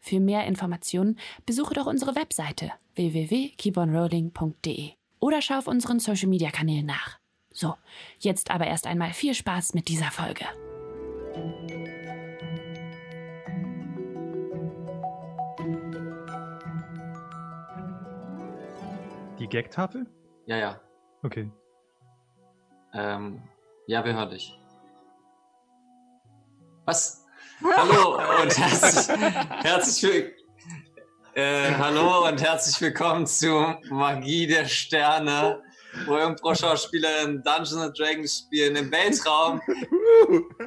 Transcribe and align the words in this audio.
Für 0.00 0.20
mehr 0.20 0.46
Informationen 0.46 1.18
besuche 1.46 1.74
doch 1.74 1.86
unsere 1.86 2.14
Webseite 2.16 2.72
www.keeponrolling.de 2.94 4.92
oder 5.20 5.42
schau 5.42 5.58
auf 5.58 5.66
unseren 5.66 6.00
Social 6.00 6.28
Media 6.28 6.50
Kanälen 6.50 6.86
nach. 6.86 7.18
So, 7.52 7.74
jetzt 8.18 8.50
aber 8.50 8.66
erst 8.66 8.86
einmal 8.86 9.12
viel 9.12 9.34
Spaß 9.34 9.74
mit 9.74 9.88
dieser 9.88 10.10
Folge. 10.10 10.46
Die 19.38 19.48
Gagtafel? 19.48 20.06
Ja, 20.46 20.56
ja. 20.56 20.80
Okay. 21.22 21.50
Ähm, 22.92 23.42
ja, 23.86 24.04
wir 24.04 24.14
hören 24.14 24.30
dich. 24.30 24.58
Was? 26.84 27.19
Hallo 27.62 28.18
und 28.42 28.58
herzlich, 28.58 29.18
herzlich 29.62 30.04
äh, 31.34 31.74
hallo 31.74 32.26
und 32.26 32.40
herzlich 32.40 32.80
willkommen 32.80 33.26
zu 33.26 33.76
Magie 33.90 34.46
der 34.46 34.64
Sterne, 34.64 35.62
wo 36.06 36.16
Impro-Schauspielerinnen 36.16 37.42
Dungeons 37.42 37.76
and 37.76 37.98
Dragons 37.98 38.44
spielen 38.46 38.76
im 38.76 38.90
Weltraum. 38.90 39.60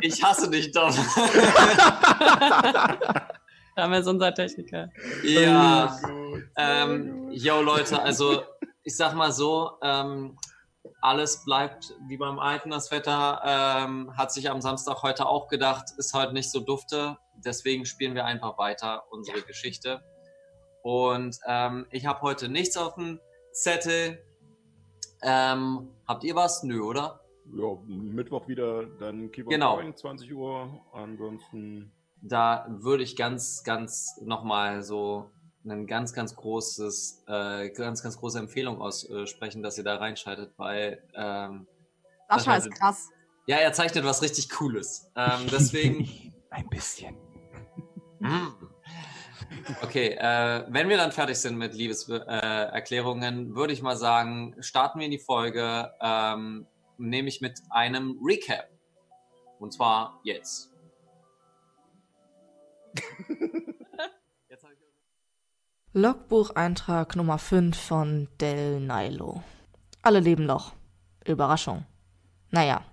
Ich 0.02 0.23
hasse 0.23 0.52
dich 0.52 0.71
doch. 0.71 0.95
Haben 3.75 3.91
wir 3.91 4.03
so 4.03 4.11
unser 4.11 4.33
Techniker. 4.33 4.89
ja. 5.23 5.97
Ähm, 6.58 7.30
yo 7.31 7.61
Leute, 7.61 7.99
also 8.02 8.44
ich 8.83 8.95
sag 8.95 9.16
mal 9.16 9.31
so, 9.31 9.71
ähm, 9.81 10.38
alles 11.02 11.44
bleibt 11.44 11.94
wie 12.08 12.17
beim 12.17 12.39
Alten. 12.39 12.70
Das 12.70 12.92
Wetter 12.92 13.42
ähm, 13.45 14.16
hat 14.16 14.31
sich 14.31 14.50
am 14.50 14.62
Samstag 14.62 15.03
heute 15.03 15.26
auch 15.26 15.48
gedacht, 15.48 15.86
ist 15.98 16.14
heute 16.14 16.34
nicht 16.34 16.52
so 16.52 16.59
dufte. 16.59 17.17
Deswegen 17.36 17.86
spielen 17.86 18.16
wir 18.16 18.26
einfach 18.26 18.58
weiter 18.58 19.04
unsere 19.11 19.42
Geschichte. 19.42 20.02
Und 20.81 21.38
ähm, 21.48 21.88
ich 21.92 22.06
habe 22.06 22.22
heute 22.22 22.50
nichts 22.50 22.78
auf 22.78 22.95
dem 22.95 23.20
Zettel. 23.52 24.23
Ähm, 25.22 25.89
habt 26.08 26.23
ihr 26.23 26.36
was? 26.36 26.64
Nö, 26.64 26.81
oder? 26.81 27.22
Ja, 27.54 27.78
Mittwoch 27.86 28.48
wieder 28.48 28.86
dann 28.86 29.26
on 29.26 29.31
Genau. 29.31 29.76
Going, 29.76 29.95
20 29.95 30.34
Uhr. 30.34 30.81
Ansonsten. 30.92 31.92
Da 32.22 32.66
würde 32.70 33.04
ich 33.04 33.17
ganz, 33.17 33.64
ganz 33.66 34.17
nochmal 34.22 34.81
so 34.81 35.30
ein 35.66 35.88
ganz, 35.88 36.14
ganz 36.14 36.36
großes, 36.36 37.23
äh, 37.28 37.69
ganz, 37.69 38.03
ganz 38.03 38.17
große 38.17 38.39
Empfehlung 38.39 38.81
aussprechen, 38.81 39.64
dass 39.64 39.78
ihr 39.78 39.83
da 39.83 39.95
reinschaltet, 39.95 40.53
weil 40.58 41.02
ähm, 41.16 41.67
Sascha 42.30 42.55
Das 42.55 42.66
ist 42.66 42.73
krass. 42.73 43.09
ja, 43.45 43.58
er 43.58 43.73
zeichnet 43.73 44.03
was 44.03 44.22
richtig 44.22 44.50
Cooles. 44.50 45.09
Ähm, 45.16 45.47
deswegen. 45.52 46.33
Ein 46.50 46.70
bisschen. 46.70 47.16
Mm. 48.20 48.53
Okay, 49.81 50.16
äh, 50.17 50.66
wenn 50.70 50.88
wir 50.88 50.95
dann 50.95 51.11
fertig 51.11 51.38
sind 51.38 51.58
mit 51.58 51.73
Liebeserklärungen, 51.73 53.52
äh, 53.52 53.55
würde 53.55 53.73
ich 53.73 53.81
mal 53.81 53.98
sagen, 53.98 54.55
starten 54.61 55.00
wir 55.00 55.05
in 55.05 55.11
die 55.11 55.20
Folge, 55.20 55.92
ähm, 56.00 56.66
nämlich 56.98 57.42
mit 57.42 57.59
einem 57.70 58.17
Recap. 58.23 58.70
Und 59.59 59.73
zwar 59.73 60.21
jetzt. 60.23 60.71
Logbucheintrag 65.95 67.15
Nummer 67.15 67.37
5 67.37 67.77
von 67.77 68.27
Del 68.42 68.80
Nilo. 68.80 69.43
Alle 70.02 70.21
leben 70.21 70.48
noch. 70.48 70.73
Überraschung. 71.23 71.86
Naja, 72.49 72.83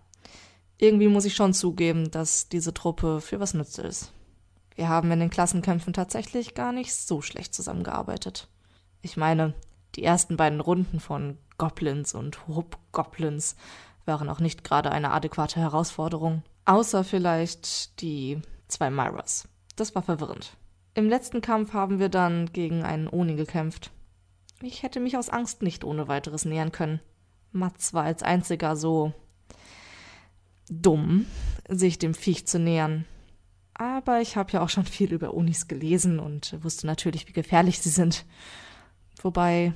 irgendwie 0.77 1.09
muss 1.09 1.25
ich 1.25 1.35
schon 1.35 1.55
zugeben, 1.55 2.11
dass 2.11 2.51
diese 2.51 2.75
Truppe 2.75 3.23
für 3.23 3.41
was 3.41 3.55
nützt 3.55 3.79
ist. 3.79 4.13
Wir 4.75 4.91
haben 4.91 5.11
in 5.13 5.19
den 5.19 5.31
Klassenkämpfen 5.31 5.95
tatsächlich 5.95 6.55
gar 6.55 6.73
nicht 6.73 6.95
so 6.95 7.23
schlecht 7.23 7.55
zusammengearbeitet. 7.55 8.49
Ich 9.01 9.17
meine, 9.17 9.55
die 9.95 10.05
ersten 10.05 10.37
beiden 10.37 10.61
Runden 10.61 11.01
von 11.01 11.39
Goblins 11.57 12.13
und 12.13 12.47
Hub-Goblins 12.49 13.57
waren 14.05 14.29
auch 14.29 14.41
nicht 14.41 14.63
gerade 14.63 14.93
eine 14.93 15.13
adäquate 15.13 15.59
Herausforderung. 15.59 16.43
Außer 16.67 17.03
vielleicht 17.03 18.03
die 18.03 18.43
zwei 18.69 18.91
Myras. 18.91 19.49
Das 19.77 19.95
war 19.95 20.03
verwirrend. 20.03 20.55
Im 21.01 21.09
letzten 21.09 21.41
Kampf 21.41 21.73
haben 21.73 21.99
wir 21.99 22.11
dann 22.11 22.53
gegen 22.53 22.83
einen 22.83 23.09
Oni 23.09 23.35
gekämpft. 23.35 23.91
Ich 24.61 24.83
hätte 24.83 25.01
mich 25.01 25.17
aus 25.17 25.31
Angst 25.31 25.63
nicht 25.63 25.83
ohne 25.83 26.09
weiteres 26.09 26.45
nähern 26.45 26.73
können. 26.73 27.01
Mats 27.53 27.95
war 27.95 28.05
als 28.05 28.23
einziger 28.23 28.77
so 28.77 29.15
dumm, 30.69 31.25
sich 31.71 31.99
dem 31.99 32.13
Viech 32.13 32.47
zu 32.47 32.59
nähern. 32.59 33.07
Aber 33.73 34.21
ich 34.21 34.37
habe 34.37 34.53
ja 34.53 34.61
auch 34.61 34.69
schon 34.69 34.85
viel 34.85 35.15
über 35.15 35.33
Unis 35.33 35.69
gelesen 35.69 36.21
und 36.21 36.63
wusste 36.63 36.87
natürlich, 36.87 37.27
wie 37.29 37.33
gefährlich 37.33 37.79
sie 37.79 37.89
sind. 37.89 38.27
Wobei, 39.23 39.73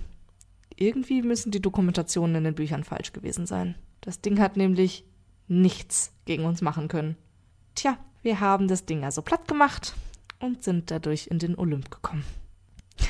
irgendwie 0.77 1.23
müssen 1.23 1.53
die 1.53 1.63
Dokumentationen 1.63 2.37
in 2.37 2.45
den 2.45 2.55
Büchern 2.55 2.85
falsch 2.85 3.15
gewesen 3.15 3.47
sein. 3.47 3.77
Das 4.03 4.21
Ding 4.21 4.41
hat 4.41 4.59
nämlich 4.59 5.07
nichts 5.49 6.13
gegen 6.27 6.45
uns 6.45 6.61
machen 6.61 6.89
können. 6.89 7.17
Tja, 7.75 7.97
wir 8.21 8.41
haben 8.41 8.69
das 8.69 8.85
Ding 8.85 9.05
also 9.05 9.23
platt 9.23 9.49
gemacht 9.49 9.95
und 10.41 10.63
sind 10.63 10.91
dadurch 10.91 11.29
in 11.29 11.39
den 11.39 11.57
Olymp 11.57 11.91
gekommen. 11.91 12.25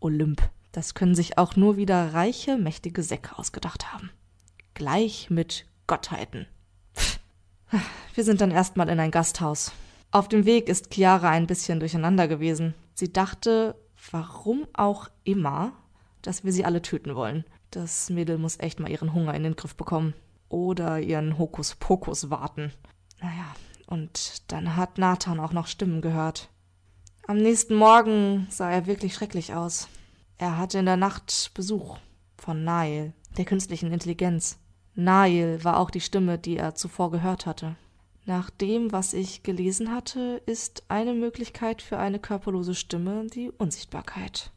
Olymp, 0.00 0.42
das 0.72 0.94
können 0.94 1.14
sich 1.14 1.38
auch 1.38 1.56
nur 1.56 1.76
wieder 1.76 2.14
reiche, 2.14 2.56
mächtige 2.56 3.02
Säcke 3.02 3.38
ausgedacht 3.38 3.92
haben. 3.92 4.10
Gleich 4.74 5.30
mit 5.30 5.66
Gottheiten. 5.86 6.46
Wir 8.14 8.24
sind 8.24 8.40
dann 8.40 8.50
erstmal 8.50 8.88
in 8.88 9.00
ein 9.00 9.10
Gasthaus. 9.10 9.72
Auf 10.10 10.28
dem 10.28 10.44
Weg 10.44 10.68
ist 10.68 10.92
Chiara 10.92 11.30
ein 11.30 11.46
bisschen 11.46 11.80
durcheinander 11.80 12.28
gewesen. 12.28 12.74
Sie 12.94 13.12
dachte, 13.12 13.74
warum 14.12 14.66
auch 14.72 15.08
immer, 15.24 15.72
dass 16.22 16.44
wir 16.44 16.52
sie 16.52 16.64
alle 16.64 16.82
töten 16.82 17.14
wollen. 17.16 17.44
Das 17.70 18.10
Mädel 18.10 18.38
muss 18.38 18.60
echt 18.60 18.78
mal 18.78 18.90
ihren 18.90 19.12
Hunger 19.12 19.34
in 19.34 19.42
den 19.42 19.56
Griff 19.56 19.74
bekommen. 19.74 20.14
Oder 20.48 21.00
ihren 21.00 21.38
Hokuspokus 21.38 22.30
warten. 22.30 22.72
Naja, 23.20 23.56
und 23.86 24.52
dann 24.52 24.76
hat 24.76 24.98
Nathan 24.98 25.40
auch 25.40 25.52
noch 25.52 25.66
Stimmen 25.66 26.00
gehört. 26.00 26.48
Am 27.26 27.38
nächsten 27.38 27.74
Morgen 27.74 28.46
sah 28.50 28.70
er 28.70 28.86
wirklich 28.86 29.14
schrecklich 29.14 29.54
aus. 29.54 29.88
Er 30.36 30.58
hatte 30.58 30.78
in 30.78 30.84
der 30.84 30.98
Nacht 30.98 31.52
Besuch 31.54 31.96
von 32.36 32.64
Nail, 32.64 33.14
der 33.38 33.46
künstlichen 33.46 33.90
Intelligenz. 33.92 34.58
Nail 34.94 35.64
war 35.64 35.78
auch 35.78 35.90
die 35.90 36.02
Stimme, 36.02 36.38
die 36.38 36.58
er 36.58 36.74
zuvor 36.74 37.10
gehört 37.10 37.46
hatte. 37.46 37.76
Nach 38.26 38.50
dem, 38.50 38.92
was 38.92 39.14
ich 39.14 39.42
gelesen 39.42 39.90
hatte, 39.90 40.42
ist 40.44 40.84
eine 40.88 41.14
Möglichkeit 41.14 41.80
für 41.80 41.96
eine 41.96 42.18
körperlose 42.18 42.74
Stimme 42.74 43.26
die 43.32 43.50
Unsichtbarkeit. 43.50 44.50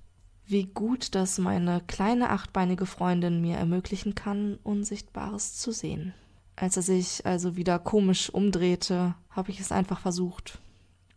Wie 0.46 0.66
gut, 0.66 1.16
dass 1.16 1.38
meine 1.38 1.82
kleine 1.88 2.32
achtbeinige 2.32 2.86
Freundin 2.86 3.40
mir 3.40 3.56
ermöglichen 3.56 4.14
kann, 4.14 4.60
Unsichtbares 4.64 5.56
zu 5.56 5.72
sehen. 5.72 6.14
Als 6.58 6.76
er 6.76 6.84
sich 6.84 7.26
also 7.26 7.56
wieder 7.56 7.80
komisch 7.80 8.30
umdrehte, 8.30 9.16
habe 9.30 9.52
ich 9.52 9.62
es 9.62 9.72
einfach 9.72 10.02
versucht. 10.02 10.60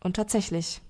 Und 0.00 0.15
tatsächlich, 0.15 0.81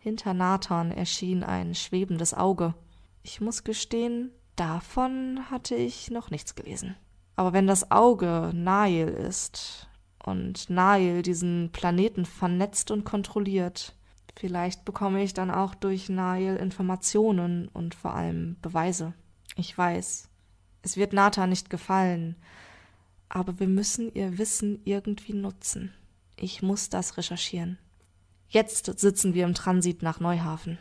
hinter 0.00 0.34
Nathan 0.34 0.90
erschien 0.90 1.44
ein 1.44 1.74
schwebendes 1.74 2.34
Auge. 2.34 2.74
Ich 3.22 3.40
muss 3.40 3.64
gestehen, 3.64 4.32
davon 4.56 5.50
hatte 5.50 5.74
ich 5.74 6.10
noch 6.10 6.30
nichts 6.30 6.54
gelesen. 6.54 6.96
Aber 7.36 7.52
wenn 7.52 7.66
das 7.66 7.90
Auge 7.90 8.50
Nail 8.54 9.08
ist 9.08 9.88
und 10.24 10.70
Nail 10.70 11.22
diesen 11.22 11.70
Planeten 11.72 12.24
vernetzt 12.24 12.90
und 12.90 13.04
kontrolliert, 13.04 13.94
vielleicht 14.36 14.86
bekomme 14.86 15.22
ich 15.22 15.34
dann 15.34 15.50
auch 15.50 15.74
durch 15.74 16.08
Nail 16.08 16.56
Informationen 16.56 17.68
und 17.68 17.94
vor 17.94 18.14
allem 18.14 18.56
Beweise. 18.62 19.12
Ich 19.56 19.76
weiß, 19.76 20.28
es 20.82 20.96
wird 20.96 21.12
Nathan 21.12 21.50
nicht 21.50 21.68
gefallen, 21.68 22.36
aber 23.28 23.60
wir 23.60 23.68
müssen 23.68 24.12
ihr 24.14 24.38
Wissen 24.38 24.80
irgendwie 24.84 25.34
nutzen. 25.34 25.92
Ich 26.36 26.62
muss 26.62 26.88
das 26.88 27.18
recherchieren. 27.18 27.78
Jetzt 28.52 28.98
sitzen 28.98 29.32
wir 29.32 29.44
im 29.44 29.54
Transit 29.54 30.02
nach 30.02 30.18
Neuhafen. 30.18 30.76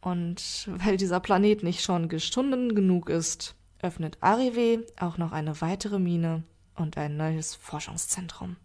Und 0.00 0.68
weil 0.68 0.96
dieser 0.96 1.20
Planet 1.20 1.62
nicht 1.62 1.82
schon 1.82 2.08
gestunden 2.08 2.74
genug 2.74 3.08
ist, 3.08 3.54
öffnet 3.80 4.18
Arrive 4.20 4.84
auch 4.98 5.16
noch 5.16 5.30
eine 5.30 5.60
weitere 5.60 6.00
Mine 6.00 6.42
und 6.74 6.98
ein 6.98 7.16
neues 7.16 7.54
Forschungszentrum. 7.54 8.56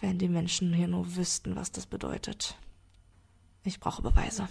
Wenn 0.00 0.18
die 0.18 0.28
Menschen 0.28 0.72
hier 0.72 0.86
nur 0.86 1.16
wüssten, 1.16 1.56
was 1.56 1.72
das 1.72 1.86
bedeutet. 1.86 2.56
Ich 3.64 3.80
brauche 3.80 4.00
Beweise. 4.00 4.48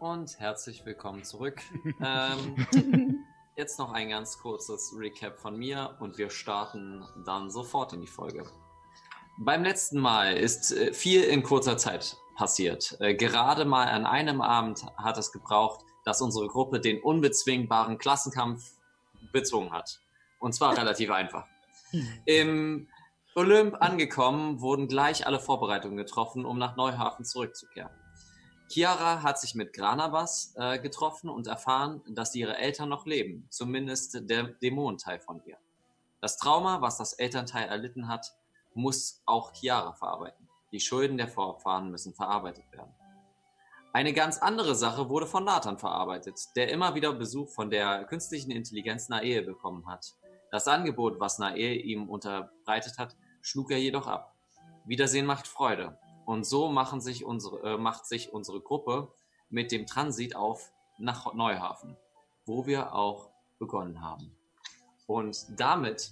Und 0.00 0.40
herzlich 0.40 0.84
willkommen 0.84 1.22
zurück. 1.22 1.62
ähm, 2.00 3.24
jetzt 3.56 3.78
noch 3.78 3.92
ein 3.92 4.10
ganz 4.10 4.38
kurzes 4.38 4.94
Recap 4.96 5.38
von 5.38 5.56
mir 5.56 5.96
und 6.00 6.18
wir 6.18 6.28
starten 6.28 7.04
dann 7.24 7.50
sofort 7.50 7.94
in 7.94 8.02
die 8.02 8.06
Folge. 8.06 8.44
Beim 9.38 9.64
letzten 9.64 9.98
Mal 9.98 10.36
ist 10.36 10.72
äh, 10.72 10.92
viel 10.92 11.22
in 11.22 11.42
kurzer 11.42 11.78
Zeit 11.78 12.16
passiert. 12.36 12.96
Äh, 13.00 13.14
gerade 13.14 13.64
mal 13.64 13.88
an 13.88 14.06
einem 14.06 14.42
Abend 14.42 14.84
hat 14.96 15.16
es 15.18 15.32
gebraucht, 15.32 15.84
dass 16.04 16.20
unsere 16.20 16.48
Gruppe 16.48 16.80
den 16.80 17.02
unbezwingbaren 17.02 17.98
Klassenkampf 17.98 18.72
bezwungen 19.32 19.72
hat. 19.72 20.00
Und 20.38 20.54
zwar 20.54 20.76
relativ 20.78 21.10
einfach. 21.10 21.46
Im 22.26 22.88
Olymp 23.34 23.76
angekommen, 23.80 24.60
wurden 24.60 24.86
gleich 24.86 25.26
alle 25.26 25.40
Vorbereitungen 25.40 25.96
getroffen, 25.96 26.44
um 26.44 26.58
nach 26.58 26.76
Neuhafen 26.76 27.24
zurückzukehren. 27.24 27.90
Chiara 28.68 29.22
hat 29.22 29.38
sich 29.38 29.54
mit 29.54 29.72
Granabas 29.72 30.54
äh, 30.56 30.78
getroffen 30.78 31.30
und 31.30 31.46
erfahren, 31.46 32.02
dass 32.08 32.34
ihre 32.34 32.56
Eltern 32.56 32.88
noch 32.88 33.06
leben, 33.06 33.46
zumindest 33.48 34.28
der 34.28 34.44
Dämonenteil 34.44 35.20
von 35.20 35.40
ihr. 35.44 35.56
Das 36.20 36.36
Trauma, 36.36 36.80
was 36.80 36.98
das 36.98 37.12
Elternteil 37.12 37.68
erlitten 37.68 38.08
hat, 38.08 38.34
muss 38.74 39.22
auch 39.24 39.52
Chiara 39.52 39.92
verarbeiten. 39.92 40.48
Die 40.72 40.80
Schulden 40.80 41.16
der 41.16 41.28
Vorfahren 41.28 41.90
müssen 41.90 42.14
verarbeitet 42.14 42.64
werden. 42.72 42.92
Eine 43.92 44.12
ganz 44.12 44.38
andere 44.38 44.74
Sache 44.74 45.08
wurde 45.08 45.26
von 45.26 45.44
Nathan 45.44 45.78
verarbeitet, 45.78 46.38
der 46.54 46.68
immer 46.68 46.94
wieder 46.94 47.14
Besuch 47.14 47.48
von 47.48 47.70
der 47.70 48.04
künstlichen 48.04 48.50
Intelligenz 48.50 49.08
Nae 49.08 49.40
bekommen 49.42 49.86
hat. 49.86 50.14
Das 50.50 50.68
Angebot, 50.68 51.18
was 51.18 51.38
Nae 51.38 51.74
ihm 51.74 52.08
unterbreitet 52.10 52.98
hat, 52.98 53.16
schlug 53.40 53.70
er 53.70 53.78
jedoch 53.78 54.06
ab. 54.06 54.34
Wiedersehen 54.84 55.24
macht 55.24 55.46
Freude. 55.46 55.98
Und 56.26 56.44
so 56.44 56.68
machen 56.68 57.00
sich 57.00 57.24
unsere, 57.24 57.74
äh, 57.74 57.78
macht 57.78 58.04
sich 58.04 58.32
unsere 58.32 58.60
Gruppe 58.60 59.12
mit 59.48 59.72
dem 59.72 59.86
Transit 59.86 60.36
auf 60.36 60.72
nach 60.98 61.32
Neuhafen, 61.32 61.96
wo 62.44 62.66
wir 62.66 62.94
auch 62.94 63.30
begonnen 63.58 64.02
haben. 64.02 64.36
Und 65.06 65.46
damit 65.56 66.10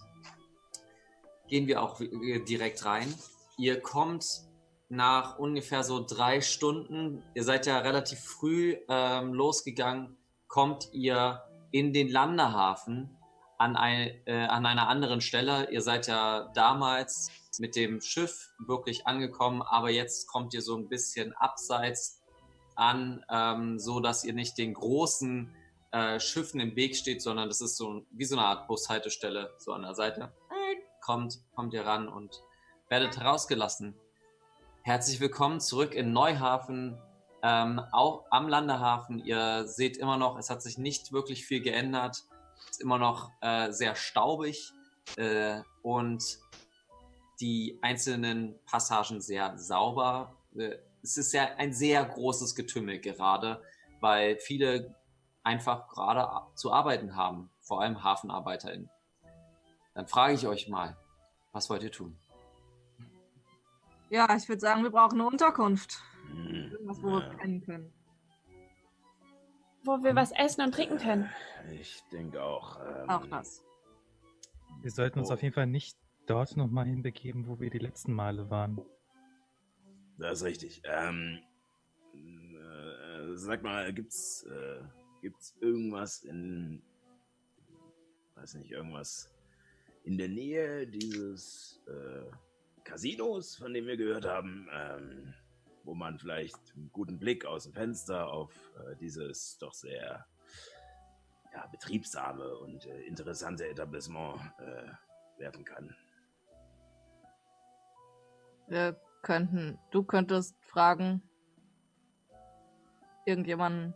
gehen 1.49 1.66
wir 1.66 1.82
auch 1.82 1.99
direkt 1.99 2.84
rein. 2.84 3.12
Ihr 3.58 3.81
kommt 3.81 4.43
nach 4.88 5.38
ungefähr 5.38 5.82
so 5.82 6.05
drei 6.05 6.40
Stunden, 6.40 7.22
ihr 7.34 7.43
seid 7.43 7.67
ja 7.67 7.78
relativ 7.78 8.20
früh 8.20 8.76
ähm, 8.88 9.34
losgegangen, 9.34 10.17
kommt 10.46 10.90
ihr 10.93 11.43
in 11.72 11.93
den 11.93 12.08
Landehafen 12.08 13.17
an, 13.58 13.76
ein, 13.76 14.10
äh, 14.26 14.46
an 14.46 14.66
einer 14.66 14.88
anderen 14.88 15.20
Stelle. 15.20 15.70
Ihr 15.70 15.82
seid 15.82 16.06
ja 16.06 16.50
damals 16.54 17.30
mit 17.58 17.76
dem 17.76 18.00
Schiff 18.00 18.50
wirklich 18.58 19.06
angekommen, 19.06 19.62
aber 19.62 19.90
jetzt 19.90 20.26
kommt 20.26 20.54
ihr 20.54 20.62
so 20.62 20.76
ein 20.76 20.88
bisschen 20.88 21.32
abseits 21.34 22.20
an, 22.74 23.24
ähm, 23.30 23.78
so 23.78 24.00
dass 24.00 24.24
ihr 24.24 24.32
nicht 24.32 24.58
den 24.58 24.74
großen 24.74 25.54
äh, 25.92 26.18
Schiffen 26.18 26.60
im 26.60 26.74
Weg 26.76 26.96
steht, 26.96 27.22
sondern 27.22 27.48
das 27.48 27.60
ist 27.60 27.76
so 27.76 28.04
wie 28.10 28.24
so 28.24 28.36
eine 28.36 28.46
Art 28.46 28.66
Bushaltestelle 28.66 29.54
so 29.58 29.72
an 29.72 29.82
der 29.82 29.94
Seite. 29.94 30.32
Kommt, 31.00 31.38
kommt 31.54 31.74
ihr 31.74 31.84
ran 31.84 32.08
und 32.08 32.42
werdet 32.88 33.18
herausgelassen. 33.18 33.94
Herzlich 34.82 35.20
willkommen 35.20 35.60
zurück 35.60 35.94
in 35.94 36.12
Neuhafen, 36.12 36.98
ähm, 37.42 37.80
auch 37.92 38.24
am 38.30 38.48
Landehafen. 38.48 39.18
Ihr 39.18 39.66
seht 39.66 39.96
immer 39.96 40.16
noch, 40.16 40.38
es 40.38 40.50
hat 40.50 40.62
sich 40.62 40.78
nicht 40.78 41.12
wirklich 41.12 41.46
viel 41.46 41.60
geändert. 41.60 42.24
Ist 42.74 42.80
immer 42.80 42.98
noch 42.98 43.30
äh, 43.40 43.70
sehr 43.70 43.94
staubig 43.94 44.72
äh, 45.14 45.60
und 45.82 46.40
die 47.38 47.78
einzelnen 47.82 48.58
Passagen 48.66 49.20
sehr 49.20 49.56
sauber. 49.56 50.34
Äh, 50.56 50.78
es 51.00 51.16
ist 51.16 51.32
ja 51.32 51.50
ein 51.56 51.72
sehr 51.72 52.04
großes 52.04 52.56
Getümmel 52.56 52.98
gerade, 52.98 53.62
weil 54.00 54.38
viele 54.38 54.92
einfach 55.44 55.86
gerade 55.86 56.28
zu 56.56 56.72
arbeiten 56.72 57.14
haben, 57.14 57.48
vor 57.60 57.80
allem 57.80 58.02
HafenarbeiterInnen. 58.02 58.90
Dann 59.94 60.08
frage 60.08 60.34
ich 60.34 60.48
euch 60.48 60.68
mal, 60.68 60.96
was 61.52 61.70
wollt 61.70 61.84
ihr 61.84 61.92
tun? 61.92 62.18
Ja, 64.10 64.34
ich 64.34 64.48
würde 64.48 64.60
sagen, 64.60 64.82
wir 64.82 64.90
brauchen 64.90 65.20
eine 65.20 65.28
Unterkunft. 65.28 66.02
Hm, 66.28 66.72
Irgendwas, 66.72 67.00
wo 67.04 67.10
wir 67.12 67.20
pennen 67.38 67.64
können. 67.64 67.92
Wo 69.84 70.02
wir 70.02 70.14
was 70.16 70.32
essen 70.32 70.62
und 70.62 70.72
trinken 70.75 70.98
können. 70.98 71.31
Ich 71.81 72.02
denke 72.10 72.42
auch. 72.42 72.81
Ähm, 72.81 73.10
Auch 73.10 73.26
das. 73.26 73.62
Wir 74.81 74.90
sollten 74.90 75.19
uns 75.20 75.31
Oh. 75.31 75.34
auf 75.34 75.42
jeden 75.42 75.54
Fall 75.54 75.66
nicht 75.66 75.96
dort 76.26 76.56
nochmal 76.56 76.86
hinbegeben, 76.86 77.46
wo 77.46 77.60
wir 77.60 77.70
die 77.70 77.78
letzten 77.78 78.12
Male 78.12 78.50
waren. 78.50 78.81
Das 80.19 80.38
ist 80.40 80.44
richtig. 80.44 80.82
Ähm, 80.84 81.38
äh, 82.14 83.34
sag 83.34 83.62
mal, 83.62 83.92
gibt's, 83.92 84.44
äh, 84.44 84.81
gibt's 85.20 85.56
irgendwas 85.60 86.22
in, 86.22 86.82
weiß 88.36 88.54
nicht, 88.54 88.70
irgendwas 88.70 89.31
in 90.04 90.16
der 90.19 90.28
Nähe 90.28 90.86
dieses 90.86 91.82
äh, 91.88 92.31
Casinos, 92.84 93.56
von 93.56 93.72
dem 93.75 93.86
wir 93.86 93.96
gehört 93.96 94.25
haben, 94.26 94.69
ähm, 94.72 95.34
wo 95.84 95.94
man 95.94 96.19
vielleicht 96.19 96.56
einen 96.75 96.90
guten 96.92 97.19
Blick 97.19 97.44
aus 97.44 97.64
dem 97.64 97.72
Fenster 97.72 98.32
auf 98.32 98.52
äh, 98.78 98.96
dieses 98.96 99.58
doch 99.58 99.75
sehr 99.75 100.26
ja, 101.52 101.66
betriebsame 101.66 102.56
und 102.58 102.86
äh, 102.86 103.02
interessante 103.02 103.69
Etablissement 103.69 104.40
äh, 104.58 105.40
werfen 105.40 105.64
kann. 105.64 105.94
Wir 108.66 108.98
könnten, 109.22 109.78
du 109.90 110.02
könntest 110.02 110.56
fragen, 110.64 111.22
irgendjemanden. 113.26 113.94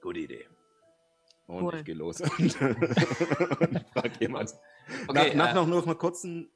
Gute 0.00 0.20
Idee. 0.20 0.46
Und 1.46 1.62
Cool. 1.62 1.74
ich 1.76 1.84
gehe 1.84 1.94
los 1.94 2.20
und, 2.38 2.60
und 2.60 3.86
frag 3.92 4.20
jemand. 4.20 4.54
Okay, 5.06 5.34
nach, 5.34 5.34
nach 5.34 5.50
äh, 5.50 5.54
noch, 5.54 5.66
noch 5.66 5.86
einer 5.86 5.94
kurzen 5.94 6.50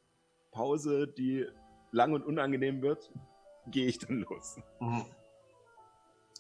Pause, 0.51 1.07
die 1.07 1.47
lang 1.91 2.13
und 2.13 2.25
unangenehm 2.25 2.83
wird, 2.83 3.13
gehe 3.71 3.87
ich 3.87 3.99
dann 3.99 4.21
los. 4.21 4.59
Mhm. 4.81 5.05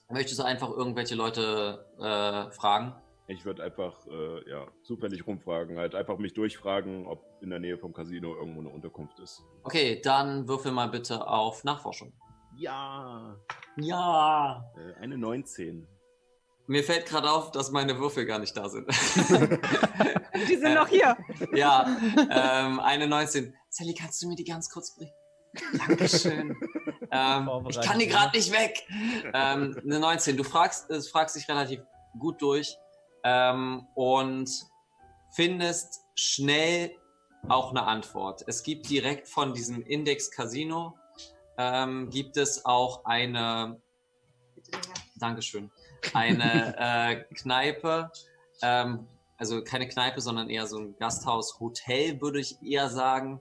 Möchtest 0.08 0.38
du 0.38 0.44
einfach 0.44 0.70
irgendwelche 0.70 1.14
Leute 1.16 1.84
äh, 1.98 2.50
fragen? 2.52 2.94
Ich 3.28 3.44
würde 3.44 3.64
einfach 3.64 4.06
äh, 4.06 4.48
ja, 4.48 4.68
zufällig 4.84 5.26
rumfragen, 5.26 5.78
halt 5.78 5.96
einfach 5.96 6.18
mich 6.18 6.32
durchfragen, 6.34 7.06
ob 7.08 7.24
in 7.42 7.50
der 7.50 7.58
Nähe 7.58 7.76
vom 7.76 7.92
Casino 7.92 8.36
irgendwo 8.36 8.60
eine 8.60 8.68
Unterkunft 8.68 9.18
ist. 9.18 9.42
Okay, 9.64 10.00
dann 10.00 10.46
würfel 10.46 10.70
mal 10.70 10.88
bitte 10.88 11.26
auf 11.26 11.64
Nachforschung. 11.64 12.12
Ja, 12.56 13.36
Ja. 13.76 14.64
äh, 14.78 14.94
eine 15.02 15.18
19. 15.18 15.88
Mir 16.68 16.84
fällt 16.84 17.06
gerade 17.06 17.28
auf, 17.30 17.50
dass 17.50 17.72
meine 17.72 17.98
Würfel 17.98 18.26
gar 18.26 18.38
nicht 18.38 18.56
da 18.56 18.68
sind. 18.68 18.86
Die 20.48 20.56
sind 20.56 20.66
Äh, 20.66 20.74
noch 20.74 20.88
hier. 20.88 21.16
ja, 21.52 21.84
ähm, 22.30 22.78
eine 22.80 23.08
19. 23.08 23.52
Sally, 23.70 23.94
kannst 23.94 24.22
du 24.22 24.28
mir 24.28 24.36
die 24.36 24.44
ganz 24.44 24.70
kurz 24.70 24.94
bringen? 24.96 25.12
Dankeschön. 25.88 26.56
Ähm, 27.10 27.50
ich 27.68 27.80
kann 27.80 27.98
die 27.98 28.06
gerade 28.06 28.36
nicht 28.36 28.52
weg. 28.52 28.86
Ähm, 29.32 29.80
eine 29.84 30.00
19. 30.00 30.36
Du 30.36 30.44
fragst, 30.44 30.90
äh, 30.90 31.00
fragst 31.00 31.36
dich 31.36 31.48
relativ 31.48 31.80
gut 32.18 32.40
durch 32.40 32.76
ähm, 33.24 33.86
und 33.94 34.50
findest 35.34 36.00
schnell 36.14 36.92
auch 37.48 37.70
eine 37.70 37.82
Antwort. 37.84 38.42
Es 38.46 38.62
gibt 38.62 38.88
direkt 38.88 39.28
von 39.28 39.52
diesem 39.52 39.82
Index 39.82 40.30
Casino 40.30 40.96
ähm, 41.58 42.10
gibt 42.10 42.36
es 42.36 42.64
auch 42.64 43.04
eine 43.04 43.80
Dankeschön. 45.16 45.70
Eine 46.12 46.74
äh, 46.78 47.34
Kneipe, 47.34 48.10
ähm, 48.62 49.06
also 49.38 49.62
keine 49.62 49.88
Kneipe, 49.88 50.20
sondern 50.20 50.50
eher 50.50 50.66
so 50.66 50.78
ein 50.78 50.96
Gasthaus, 50.96 51.58
Hotel, 51.60 52.20
würde 52.20 52.40
ich 52.40 52.60
eher 52.62 52.88
sagen. 52.88 53.40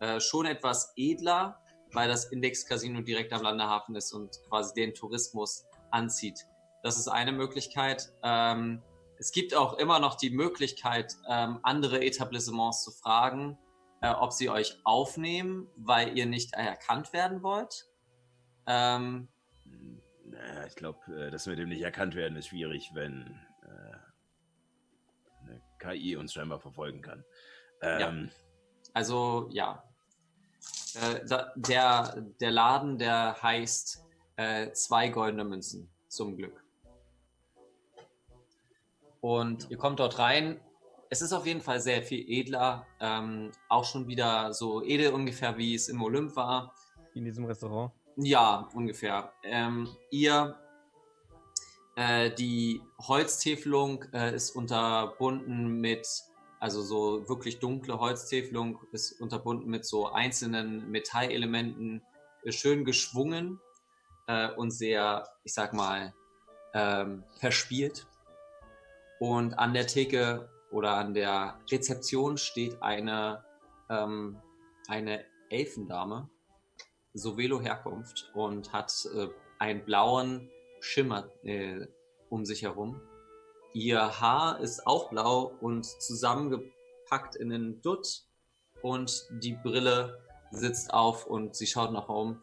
Äh, 0.00 0.20
schon 0.20 0.46
etwas 0.46 0.92
edler, 0.96 1.58
weil 1.92 2.08
das 2.08 2.26
Index 2.26 2.66
Casino 2.66 3.00
direkt 3.00 3.32
am 3.32 3.42
Landehafen 3.42 3.94
ist 3.96 4.12
und 4.12 4.38
quasi 4.48 4.74
den 4.74 4.94
Tourismus 4.94 5.66
anzieht. 5.90 6.46
Das 6.82 6.98
ist 6.98 7.08
eine 7.08 7.32
Möglichkeit. 7.32 8.12
Ähm, 8.22 8.82
es 9.18 9.32
gibt 9.32 9.54
auch 9.54 9.74
immer 9.74 9.98
noch 9.98 10.14
die 10.16 10.30
Möglichkeit, 10.30 11.14
ähm, 11.28 11.58
andere 11.62 12.04
Etablissements 12.04 12.84
zu 12.84 12.90
fragen, 12.90 13.58
äh, 14.02 14.10
ob 14.10 14.32
sie 14.32 14.50
euch 14.50 14.78
aufnehmen, 14.84 15.68
weil 15.76 16.16
ihr 16.16 16.26
nicht 16.26 16.52
erkannt 16.52 17.12
werden 17.12 17.42
wollt. 17.42 17.86
Ähm, 18.66 19.28
Hm, 19.64 20.02
Naja, 20.24 20.66
ich 20.66 20.74
glaube, 20.74 21.30
das 21.30 21.46
mit 21.46 21.58
dem 21.58 21.68
nicht 21.68 21.82
erkannt 21.82 22.14
werden 22.14 22.36
ist 22.36 22.48
schwierig, 22.48 22.90
wenn 22.94 23.40
äh, 23.62 23.96
eine 25.42 25.62
KI 25.78 26.16
uns 26.16 26.32
scheinbar 26.32 26.60
verfolgen 26.60 27.00
kann. 27.00 27.24
Ähm, 27.80 28.30
Also 28.92 29.48
ja. 29.52 29.82
Äh, 31.02 31.24
der, 31.56 32.24
der 32.40 32.50
Laden, 32.50 32.98
der 32.98 33.40
heißt 33.42 34.04
äh, 34.36 34.72
zwei 34.72 35.08
goldene 35.08 35.44
Münzen, 35.44 35.88
zum 36.08 36.36
Glück. 36.36 36.64
Und 39.20 39.70
ihr 39.70 39.78
kommt 39.78 40.00
dort 40.00 40.18
rein. 40.18 40.60
Es 41.10 41.22
ist 41.22 41.32
auf 41.32 41.46
jeden 41.46 41.60
Fall 41.60 41.80
sehr 41.80 42.02
viel 42.02 42.24
edler. 42.28 42.86
Ähm, 43.00 43.52
auch 43.68 43.84
schon 43.84 44.08
wieder 44.08 44.52
so 44.52 44.82
edel 44.82 45.12
ungefähr, 45.12 45.56
wie 45.56 45.74
es 45.74 45.88
im 45.88 46.02
Olymp 46.02 46.36
war. 46.36 46.74
In 47.14 47.24
diesem 47.24 47.44
Restaurant. 47.44 47.92
Ja, 48.16 48.68
ungefähr. 48.74 49.32
Ähm, 49.42 49.88
ihr 50.10 50.56
Äh, 51.98 52.30
die 52.34 52.82
Holztäfelung 52.98 54.04
äh, 54.12 54.34
ist 54.34 54.50
unterbunden 54.50 55.80
mit, 55.80 56.06
also 56.60 56.82
so 56.82 57.28
wirklich 57.28 57.58
dunkle 57.58 57.98
Holztäfelung 57.98 58.78
ist 58.92 59.20
unterbunden 59.20 59.68
mit 59.68 59.84
so 59.84 60.10
einzelnen 60.10 60.90
Metallelementen, 60.90 62.02
äh, 62.44 62.52
schön 62.52 62.84
geschwungen 62.84 63.60
äh, 64.26 64.50
und 64.52 64.70
sehr, 64.70 65.28
ich 65.44 65.52
sag 65.52 65.74
mal, 65.74 66.14
ähm, 66.74 67.24
verspielt. 67.38 68.06
Und 69.18 69.54
an 69.54 69.74
der 69.74 69.86
Theke 69.86 70.48
oder 70.70 70.96
an 70.96 71.14
der 71.14 71.58
Rezeption 71.70 72.36
steht 72.36 72.82
eine, 72.82 73.44
ähm, 73.88 74.40
eine 74.88 75.24
Elfendame, 75.48 76.28
Sovelo 77.14 77.60
Herkunft, 77.60 78.30
und 78.34 78.72
hat 78.72 78.92
äh, 79.14 79.28
einen 79.58 79.84
blauen 79.84 80.50
Schimmer 80.80 81.30
äh, 81.44 81.86
um 82.28 82.44
sich 82.44 82.62
herum. 82.62 83.00
Ihr 83.76 84.22
Haar 84.22 84.58
ist 84.60 84.86
auch 84.86 85.10
blau 85.10 85.52
und 85.60 85.84
zusammengepackt 85.84 87.36
in 87.36 87.52
einen 87.52 87.82
Dutt 87.82 88.24
und 88.80 89.28
die 89.30 89.52
Brille 89.52 90.18
sitzt 90.50 90.94
auf 90.94 91.26
und 91.26 91.54
sie 91.54 91.66
schaut 91.66 91.92
nach 91.92 92.08
oben. 92.08 92.42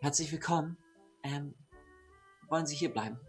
Herzlich 0.00 0.32
willkommen. 0.32 0.76
Ähm, 1.22 1.54
wollen 2.48 2.66
Sie 2.66 2.74
hier 2.74 2.92
bleiben? 2.92 3.20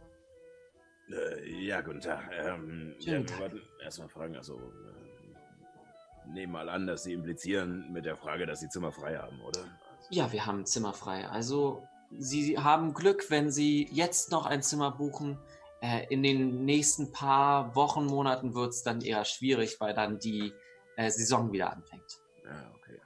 Äh, 1.11 1.67
ja, 1.67 1.81
guten 1.81 2.01
Tag. 2.01 2.31
Ähm, 2.33 2.95
Schönen 2.99 3.27
ja, 3.27 3.37
Tag. 3.37 3.51
erstmal 3.83 4.09
fragen, 4.09 4.35
also 4.35 4.55
äh, 4.55 6.29
nehmen 6.33 6.53
mal 6.53 6.67
an, 6.67 6.87
dass 6.87 7.03
Sie 7.03 7.13
implizieren 7.13 7.93
mit 7.93 8.05
der 8.05 8.17
Frage, 8.17 8.47
dass 8.47 8.61
Sie 8.61 8.69
Zimmer 8.69 8.91
frei 8.91 9.19
haben, 9.19 9.39
oder? 9.41 9.59
Also, 9.59 10.07
Ja, 10.09 10.31
wir 10.31 10.47
haben 10.47 10.65
Zimmer 10.65 10.93
frei. 10.93 11.27
Also, 11.27 11.87
Sie 12.09 12.57
haben 12.57 12.95
Glück, 12.95 13.29
wenn 13.29 13.51
Sie 13.51 13.87
jetzt 13.91 14.31
noch 14.31 14.47
ein 14.47 14.63
Zimmer 14.63 14.89
buchen. 14.89 15.37
Äh, 15.81 16.05
in 16.09 16.23
den 16.23 16.65
nächsten 16.65 17.11
paar 17.11 17.75
Wochen, 17.75 18.05
Monaten 18.05 18.53
wird 18.53 18.73
es 18.73 18.83
dann 18.83 19.01
eher 19.01 19.23
schwierig, 19.25 19.79
weil 19.79 19.93
dann 19.93 20.19
die 20.19 20.53
äh, 20.97 21.09
Saison 21.09 21.51
wieder 21.51 21.71
anfängt. 21.71 22.19
Ja, 22.43 22.71
okay. 22.75 22.99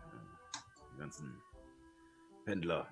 Die 0.94 1.00
ganzen 1.00 1.42
Pendler. 2.46 2.88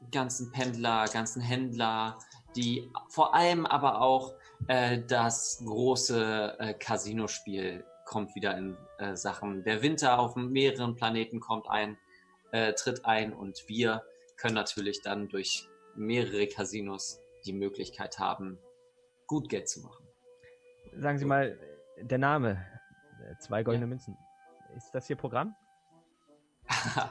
Die 0.00 0.10
ganzen 0.10 0.52
Pendler, 0.52 1.06
ganzen 1.12 1.42
Händler, 1.42 2.18
die 2.56 2.90
vor 3.08 3.34
allem 3.34 3.66
aber 3.66 4.00
auch 4.00 4.34
äh, 4.68 5.02
das 5.06 5.62
große 5.64 6.56
äh, 6.58 6.74
Casino-Spiel 6.74 7.84
kommt 8.06 8.34
wieder 8.34 8.56
in 8.56 8.76
äh, 8.98 9.16
Sachen. 9.16 9.64
Der 9.64 9.82
Winter 9.82 10.18
auf 10.18 10.36
mehreren 10.36 10.94
Planeten 10.94 11.40
kommt 11.40 11.68
ein, 11.68 11.98
äh, 12.52 12.72
tritt 12.74 13.04
ein 13.04 13.32
und 13.32 13.64
wir 13.68 14.02
können 14.36 14.54
natürlich 14.54 15.02
dann 15.02 15.28
durch 15.28 15.68
mehrere 15.94 16.46
Casinos 16.46 17.20
die 17.44 17.52
Möglichkeit 17.52 18.18
haben, 18.18 18.58
gut 19.26 19.48
Geld 19.48 19.68
zu 19.68 19.80
machen. 19.80 20.06
Sagen 20.96 21.18
Sie 21.18 21.24
mal, 21.24 21.58
der 22.00 22.18
Name, 22.18 22.64
äh, 23.22 23.36
zwei 23.38 23.62
goldene 23.62 23.86
Münzen. 23.86 24.16
Ist 24.76 24.94
das 24.94 25.08
Ihr 25.10 25.16
Programm? 25.16 25.54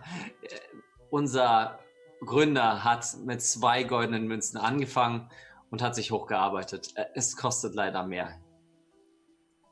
Unser 1.09 1.79
Gründer 2.25 2.83
hat 2.83 3.05
mit 3.23 3.41
zwei 3.41 3.83
goldenen 3.83 4.27
Münzen 4.27 4.57
angefangen 4.57 5.29
und 5.69 5.81
hat 5.81 5.95
sich 5.95 6.11
hochgearbeitet. 6.11 6.95
Äh, 6.95 7.05
Es 7.13 7.35
kostet 7.35 7.75
leider 7.75 8.05
mehr. 8.05 8.39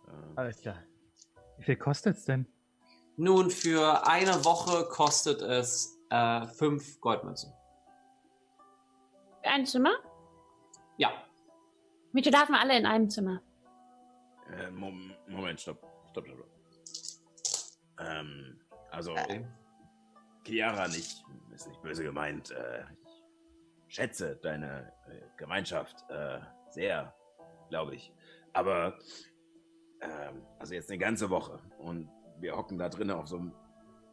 Äh, 0.07 0.11
Alles 0.35 0.61
klar. 0.61 0.77
Wie 1.57 1.63
viel 1.63 1.75
kostet's 1.77 2.25
denn? 2.25 2.47
Nun, 3.17 3.51
für 3.51 4.07
eine 4.07 4.43
Woche 4.45 4.85
kostet 4.89 5.41
es 5.41 5.99
äh, 6.09 6.45
fünf 6.47 6.99
Goldmünzen. 7.01 7.53
Für 9.43 9.49
ein 9.49 9.65
Zimmer? 9.65 9.91
Ja, 10.97 11.11
Wir 12.13 12.23
schlafen 12.23 12.55
alle 12.55 12.77
in 12.77 12.85
einem 12.85 13.09
Zimmer. 13.09 13.41
äh, 14.51 14.69
Mom 14.71 15.13
Moment, 15.27 15.59
stopp. 15.61 15.81
Stopp, 16.09 16.25
stopp, 16.27 16.37
stopp. 16.37 18.05
Ähm, 18.05 18.59
also, 18.89 19.11
okay. 19.11 19.45
Chiara 20.43 20.87
nicht, 20.87 21.23
ist 21.53 21.67
nicht 21.67 21.81
böse 21.81 22.03
gemeint. 22.03 22.51
Äh, 22.51 22.83
ich 23.87 23.95
schätze 23.95 24.37
deine 24.37 24.91
äh, 25.07 25.21
Gemeinschaft 25.37 26.03
äh, 26.09 26.39
sehr, 26.69 27.13
glaube 27.69 27.95
ich. 27.95 28.11
Aber, 28.53 28.97
ähm, 30.01 30.45
also 30.59 30.73
jetzt 30.73 30.89
eine 30.89 30.97
ganze 30.99 31.29
Woche 31.29 31.59
und 31.77 32.09
wir 32.39 32.57
hocken 32.57 32.77
da 32.77 32.89
drinnen 32.89 33.11
auf 33.11 33.27
so 33.27 33.37
einem 33.37 33.53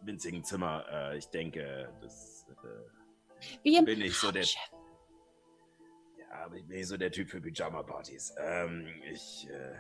winzigen 0.03 0.45
Zimmer. 0.45 0.85
Äh, 0.91 1.19
ich 1.19 1.27
denke, 1.31 1.93
das 2.01 2.47
äh, 3.65 3.83
bin 3.83 4.01
ich 4.01 4.17
so 4.17 4.31
der. 4.31 4.45
Chef. 4.45 4.78
Ja, 6.31 6.45
aber 6.45 6.57
ich 6.57 6.67
bin 6.67 6.77
nicht 6.77 6.89
so 6.89 6.97
der 6.97 7.11
Typ 7.11 7.31
für 7.31 7.41
Pyjama-Partys. 7.41 8.35
Ähm, 8.39 8.87
ich, 9.11 9.49
äh, 9.51 9.75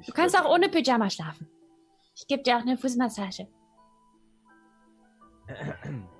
ich 0.00 0.06
Du 0.06 0.12
kannst 0.12 0.38
auch 0.38 0.50
ohne 0.50 0.68
Pyjama 0.68 1.08
schlafen. 1.10 1.48
Ich 2.14 2.26
gebe 2.26 2.42
dir 2.42 2.56
auch 2.56 2.62
eine 2.62 2.76
Fußmassage. 2.76 3.48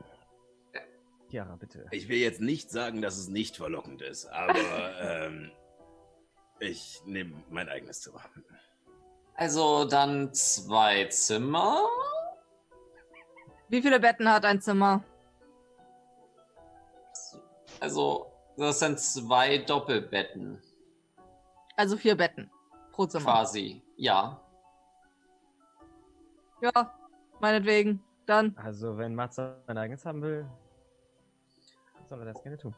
Chiara, 1.31 1.57
bitte. 1.57 1.87
Ich 1.91 2.09
will 2.09 2.19
jetzt 2.19 2.41
nicht 2.41 2.71
sagen, 2.71 3.03
dass 3.03 3.19
es 3.19 3.29
nicht 3.29 3.57
verlockend 3.57 4.03
ist, 4.03 4.27
aber 4.27 4.55
ähm, 5.01 5.51
ich 6.61 7.03
nehme 7.05 7.43
mein 7.51 7.69
eigenes 7.69 8.01
Zimmer. 8.03 8.23
Also 9.35 9.85
dann 9.85 10.33
zwei 10.33 11.07
Zimmer. 11.07 11.89
Wie 13.69 13.83
viele 13.83 13.99
Betten 13.99 14.31
hat 14.31 14.45
ein 14.45 14.61
Zimmer? 14.61 15.03
Also 17.81 18.34
das 18.57 18.79
sind 18.79 18.99
zwei 19.01 19.59
Doppelbetten 19.59 20.61
Also 21.77 21.97
vier 21.97 22.17
Betten 22.17 22.51
pro 22.93 23.07
Zimmer. 23.07 23.25
quasi. 23.25 23.83
Ja. 23.97 24.41
Ja, 26.61 26.95
meinetwegen. 27.41 28.03
Dann. 28.27 28.57
Also, 28.57 28.97
wenn 28.97 29.15
Matze 29.15 29.63
sein 29.67 29.77
eigenes 29.77 30.07
haben 30.07 30.23
will, 30.23 30.47
soll 32.09 32.21
er 32.21 32.33
das 32.33 32.43
gerne 32.43 32.57
tun. 32.57 32.75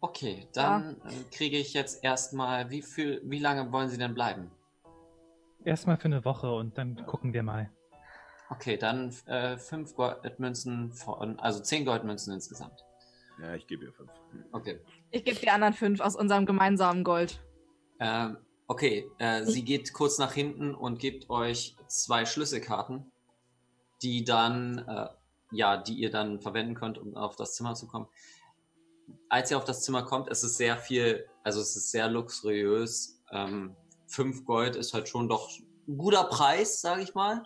Okay, 0.00 0.48
dann 0.52 1.00
äh, 1.02 1.22
kriege 1.30 1.56
ich 1.56 1.72
jetzt 1.72 2.02
erstmal, 2.02 2.68
wie 2.70 2.82
viel, 2.82 3.20
wie 3.24 3.38
lange 3.38 3.70
wollen 3.70 3.88
Sie 3.88 3.98
denn 3.98 4.14
bleiben? 4.14 4.50
Erstmal 5.64 5.96
für 5.98 6.06
eine 6.06 6.24
Woche 6.24 6.52
und 6.52 6.78
dann 6.78 7.04
gucken 7.06 7.32
wir 7.32 7.42
mal. 7.44 7.70
Okay, 8.50 8.76
dann 8.76 9.14
äh, 9.26 9.56
fünf 9.56 9.94
Goldmünzen 9.94 10.92
von, 10.92 11.38
also 11.38 11.60
zehn 11.60 11.84
Goldmünzen 11.84 12.32
insgesamt. 12.34 12.84
Ja, 13.40 13.54
ich 13.54 13.66
gebe 13.66 13.84
ihr 13.84 13.92
fünf. 13.92 14.10
Okay. 14.52 14.80
Ich 15.10 15.24
gebe 15.24 15.38
die 15.38 15.50
anderen 15.50 15.74
fünf 15.74 16.00
aus 16.00 16.16
unserem 16.16 16.44
gemeinsamen 16.44 17.04
Gold. 17.04 17.40
Ähm, 18.00 18.38
okay, 18.66 19.08
äh, 19.18 19.44
sie 19.44 19.64
geht 19.64 19.92
kurz 19.92 20.18
nach 20.18 20.32
hinten 20.32 20.74
und 20.74 20.98
gibt 20.98 21.30
euch 21.30 21.76
zwei 21.86 22.24
Schlüsselkarten, 22.24 23.10
die 24.02 24.24
dann, 24.24 24.78
äh, 24.78 25.08
ja, 25.52 25.76
die 25.76 25.94
ihr 25.94 26.10
dann 26.10 26.40
verwenden 26.40 26.74
könnt, 26.74 26.98
um 26.98 27.16
auf 27.16 27.36
das 27.36 27.54
Zimmer 27.54 27.74
zu 27.74 27.86
kommen. 27.86 28.08
Als 29.28 29.50
ihr 29.50 29.56
auf 29.56 29.64
das 29.64 29.82
Zimmer 29.82 30.02
kommt, 30.02 30.28
es 30.28 30.42
ist 30.42 30.56
sehr 30.56 30.76
viel, 30.76 31.26
also 31.44 31.60
es 31.60 31.76
ist 31.76 31.90
sehr 31.90 32.08
luxuriös. 32.08 33.22
Ähm, 33.30 33.76
fünf 34.06 34.44
Gold 34.44 34.76
ist 34.76 34.94
halt 34.94 35.08
schon 35.08 35.28
doch 35.28 35.50
ein 35.86 35.96
guter 35.96 36.24
Preis, 36.24 36.80
sage 36.80 37.02
ich 37.02 37.14
mal. 37.14 37.44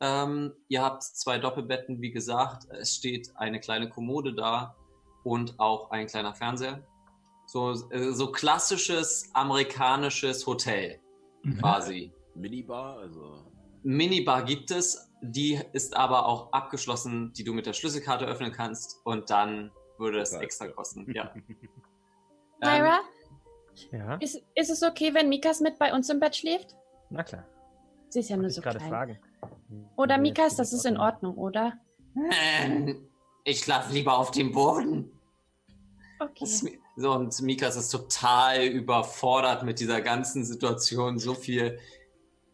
Ähm, 0.00 0.52
ihr 0.68 0.82
habt 0.82 1.02
zwei 1.02 1.38
Doppelbetten, 1.38 2.00
wie 2.00 2.10
gesagt. 2.10 2.66
Es 2.70 2.94
steht 2.94 3.36
eine 3.36 3.60
kleine 3.60 3.90
Kommode 3.90 4.34
da 4.34 4.76
und 5.24 5.58
auch 5.58 5.90
ein 5.90 6.06
kleiner 6.06 6.34
Fernseher. 6.34 6.82
So, 7.46 7.72
äh, 7.90 8.12
so 8.12 8.30
klassisches 8.32 9.30
amerikanisches 9.34 10.46
Hotel 10.46 10.98
Mhm. 11.44 11.58
quasi. 11.58 12.12
Minibar, 12.34 12.98
also. 12.98 13.44
Minibar 13.82 14.44
gibt 14.44 14.70
es, 14.70 15.10
die 15.20 15.60
ist 15.72 15.96
aber 15.96 16.26
auch 16.26 16.52
abgeschlossen, 16.52 17.32
die 17.32 17.42
du 17.44 17.52
mit 17.52 17.66
der 17.66 17.72
Schlüsselkarte 17.72 18.24
öffnen 18.26 18.52
kannst 18.52 19.00
und 19.04 19.28
dann 19.28 19.70
würde 19.98 20.20
es 20.20 20.32
Okay. 20.34 20.44
extra 20.44 20.68
kosten. 20.68 21.10
Ja. 21.12 21.32
ähm, 22.62 22.82
Myra, 22.82 23.00
Ja, 23.90 24.14
ist, 24.16 24.40
ist 24.54 24.70
es 24.70 24.82
okay, 24.82 25.12
wenn 25.14 25.28
Mikas 25.28 25.60
mit 25.60 25.78
bei 25.78 25.92
uns 25.92 26.08
im 26.10 26.20
Bett 26.20 26.36
schläft? 26.36 26.76
na 27.10 27.22
klar. 27.24 27.44
Sie 28.08 28.20
ist 28.20 28.28
ja 28.30 28.36
nur 28.36 28.50
so 28.50 28.60
klein. 28.62 28.78
fragen. 28.80 29.18
Oder 29.96 30.14
Ja, 30.16 30.20
Mikas, 30.20 30.56
das 30.56 30.72
ist 30.72 30.86
in 30.86 30.96
Ordnung, 30.96 31.36
oder? 31.36 31.72
ich 33.44 33.60
schlafe 33.60 33.92
lieber 33.92 34.16
auf 34.16 34.30
dem 34.30 34.52
Boden. 34.52 35.10
Okay. 36.20 36.46
So, 36.96 37.12
und 37.12 37.40
Mikas 37.42 37.76
ist 37.76 37.88
total 37.88 38.66
überfordert 38.66 39.64
mit 39.64 39.80
dieser 39.80 40.00
ganzen 40.00 40.44
Situation. 40.44 41.18
So 41.18 41.34
viel 41.34 41.78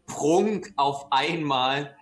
Prunk 0.05 0.73
auf 0.75 1.11
einmal. 1.11 1.95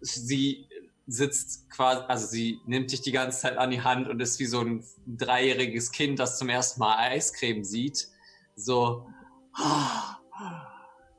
Sie 0.00 0.68
sitzt 1.06 1.70
quasi, 1.70 2.02
also 2.08 2.26
sie 2.26 2.60
nimmt 2.66 2.90
dich 2.92 3.02
die 3.02 3.12
ganze 3.12 3.40
Zeit 3.40 3.58
an 3.58 3.70
die 3.70 3.82
Hand 3.82 4.08
und 4.08 4.20
ist 4.20 4.40
wie 4.40 4.46
so 4.46 4.60
ein 4.60 4.84
dreijähriges 5.06 5.92
Kind, 5.92 6.18
das 6.18 6.38
zum 6.38 6.48
ersten 6.48 6.80
Mal 6.80 6.96
Eiscreme 6.96 7.62
sieht. 7.62 8.08
So. 8.56 9.06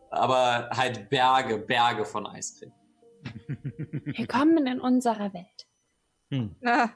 Aber 0.10 0.70
halt 0.72 1.10
Berge, 1.10 1.60
Berge 1.60 2.03
von 2.03 2.25
Eiscreme. 2.25 2.74
Willkommen 4.05 4.65
in 4.67 4.82
unserer 4.82 5.34
Welt. 5.34 5.64
Hm, 6.32 6.55
Ah, 6.65 6.89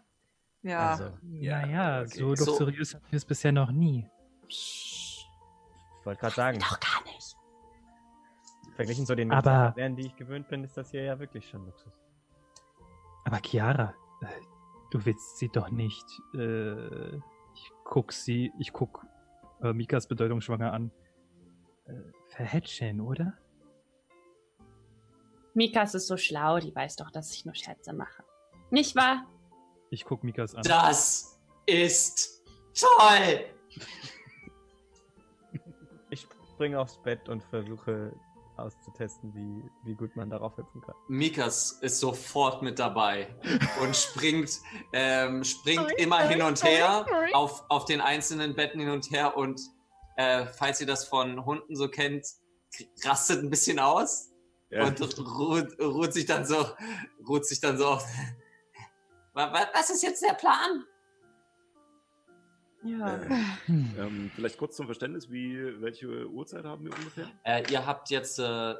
ja. 0.63 0.89
Also, 0.91 1.11
Ja, 1.23 1.65
naja, 1.65 2.01
okay. 2.01 2.17
so 2.19 2.35
So- 2.35 2.45
luxuriös 2.51 2.93
hatten 2.95 3.05
wir 3.11 3.17
es 3.17 3.25
bisher 3.25 3.51
noch 3.51 3.71
nie. 3.71 4.07
vor 5.99 6.05
wollte 6.05 6.21
gerade 6.21 6.35
sagen, 6.35 6.59
Doch 6.59 6.79
gar 6.79 7.03
nicht. 7.03 7.35
verglichen 8.75 9.05
zu 9.05 9.15
den 9.15 9.31
Aber- 9.31 9.73
die 9.95 10.05
ich 10.07 10.15
gewöhnt 10.15 10.47
bin, 10.49 10.63
ist 10.63 10.75
das 10.77 10.91
hier 10.91 11.03
ja 11.03 11.19
wirklich 11.19 11.47
schon 11.49 11.65
Luxus. 11.65 11.93
Aber 13.25 13.39
Chiara, 13.45 13.93
äh, 14.21 14.27
du 14.91 15.05
willst 15.05 15.37
sie 15.37 15.49
doch 15.49 15.69
nicht. 15.69 16.05
Äh, 16.33 17.15
ich 17.15 17.71
guck 17.83 18.11
sie, 18.13 18.51
ich 18.59 18.71
guck 18.73 19.05
äh, 19.61 19.73
Mikas 19.73 20.07
bedeutungsschwanger 20.07 20.71
an. 20.73 20.91
Äh, 21.85 21.93
verhätscheln, 22.29 23.01
oder? 23.01 23.33
Mikas 25.53 25.93
ist 25.95 26.07
so 26.07 26.15
schlau, 26.17 26.59
die 26.59 26.73
weiß 26.73 26.95
doch, 26.95 27.11
dass 27.11 27.33
ich 27.33 27.43
nur 27.45 27.55
Scherze 27.55 27.91
mache. 27.93 28.23
Nicht 28.71 28.95
wahr? 28.95 29.25
Ich 29.89 30.05
guck 30.05 30.23
Mikas 30.23 30.55
an. 30.55 30.61
Das 30.63 31.39
ist 31.65 32.43
toll! 32.73 33.45
Ich 36.11 36.25
springe 36.53 36.79
aufs 36.79 36.97
Bett 37.03 37.29
und 37.29 37.43
versuche 37.43 38.11
auszutesten, 38.57 39.31
wie, 39.35 39.63
wie 39.89 39.95
gut 39.95 40.15
man 40.15 40.29
darauf 40.29 40.57
hüpfen 40.57 40.81
kann. 40.81 40.95
Mikas 41.07 41.71
ist 41.81 41.99
sofort 41.99 42.61
mit 42.63 42.79
dabei 42.79 43.27
und 43.81 43.95
springt, 43.95 44.59
ähm, 44.91 45.43
springt 45.43 45.85
Oi, 45.85 45.93
immer 45.97 46.17
oi, 46.17 46.27
hin 46.27 46.41
und 46.41 46.61
oi, 46.63 46.67
her 46.67 47.05
auf, 47.33 47.63
auf 47.69 47.85
den 47.85 48.01
einzelnen 48.01 48.55
Betten 48.55 48.79
hin 48.79 48.89
und 48.89 49.11
her 49.11 49.37
und 49.37 49.61
äh, 50.17 50.45
falls 50.47 50.81
ihr 50.81 50.87
das 50.87 51.07
von 51.07 51.45
Hunden 51.45 51.75
so 51.75 51.87
kennt, 51.87 52.25
rastet 53.05 53.43
ein 53.43 53.49
bisschen 53.51 53.79
aus 53.79 54.29
Ja. 54.71 54.85
und 54.87 54.99
ruht, 55.19 55.79
ruht 55.79 56.13
sich 56.13 56.25
dann 56.25 56.43
so, 56.45 56.65
ruht 57.27 57.45
sich 57.45 57.61
dann 57.61 57.77
so 57.77 57.85
auf. 57.87 58.05
Wa- 59.39 59.53
wa- 59.53 59.69
Was 59.73 59.89
ist 59.89 60.03
jetzt 60.03 60.21
der 60.21 60.33
Plan? 60.33 60.83
Ja. 62.83 63.15
Äh, 63.15 63.29
Hm. 63.67 63.95
ähm, 63.97 64.31
vielleicht 64.35 64.57
kurz 64.57 64.75
zum 64.75 64.85
Verständnis, 64.85 65.31
wie, 65.31 65.81
welche 65.81 66.27
Uhrzeit 66.27 66.65
haben 66.65 66.83
wir 66.85 66.93
ungefähr? 66.93 67.27
Äh, 67.43 67.63
ihr 67.71 67.85
habt 67.85 68.09
jetzt 68.09 68.37
äh, 68.39 68.75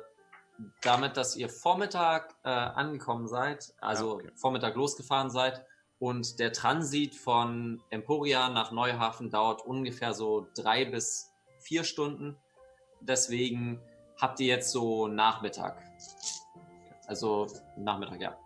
damit, 0.81 1.15
dass 1.15 1.37
ihr 1.37 1.47
Vormittag 1.47 2.35
äh, 2.43 2.49
angekommen 2.49 3.27
seid, 3.29 3.73
also 3.79 4.11
Ah, 4.11 4.15
okay. 4.15 4.31
Vormittag 4.35 4.75
losgefahren 4.75 5.29
seid 5.29 5.65
und 5.99 6.39
der 6.39 6.51
Transit 6.51 7.15
von 7.15 7.81
Emporia 7.89 8.49
nach 8.49 8.71
Neuhafen 8.71 9.29
dauert 9.29 9.65
ungefähr 9.65 10.13
so 10.13 10.47
drei 10.55 10.83
bis 10.83 11.31
vier 11.61 11.85
Stunden. 11.85 12.35
Deswegen 12.99 13.81
habt 14.19 14.41
ihr 14.41 14.47
jetzt 14.47 14.71
so 14.71 15.07
Nachmittag. 15.07 15.81
Also 17.07 17.47
Nachmittag, 17.77 18.19
ja. 18.19 18.37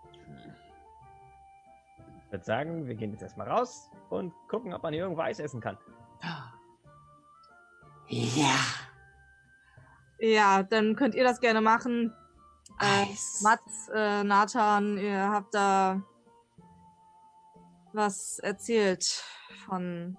Ich 2.33 2.35
würde 2.35 2.45
sagen, 2.45 2.87
wir 2.87 2.95
gehen 2.95 3.11
jetzt 3.11 3.21
erstmal 3.21 3.47
raus 3.47 3.91
und 4.09 4.33
gucken, 4.47 4.73
ob 4.73 4.81
man 4.81 4.91
hier 4.91 5.03
irgendwo 5.03 5.21
Eis 5.21 5.37
essen 5.37 5.61
kann. 5.61 5.77
Ja. 8.07 8.55
Ja, 10.17 10.63
dann 10.63 10.95
könnt 10.95 11.13
ihr 11.13 11.23
das 11.23 11.39
gerne 11.39 11.61
machen. 11.61 12.11
Äh. 12.79 13.05
Mats, 13.43 13.87
äh, 13.93 14.23
Nathan, 14.23 14.97
ihr 14.97 15.29
habt 15.29 15.53
da 15.53 16.01
was 17.93 18.39
erzählt 18.39 19.23
von 19.67 20.17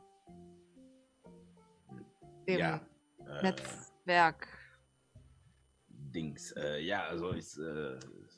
dem 2.47 2.61
Ja. 2.61 2.81
Äh, 3.27 3.43
Netzwerk. 3.43 4.47
Dings. 5.89 6.53
Äh, 6.53 6.79
ja, 6.79 7.07
also 7.07 7.33
ich, 7.33 7.59
äh, 7.59 7.97
ich 7.97 8.34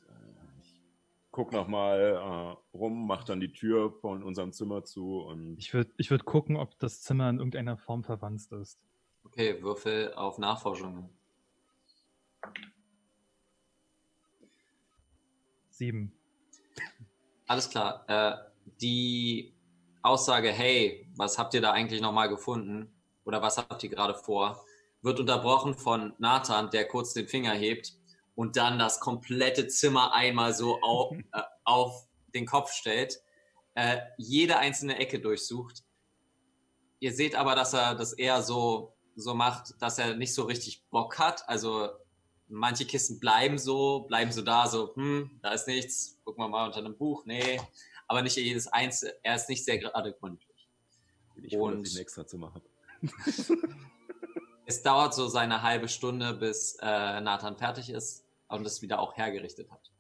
guck 1.37 1.53
noch 1.53 1.69
mal 1.69 2.01
äh, 2.01 2.77
rum, 2.79 3.07
mach 3.07 3.23
dann 3.23 3.41
die 3.41 3.53
Tür 3.53 3.93
von 4.01 4.23
unserem 4.23 4.55
Zimmer 4.55 4.85
zu 4.85 5.19
und 5.19 5.59
Ich 5.59 5.75
würde 5.75 5.93
ich 5.99 6.11
würd 6.11 6.25
gucken, 6.25 6.57
ob 6.57 6.79
das 6.79 7.03
Zimmer 7.03 7.29
in 7.29 7.37
irgendeiner 7.37 7.77
Form 7.77 8.05
verwandt 8.05 8.51
ist. 8.53 8.81
Okay, 9.23 9.63
Würfel 9.63 10.15
auf 10.15 10.39
Nachforschungen. 10.39 11.11
Sieben. 15.69 16.11
Alles 17.47 17.69
klar. 17.69 18.07
Äh, 18.09 18.39
die 18.81 19.53
Aussage, 20.01 20.49
hey, 20.49 21.07
was 21.17 21.39
habt 21.39 21.53
ihr 21.53 21.61
da 21.61 21.73
eigentlich 21.73 22.01
nochmal 22.01 22.31
gefunden? 22.31 22.91
Oder 23.27 23.43
was 23.43 23.59
habt 23.59 23.85
ihr 23.85 23.91
gerade 23.91 24.15
vor? 24.15 24.65
Wird 25.03 25.21
unterbrochen 25.21 25.75
von 25.75 26.15
Nathan, 26.17 26.71
der 26.71 26.89
kurz 26.89 27.13
den 27.13 27.29
Finger 27.29 27.53
hebt 27.53 27.93
und 28.37 28.57
dann 28.57 28.79
das 28.79 29.01
komplette 29.01 29.67
Zimmer 29.67 30.13
einmal 30.15 30.55
so 30.55 30.81
auf, 30.83 31.13
äh, 31.33 31.43
auf 31.65 32.07
den 32.35 32.47
Kopf 32.47 32.71
stellt, 32.73 33.21
äh, 33.75 33.99
jede 34.19 34.59
einzelne 34.59 34.99
Ecke 34.99 35.19
durchsucht. 35.21 35.83
Ihr 37.01 37.13
seht 37.13 37.35
aber, 37.35 37.55
dass 37.57 37.73
er 37.73 37.95
das 37.95 38.13
eher 38.13 38.43
so, 38.43 38.95
so 39.17 39.35
macht, 39.35 39.75
dass 39.81 39.99
er 39.99 40.15
nicht 40.17 40.35
so 40.35 40.45
richtig 40.45 40.85
Bock 40.91 41.19
hat. 41.19 41.49
Also 41.49 41.89
manche 42.49 42.85
Kisten 42.87 43.19
bleiben 43.19 43.59
so, 43.59 44.01
bleiben 44.01 44.33
so 44.33 44.43
da, 44.43 44.67
so, 44.69 44.95
hm, 44.95 45.39
da 45.43 45.53
ist 45.53 45.67
nichts, 45.67 46.19
gucken 46.25 46.45
wir 46.45 46.49
mal 46.49 46.67
unter 46.67 46.79
einem 46.79 46.97
Buch, 46.97 47.25
nee. 47.27 47.61
Aber 48.07 48.23
nicht 48.23 48.37
jedes 48.37 48.69
Einzelne, 48.69 49.15
er 49.23 49.35
ist 49.37 49.49
nicht 49.49 49.65
sehr 49.65 49.79
gerade 49.79 50.13
gründlich. 50.13 50.69
ich 51.43 51.55
froh, 51.55 51.65
Und- 51.67 51.83
dass 51.83 51.93
ich 51.93 51.99
ein 51.99 52.03
extra 52.03 52.27
Zimmer 52.27 52.53
habe. 52.55 52.65
Es 54.67 54.83
dauert 54.83 55.15
so 55.15 55.29
seine 55.29 55.63
halbe 55.63 55.89
Stunde, 55.89 56.35
bis 56.35 56.77
äh, 56.81 57.21
Nathan 57.21 57.57
fertig 57.57 57.91
ist 57.91 58.26
und 58.49 58.67
es 58.67 58.83
wieder 58.83 58.99
auch 58.99 59.17
hergerichtet 59.17 59.71
hat. 59.71 59.93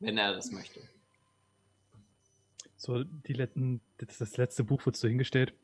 Wenn 0.00 0.18
er 0.18 0.34
das 0.34 0.50
möchte. 0.50 0.80
So, 2.76 3.04
die 3.04 3.32
letzten, 3.32 3.80
das, 3.98 4.18
das 4.18 4.36
letzte 4.36 4.64
Buch 4.64 4.84
wird 4.84 4.96
so 4.96 5.08
hingestellt. 5.08 5.54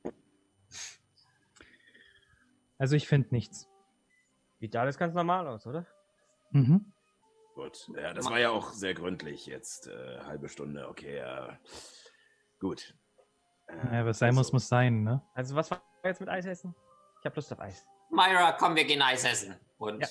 Also 2.79 2.97
ich 2.97 3.07
finde 3.07 3.29
nichts. 3.33 3.69
Sieht 4.61 4.75
alles 4.77 4.97
ganz 4.97 5.15
normal 5.15 5.47
aus, 5.49 5.67
oder? 5.67 5.87
Mhm. 6.51 6.93
Gut, 7.55 7.91
ja, 7.95 8.15
das 8.15 8.27
war 8.27 8.39
ja 8.39 8.51
auch 8.51 8.73
sehr 8.73 8.95
gründlich 8.95 9.47
jetzt. 9.47 9.89
Äh, 9.89 10.21
halbe 10.21 10.49
Stunde, 10.49 10.89
okay, 10.89 11.19
ja. 11.19 11.59
Gut. 12.59 12.95
Äh, 13.67 13.97
Ja, 13.97 14.07
was 14.07 14.19
sein 14.19 14.35
muss, 14.35 14.47
also, 14.47 14.57
muss 14.57 14.69
sein, 14.69 15.03
ne? 15.03 15.23
Also, 15.35 15.55
was 15.57 15.71
war 15.71 15.83
jetzt 16.05 16.21
mit 16.21 16.31
Eis 16.31 16.47
essen? 16.47 16.75
Ich 17.21 17.27
habe 17.27 17.37
Lust 17.37 17.53
auf 17.53 17.61
Eis. 17.61 17.85
Myra, 18.11 18.53
komm, 18.53 18.77
wir 18.77 18.85
gehen 18.85 19.03
Eis 19.03 19.25
essen. 19.25 19.57
Und 19.79 20.01
Ja. 20.01 20.09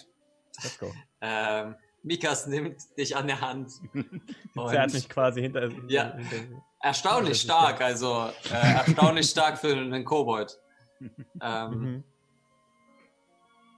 Let's 0.64 0.78
go. 0.78 0.94
ähm, 1.22 1.76
Mikas 2.04 2.48
nimmt 2.48 2.98
dich 2.98 3.16
an 3.16 3.28
der 3.28 3.42
Hand. 3.42 3.74
Er 4.56 4.82
hat 4.82 4.94
mich 4.94 5.08
quasi 5.10 5.42
hinter. 5.42 5.70
Ja. 5.88 6.16
hinter 6.16 6.64
Erstaunlich 6.82 7.42
stark, 7.42 7.82
also 7.82 8.30
äh, 8.52 8.74
erstaunlich 8.76 9.30
stark 9.30 9.58
für 9.58 9.76
einen 9.76 10.06
Kobold. 10.06 10.60
Ähm, 11.42 11.72
mhm. 11.72 12.04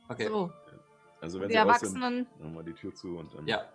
okay. 0.09 0.27
So, 0.27 0.51
Also 1.19 1.39
wenn 1.39 1.49
die 1.49 1.53
sie 1.53 1.59
raus 1.59 1.79
sind, 1.81 2.01
Erwachsenen, 2.01 2.27
nochmal 2.39 2.63
die 2.63 2.73
Tür 2.73 2.95
zu 2.95 3.15
und 3.15 3.31
dann. 3.35 3.45
Ja. 3.45 3.69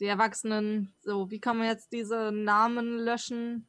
die 0.00 0.06
Erwachsenen, 0.06 0.94
so, 1.02 1.30
wie 1.30 1.40
kann 1.40 1.58
man 1.58 1.66
jetzt 1.66 1.92
diese 1.92 2.32
Namen 2.32 2.98
löschen? 2.98 3.66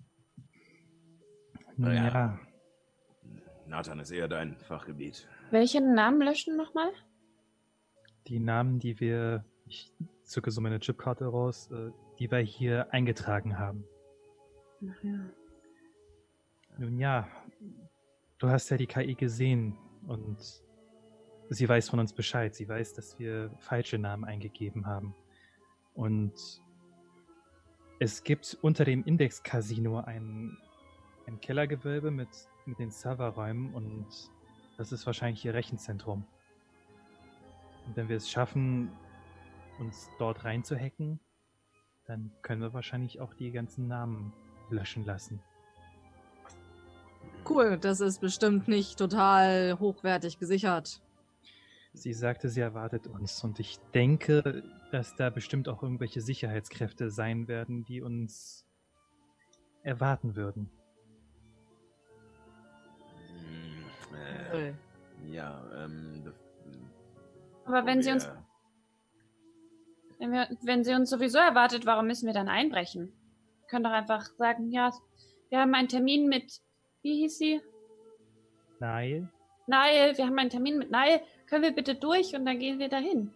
Naja. 1.76 2.08
Ja. 2.08 2.40
Nathan 3.68 4.00
ist 4.00 4.12
eher 4.12 4.30
dein 4.30 4.58
Fachgebiet. 4.58 5.28
Welche 5.52 5.82
Namen 5.82 6.22
löschen 6.22 6.56
nochmal? 6.56 6.94
Die 8.28 8.40
Namen, 8.40 8.80
die 8.80 9.00
wir, 9.00 9.46
ich 9.68 9.92
zücke 10.24 10.52
so 10.52 10.62
meine 10.62 10.80
Chipkarte 10.80 11.26
raus, 11.26 11.70
äh, 11.72 11.92
die 12.20 12.32
wir 12.32 12.40
hier 12.40 12.92
eingetragen 12.94 13.60
haben. 13.60 13.86
Ach 14.82 15.04
ja. 15.04 15.20
Nun 16.78 16.98
ja, 16.98 17.28
du 18.40 18.50
hast 18.50 18.70
ja 18.70 18.78
die 18.78 18.88
KI 18.88 19.16
gesehen 19.16 19.78
und 20.08 20.38
sie 21.50 21.70
weiß 21.70 21.90
von 21.90 22.00
uns 22.00 22.14
Bescheid. 22.14 22.54
Sie 22.54 22.68
weiß, 22.68 22.94
dass 22.94 23.18
wir 23.20 23.52
falsche 23.60 23.98
Namen 23.98 24.26
eingegeben 24.26 24.86
haben. 24.86 25.16
Und 25.94 26.34
es 28.00 28.24
gibt 28.24 28.58
unter 28.62 28.84
dem 28.84 29.04
Index-Casino 29.06 30.00
ein, 30.00 30.58
ein 31.28 31.40
Kellergewölbe 31.40 32.12
mit, 32.12 32.28
mit 32.66 32.80
den 32.80 32.92
Serverräumen 32.92 33.74
und 33.74 34.08
das 34.78 34.92
ist 34.92 35.06
wahrscheinlich 35.06 35.46
ihr 35.46 35.54
Rechenzentrum. 35.54 36.26
Und 37.86 37.96
wenn 37.96 38.10
wir 38.10 38.18
es 38.18 38.30
schaffen, 38.30 38.92
uns 39.80 40.10
dort 40.18 40.44
reinzuhacken, 40.44 41.20
dann 42.06 42.32
können 42.42 42.62
wir 42.62 42.74
wahrscheinlich 42.74 43.20
auch 43.20 43.34
die 43.34 43.52
ganzen 43.52 43.88
Namen 43.88 44.34
löschen 44.70 45.06
lassen. 45.06 45.40
Cool, 47.48 47.78
das 47.78 48.00
ist 48.00 48.22
bestimmt 48.22 48.68
nicht 48.68 48.98
total 48.98 49.78
hochwertig 49.80 50.40
gesichert. 50.40 51.02
Sie 51.94 52.14
sagte, 52.14 52.50
sie 52.50 52.60
erwartet 52.60 53.08
uns 53.08 53.44
und 53.44 53.60
ich 53.60 53.80
denke, 53.94 54.64
dass 54.92 55.16
da 55.16 55.30
bestimmt 55.30 55.70
auch 55.70 55.82
irgendwelche 55.82 56.22
Sicherheitskräfte 56.22 57.10
sein 57.10 57.48
werden, 57.48 57.86
die 57.86 58.02
uns 58.02 58.66
erwarten 59.84 60.36
würden. 60.36 60.70
Hm, 63.28 64.16
äh, 64.16 64.54
Cool. 64.54 64.74
ja, 65.32 65.86
ähm. 65.86 66.34
Be- 67.66 67.70
Aber 67.78 67.86
wenn 67.86 68.02
sie 68.02 68.12
uns, 68.12 68.26
wir- 68.26 68.46
wenn, 70.20 70.32
wir, 70.32 70.48
wenn 70.64 70.84
sie 70.84 70.94
uns 70.94 71.10
sowieso 71.10 71.38
erwartet, 71.40 71.86
warum 71.86 72.08
müssen 72.08 72.26
wir 72.28 72.34
dann 72.34 72.48
einbrechen? 72.50 73.12
Wir 73.62 73.68
können 73.68 73.84
doch 73.84 73.92
einfach 73.92 74.24
sagen, 74.38 74.70
ja, 74.72 74.92
wir 75.50 75.60
haben 75.60 75.74
einen 75.76 75.88
Termin 75.88 76.28
mit, 76.28 76.62
wie 77.02 77.16
hieß 77.22 77.38
sie? 77.38 77.62
Nein, 78.80 79.30
Neil, 79.68 80.16
wir 80.18 80.26
haben 80.28 80.38
einen 80.38 80.50
Termin 80.52 80.78
mit 80.78 80.92
Neil. 80.92 81.22
Können 81.48 81.64
wir 81.64 81.72
bitte 81.74 81.96
durch 81.96 82.36
und 82.36 82.46
dann 82.46 82.60
gehen 82.60 82.78
wir 82.78 82.88
dahin? 82.90 83.34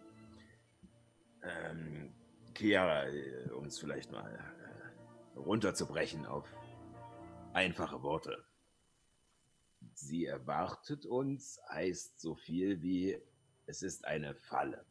Ähm, 1.42 2.12
Chiara, 2.54 3.06
äh, 3.08 3.50
um 3.50 3.64
es 3.66 3.78
vielleicht 3.78 4.12
mal 4.12 4.30
äh, 4.32 5.38
runterzubrechen 5.38 6.26
auf 6.26 6.46
einfache 7.52 8.02
Worte. 8.02 8.44
Sie 9.94 10.26
erwartet 10.26 11.06
uns 11.06 11.58
heißt 11.68 12.20
so 12.20 12.34
viel 12.36 12.80
wie 12.82 13.18
es 13.70 13.82
ist 13.82 14.04
eine 14.04 14.34
Falle. 14.34 14.84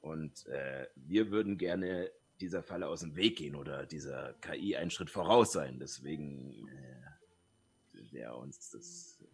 Und 0.00 0.46
äh, 0.46 0.86
wir 0.94 1.30
würden 1.30 1.58
gerne 1.58 2.10
dieser 2.40 2.62
Falle 2.62 2.88
aus 2.88 3.00
dem 3.00 3.16
Weg 3.16 3.38
gehen 3.38 3.56
oder 3.56 3.86
dieser 3.86 4.34
KI 4.34 4.76
einen 4.76 4.90
Schritt 4.90 5.10
voraus 5.10 5.52
sein. 5.52 5.78
Deswegen 5.78 6.68
äh, 6.68 8.12
wäre 8.12 8.36
uns 8.36 8.70
das 8.70 9.18
äh, 9.22 9.26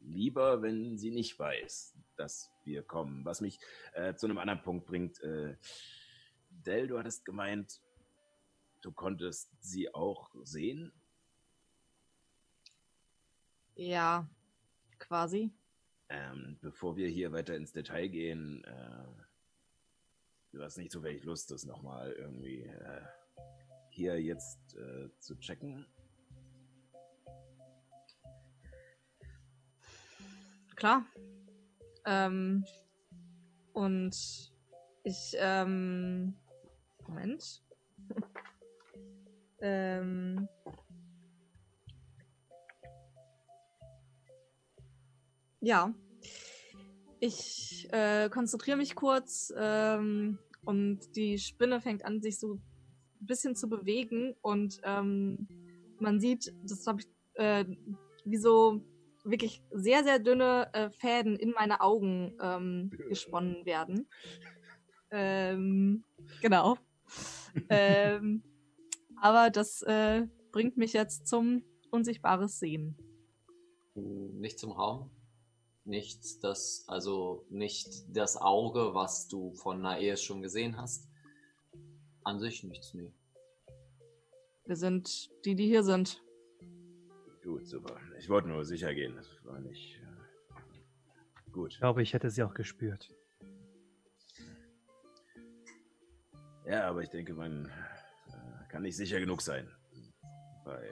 lieber, 0.00 0.62
wenn 0.62 0.98
sie 0.98 1.10
nicht 1.10 1.38
weiß, 1.38 1.94
dass 2.16 2.50
wir 2.64 2.82
kommen. 2.82 3.24
Was 3.24 3.40
mich 3.40 3.58
äh, 3.94 4.14
zu 4.14 4.26
einem 4.26 4.38
anderen 4.38 4.62
Punkt 4.62 4.86
bringt. 4.86 5.20
Äh, 5.20 5.56
Del, 6.50 6.86
du 6.86 6.98
hattest 6.98 7.24
gemeint, 7.24 7.80
du 8.80 8.92
konntest 8.92 9.50
sie 9.60 9.92
auch 9.92 10.30
sehen. 10.44 10.92
Ja, 13.74 14.28
quasi. 14.98 15.50
Ähm, 16.08 16.58
bevor 16.60 16.96
wir 16.96 17.08
hier 17.08 17.32
weiter 17.32 17.56
ins 17.56 17.72
Detail 17.72 18.08
gehen, 18.08 18.62
äh, 18.64 19.22
du 20.52 20.62
hast 20.62 20.76
nicht 20.76 20.92
so 20.92 21.02
wenig 21.02 21.24
Lust, 21.24 21.50
das 21.50 21.64
nochmal 21.64 22.12
irgendwie 22.12 22.62
äh, 22.62 23.00
hier 23.90 24.20
jetzt 24.20 24.76
äh, 24.76 25.08
zu 25.18 25.36
checken. 25.36 25.86
Klar. 30.76 31.06
Ähm, 32.04 32.64
und 33.72 34.14
ich, 35.04 35.36
ähm, 35.38 36.34
Moment. 37.06 37.62
ähm, 39.60 40.48
ja. 45.64 45.94
Ich 47.20 47.88
äh, 47.90 48.28
konzentriere 48.28 48.76
mich 48.76 48.94
kurz 48.94 49.52
ähm, 49.56 50.38
und 50.64 51.16
die 51.16 51.38
Spinne 51.38 51.80
fängt 51.80 52.04
an, 52.04 52.20
sich 52.20 52.38
so 52.38 52.54
ein 52.54 52.62
bisschen 53.20 53.56
zu 53.56 53.68
bewegen 53.68 54.34
und 54.42 54.80
ähm, 54.84 55.48
man 55.98 56.20
sieht, 56.20 56.54
das 56.64 56.86
habe 56.86 57.00
ich, 57.00 57.08
äh, 57.34 57.64
wie 58.24 58.36
so 58.36 58.82
wirklich 59.24 59.62
sehr, 59.70 60.04
sehr 60.04 60.18
dünne 60.18 60.68
äh, 60.74 60.90
Fäden 60.90 61.36
in 61.36 61.50
meine 61.52 61.80
Augen 61.80 62.36
ähm, 62.42 62.90
gesponnen 63.08 63.64
werden. 63.64 64.06
Ähm, 65.10 66.04
genau. 66.42 66.76
ähm, 67.70 68.42
aber 69.20 69.50
das 69.50 69.82
äh, 69.82 70.26
bringt 70.52 70.76
mich 70.76 70.92
jetzt 70.92 71.26
zum 71.26 71.62
unsichtbares 71.90 72.58
Sehen. 72.58 72.96
Nicht 73.94 74.58
zum 74.58 74.72
Raum. 74.72 75.10
Nicht 75.84 76.42
das, 76.42 76.84
also 76.88 77.44
nicht 77.50 77.88
das 78.08 78.36
Auge, 78.36 78.94
was 78.94 79.28
du 79.28 79.52
von 79.54 79.82
Naeas 79.82 80.22
schon 80.22 80.40
gesehen 80.40 80.76
hast. 80.78 81.08
An 82.22 82.40
sich 82.40 82.64
nichts, 82.64 82.94
nee. 82.94 83.12
Wir 84.64 84.76
sind 84.76 85.30
die, 85.44 85.54
die 85.54 85.66
hier 85.66 85.82
sind. 85.82 86.22
Gut, 87.42 87.66
super. 87.66 88.00
Ich 88.18 88.30
wollte 88.30 88.48
nur 88.48 88.64
sicher 88.64 88.94
gehen. 88.94 89.14
Das 89.16 89.28
war 89.44 89.60
nicht 89.60 90.00
äh, 90.00 91.50
gut. 91.50 91.72
Ich 91.72 91.78
glaube, 91.78 92.02
ich 92.02 92.14
hätte 92.14 92.30
sie 92.30 92.42
auch 92.42 92.54
gespürt. 92.54 93.10
Ja, 96.66 96.88
aber 96.88 97.02
ich 97.02 97.10
denke, 97.10 97.34
man 97.34 97.66
äh, 98.28 98.68
kann 98.70 98.82
nicht 98.82 98.96
sicher 98.96 99.20
genug 99.20 99.42
sein 99.42 99.70
bei 100.64 100.82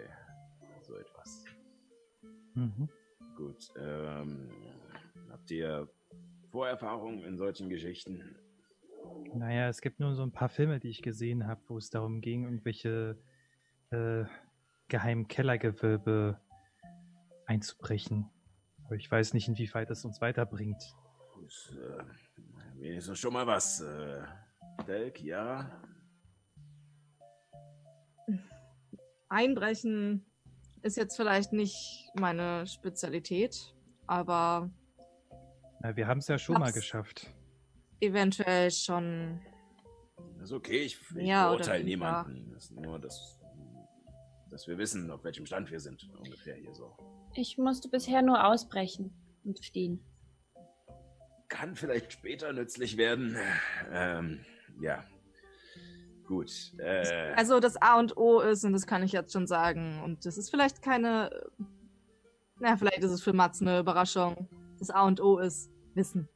so 0.83 0.94
etwas. 0.96 1.44
Mhm. 2.55 2.88
Gut. 3.37 3.72
Ähm, 3.78 4.50
habt 5.33 5.51
ihr 5.51 5.88
Vorerfahrungen 6.51 7.25
in 7.25 7.37
solchen 7.37 7.68
Geschichten? 7.68 8.37
Naja, 9.35 9.68
es 9.68 9.81
gibt 9.81 9.99
nur 9.99 10.14
so 10.14 10.23
ein 10.23 10.33
paar 10.33 10.49
Filme, 10.49 10.79
die 10.79 10.90
ich 10.90 11.03
gesehen 11.03 11.47
habe, 11.47 11.61
wo 11.68 11.79
es 11.79 11.90
darum 11.90 12.21
ging, 12.21 12.45
irgendwelche 12.45 13.18
äh, 13.90 14.25
geheimen 14.88 15.27
Kellergewölbe 15.27 16.38
einzubrechen. 17.47 18.31
Aber 18.85 18.97
ich 18.97 19.11
weiß 19.11 19.35
nicht, 19.35 19.49
inwieweit 19.49 19.90
es 19.90 20.05
uns 20.05 20.21
weiterbringt. 20.21 20.83
Ist, 21.47 21.77
äh, 21.77 22.81
wenigstens 22.81 23.18
schon 23.18 23.33
mal 23.33 23.47
was. 23.47 23.81
Äh, 23.81 24.23
Delk, 24.87 25.21
ja. 25.23 25.81
Einbrechen 29.29 30.25
ist 30.83 30.97
jetzt 30.97 31.16
vielleicht 31.16 31.53
nicht 31.53 32.11
meine 32.18 32.66
Spezialität, 32.66 33.75
aber 34.07 34.71
Na, 35.83 35.97
wir 35.97 36.07
haben 36.07 36.18
es 36.18 36.29
ja 36.29 36.38
schon 36.38 36.55
mal 36.59 36.66
Hab's- 36.68 36.75
geschafft. 36.75 37.31
eventuell 38.01 38.71
schon. 38.71 39.40
Das 40.38 40.51
ist 40.51 40.53
okay, 40.53 40.79
ich, 40.83 40.99
ich 41.16 41.27
Ja, 41.27 41.49
beurteile 41.49 41.85
niemanden. 41.85 42.51
Das 42.53 42.64
ist 42.64 42.73
nur, 42.73 42.99
dass, 42.99 43.38
dass 44.51 44.66
wir 44.66 44.79
wissen, 44.79 45.11
auf 45.11 45.25
welchem 45.25 45.47
Stand 45.47 45.71
wir 45.71 45.81
sind, 45.81 46.09
ungefähr 46.18 46.57
hier 46.57 46.75
so. 46.75 46.97
Ich 47.35 47.59
musste 47.59 47.88
bisher 47.88 48.23
nur 48.23 48.45
ausbrechen 48.47 49.12
und 49.45 49.64
fliehen. 49.64 50.05
Kann 51.49 51.75
vielleicht 51.77 52.12
später 52.12 52.53
nützlich 52.53 52.97
werden. 52.97 53.37
Ähm, 53.90 54.45
ja. 54.81 55.05
Gut. 56.27 56.51
Äh, 56.79 57.35
Also 57.37 57.61
das 57.61 57.77
A 57.81 57.99
und 57.99 58.16
O 58.16 58.40
ist, 58.40 58.64
und 58.64 58.73
das 58.73 58.87
kann 58.87 59.03
ich 59.03 59.12
jetzt 59.12 59.33
schon 59.33 59.47
sagen, 59.47 60.01
und 60.03 60.25
das 60.25 60.38
ist 60.38 60.51
vielleicht 60.51 60.83
keine. 60.83 61.31
Na, 62.59 62.77
vielleicht 62.77 62.99
ist 63.03 63.11
es 63.11 63.23
für 63.23 63.33
Mats 63.33 63.61
eine 63.61 63.81
Überraschung. 63.81 64.49
Das 64.83 64.90
A 64.90 65.07
und 65.07 65.21
O 65.21 65.38
ist 65.38 65.71
Wissen. 65.95 66.29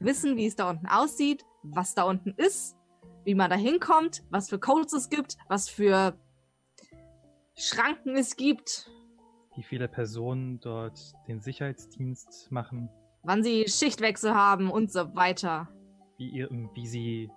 Wissen, 0.00 0.36
wie 0.36 0.44
es 0.44 0.54
da 0.54 0.68
unten 0.68 0.86
aussieht, 0.86 1.46
was 1.62 1.94
da 1.94 2.02
unten 2.02 2.34
ist, 2.36 2.76
wie 3.24 3.34
man 3.34 3.48
da 3.48 3.56
hinkommt, 3.56 4.22
was 4.28 4.50
für 4.50 4.58
Codes 4.58 4.92
es 4.92 5.08
gibt, 5.08 5.38
was 5.48 5.70
für 5.70 6.14
Schranken 7.54 8.16
es 8.16 8.36
gibt, 8.36 8.90
Wie 9.54 9.62
viele 9.62 9.88
Personen 9.88 10.60
dort 10.60 11.14
den 11.26 11.40
Sicherheitsdienst 11.40 12.52
machen, 12.52 12.90
wann 13.22 13.42
sie 13.42 13.64
Schichtwechsel 13.66 14.34
haben 14.34 14.70
und 14.70 14.92
so 14.92 15.14
weiter. 15.14 15.70
wie, 16.18 16.28
ihr, 16.28 16.50
wie, 16.74 16.86
sie, 16.86 17.30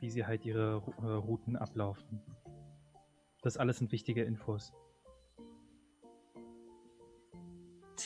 wie 0.00 0.10
sie 0.10 0.26
halt 0.26 0.44
ihre 0.44 0.82
äh, 1.00 1.06
Routen 1.06 1.56
ablaufen. 1.56 2.20
Das 3.40 3.56
alles 3.56 3.78
sind 3.78 3.90
wichtige 3.90 4.22
Infos. 4.22 4.74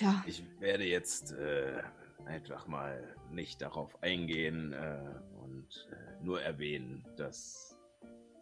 Tja, 0.02 0.24
ich 0.26 0.44
werde 0.60 0.84
jetzt 0.84 1.30
äh, 1.32 1.80
einfach 2.26 2.66
mal 2.66 3.14
nicht 3.30 3.62
darauf 3.62 4.02
eingehen 4.02 4.72
äh, 4.72 4.98
und 5.40 5.88
äh, 5.92 6.24
nur 6.24 6.42
erwähnen, 6.42 7.06
dass 7.16 7.78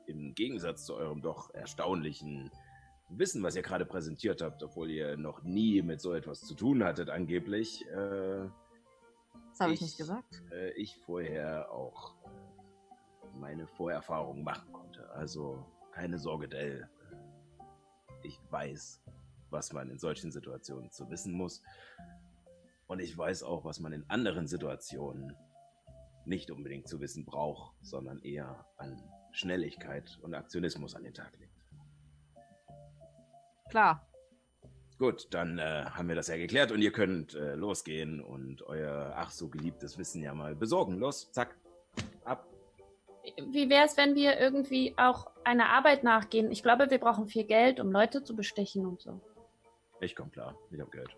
im 0.06 0.34
Gegensatz 0.34 0.86
zu 0.86 0.94
eurem 0.94 1.20
doch 1.20 1.52
erstaunlichen 1.52 2.50
Wissen, 3.10 3.42
was 3.42 3.56
ihr 3.56 3.62
gerade 3.62 3.84
präsentiert 3.84 4.40
habt, 4.40 4.62
obwohl 4.62 4.90
ihr 4.90 5.18
noch 5.18 5.42
nie 5.42 5.82
mit 5.82 6.00
so 6.00 6.14
etwas 6.14 6.40
zu 6.40 6.54
tun 6.54 6.82
hattet, 6.82 7.10
angeblich, 7.10 7.86
äh, 7.88 8.48
das 9.50 9.60
habe 9.60 9.72
ich 9.72 9.74
Ich- 9.74 9.80
nicht 9.82 9.98
gesagt. 9.98 10.42
äh, 10.52 10.70
ich 10.72 10.96
vorher 11.04 11.70
auch 11.70 12.14
äh, 12.24 13.38
meine 13.38 13.66
Vorerfahrungen 13.66 14.42
machen 14.44 14.72
konnte. 14.72 15.10
Also 15.10 15.66
keine 15.92 16.18
Sorge, 16.18 16.48
Dell. 16.48 16.88
Ich 18.22 18.40
weiß, 18.50 19.02
was 19.50 19.72
man 19.72 19.90
in 19.90 19.98
solchen 19.98 20.30
Situationen 20.30 20.90
zu 20.90 21.10
wissen 21.10 21.32
muss. 21.32 21.62
Und 22.86 23.00
ich 23.00 23.16
weiß 23.16 23.42
auch, 23.42 23.64
was 23.64 23.80
man 23.80 23.92
in 23.92 24.04
anderen 24.08 24.46
Situationen 24.46 25.36
nicht 26.24 26.50
unbedingt 26.50 26.88
zu 26.88 27.00
wissen 27.00 27.24
braucht, 27.24 27.74
sondern 27.82 28.20
eher 28.22 28.66
an 28.76 29.00
Schnelligkeit 29.32 30.18
und 30.22 30.34
Aktionismus 30.34 30.94
an 30.94 31.04
den 31.04 31.14
Tag 31.14 31.32
legt. 31.38 31.54
Klar. 33.70 34.06
Gut, 34.98 35.28
dann 35.30 35.58
äh, 35.58 35.86
haben 35.86 36.08
wir 36.08 36.14
das 36.14 36.28
ja 36.28 36.36
geklärt 36.36 36.72
und 36.72 36.82
ihr 36.82 36.92
könnt 36.92 37.34
äh, 37.34 37.54
losgehen 37.54 38.20
und 38.20 38.62
euer 38.62 39.14
ach 39.16 39.30
so 39.30 39.48
geliebtes 39.48 39.96
Wissen 39.96 40.22
ja 40.22 40.34
mal 40.34 40.54
besorgen. 40.54 40.98
Los, 40.98 41.32
zack, 41.32 41.56
ab. 42.24 42.46
Wie 43.50 43.70
wäre 43.70 43.86
es, 43.86 43.96
wenn 43.96 44.14
wir 44.14 44.38
irgendwie 44.38 44.94
auch 44.98 45.30
einer 45.44 45.70
Arbeit 45.70 46.04
nachgehen? 46.04 46.50
Ich 46.50 46.62
glaube, 46.62 46.90
wir 46.90 46.98
brauchen 46.98 47.28
viel 47.28 47.44
Geld, 47.44 47.80
um 47.80 47.90
Leute 47.90 48.24
zu 48.24 48.36
bestechen 48.36 48.84
und 48.84 49.00
so. 49.00 49.20
Ich 50.00 50.16
komm 50.16 50.30
klar, 50.30 50.54
ich 50.70 50.80
hab 50.80 50.90
Geld. 50.90 51.14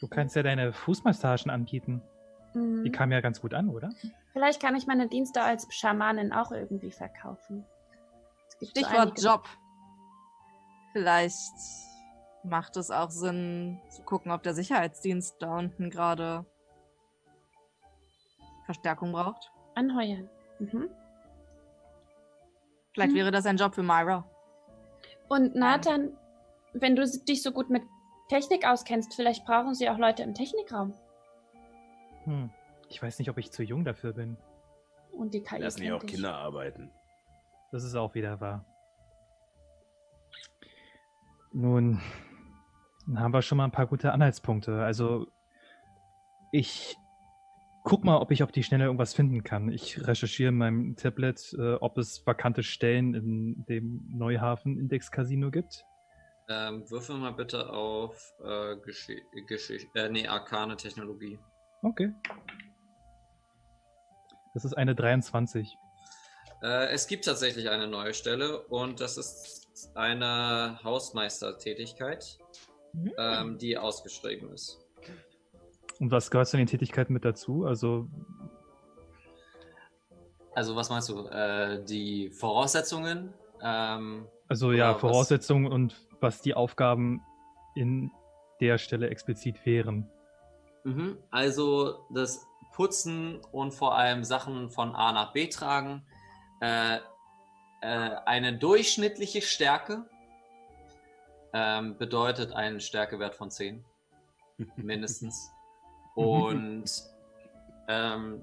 Du 0.00 0.08
kannst 0.08 0.36
ja 0.36 0.42
deine 0.42 0.72
Fußmassagen 0.72 1.50
anbieten. 1.50 2.02
Mhm. 2.54 2.84
Die 2.84 2.92
kamen 2.92 3.12
ja 3.12 3.20
ganz 3.20 3.40
gut 3.40 3.54
an, 3.54 3.70
oder? 3.70 3.90
Vielleicht 4.32 4.60
kann 4.60 4.76
ich 4.76 4.86
meine 4.86 5.08
Dienste 5.08 5.42
als 5.42 5.66
Schamanin 5.74 6.32
auch 6.32 6.52
irgendwie 6.52 6.90
verkaufen. 6.90 7.64
So 8.58 8.66
Stichwort 8.66 8.94
einige- 8.98 9.22
Job. 9.22 9.48
Vielleicht 10.92 11.38
macht 12.44 12.76
es 12.76 12.90
auch 12.90 13.10
Sinn 13.10 13.80
zu 13.88 14.02
gucken, 14.02 14.30
ob 14.30 14.42
der 14.42 14.52
Sicherheitsdienst 14.52 15.36
da 15.40 15.56
unten 15.56 15.88
gerade 15.88 16.44
Verstärkung 18.66 19.12
braucht. 19.12 19.50
Anheuern. 19.74 20.28
Mhm. 20.58 20.90
Vielleicht 22.92 23.10
Hm. 23.12 23.16
wäre 23.16 23.30
das 23.30 23.46
ein 23.46 23.56
Job 23.56 23.74
für 23.74 23.82
Myra. 23.82 24.24
Und 25.28 25.54
Nathan, 25.54 26.16
wenn 26.72 26.96
du 26.96 27.06
dich 27.06 27.42
so 27.42 27.52
gut 27.52 27.70
mit 27.70 27.82
Technik 28.28 28.66
auskennst, 28.66 29.14
vielleicht 29.14 29.44
brauchen 29.44 29.74
sie 29.74 29.88
auch 29.90 29.98
Leute 29.98 30.22
im 30.22 30.34
Technikraum. 30.34 30.94
Hm. 32.24 32.50
Ich 32.88 33.02
weiß 33.02 33.18
nicht, 33.18 33.30
ob 33.30 33.38
ich 33.38 33.50
zu 33.50 33.62
jung 33.62 33.84
dafür 33.84 34.12
bin. 34.12 34.36
Und 35.12 35.34
die 35.34 35.42
KI 35.42 35.58
Lassen 35.58 35.80
die 35.80 35.86
kennt 35.86 35.96
auch 35.96 36.00
dich. 36.00 36.14
Kinder 36.14 36.34
arbeiten. 36.34 36.90
Das 37.70 37.84
ist 37.84 37.94
auch 37.94 38.14
wieder 38.14 38.40
wahr. 38.40 38.64
Nun, 41.52 42.00
dann 43.06 43.20
haben 43.20 43.34
wir 43.34 43.42
schon 43.42 43.58
mal 43.58 43.64
ein 43.64 43.72
paar 43.72 43.86
gute 43.86 44.12
Anhaltspunkte. 44.12 44.82
Also, 44.82 45.26
ich 46.50 46.96
guck 47.84 48.04
mal, 48.04 48.18
ob 48.18 48.30
ich 48.30 48.42
auf 48.42 48.52
die 48.52 48.62
Schnelle 48.62 48.84
irgendwas 48.84 49.14
finden 49.14 49.42
kann. 49.42 49.70
Ich 49.70 50.06
recherchiere 50.06 50.50
in 50.50 50.58
meinem 50.58 50.96
Tablet, 50.96 51.54
äh, 51.58 51.74
ob 51.74 51.98
es 51.98 52.26
vakante 52.26 52.62
Stellen 52.62 53.14
in 53.14 53.64
dem 53.66 54.06
Neuhafen 54.10 54.78
Index 54.78 55.10
Casino 55.10 55.50
gibt. 55.50 55.84
Ähm, 56.54 56.90
würfel 56.90 57.16
mal 57.16 57.32
bitte 57.32 57.70
auf 57.70 58.34
äh, 58.44 58.76
Geschi 58.84 59.22
Geschicht 59.46 59.88
äh, 59.94 60.08
nee, 60.10 60.26
arkane 60.28 60.76
Technologie. 60.76 61.38
Okay. 61.82 62.12
Das 64.54 64.64
ist 64.66 64.74
eine 64.74 64.94
23. 64.94 65.76
Äh, 66.62 66.88
es 66.88 67.06
gibt 67.06 67.24
tatsächlich 67.24 67.70
eine 67.70 67.86
neue 67.86 68.12
Stelle 68.12 68.60
und 68.68 69.00
das 69.00 69.16
ist 69.16 69.68
eine 69.94 70.78
Hausmeistertätigkeit, 70.84 72.38
ähm, 73.16 73.56
die 73.58 73.78
ausgeschrieben 73.78 74.52
ist. 74.52 74.78
Und 76.00 76.10
was 76.10 76.30
gehört 76.30 76.48
zu 76.48 76.56
den 76.58 76.66
Tätigkeiten 76.66 77.12
mit 77.14 77.24
dazu? 77.24 77.64
Also, 77.64 78.08
Also 80.54 80.76
was 80.76 80.90
meinst 80.90 81.08
du? 81.08 81.26
Äh, 81.28 81.82
die 81.84 82.30
Voraussetzungen? 82.30 83.32
Ähm, 83.62 84.26
also 84.48 84.72
ja, 84.72 84.90
Oder 84.90 84.94
was- 84.94 85.00
Voraussetzungen 85.00 85.66
und 85.72 85.96
was 86.22 86.40
die 86.40 86.54
Aufgaben 86.54 87.22
in 87.74 88.10
der 88.60 88.78
Stelle 88.78 89.10
explizit 89.10 89.66
wären. 89.66 90.08
Mhm. 90.84 91.18
Also 91.30 92.06
das 92.10 92.46
Putzen 92.72 93.40
und 93.52 93.72
vor 93.72 93.96
allem 93.96 94.24
Sachen 94.24 94.70
von 94.70 94.94
A 94.94 95.12
nach 95.12 95.32
B 95.32 95.48
tragen. 95.48 96.04
Äh, 96.60 96.96
äh, 96.96 98.16
eine 98.24 98.56
durchschnittliche 98.56 99.42
Stärke 99.42 100.08
ähm, 101.52 101.98
bedeutet 101.98 102.52
einen 102.52 102.80
Stärkewert 102.80 103.34
von 103.34 103.50
10. 103.50 103.84
Mindestens. 104.76 105.50
Und 106.14 106.90
ähm, 107.88 108.42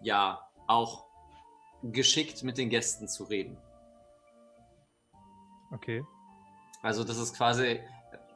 ja, 0.00 0.48
auch 0.66 1.06
geschickt 1.82 2.42
mit 2.42 2.58
den 2.58 2.70
Gästen 2.70 3.08
zu 3.08 3.24
reden. 3.24 3.56
Okay. 5.72 6.04
Also 6.82 7.04
das 7.04 7.18
ist 7.18 7.36
quasi, 7.36 7.80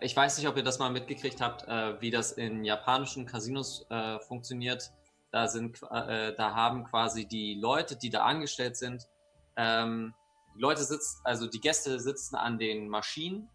ich 0.00 0.16
weiß 0.16 0.38
nicht, 0.38 0.48
ob 0.48 0.56
ihr 0.56 0.62
das 0.62 0.78
mal 0.78 0.90
mitgekriegt 0.90 1.40
habt, 1.40 1.66
äh, 1.68 2.00
wie 2.00 2.10
das 2.10 2.32
in 2.32 2.64
japanischen 2.64 3.26
Casinos 3.26 3.86
äh, 3.90 4.18
funktioniert. 4.20 4.92
Da 5.30 5.46
sind, 5.46 5.80
äh, 5.90 6.34
da 6.34 6.54
haben 6.54 6.84
quasi 6.84 7.26
die 7.26 7.54
Leute, 7.54 7.96
die 7.96 8.10
da 8.10 8.24
angestellt 8.24 8.76
sind, 8.76 9.06
ähm, 9.56 10.14
die 10.56 10.60
Leute 10.60 10.82
sitzen, 10.82 11.20
also 11.24 11.46
die 11.46 11.60
Gäste 11.60 12.00
sitzen 12.00 12.34
an 12.36 12.58
den 12.58 12.88
Maschinen 12.88 13.48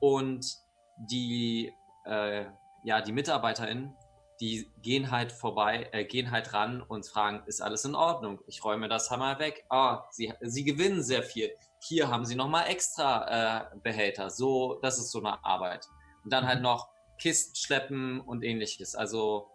und 0.00 0.58
die, 0.98 1.72
äh, 2.04 2.46
ja, 2.84 3.00
die 3.00 3.12
MitarbeiterInnen, 3.12 3.94
die 4.40 4.66
gehen 4.82 5.10
halt 5.10 5.32
vorbei, 5.32 5.88
äh, 5.92 6.04
gehen 6.04 6.30
halt 6.30 6.52
ran 6.54 6.80
und 6.82 7.06
fragen, 7.06 7.42
ist 7.46 7.60
alles 7.60 7.84
in 7.84 7.94
Ordnung? 7.94 8.40
Ich 8.46 8.64
räume 8.64 8.88
das 8.88 9.10
Hammer 9.10 9.38
weg. 9.38 9.64
Ah, 9.68 10.04
sie, 10.10 10.32
sie 10.40 10.64
gewinnen 10.64 11.02
sehr 11.02 11.22
viel. 11.22 11.50
Hier 11.80 12.08
haben 12.08 12.24
sie 12.24 12.36
nochmal 12.36 12.68
extra 12.68 13.70
äh, 13.72 13.78
Behälter. 13.82 14.30
So, 14.30 14.78
das 14.82 14.98
ist 14.98 15.10
so 15.10 15.18
eine 15.18 15.44
Arbeit. 15.44 15.88
Und 16.24 16.32
dann 16.32 16.46
halt 16.46 16.62
noch 16.62 16.88
Kisten 17.18 17.54
schleppen 17.54 18.20
und 18.20 18.44
ähnliches. 18.44 18.94
Also 18.94 19.50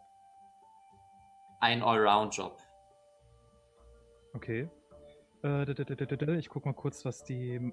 ein 1.60 1.84
Allround-Job. 1.84 2.60
Okay. 4.34 4.70
Äh, 5.44 6.38
ich 6.38 6.50
guck 6.50 6.66
mal 6.66 6.74
kurz, 6.74 7.06
was 7.06 7.24
die, 7.24 7.72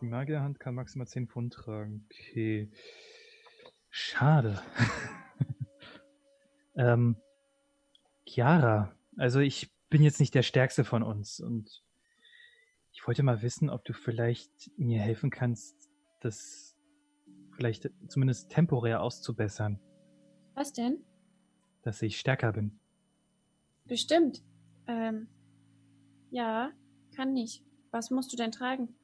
die 0.00 0.06
Magierhand 0.06 0.60
kann 0.60 0.74
maximal 0.74 1.06
10 1.06 1.28
Pfund 1.28 1.54
tragen. 1.54 2.06
Okay. 2.12 2.70
Schade. 3.90 4.62
ähm, 6.76 7.16
Chiara, 8.26 8.92
also 9.16 9.40
ich 9.40 9.70
bin 9.88 10.02
jetzt 10.02 10.20
nicht 10.20 10.34
der 10.34 10.42
Stärkste 10.42 10.84
von 10.84 11.02
uns 11.02 11.40
und 11.40 11.82
wollte 13.08 13.22
mal 13.22 13.40
wissen, 13.40 13.70
ob 13.70 13.84
du 13.86 13.94
vielleicht 13.94 14.70
mir 14.76 15.00
helfen 15.00 15.30
kannst, 15.30 15.88
das 16.20 16.76
vielleicht 17.56 17.90
zumindest 18.06 18.50
temporär 18.50 19.00
auszubessern, 19.02 19.80
Was 20.54 20.74
denn? 20.74 21.02
dass 21.82 22.02
ich 22.02 22.18
stärker 22.20 22.52
bin. 22.52 22.78
Bestimmt. 23.86 24.42
Ähm, 24.86 25.26
ja, 26.30 26.70
kann 27.16 27.34
ich. 27.34 27.64
Was 27.90 28.10
musst 28.10 28.30
du 28.32 28.36
denn 28.36 28.52
tragen? 28.52 28.94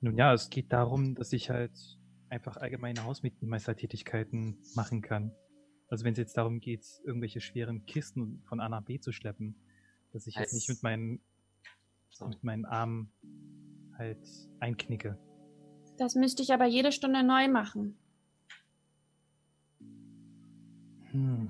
Nun 0.00 0.16
ja, 0.16 0.32
es 0.32 0.48
geht 0.48 0.72
darum, 0.72 1.14
dass 1.14 1.34
ich 1.34 1.50
halt 1.50 1.98
einfach 2.30 2.56
allgemeine 2.56 3.04
Hausmeistertätigkeiten 3.04 4.56
machen 4.74 5.02
kann. 5.02 5.32
Also 5.88 6.06
wenn 6.06 6.12
es 6.12 6.18
jetzt 6.18 6.38
darum 6.38 6.60
geht, 6.60 6.86
irgendwelche 7.04 7.42
schweren 7.42 7.84
Kisten 7.84 8.42
von 8.46 8.60
A 8.60 8.70
nach 8.70 8.82
B 8.82 8.98
zu 9.00 9.12
schleppen, 9.12 9.54
dass 10.12 10.26
ich 10.26 10.36
jetzt 10.36 10.44
Als- 10.44 10.52
nicht 10.54 10.68
mit 10.70 10.82
meinen, 10.82 11.20
So. 12.10 12.28
mit 12.28 12.42
meinen 12.44 12.64
Armen 12.64 13.12
halt 13.96 14.26
einknicke. 14.60 15.18
Das 15.96 16.14
müsste 16.14 16.42
ich 16.42 16.52
aber 16.52 16.66
jede 16.66 16.92
Stunde 16.92 17.22
neu 17.22 17.48
machen. 17.48 17.98
Hm. 21.10 21.48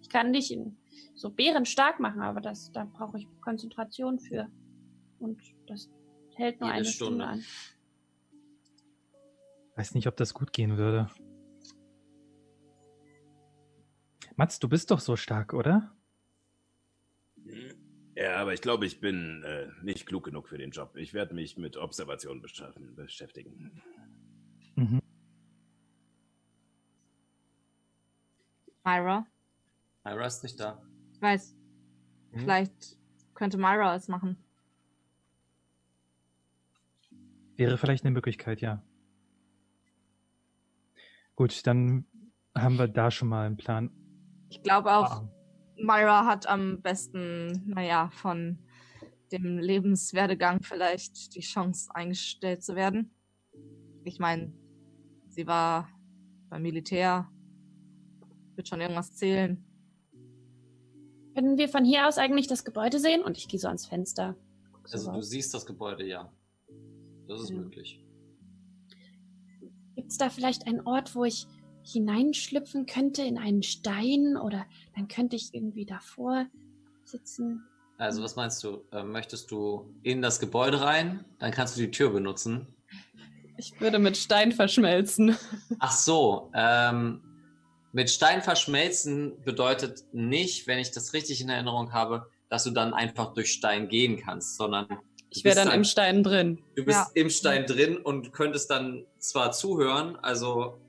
Ich 0.00 0.08
kann 0.08 0.32
dich 0.32 0.52
in 0.52 0.76
so 1.14 1.30
bärenstark 1.30 2.00
machen, 2.00 2.22
aber 2.22 2.40
das, 2.40 2.70
da 2.72 2.84
brauche 2.84 3.18
ich 3.18 3.28
Konzentration 3.40 4.18
für. 4.18 4.48
Und 5.18 5.40
das 5.66 5.90
hält 6.34 6.60
nur 6.60 6.68
Jede 6.68 6.76
eine 6.78 6.84
Stunde. 6.84 7.24
Stunde. 7.24 7.26
an. 7.26 7.44
Weiß 9.76 9.94
nicht, 9.94 10.06
ob 10.06 10.16
das 10.16 10.34
gut 10.34 10.52
gehen 10.52 10.76
würde. 10.76 11.10
Mats, 14.36 14.58
du 14.58 14.68
bist 14.68 14.90
doch 14.90 15.00
so 15.00 15.16
stark, 15.16 15.52
oder? 15.52 15.93
Ja, 18.16 18.36
aber 18.36 18.54
ich 18.54 18.60
glaube, 18.60 18.86
ich 18.86 19.00
bin 19.00 19.42
äh, 19.42 19.66
nicht 19.82 20.06
klug 20.06 20.24
genug 20.24 20.48
für 20.48 20.58
den 20.58 20.70
Job. 20.70 20.96
Ich 20.96 21.14
werde 21.14 21.34
mich 21.34 21.56
mit 21.58 21.76
Observation 21.76 22.40
beschäftigen. 22.94 23.82
Mhm. 24.76 25.00
Myra, 28.84 29.26
Myra 30.04 30.26
ist 30.26 30.42
nicht 30.42 30.60
da. 30.60 30.82
ich 31.14 31.22
weiß. 31.22 31.56
Mhm. 32.32 32.38
Vielleicht 32.38 32.98
könnte 33.34 33.56
Myra 33.56 33.96
es 33.96 34.08
machen. 34.08 34.36
Wäre 37.56 37.78
vielleicht 37.78 38.04
eine 38.04 38.12
Möglichkeit, 38.12 38.60
ja. 38.60 38.82
Gut, 41.36 41.66
dann 41.66 42.06
haben 42.54 42.76
wir 42.78 42.88
da 42.88 43.10
schon 43.10 43.28
mal 43.28 43.46
einen 43.46 43.56
Plan. 43.56 43.90
Ich 44.50 44.62
glaube 44.62 44.92
auch, 44.94 45.22
Ah, 45.22 45.28
Myra 45.76 46.26
hat 46.26 46.46
am 46.46 46.80
besten, 46.82 47.62
naja, 47.66 48.10
von 48.10 48.58
dem 49.32 49.58
Lebenswerdegang 49.58 50.62
vielleicht 50.62 51.34
die 51.34 51.40
Chance 51.40 51.90
eingestellt 51.94 52.62
zu 52.62 52.76
werden. 52.76 53.10
Ich 54.04 54.18
meine, 54.18 54.52
sie 55.28 55.46
war 55.46 55.88
beim 56.48 56.62
Militär, 56.62 57.28
wird 58.54 58.68
schon 58.68 58.80
irgendwas 58.80 59.16
zählen. 59.16 59.64
Können 61.34 61.58
wir 61.58 61.68
von 61.68 61.84
hier 61.84 62.06
aus 62.06 62.18
eigentlich 62.18 62.46
das 62.46 62.64
Gebäude 62.64 63.00
sehen? 63.00 63.22
Und 63.22 63.36
ich 63.36 63.48
gehe 63.48 63.58
so 63.58 63.66
ans 63.66 63.86
Fenster. 63.86 64.36
Also 64.92 65.10
du 65.10 65.20
siehst 65.22 65.52
das 65.54 65.66
Gebäude, 65.66 66.06
ja. 66.06 66.30
Das 67.26 67.40
ist 67.40 67.50
Ja. 67.50 67.56
möglich. 67.56 68.00
Gibt 69.96 70.10
es 70.10 70.18
da 70.18 70.28
vielleicht 70.28 70.66
einen 70.66 70.82
Ort, 70.82 71.14
wo 71.16 71.24
ich 71.24 71.46
hineinschlüpfen 71.84 72.86
könnte 72.86 73.22
in 73.22 73.38
einen 73.38 73.62
Stein? 73.62 74.36
Oder 74.36 74.66
dann 74.96 75.08
könnte 75.08 75.36
ich 75.36 75.54
irgendwie 75.54 75.86
davor 75.86 76.46
sitzen. 77.04 77.64
Also 77.98 78.22
was 78.22 78.34
meinst 78.36 78.62
du? 78.64 78.84
Äh, 78.92 79.04
möchtest 79.04 79.50
du 79.50 79.94
in 80.02 80.20
das 80.22 80.40
Gebäude 80.40 80.80
rein? 80.80 81.24
Dann 81.38 81.52
kannst 81.52 81.76
du 81.76 81.80
die 81.80 81.90
Tür 81.90 82.10
benutzen. 82.10 82.66
Ich 83.56 83.80
würde 83.80 83.98
mit 84.00 84.16
Stein 84.16 84.50
verschmelzen. 84.50 85.36
Ach 85.78 85.92
so, 85.92 86.50
ähm, 86.54 87.20
mit 87.92 88.10
Stein 88.10 88.42
verschmelzen 88.42 89.40
bedeutet 89.44 90.02
nicht, 90.12 90.66
wenn 90.66 90.80
ich 90.80 90.90
das 90.90 91.12
richtig 91.12 91.40
in 91.40 91.48
Erinnerung 91.48 91.92
habe, 91.92 92.26
dass 92.48 92.64
du 92.64 92.70
dann 92.72 92.92
einfach 92.92 93.32
durch 93.32 93.52
Stein 93.52 93.88
gehen 93.88 94.18
kannst, 94.18 94.56
sondern 94.56 94.86
Ich 95.30 95.44
wäre 95.44 95.54
bist 95.54 95.66
dann 95.66 95.74
im 95.74 95.84
Stein 95.84 96.24
drin. 96.24 96.58
Du 96.74 96.84
bist 96.84 96.98
Ja. 96.98 97.06
im 97.14 97.30
Stein 97.30 97.66
drin 97.66 97.96
und 97.98 98.32
könntest 98.32 98.70
dann 98.70 99.06
zwar 99.18 99.52
zuhören, 99.52 100.16
also 100.16 100.80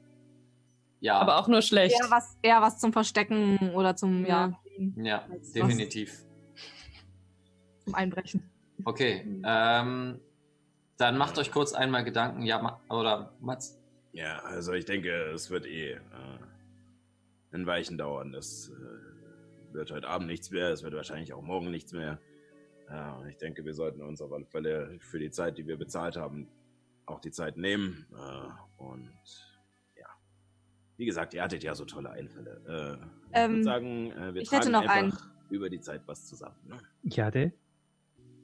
ja, 1.05 1.19
Aber 1.19 1.37
auch 1.37 1.47
nur 1.47 1.61
schlecht. 1.61 1.95
Eher 2.01 2.09
was, 2.09 2.35
eher 2.41 2.61
was 2.61 2.79
zum 2.79 2.91
Verstecken 2.91 3.71
oder 3.75 3.95
zum, 3.95 4.25
ja, 4.25 4.59
ja, 4.95 5.23
definitiv. 5.53 6.25
zum 7.83 7.93
Einbrechen. 7.93 8.49
Okay, 8.83 9.23
ähm, 9.45 10.19
dann 10.97 11.17
macht 11.17 11.37
euch 11.37 11.51
kurz 11.51 11.73
einmal 11.73 12.03
Gedanken, 12.03 12.41
ja, 12.41 12.59
Ma 12.59 12.81
oder 12.89 13.33
Mats. 13.39 13.79
Ja, 14.13 14.39
also 14.39 14.73
ich 14.73 14.85
denke, 14.85 15.11
es 15.31 15.51
wird 15.51 15.67
eh 15.67 15.91
äh, 15.91 15.99
ein 17.51 17.67
Weichen 17.67 17.99
dauern. 17.99 18.31
Das 18.31 18.69
äh, 18.69 19.73
wird 19.73 19.91
heute 19.91 20.07
Abend 20.07 20.27
nichts 20.27 20.49
mehr, 20.49 20.71
es 20.71 20.81
wird 20.81 20.95
wahrscheinlich 20.95 21.33
auch 21.33 21.43
morgen 21.43 21.69
nichts 21.69 21.93
mehr. 21.93 22.19
Ja, 22.89 23.13
und 23.17 23.27
ich 23.27 23.37
denke, 23.37 23.63
wir 23.63 23.75
sollten 23.75 24.01
uns 24.01 24.23
auf 24.23 24.31
alle 24.33 24.45
Fälle 24.45 24.97
für 25.01 25.19
die 25.19 25.29
Zeit, 25.29 25.59
die 25.59 25.67
wir 25.67 25.77
bezahlt 25.77 26.17
haben, 26.17 26.47
auch 27.05 27.19
die 27.19 27.31
Zeit 27.31 27.57
nehmen. 27.57 28.07
Äh, 28.11 28.81
und 28.81 29.11
wie 30.97 31.05
gesagt, 31.05 31.33
ihr 31.33 31.43
hattet 31.43 31.63
ja 31.63 31.75
so 31.75 31.85
tolle 31.85 32.09
Einfälle. 32.09 32.61
Äh, 32.67 33.05
ich 33.05 33.31
Ähm, 33.33 33.51
würde 33.51 33.63
sagen, 33.63 34.11
äh, 34.11 34.33
wir 34.33 34.41
ich 34.41 34.51
hätte 34.51 34.71
tragen 34.71 34.85
noch 34.85 34.91
einfach 34.91 35.29
über 35.49 35.69
die 35.69 35.81
Zeit 35.81 36.01
was 36.05 36.25
zusammen. 36.25 36.55
Ne? 36.65 36.77
Jade? 37.03 37.53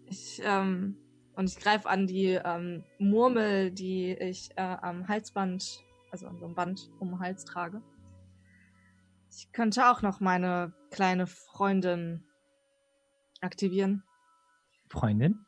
Ich, 0.06 0.42
ähm, 0.44 0.98
und 1.36 1.50
ich 1.50 1.58
greife 1.58 1.90
an 1.90 2.08
die 2.08 2.40
ähm, 2.44 2.84
Murmel, 3.00 3.72
die 3.72 4.12
ich 4.12 4.50
äh, 4.58 4.62
am 4.62 5.08
Halsband, 5.08 5.84
also 6.12 6.28
an 6.28 6.38
so 6.38 6.46
einem 6.46 6.56
Band 6.56 6.92
um 7.00 7.10
den 7.10 7.20
Hals 7.20 7.46
trage. 7.46 7.82
Ich 9.30 9.52
könnte 9.54 9.90
auch 9.90 10.02
noch 10.02 10.20
meine 10.20 10.74
kleine 10.90 11.26
Freundin 11.26 12.26
aktivieren. 13.40 14.04
Freundin? 14.90 15.46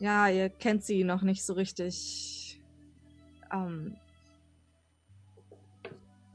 Ja, 0.00 0.28
ihr 0.28 0.48
kennt 0.48 0.82
sie 0.82 1.04
noch 1.04 1.22
nicht 1.22 1.44
so 1.44 1.52
richtig. 1.52 2.62
Ähm, 3.52 3.98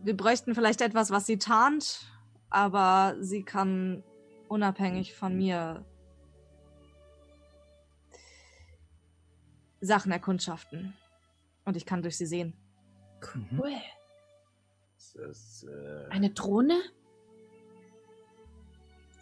wir 0.03 0.15
bräuchten 0.17 0.53
vielleicht 0.55 0.81
etwas, 0.81 1.11
was 1.11 1.25
sie 1.25 1.37
tarnt, 1.37 2.05
aber 2.49 3.15
sie 3.19 3.43
kann 3.43 4.03
unabhängig 4.47 5.15
von 5.15 5.35
mir 5.35 5.85
Sachen 9.81 10.11
erkundschaften. 10.11 10.93
Und 11.65 11.77
ich 11.77 11.85
kann 11.85 12.01
durch 12.01 12.17
sie 12.17 12.25
sehen. 12.25 12.53
Mhm. 13.33 13.59
Cool. 13.59 13.73
Das 14.95 15.15
ist, 15.15 15.63
äh, 15.63 16.07
Eine 16.09 16.29
Drohne? 16.31 16.81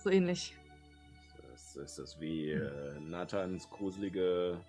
So 0.04 0.10
ähnlich. 0.10 0.56
das, 1.52 1.76
ist 1.76 2.00
das 2.00 2.20
wie 2.20 2.52
äh, 2.52 3.00
Nathans 3.00 3.70
gruselige 3.70 4.60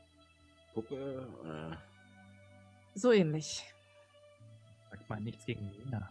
Puppe? 0.74 1.26
Äh, 1.44 1.76
So 2.98 3.12
ähnlich. 3.12 3.64
Sag 4.92 5.08
mal 5.08 5.20
nichts 5.20 5.46
gegen 5.46 5.70
Nina. 5.70 6.08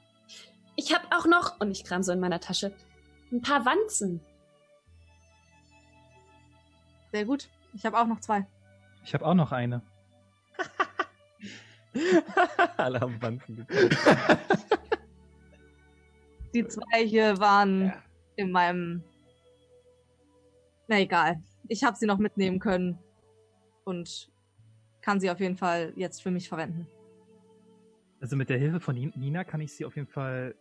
Ich 0.75 0.93
habe 0.93 1.05
auch 1.15 1.27
noch, 1.27 1.59
und 1.59 1.69
ich 1.71 1.83
kram 1.83 2.01
so 2.01 2.11
in 2.11 2.19
meiner 2.19 2.39
Tasche, 2.39 2.73
ein 3.31 3.41
paar 3.41 3.63
Wanzen. 3.65 4.19
Sehr 7.11 7.25
gut. 7.25 7.47
Ich 7.73 7.85
habe 7.85 7.99
auch 7.99 8.07
noch 8.07 8.19
zwei. 8.21 8.47
Ich 9.05 9.13
habe 9.13 9.25
auch 9.25 9.35
noch 9.35 9.51
eine. 9.51 9.81
Alle 12.77 12.99
haben 13.01 13.21
Wanzen 13.21 13.55
gekriegt. 13.57 13.97
Die 16.53 16.67
zwei 16.67 17.05
hier 17.05 17.37
waren 17.39 17.85
Ja. 17.87 18.03
in 18.35 18.51
meinem. 18.51 19.03
Na 20.87 20.99
egal. 20.99 21.41
Ich 21.67 21.83
habe 21.83 21.95
sie 21.97 22.05
noch 22.07 22.17
mitnehmen 22.17 22.59
können 22.59 22.97
und 23.85 24.29
kann 25.01 25.19
sie 25.19 25.29
auf 25.31 25.39
jeden 25.39 25.55
Fall 25.57 25.93
jetzt 25.95 26.21
für 26.21 26.31
mich 26.31 26.49
verwenden. 26.49 26.87
Also 28.21 28.35
mit 28.35 28.49
der 28.49 28.59
Hilfe 28.59 28.79
von 28.79 28.95
Ni- 28.95 29.11
Nina 29.15 29.43
kann 29.43 29.61
ich 29.61 29.73
sie 29.73 29.83
auf 29.83 29.95
jeden 29.95 30.07
Fall 30.07 30.55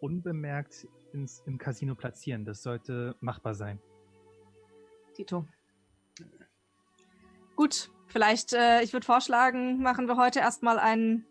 unbemerkt 0.00 0.86
ins, 1.12 1.42
im 1.46 1.58
Casino 1.58 1.94
platzieren. 1.94 2.44
Das 2.44 2.62
sollte 2.62 3.16
machbar 3.20 3.54
sein. 3.54 3.80
Tito. 5.14 5.46
Gut, 7.56 7.90
vielleicht, 8.06 8.52
äh, 8.52 8.82
ich 8.82 8.92
würde 8.92 9.06
vorschlagen, 9.06 9.82
machen 9.82 10.06
wir 10.06 10.16
heute 10.16 10.38
erstmal 10.38 10.78
einen 10.78 11.26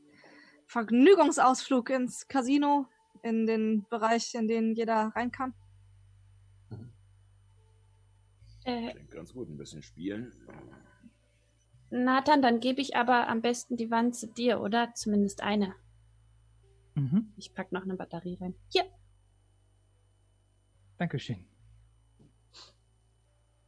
Vergnügungsausflug 0.66 1.92
ins 1.92 2.28
Casino, 2.28 2.88
in 3.22 3.46
den 3.46 3.86
Bereich, 3.90 4.34
in 4.34 4.48
den 4.48 4.74
jeder 4.74 5.13
rein 5.16 5.32
kann. 5.32 5.54
Äh, 8.66 8.92
klingt 8.92 9.12
ganz 9.12 9.32
gut, 9.32 9.48
ein 9.48 9.58
bisschen 9.58 9.82
spielen. 9.82 10.34
Nathan, 11.89 12.41
dann 12.41 12.60
gebe 12.60 12.82
ich 12.82 12.95
aber 12.95 13.28
am 13.28 13.41
besten 13.41 13.78
die 13.78 13.89
Wanze 13.89 14.28
dir, 14.28 14.60
oder? 14.62 14.93
Zumindest 14.93 15.41
eine. 15.41 15.73
Mhm. 16.95 17.32
Ich 17.38 17.54
pack 17.54 17.71
noch 17.71 17.84
eine 17.84 17.95
Batterie 17.95 18.38
rein. 18.41 18.56
Hier. 18.69 18.86
Dankeschön. 20.97 21.45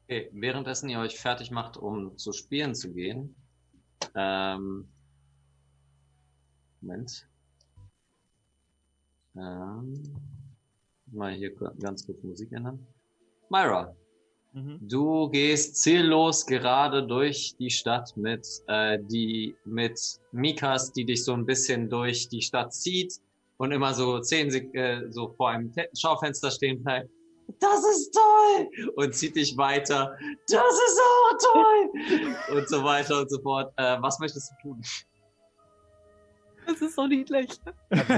Okay, 0.04 0.30
währenddessen 0.34 0.90
ihr 0.90 1.00
euch 1.00 1.20
fertig 1.20 1.52
macht, 1.52 1.78
um 1.78 2.18
zu 2.18 2.34
spielen 2.34 2.74
zu 2.74 2.92
gehen. 2.92 3.36
Ähm, 4.16 4.90
Moment. 6.82 7.28
Ähm, 9.36 9.94
mal 11.06 11.34
hier 11.34 11.56
ganz 11.80 12.06
kurz 12.06 12.24
Musik 12.24 12.52
ändern. 12.52 12.86
Myra, 13.50 13.96
Mhm. 14.52 14.80
du 14.82 15.30
gehst 15.30 15.76
ziellos 15.78 16.46
gerade 16.46 17.06
durch 17.06 17.56
die 17.60 17.70
Stadt 17.70 18.18
mit, 18.18 18.48
äh, 18.68 18.98
die, 19.00 19.56
mit 19.64 20.00
Mikas, 20.32 20.92
die 20.92 21.06
dich 21.06 21.24
so 21.24 21.34
ein 21.34 21.46
bisschen 21.46 21.90
durch 21.90 22.30
die 22.30 22.42
Stadt 22.42 22.74
zieht 22.74 23.14
und 23.58 23.72
immer 23.72 23.94
so 23.94 24.20
zehn 24.20 24.50
Sek 24.50 24.74
äh, 24.74 25.12
so 25.12 25.34
vor 25.38 25.50
einem 25.50 25.72
Te 25.72 25.88
Schaufenster 25.96 26.50
stehen 26.50 26.84
bleibt. 26.84 27.10
Das 27.60 27.80
ist 27.80 28.12
toll! 28.14 28.92
Und 28.96 29.14
zieht 29.16 29.36
dich 29.36 29.58
weiter. 29.58 30.16
Das 30.48 30.74
ist 30.88 31.02
auch 31.02 31.54
toll! 31.54 31.92
Und 32.58 32.70
so 32.70 32.84
weiter 32.84 33.22
und 33.22 33.30
so 33.30 33.42
fort. 33.42 33.74
Äh, 33.78 33.98
was 34.02 34.20
möchtest 34.20 34.52
du 34.52 34.70
tun? 34.70 34.82
Das 36.68 36.80
ist 36.82 36.96
so 36.96 37.08
niedlich. 37.08 37.50
Also, 37.90 38.14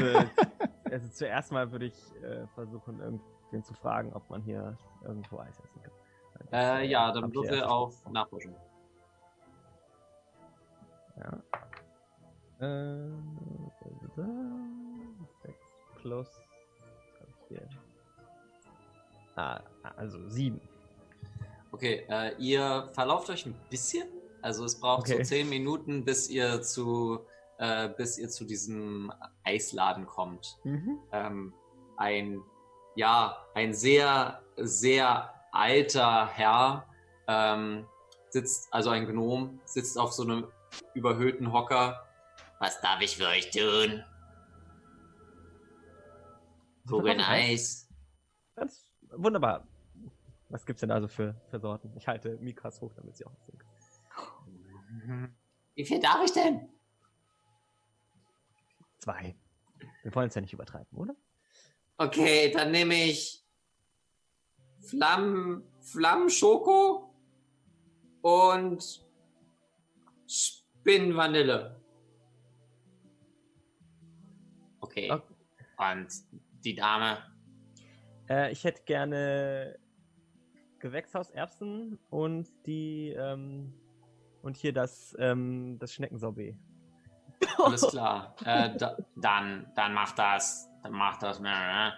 also 0.91 1.07
zuerst 1.13 1.51
mal 1.51 1.71
würde 1.71 1.85
ich 1.85 1.95
äh, 2.23 2.45
versuchen, 2.55 2.99
irgendwen 2.99 3.63
zu 3.63 3.73
fragen, 3.73 4.11
ob 4.13 4.29
man 4.29 4.41
hier 4.41 4.77
irgendwo 5.05 5.39
Eis 5.39 5.57
essen 5.59 5.81
kann. 5.81 5.93
Äh, 6.51 6.87
ja, 6.87 7.11
dann 7.11 7.33
würfel 7.33 7.63
auf. 7.63 8.05
Nachforschung. 8.09 8.55
Ja. 11.17 11.41
Äh, 12.59 13.09
da, 13.79 13.89
da, 14.15 14.23
da. 14.23 14.27
6 15.43 15.57
plus. 16.01 16.27
Hier? 17.47 17.67
Ah, 19.35 19.61
also 19.97 20.17
7. 20.29 20.59
Okay, 21.71 22.05
äh, 22.09 22.35
ihr 22.37 22.89
verlauft 22.93 23.29
euch 23.29 23.45
ein 23.45 23.55
bisschen. 23.69 24.07
Also 24.41 24.65
es 24.65 24.79
braucht 24.79 25.01
Okay. 25.09 25.17
so 25.17 25.23
zehn 25.23 25.49
Minuten, 25.49 26.03
bis 26.03 26.29
ihr 26.29 26.61
zu, 26.61 27.21
äh, 27.59 27.89
bis 27.89 28.17
ihr 28.17 28.29
zu 28.29 28.43
diesem 28.45 29.11
Eisladen 29.43 30.05
kommt. 30.05 30.57
Mhm. 30.63 30.99
ähm, 31.11 31.53
ein, 31.97 32.41
ja, 32.95 33.37
ein 33.53 33.73
sehr, 33.73 34.41
sehr 34.57 35.33
alter 35.51 36.27
Herr 36.27 36.87
ähm, 37.27 37.85
sitzt, 38.29 38.73
also 38.73 38.89
ein 38.89 39.05
Gnom, 39.05 39.59
sitzt 39.65 39.97
auf 39.97 40.11
so 40.13 40.23
einem 40.23 40.47
überhöhten 40.93 41.51
Hocker. 41.51 42.07
Was 42.59 42.79
darf 42.81 43.01
ich 43.01 43.17
für 43.17 43.27
euch 43.27 43.49
tun? 43.51 44.03
Kugeln 46.87 47.21
Eis. 47.21 47.87
Ganz 48.55 48.91
wunderbar. 49.11 49.67
Was 50.49 50.65
gibt's 50.65 50.81
denn 50.81 50.91
also 50.91 51.07
für, 51.07 51.35
für 51.49 51.59
Sorten? 51.59 51.91
Ich 51.95 52.07
halte 52.07 52.37
Mikas 52.37 52.81
hoch, 52.81 52.91
damit 52.95 53.15
sie 53.15 53.25
auch 53.25 53.35
sehen 53.45 53.57
kann. 53.57 55.35
Wie 55.75 55.85
viel 55.85 55.99
darf 55.99 56.23
ich 56.25 56.33
denn? 56.33 56.67
Zwei. 58.99 59.35
Wir 60.03 60.13
wollen 60.13 60.27
es 60.27 60.35
ja 60.35 60.41
nicht 60.41 60.53
übertreiben, 60.53 60.97
oder? 60.97 61.15
Okay, 61.97 62.51
dann 62.51 62.71
nehme 62.71 62.95
ich 62.95 63.40
Flammen, 64.81 65.63
Flammenschoko 65.79 67.13
und 68.21 69.05
Spinnenvanille. 70.27 71.79
Okay. 74.79 75.11
Okay. 75.11 75.33
Und 75.77 76.07
die 76.63 76.75
Dame. 76.75 77.17
Äh, 78.29 78.51
ich 78.51 78.63
hätte 78.63 78.83
gerne 78.83 79.79
Gewächshauserbsen 80.79 81.99
und 82.09 82.47
die 82.65 83.09
ähm, 83.17 83.73
und 84.41 84.57
hier 84.57 84.73
das 84.73 85.15
ähm, 85.19 85.77
das 85.79 85.93
Schneckensorbet. 85.93 86.55
Alles 87.57 87.87
klar. 87.87 88.35
äh, 88.45 88.75
da, 88.77 88.97
dann, 89.15 89.71
dann 89.75 89.93
mach 89.93 90.13
das. 90.13 90.69
Dann 90.83 90.93
mach 90.93 91.17
das. 91.17 91.39
äh, 91.39 91.91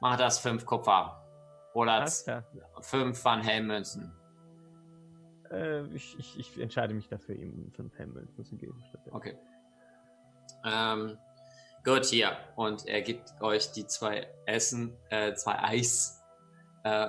Mach 0.00 0.16
das 0.16 0.38
fünf 0.40 0.66
Kupfer. 0.66 1.21
Oder 1.74 2.06
fünf 2.80 3.24
Van 3.24 3.42
Helmmünzen. 3.42 4.12
äh, 5.50 5.86
ich, 5.94 6.18
ich, 6.18 6.38
ich 6.38 6.58
entscheide 6.58 6.94
mich 6.94 7.08
dafür, 7.08 7.34
ihm 7.34 7.70
fünf 7.72 7.96
Helmmünzen 7.98 8.44
zu 8.44 8.56
geben. 8.56 8.82
Okay. 9.10 9.36
Ähm, 10.64 11.18
gut, 11.84 12.04
hier. 12.06 12.36
Und 12.56 12.86
er 12.86 13.02
gibt 13.02 13.32
euch 13.40 13.72
die 13.72 13.86
zwei 13.86 14.28
Essen, 14.46 14.96
äh, 15.10 15.34
zwei 15.34 15.58
Eis, 15.62 16.22
äh, 16.84 17.08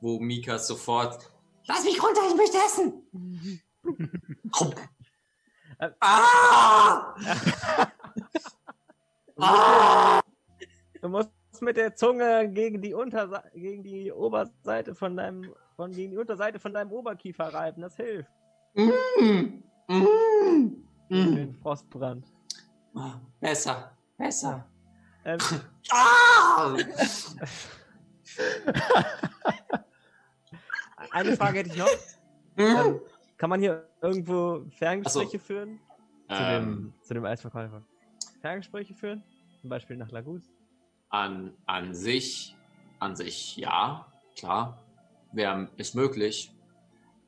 wo 0.00 0.18
Mika 0.18 0.58
sofort. 0.58 1.30
Lass 1.66 1.84
mich 1.84 2.02
runter, 2.02 2.20
ich 2.28 2.36
möchte 2.36 2.58
essen! 2.58 3.62
Ah! 6.00 7.14
ah! 9.38 10.20
Du 11.00 11.08
musst 11.08 11.30
mit 11.62 11.76
der 11.76 11.94
Zunge 11.94 12.48
gegen 12.50 12.82
die 12.82 12.92
Unterseite, 12.92 13.50
gegen 13.54 13.82
die 13.82 14.12
Oberseite 14.12 14.94
von 14.94 15.16
deinem, 15.16 15.54
von 15.76 15.92
gegen 15.92 16.10
die 16.10 16.18
Unterseite 16.18 16.58
von 16.58 16.74
deinem 16.74 16.92
Oberkiefer 16.92 17.54
reiben. 17.54 17.80
Das 17.82 17.96
hilft. 17.96 18.30
Mm, 18.74 19.62
mm, 19.88 19.96
mm. 21.08 21.34
den 21.34 21.54
Frostbrand. 21.62 22.26
Besser, 23.40 23.96
besser. 24.18 24.66
Ähm, 25.24 25.38
Ah! 25.90 26.74
eine 31.10 31.36
Frage 31.36 31.58
hätte 31.58 31.70
ich 31.70 31.76
noch. 31.76 31.88
Ähm, 32.56 33.00
kann 33.36 33.50
man 33.50 33.60
hier 33.60 33.86
irgendwo 34.00 34.64
Ferngespräche 34.78 35.38
führen? 35.38 35.78
Zu, 36.28 36.36
Ähm, 36.36 36.64
dem, 36.64 36.94
zu 37.02 37.14
dem 37.14 37.24
Eisverkäufer. 37.26 37.82
Ferngespräche 38.40 38.94
führen? 38.94 39.22
Zum 39.60 39.68
Beispiel 39.68 39.96
nach 39.96 40.10
Lagus? 40.10 40.42
An, 41.12 41.54
an 41.66 41.94
sich, 41.94 42.56
an 42.98 43.14
sich 43.14 43.56
ja, 43.56 44.10
klar, 44.34 44.82
wäre 45.30 45.68
ist 45.76 45.94
möglich. 45.94 46.52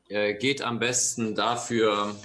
Äh, 0.09 0.35
geht 0.35 0.63
am 0.63 0.79
besten 0.79 1.35
dafür, 1.35 2.17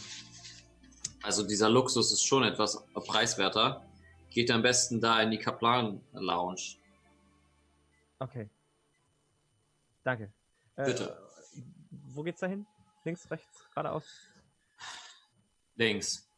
also 1.21 1.45
dieser 1.45 1.69
Luxus 1.69 2.11
ist 2.11 2.25
schon 2.25 2.43
etwas 2.43 2.83
preiswerter. 2.93 3.85
Geht 4.29 4.51
am 4.51 4.61
besten 4.61 5.01
da 5.01 5.21
in 5.21 5.31
die 5.31 5.37
Kaplan 5.37 6.01
Lounge. 6.13 6.77
Okay. 8.19 8.49
Danke. 10.03 10.31
Äh, 10.75 10.85
Bitte. 10.85 11.17
Wo 11.91 12.23
geht's 12.23 12.39
da 12.39 12.47
hin? 12.47 12.65
Links, 13.03 13.29
rechts, 13.29 13.65
geradeaus? 13.73 14.05
Links. 15.75 16.29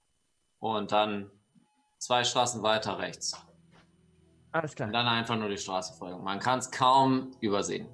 Und 0.59 0.91
dann 0.91 1.31
zwei 1.97 2.23
Straßen 2.23 2.61
weiter 2.63 2.97
rechts. 2.99 3.35
Alles 4.51 4.75
klar. 4.75 4.87
Und 4.87 4.93
dann 4.93 5.07
einfach 5.07 5.37
nur 5.37 5.49
die 5.49 5.57
Straße 5.57 5.93
folgen. 5.97 6.23
Man 6.23 6.39
kann 6.39 6.59
es 6.59 6.69
kaum 6.69 7.31
übersehen. 7.39 7.87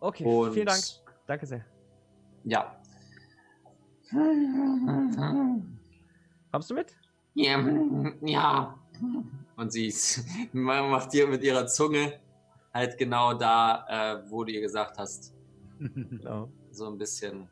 Okay, 0.00 0.24
Und 0.24 0.52
vielen 0.52 0.66
Dank. 0.66 0.82
Danke 1.26 1.46
sehr. 1.46 1.64
Ja. 2.44 2.76
Kommst 6.50 6.70
du 6.70 6.74
mit? 6.74 6.94
Ja. 7.34 7.58
ja. 8.22 8.78
Und 9.56 9.72
sie 9.72 9.92
macht 10.52 11.12
dir 11.12 11.26
mit 11.26 11.42
ihrer 11.42 11.66
Zunge 11.66 12.18
halt 12.72 12.96
genau 12.96 13.34
da, 13.34 13.84
äh, 13.88 14.30
wo 14.30 14.44
du 14.44 14.52
ihr 14.52 14.60
gesagt 14.60 14.98
hast, 14.98 15.34
Genau. 15.78 16.50
so 16.70 16.86
ein 16.86 16.98
bisschen. 16.98 17.48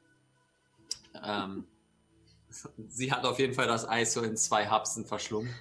Ähm, 1.22 1.66
sie 2.88 3.12
hat 3.12 3.24
auf 3.24 3.38
jeden 3.38 3.54
Fall 3.54 3.66
das 3.66 3.88
Eis 3.88 4.12
so 4.12 4.22
in 4.22 4.36
zwei 4.36 4.66
Hapsen 4.66 5.04
verschlungen. 5.04 5.52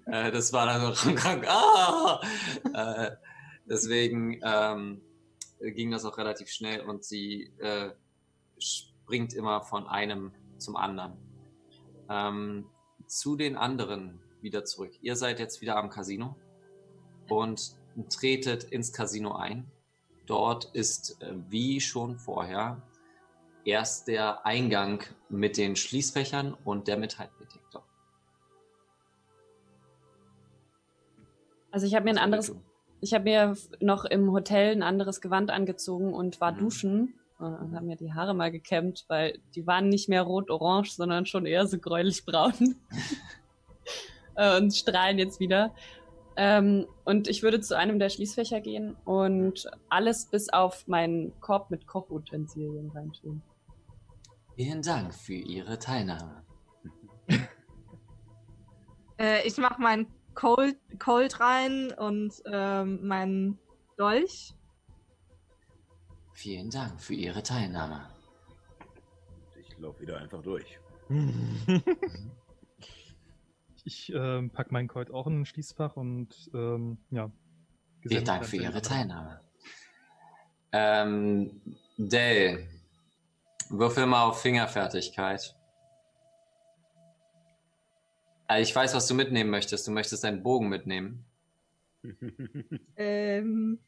äh, 0.06 0.30
das 0.30 0.52
war 0.52 0.66
dann 0.66 0.94
so 0.94 1.14
krank. 1.14 1.46
Ah! 1.48 2.20
äh, 2.74 3.16
deswegen 3.66 4.40
ähm, 4.42 5.00
ging 5.60 5.90
das 5.90 6.04
auch 6.04 6.18
relativ 6.18 6.48
schnell 6.48 6.80
und 6.82 7.04
sie 7.04 7.52
äh, 7.58 7.90
springt 8.58 9.34
immer 9.34 9.62
von 9.62 9.86
einem 9.86 10.32
zum 10.58 10.76
anderen. 10.76 11.14
Ähm, 12.08 12.66
zu 13.06 13.36
den 13.36 13.56
anderen 13.56 14.20
wieder 14.40 14.64
zurück. 14.64 14.92
Ihr 15.00 15.16
seid 15.16 15.38
jetzt 15.38 15.60
wieder 15.60 15.76
am 15.76 15.90
Casino 15.90 16.36
und 17.28 17.76
tretet 18.10 18.64
ins 18.64 18.92
Casino 18.92 19.34
ein. 19.34 19.70
Dort 20.26 20.66
ist, 20.74 21.22
äh, 21.22 21.34
wie 21.48 21.80
schon 21.80 22.18
vorher, 22.18 22.82
erst 23.66 24.08
der 24.08 24.46
Eingang 24.46 25.02
mit 25.28 25.56
den 25.56 25.76
Schließfächern 25.76 26.54
und 26.64 26.88
der 26.88 26.96
Metalldetektor. 26.96 27.84
Also 31.70 31.86
ich 31.86 31.94
habe 31.94 32.04
mir 32.04 32.12
ein 32.12 32.18
anderes, 32.18 32.54
ich 33.00 33.12
habe 33.12 33.24
mir 33.24 33.56
noch 33.80 34.04
im 34.06 34.32
Hotel 34.32 34.72
ein 34.72 34.82
anderes 34.82 35.20
Gewand 35.20 35.50
angezogen 35.50 36.14
und 36.14 36.40
war 36.40 36.52
Mhm. 36.52 36.58
duschen 36.58 37.14
und 37.38 37.74
habe 37.74 37.84
mir 37.84 37.96
die 37.96 38.14
Haare 38.14 38.32
mal 38.34 38.50
gekämmt, 38.50 39.04
weil 39.08 39.38
die 39.54 39.66
waren 39.66 39.90
nicht 39.90 40.08
mehr 40.08 40.22
rot-orange, 40.22 40.92
sondern 40.92 41.26
schon 41.26 41.44
eher 41.44 41.66
so 41.66 41.78
gräulich-braun 41.78 42.76
Äh, 44.38 44.58
und 44.58 44.76
strahlen 44.76 45.18
jetzt 45.18 45.40
wieder. 45.40 45.74
Ähm, 46.36 46.86
und 47.06 47.26
ich 47.26 47.42
würde 47.42 47.60
zu 47.60 47.74
einem 47.74 47.98
der 47.98 48.10
Schließfächer 48.10 48.60
gehen 48.60 48.94
und 49.06 49.66
alles 49.88 50.26
bis 50.26 50.52
auf 50.52 50.86
meinen 50.86 51.32
Korb 51.40 51.70
mit 51.70 51.86
Kochutensilien 51.86 52.90
reintun. 52.90 53.42
Vielen 54.56 54.80
Dank 54.80 55.14
für 55.14 55.34
Ihre 55.34 55.78
Teilnahme. 55.78 56.42
Äh, 59.18 59.46
ich 59.46 59.56
mache 59.56 59.80
meinen 59.80 60.08
Cold, 60.34 60.76
Cold 60.98 61.40
rein 61.40 61.90
und 61.96 62.34
ähm, 62.44 63.06
meinen 63.06 63.58
Dolch. 63.96 64.52
Vielen 66.34 66.68
Dank 66.68 67.00
für 67.00 67.14
Ihre 67.14 67.42
Teilnahme. 67.42 68.10
Ich 69.58 69.78
laufe 69.78 70.02
wieder 70.02 70.18
einfach 70.18 70.42
durch. 70.42 70.78
Ich 73.86 74.12
ähm, 74.12 74.50
pack 74.50 74.72
meinen 74.72 74.88
Colt 74.88 75.12
auch 75.12 75.28
in 75.28 75.42
ein 75.42 75.46
Schließfach 75.46 75.96
und 75.96 76.50
ähm, 76.52 76.98
ja. 77.12 77.30
Vielen 78.00 78.24
Dank 78.24 78.44
für 78.44 78.56
Ihre 78.56 78.82
Teilnahme. 78.82 79.40
Ähm, 80.72 81.62
Dale, 81.96 82.66
würfel 83.70 84.06
mal 84.06 84.24
auf 84.24 84.40
Fingerfertigkeit. 84.40 85.56
Äh, 88.48 88.62
Ich 88.62 88.74
weiß, 88.74 88.94
was 88.94 89.06
du 89.06 89.14
mitnehmen 89.14 89.50
möchtest. 89.50 89.86
Du 89.86 89.92
möchtest 89.92 90.24
deinen 90.24 90.42
Bogen 90.42 90.68
mitnehmen. 90.68 91.24
Ähm, 92.96 93.80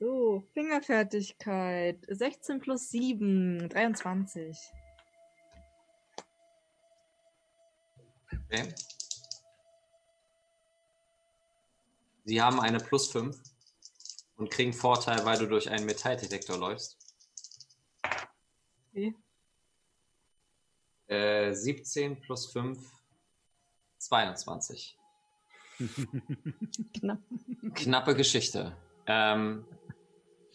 so, 0.00 0.42
Fingerfertigkeit. 0.52 1.98
16 2.08 2.60
plus 2.60 2.90
7, 2.90 3.68
23. 3.68 4.58
Okay. 8.32 8.74
Sie 12.24 12.42
haben 12.42 12.60
eine 12.60 12.78
plus 12.78 13.10
5 13.12 13.40
und 14.36 14.50
kriegen 14.50 14.72
Vorteil, 14.72 15.24
weil 15.24 15.38
du 15.38 15.46
durch 15.46 15.70
einen 15.70 15.86
Metalldetektor 15.86 16.58
läufst. 16.58 17.03
Okay. 18.94 19.12
Äh, 21.08 21.52
17 21.52 22.20
plus 22.20 22.46
5, 22.52 22.78
22. 23.98 24.96
Knapp. 26.94 27.18
Knappe 27.74 28.14
Geschichte. 28.14 28.76
Ähm, 29.06 29.66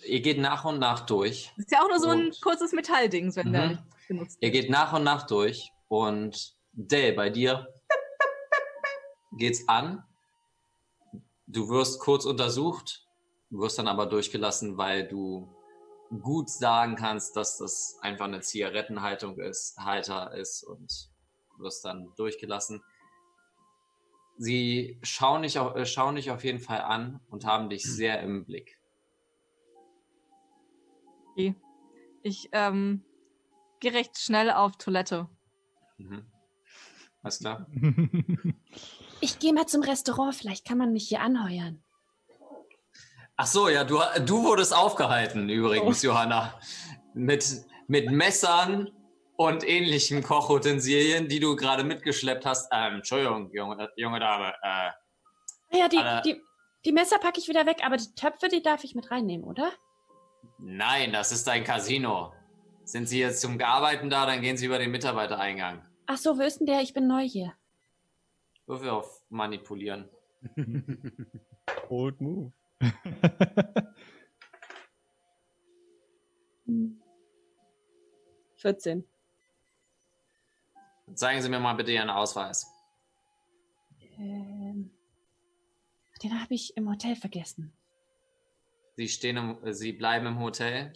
ihr 0.06 0.22
geht 0.22 0.40
nach 0.40 0.64
und 0.64 0.80
nach 0.80 1.02
durch. 1.06 1.52
Das 1.58 1.66
ist 1.66 1.72
ja 1.72 1.82
auch 1.84 1.90
nur 1.90 2.00
so 2.00 2.10
ein 2.10 2.32
kurzes 2.42 2.72
Metallding, 2.72 3.36
wenn 3.36 3.52
der 3.52 3.62
Mhm. 3.64 3.70
nicht 3.72 3.84
benutzt 4.08 4.38
Ihr 4.40 4.52
geht 4.52 4.70
nach 4.70 4.94
und 4.94 5.04
nach 5.04 5.28
durch 5.28 5.72
und 5.90 6.56
Dale, 6.72 7.12
bei 7.14 7.30
dir 7.30 7.68
geht's 9.38 9.68
an. 9.68 10.04
Du 11.46 11.68
wirst 11.68 12.00
kurz 12.00 12.24
untersucht, 12.24 13.06
wirst 13.50 13.78
dann 13.80 13.90
aber 13.90 14.06
durchgelassen, 14.06 14.78
weil 14.78 15.06
du 15.08 15.54
gut 16.10 16.50
sagen 16.50 16.96
kannst, 16.96 17.36
dass 17.36 17.58
das 17.58 17.98
einfach 18.02 18.26
eine 18.26 18.42
Zigarettenhaltung 18.42 19.40
ist, 19.40 19.78
Halter 19.78 20.34
ist 20.34 20.64
und 20.64 21.10
wirst 21.58 21.86
dann 21.86 22.14
durchgelassen. 22.16 22.82
Sie 24.38 24.98
schauen 25.04 25.44
dich, 25.44 25.60
auf, 25.60 25.76
äh, 25.76 25.86
schauen 25.86 26.16
dich 26.16 26.32
auf 26.32 26.44
jeden 26.44 26.60
Fall 26.60 26.82
an 26.82 27.20
und 27.30 27.46
haben 27.46 27.70
dich 27.70 27.84
sehr 27.84 28.22
im 28.22 28.46
Blick. 28.46 28.80
Okay. 31.32 31.56
Ich 32.24 32.50
ähm, 32.54 33.04
gehe 33.80 33.94
recht 33.94 34.18
schnell 34.18 34.52
auf 34.52 34.78
Toilette. 34.78 35.30
Mhm. 35.98 36.26
Alles 37.22 37.40
klar? 37.40 37.68
Ich 39.22 39.38
gehe 39.40 39.52
mal 39.52 39.66
zum 39.66 39.82
Restaurant, 39.82 40.34
vielleicht 40.34 40.66
kann 40.66 40.78
man 40.78 40.94
mich 40.94 41.10
hier 41.10 41.20
anheuern. 41.20 41.84
Ach 43.42 43.46
so, 43.48 43.70
ja, 43.70 43.86
du, 43.86 44.02
du 44.26 44.44
wurdest 44.44 44.76
aufgehalten 44.76 45.48
übrigens, 45.48 46.04
Johanna. 46.04 46.60
Mit, 47.14 47.46
mit 47.88 48.12
Messern 48.12 48.90
und 49.38 49.66
ähnlichen 49.66 50.22
Kochutensilien, 50.22 51.30
die 51.30 51.40
du 51.40 51.56
gerade 51.56 51.86
mitgeschleppt 51.86 52.46
hast. 52.46 52.68
Ähm, 52.74 52.96
Entschuldigung, 52.96 53.50
junge, 53.54 53.90
junge 53.96 54.20
Dame. 54.20 54.54
Äh, 54.62 55.78
Ja, 55.80 55.88
die, 55.88 55.98
Alle- 56.00 56.22
die, 56.24 56.42
die 56.84 56.92
Messer 56.92 57.18
packe 57.18 57.40
ich 57.40 57.48
wieder 57.48 57.66
weg, 57.66 57.78
aber 57.86 57.96
die 57.96 58.14
Töpfe, 58.14 58.50
die 58.50 58.62
darf 58.62 58.84
ich 58.84 58.94
mit 58.94 59.10
reinnehmen, 59.10 59.46
oder? 59.48 59.72
Nein, 60.58 61.14
das 61.14 61.32
ist 61.32 61.48
ein 61.48 61.64
Casino. 61.64 62.34
Sind 62.84 63.08
Sie 63.08 63.22
jetzt 63.22 63.40
zum 63.40 63.58
Arbeiten 63.62 64.10
da, 64.10 64.26
dann 64.26 64.42
gehen 64.42 64.58
Sie 64.58 64.66
über 64.66 64.80
den 64.80 64.92
Mitarbeitereingang. 64.92 65.88
Ach 66.08 66.18
so, 66.18 66.38
wo 66.38 66.42
ist 66.42 66.60
denn 66.60 66.68
der? 66.68 66.82
Ich 66.82 66.94
bin 66.94 67.08
neu 67.08 67.24
hier. 67.26 67.54
Würfel 68.66 68.90
auf 68.90 69.22
manipulieren. 69.30 70.10
Old 71.90 72.20
Move. 72.20 72.52
14. 78.58 79.06
Zeigen 81.16 81.42
Sie 81.42 81.50
mir 81.50 81.60
mal 81.60 81.74
bitte 81.74 81.92
Ihren 81.92 82.10
Ausweis. 82.10 82.68
Ähm, 84.18 84.92
den 86.22 86.42
habe 86.42 86.54
ich 86.54 86.76
im 86.78 86.90
Hotel 86.90 87.16
vergessen. 87.16 87.74
Sie, 88.96 89.08
stehen 89.08 89.38
im, 89.38 89.64
äh, 89.64 89.74
Sie 89.74 89.94
bleiben 89.94 90.26
im 90.26 90.40
Hotel. 90.40 90.94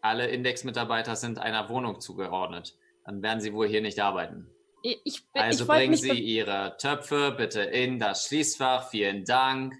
Alle 0.00 0.28
Index-Mitarbeiter 0.28 1.16
sind 1.16 1.38
einer 1.38 1.68
Wohnung 1.68 2.00
zugeordnet. 2.00 2.78
Dann 3.04 3.22
werden 3.22 3.40
Sie 3.40 3.52
wohl 3.52 3.68
hier 3.68 3.82
nicht 3.82 4.00
arbeiten. 4.00 4.48
Ich, 4.82 5.00
ich, 5.04 5.22
Also 5.34 5.64
ich 5.64 5.68
bringen 5.68 5.96
Sie 5.96 6.18
Ihre 6.18 6.76
Töpfe 6.78 7.34
bitte 7.36 7.60
in 7.60 7.98
das 7.98 8.26
Schließfach. 8.26 8.88
Vielen 8.88 9.26
Dank. 9.26 9.74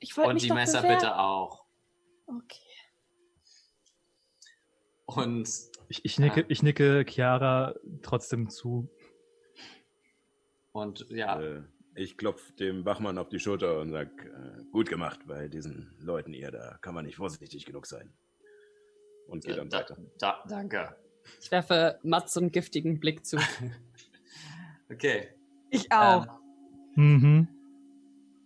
Ich 0.00 0.16
wollte 0.16 0.28
Und 0.30 0.34
mich 0.34 0.42
die 0.44 0.48
doch 0.48 0.54
Messer 0.56 0.82
bewerben. 0.82 1.00
bitte 1.00 1.18
auch. 1.18 1.64
Okay. 2.26 2.60
Und 5.06 5.48
Ich, 5.88 6.04
ich, 6.04 6.18
nicke, 6.18 6.42
Ah. 6.42 6.46
ich 6.48 6.62
nicke 6.62 7.04
Chiara 7.08 7.74
trotzdem 8.02 8.50
zu. 8.50 8.90
Und 10.72 11.06
ja, 11.10 11.40
Äh, 11.40 11.62
ich 11.94 12.16
klopfe 12.18 12.52
dem 12.52 12.84
Wachmann 12.84 13.18
auf 13.18 13.28
die 13.28 13.40
Schulter 13.40 13.80
und 13.80 13.90
sag, 13.90 14.08
äh, 14.26 14.64
gut 14.70 14.88
gemacht 14.88 15.20
bei 15.26 15.48
diesen 15.48 15.94
Leuten 15.98 16.32
hier, 16.32 16.50
da 16.50 16.78
kann 16.82 16.94
man 16.94 17.06
nicht 17.06 17.16
vorsichtig 17.16 17.64
genug 17.64 17.86
sein. 17.86 18.12
Und 19.26 19.44
geht 19.44 19.54
äh, 19.54 19.56
dann 19.56 19.70
da, 19.70 19.78
weiter. 19.80 19.96
da, 20.18 20.44
danke. 20.48 20.96
Ich 21.40 21.50
werfe 21.50 21.98
Mats 22.02 22.34
so 22.34 22.40
einen 22.40 22.52
giftigen 22.52 23.00
Blick 23.00 23.24
zu. 23.26 23.38
Okay. 24.90 25.28
Ich 25.68 25.92
auch. 25.92 26.26
Ähm, 26.96 27.14
Mhm. 27.20 27.48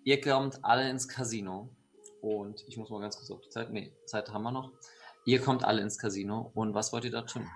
Ihr 0.05 0.21
kommt 0.21 0.65
alle 0.65 0.89
ins 0.91 1.09
Casino. 1.09 1.69
Und 2.21 2.65
ich 2.69 2.77
muss 2.77 2.91
mal 2.91 3.01
ganz 3.01 3.17
kurz 3.17 3.31
auf 3.31 3.41
die 3.41 3.49
Zeit. 3.49 3.73
Nee, 3.73 3.93
Zeit 4.07 4.33
haben 4.33 4.43
wir 4.43 4.53
noch. 4.53 4.71
Ihr 5.25 5.41
kommt 5.41 5.65
alle 5.65 5.83
ins 5.83 5.99
Casino. 5.99 6.51
Und 6.55 6.75
was 6.75 6.93
wollt 6.93 7.05
ihr 7.05 7.11
da 7.11 7.23
tun? 7.23 7.49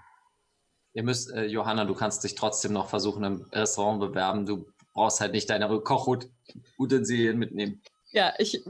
Ihr 0.92 1.02
müsst, 1.02 1.30
äh, 1.32 1.44
Johanna, 1.44 1.84
du 1.84 1.94
kannst 1.94 2.24
dich 2.24 2.34
trotzdem 2.34 2.72
noch 2.72 2.88
versuchen 2.88 3.22
im 3.24 3.42
Restaurant 3.52 4.00
bewerben. 4.00 4.46
Du 4.46 4.66
brauchst 4.94 5.20
halt 5.20 5.32
nicht 5.32 5.50
deine 5.50 5.68
Kochutensilien 5.80 7.38
mitnehmen. 7.38 7.82
ja, 8.12 8.32
ich 8.38 8.64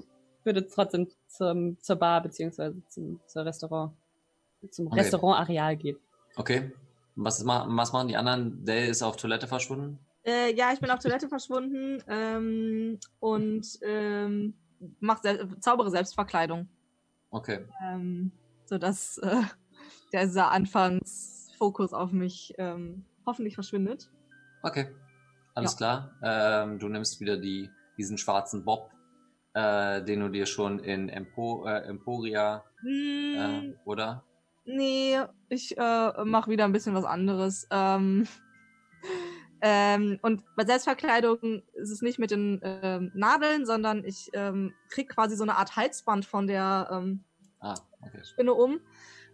würde 0.45 0.67
trotzdem 0.67 1.09
zum, 1.29 1.81
zur 1.81 1.97
Bar 1.97 2.23
beziehungsweise 2.23 2.83
zum 2.89 3.21
zur 3.27 3.45
Restaurant, 3.45 3.93
zum 4.71 4.87
Okay. 4.89 5.01
Restaurantareal 5.01 5.77
gehen. 5.77 5.99
Okay. 6.37 6.73
Was, 7.15 7.47
was 7.47 7.93
machen 7.93 8.09
die 8.09 8.17
anderen? 8.17 8.65
Dale 8.65 8.87
ist 8.87 9.03
auf 9.03 9.17
Toilette 9.17 9.47
verschwunden. 9.47 9.99
Äh, 10.27 10.55
ja, 10.55 10.73
ich 10.73 10.81
bin 10.81 10.91
auf 10.91 10.99
Toilette 10.99 11.29
verschwunden 11.29 12.03
ähm, 12.09 12.99
und 13.21 13.79
ähm, 13.83 14.55
mach 14.99 15.23
sel 15.23 15.49
zaubere 15.61 15.91
Selbstverkleidung. 15.91 16.69
Okay. 17.31 17.65
Ähm, 17.83 18.33
sodass 18.65 19.19
äh, 19.19 19.43
dieser 20.13 20.51
Anfangsfokus 20.51 21.93
auf 21.93 22.11
mich 22.11 22.55
ähm, 22.59 23.05
hoffentlich 23.25 23.55
verschwindet. 23.55 24.11
Okay. 24.63 24.89
Alles 25.55 25.77
klar. 25.77 26.13
Ähm, 26.23 26.79
du 26.79 26.89
nimmst 26.89 27.21
wieder 27.21 27.39
die, 27.39 27.71
diesen 27.97 28.19
schwarzen 28.19 28.65
Bob, 28.65 28.91
äh, 29.55 30.03
den 30.03 30.21
du 30.21 30.29
dir 30.29 30.45
schon 30.45 30.81
in 30.81 31.09
Empo, 31.09 31.65
äh, 31.67 31.83
Emporia, 31.89 32.65
Hm, 32.81 33.35
äh, 33.37 33.75
oder? 33.87 34.23
Nee, 34.67 35.19
ich 35.49 35.79
äh, 35.79 36.25
mache 36.25 36.51
wieder 36.51 36.65
ein 36.65 36.73
bisschen 36.73 36.95
was 36.95 37.05
anderes. 37.05 37.67
Ähm, 37.71 38.27
ähm, 39.63 40.19
und 40.23 40.43
bei 40.57 40.65
Selbstverkleidung 40.65 41.63
ist 41.75 41.91
es 41.91 42.03
nicht 42.03 42.19
mit 42.19 42.31
den 42.31 42.61
ähm, 42.63 43.11
Nadeln, 43.15 43.65
sondern 43.65 44.05
ich 44.05 44.31
ähm, 44.35 44.75
krieg 44.91 45.09
quasi 45.09 45.37
so 45.37 45.43
eine 45.43 45.57
Art 45.57 45.77
Halsband 45.77 46.27
von 46.27 46.47
der 46.47 46.89
ähm, 46.91 47.25
Ah, 47.61 47.75
okay. 48.01 48.25
Spinne 48.25 48.55
um. 48.55 48.81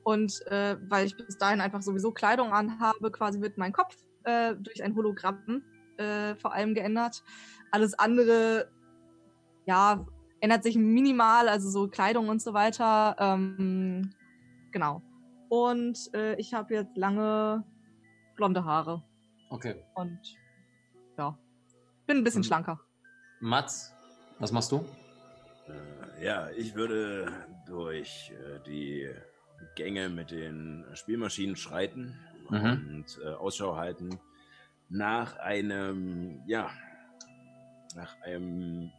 Und 0.04 0.44
äh, 0.48 0.76
weil 0.88 1.06
ich 1.06 1.16
bis 1.16 1.38
dahin 1.38 1.60
einfach 1.60 1.82
sowieso 1.82 2.12
Kleidung 2.12 2.52
anhabe, 2.52 3.10
quasi 3.10 3.40
wird 3.40 3.58
mein 3.58 3.72
Kopf 3.72 3.96
äh, 4.24 4.54
durch 4.56 4.82
ein 4.82 4.96
Hologramm 4.96 5.62
äh, 5.96 6.34
vor 6.36 6.52
allem 6.52 6.74
geändert. 6.74 7.22
Alles 7.70 7.94
andere, 7.98 8.68
ja, 9.66 10.04
ändert 10.40 10.64
sich 10.64 10.76
minimal, 10.76 11.48
also 11.48 11.70
so 11.70 11.88
Kleidung 11.88 12.28
und 12.28 12.42
so 12.42 12.52
weiter. 12.52 13.14
Ähm, 13.18 14.10
genau. 14.72 15.02
Und 15.48 16.12
äh, 16.14 16.34
ich 16.36 16.52
habe 16.52 16.74
jetzt 16.74 16.96
lange 16.96 17.64
blonde 18.34 18.64
Haare 18.64 19.04
Okay. 19.52 19.74
und 19.94 20.18
ja, 21.18 21.38
bin 22.06 22.18
ein 22.18 22.24
bisschen 22.24 22.40
Mhm. 22.40 22.46
schlanker. 22.46 22.80
Mats, 23.40 23.92
was 24.38 24.50
machst 24.52 24.72
du? 24.72 24.84
Äh, 25.68 26.24
ja, 26.24 26.50
ich 26.50 26.74
würde 26.74 27.32
durch 27.66 28.32
äh, 28.32 28.60
die 28.66 29.10
Gänge 29.76 30.08
mit 30.08 30.30
den 30.30 30.84
Spielmaschinen 30.94 31.56
schreiten 31.56 32.18
Mhm. 32.50 32.70
und 33.04 33.20
äh, 33.24 33.28
Ausschau 33.34 33.76
halten 33.76 34.18
nach 34.88 35.36
einem, 35.36 36.42
ja, 36.46 36.70
nach 37.94 38.20
einem 38.22 38.90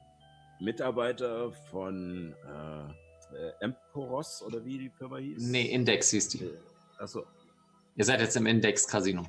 Mitarbeiter 0.59 1.51
von 1.71 2.33
äh, 2.45 3.35
äh, 3.35 3.51
Emporos 3.59 4.41
oder 4.43 4.63
wie 4.63 4.77
die 4.77 4.89
Firma 4.89 5.17
hieß? 5.17 5.41
Nee, 5.49 5.65
Index 5.73 6.11
hieß 6.11 6.29
die. 6.29 6.43
Äh, 6.45 6.57
Achso, 6.99 7.25
Ihr 7.95 8.05
seid 8.05 8.21
jetzt 8.21 8.35
im 8.37 8.45
Index-Casino. 8.47 9.23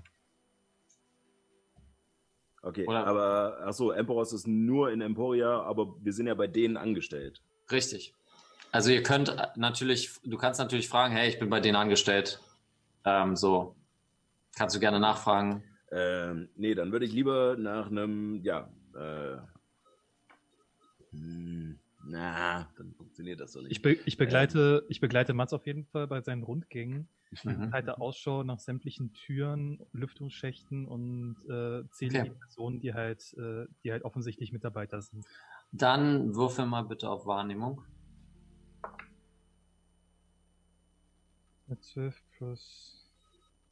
Okay. 2.64 2.86
Oder- 2.86 3.06
aber 3.06 3.58
achso, 3.66 3.90
Emporos 3.90 4.32
ist 4.32 4.46
nur 4.46 4.90
in 4.90 5.00
Emporia, 5.00 5.62
aber 5.62 5.94
wir 6.02 6.12
sind 6.12 6.26
ja 6.26 6.34
bei 6.34 6.46
denen 6.46 6.76
angestellt. 6.76 7.40
Richtig. 7.70 8.14
Also 8.72 8.90
ihr 8.90 9.02
könnt 9.02 9.36
natürlich, 9.56 10.10
du 10.24 10.36
kannst 10.36 10.58
natürlich 10.58 10.88
fragen, 10.88 11.14
hey, 11.14 11.28
ich 11.28 11.38
bin 11.38 11.48
bei 11.48 11.60
denen 11.60 11.76
angestellt. 11.76 12.40
Ähm, 13.04 13.36
so. 13.36 13.76
Kannst 14.56 14.74
du 14.74 14.80
gerne 14.80 15.00
nachfragen. 15.00 15.62
Ähm, 15.92 16.48
nee, 16.56 16.74
dann 16.74 16.90
würde 16.92 17.06
ich 17.06 17.12
lieber 17.12 17.56
nach 17.56 17.90
einem, 17.90 18.42
ja, 18.42 18.68
äh, 18.94 19.36
hm, 21.10 21.73
na, 22.06 22.70
dann 22.76 22.92
funktioniert 22.94 23.40
das 23.40 23.52
so 23.52 23.60
nicht. 23.60 23.72
Ich, 23.72 23.82
be 23.82 23.92
ich, 24.04 24.16
begleite, 24.16 24.84
ich 24.88 25.00
begleite 25.00 25.34
Mats 25.34 25.52
auf 25.52 25.66
jeden 25.66 25.84
Fall 25.86 26.06
bei 26.06 26.20
seinen 26.20 26.42
Rundgängen. 26.42 27.08
Mhm. 27.42 27.72
Halte 27.72 28.00
Ausschau 28.00 28.44
nach 28.44 28.60
sämtlichen 28.60 29.12
Türen, 29.12 29.80
Lüftungsschächten 29.92 30.86
und 30.86 31.36
äh, 31.48 31.82
zähle 31.90 32.20
Okay. 32.20 32.30
die 32.30 32.38
Personen, 32.38 32.80
die 32.80 32.94
halt, 32.94 33.34
äh, 33.36 33.66
die 33.82 33.90
halt 33.90 34.04
offensichtlich 34.04 34.52
Mitarbeiter 34.52 35.02
sind. 35.02 35.26
Dann 35.72 36.34
würfel 36.34 36.66
mal 36.66 36.82
bitte 36.82 37.08
auf 37.08 37.26
Wahrnehmung. 37.26 37.82
Mit 41.66 41.82
12 41.82 42.22
plus 42.36 43.10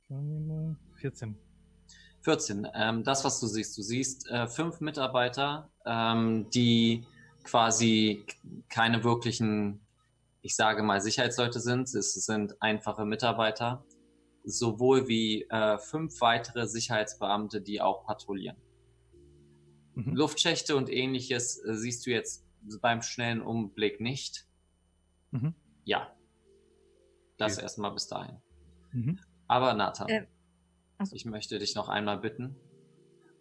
Wahrnehmung, 0.08 0.76
14. 0.96 1.36
14. 2.22 2.68
Ähm, 2.74 3.04
das, 3.04 3.24
was 3.24 3.40
du 3.40 3.46
siehst, 3.46 3.76
du 3.76 3.82
siehst 3.82 4.28
äh, 4.30 4.46
fünf 4.46 4.80
Mitarbeiter, 4.80 5.70
ähm, 5.84 6.48
die 6.50 7.04
quasi 7.45 8.24
keine 8.68 9.05
wirklichen, 9.05 9.80
ich 10.43 10.55
sage 10.57 10.82
mal, 10.82 11.01
Sicherheitsleute 11.01 11.61
sind. 11.61 11.93
Es 11.95 12.14
sind 12.14 12.61
einfache 12.61 13.05
Mitarbeiter, 13.05 13.84
sowohl 14.45 15.09
wie 15.09 15.43
äh, 15.51 15.78
fünf 15.78 16.20
weitere 16.20 16.66
Sicherheitsbeamte, 16.66 17.61
die 17.61 17.80
auch 17.80 18.05
patrouillieren. 18.05 18.57
Mhm. 19.95 20.14
Luftschächte 20.14 20.76
und 20.76 20.88
ähnliches 20.90 21.59
äh, 21.64 21.74
siehst 21.74 22.07
du 22.07 22.11
jetzt 22.11 22.45
beim 22.80 23.03
schnellen 23.03 23.43
Umblick 23.43 24.01
nicht. 24.01 24.47
Mhm. 25.30 25.55
Ja. 25.84 26.14
Das 27.36 27.55
Okay. 27.55 27.62
erstmal 27.62 27.93
bis 27.93 28.07
dahin. 28.09 28.36
Mhm. 28.93 29.18
Aber 29.49 29.74
Nathan, 29.74 30.09
Äh, 30.09 30.26
ach 30.99 31.07
so. 31.07 31.16
ich 31.16 31.24
möchte 31.24 31.59
dich 31.59 31.74
noch 31.74 31.88
einmal 31.88 32.18
bitten, 32.18 32.57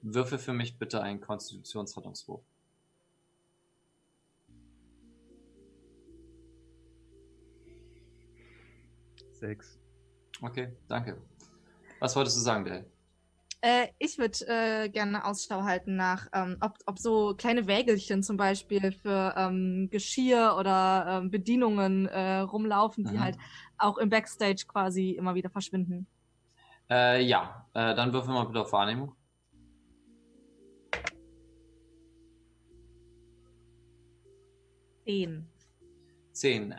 würfel 0.02 0.40
für 0.40 0.54
mich 0.54 0.78
bitte 0.80 1.02
einen 1.02 1.22
Konstitutionsrettungswurf. 1.22 2.44
Sechs. 9.42 9.80
Okay, 10.40 10.70
danke. 10.88 11.18
Was 12.00 12.16
wolltest 12.16 12.38
du 12.38 12.42
sagen, 12.42 12.64
Dale? 12.64 12.86
Äh, 13.62 13.88
ich 13.98 14.18
würde 14.20 14.38
äh, 14.48 14.90
gerne 14.90 15.26
Ausschau 15.26 15.64
halten 15.64 15.96
nach, 15.96 16.28
ähm, 16.34 16.58
ob, 16.62 16.78
ob 16.86 17.00
so 17.00 17.36
kleine 17.36 17.66
Wägelchen 17.68 18.22
zum 18.22 18.38
Beispiel 18.38 18.92
für 18.92 19.34
ähm, 19.36 19.88
Geschirr 19.92 20.56
oder 20.60 21.22
ähm, 21.24 21.32
Bedienungen 21.32 22.08
äh, 22.08 22.38
rumlaufen, 22.40 23.04
die 23.04 23.18
Mhm. 23.18 23.22
halt 23.22 23.38
auch 23.78 23.98
im 23.98 24.10
Backstage 24.10 24.66
quasi 24.68 25.12
immer 25.12 25.34
wieder 25.34 25.50
verschwinden. 25.50 26.08
Äh, 26.90 27.24
ja, 27.24 27.68
äh, 27.74 27.96
dann 27.96 28.14
würfel 28.14 28.34
mal 28.34 28.46
bitte 28.46 28.62
auf 28.62 28.72
Wahrnehmung. 28.74 29.16
Zehn. 35.04 35.48
Zehn. 36.32 36.76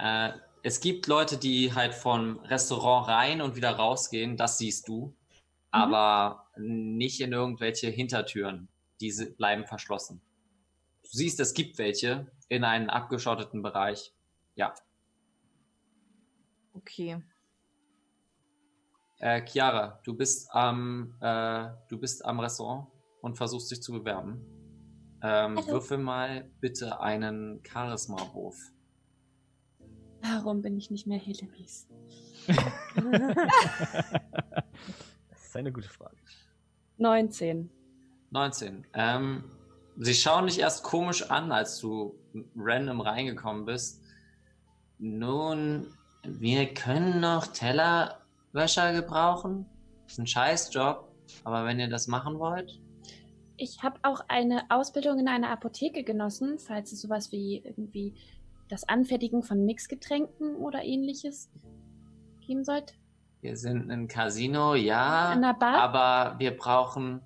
Es 0.65 0.81
gibt 0.81 1.09
Leute, 1.09 1.39
die 1.39 1.75
halt 1.75 1.93
vom 1.93 2.39
Restaurant 2.41 3.09
rein 3.09 3.43
und 3.43 3.57
wieder 3.57 3.73
rausgehen, 3.73 4.37
das 4.37 4.59
siehst 4.59 4.87
du, 4.87 5.17
aber 5.73 6.47
nicht 6.57 7.21
in 7.21 7.33
irgendwelche 7.33 7.89
Hintertüren. 7.89 8.69
Diese 9.01 9.33
bleiben 9.33 9.67
verschlossen. 9.67 10.21
Du 11.03 11.09
siehst, 11.11 11.41
es 11.41 11.55
gibt 11.55 11.79
welche 11.79 12.31
in 12.49 12.63
einem 12.63 12.89
abgeschotteten 12.91 13.63
Bereich. 13.63 14.13
Ja. 14.55 14.73
Okay. 16.75 17.21
Äh, 19.19 19.45
Chiara, 19.45 20.01
du 20.05 20.15
bist 20.15 20.49
am, 20.53 21.17
äh, 21.21 21.71
du 21.89 21.99
bist 21.99 22.25
am 22.25 22.39
Restaurant 22.39 22.87
und 23.21 23.37
versuchst 23.37 23.71
dich 23.73 23.83
zu 23.83 23.93
bewerben. 23.93 24.47
Ähm, 25.23 25.57
würfel 25.67 25.99
mal 25.99 26.51
bitte 26.61 27.01
einen 27.01 27.63
Charisma-Wurf. 27.65 28.72
Warum 30.23 30.63
bin 30.63 30.77
ich 30.77 30.91
nicht 30.91 31.07
mehr 31.07 31.19
Hilarious? 31.19 31.87
Das 35.31 35.45
ist 35.47 35.57
eine 35.57 35.73
gute 35.73 35.89
Frage. 35.89 36.17
19. 36.99 37.71
19. 38.31 38.87
Ähm, 38.95 39.45
sie 39.99 40.15
schauen 40.15 40.47
dich 40.47 40.59
erst 40.61 40.83
komisch 40.85 41.31
an, 41.31 41.53
als 41.53 41.79
du 41.79 42.15
random 42.57 43.01
reingekommen 43.01 43.65
bist. 43.65 44.03
Nun, 44.99 45.87
wir 46.23 46.73
können 46.73 47.21
noch 47.21 47.49
Tellerwäscher 47.49 48.93
gebrauchen. 48.93 49.67
Ist 50.07 50.19
ein 50.19 50.27
Scheißjob, 50.27 51.09
aber 51.45 51.65
wenn 51.65 51.81
ihr 51.81 51.89
das 51.89 52.07
machen 52.07 52.39
wollt, 52.39 52.79
Ich 53.57 53.83
habe 53.83 53.99
auch 54.03 54.21
eine 54.29 54.65
Ausbildung 54.71 55.19
in 55.21 55.29
einer 55.29 55.51
Apotheke 55.51 56.03
genossen, 56.05 56.59
falls 56.59 56.91
es 56.93 57.01
sowas 57.03 57.31
wie 57.33 57.59
irgendwie 57.65 58.15
das 58.73 58.89
Anfertigen 58.89 59.43
von 59.43 59.67
Mixgetränken 59.67 60.57
oder 60.57 60.83
ähnliches 60.83 61.51
geben 62.41 62.65
sollte. 62.65 62.95
wir 63.43 63.57
sind 63.57 63.91
ein 63.91 64.09
Casino, 64.09 64.75
ja, 64.75 65.33
In 65.35 65.45
einer 65.45 65.53
Bar? 65.55 65.75
aber 65.75 66.39
wir 66.39 66.57
brauchen 66.57 67.21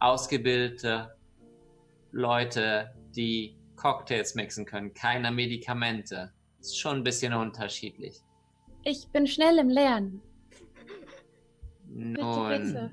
ausgebildete 0.00 1.14
Leute, 2.12 2.94
die 3.14 3.58
Cocktails 3.76 4.34
mixen 4.34 4.64
können, 4.64 4.94
keine 4.94 5.30
Medikamente. 5.30 6.32
Ist 6.60 6.78
schon 6.78 6.98
ein 6.98 7.04
bisschen 7.04 7.34
unterschiedlich. 7.34 8.22
Ich 8.84 9.08
bin 9.12 9.26
schnell 9.26 9.58
im 9.58 9.68
Lernen. 9.68 10.22
Bitte, 11.86 12.20
Nun, 12.22 12.48
bitte. 12.48 12.90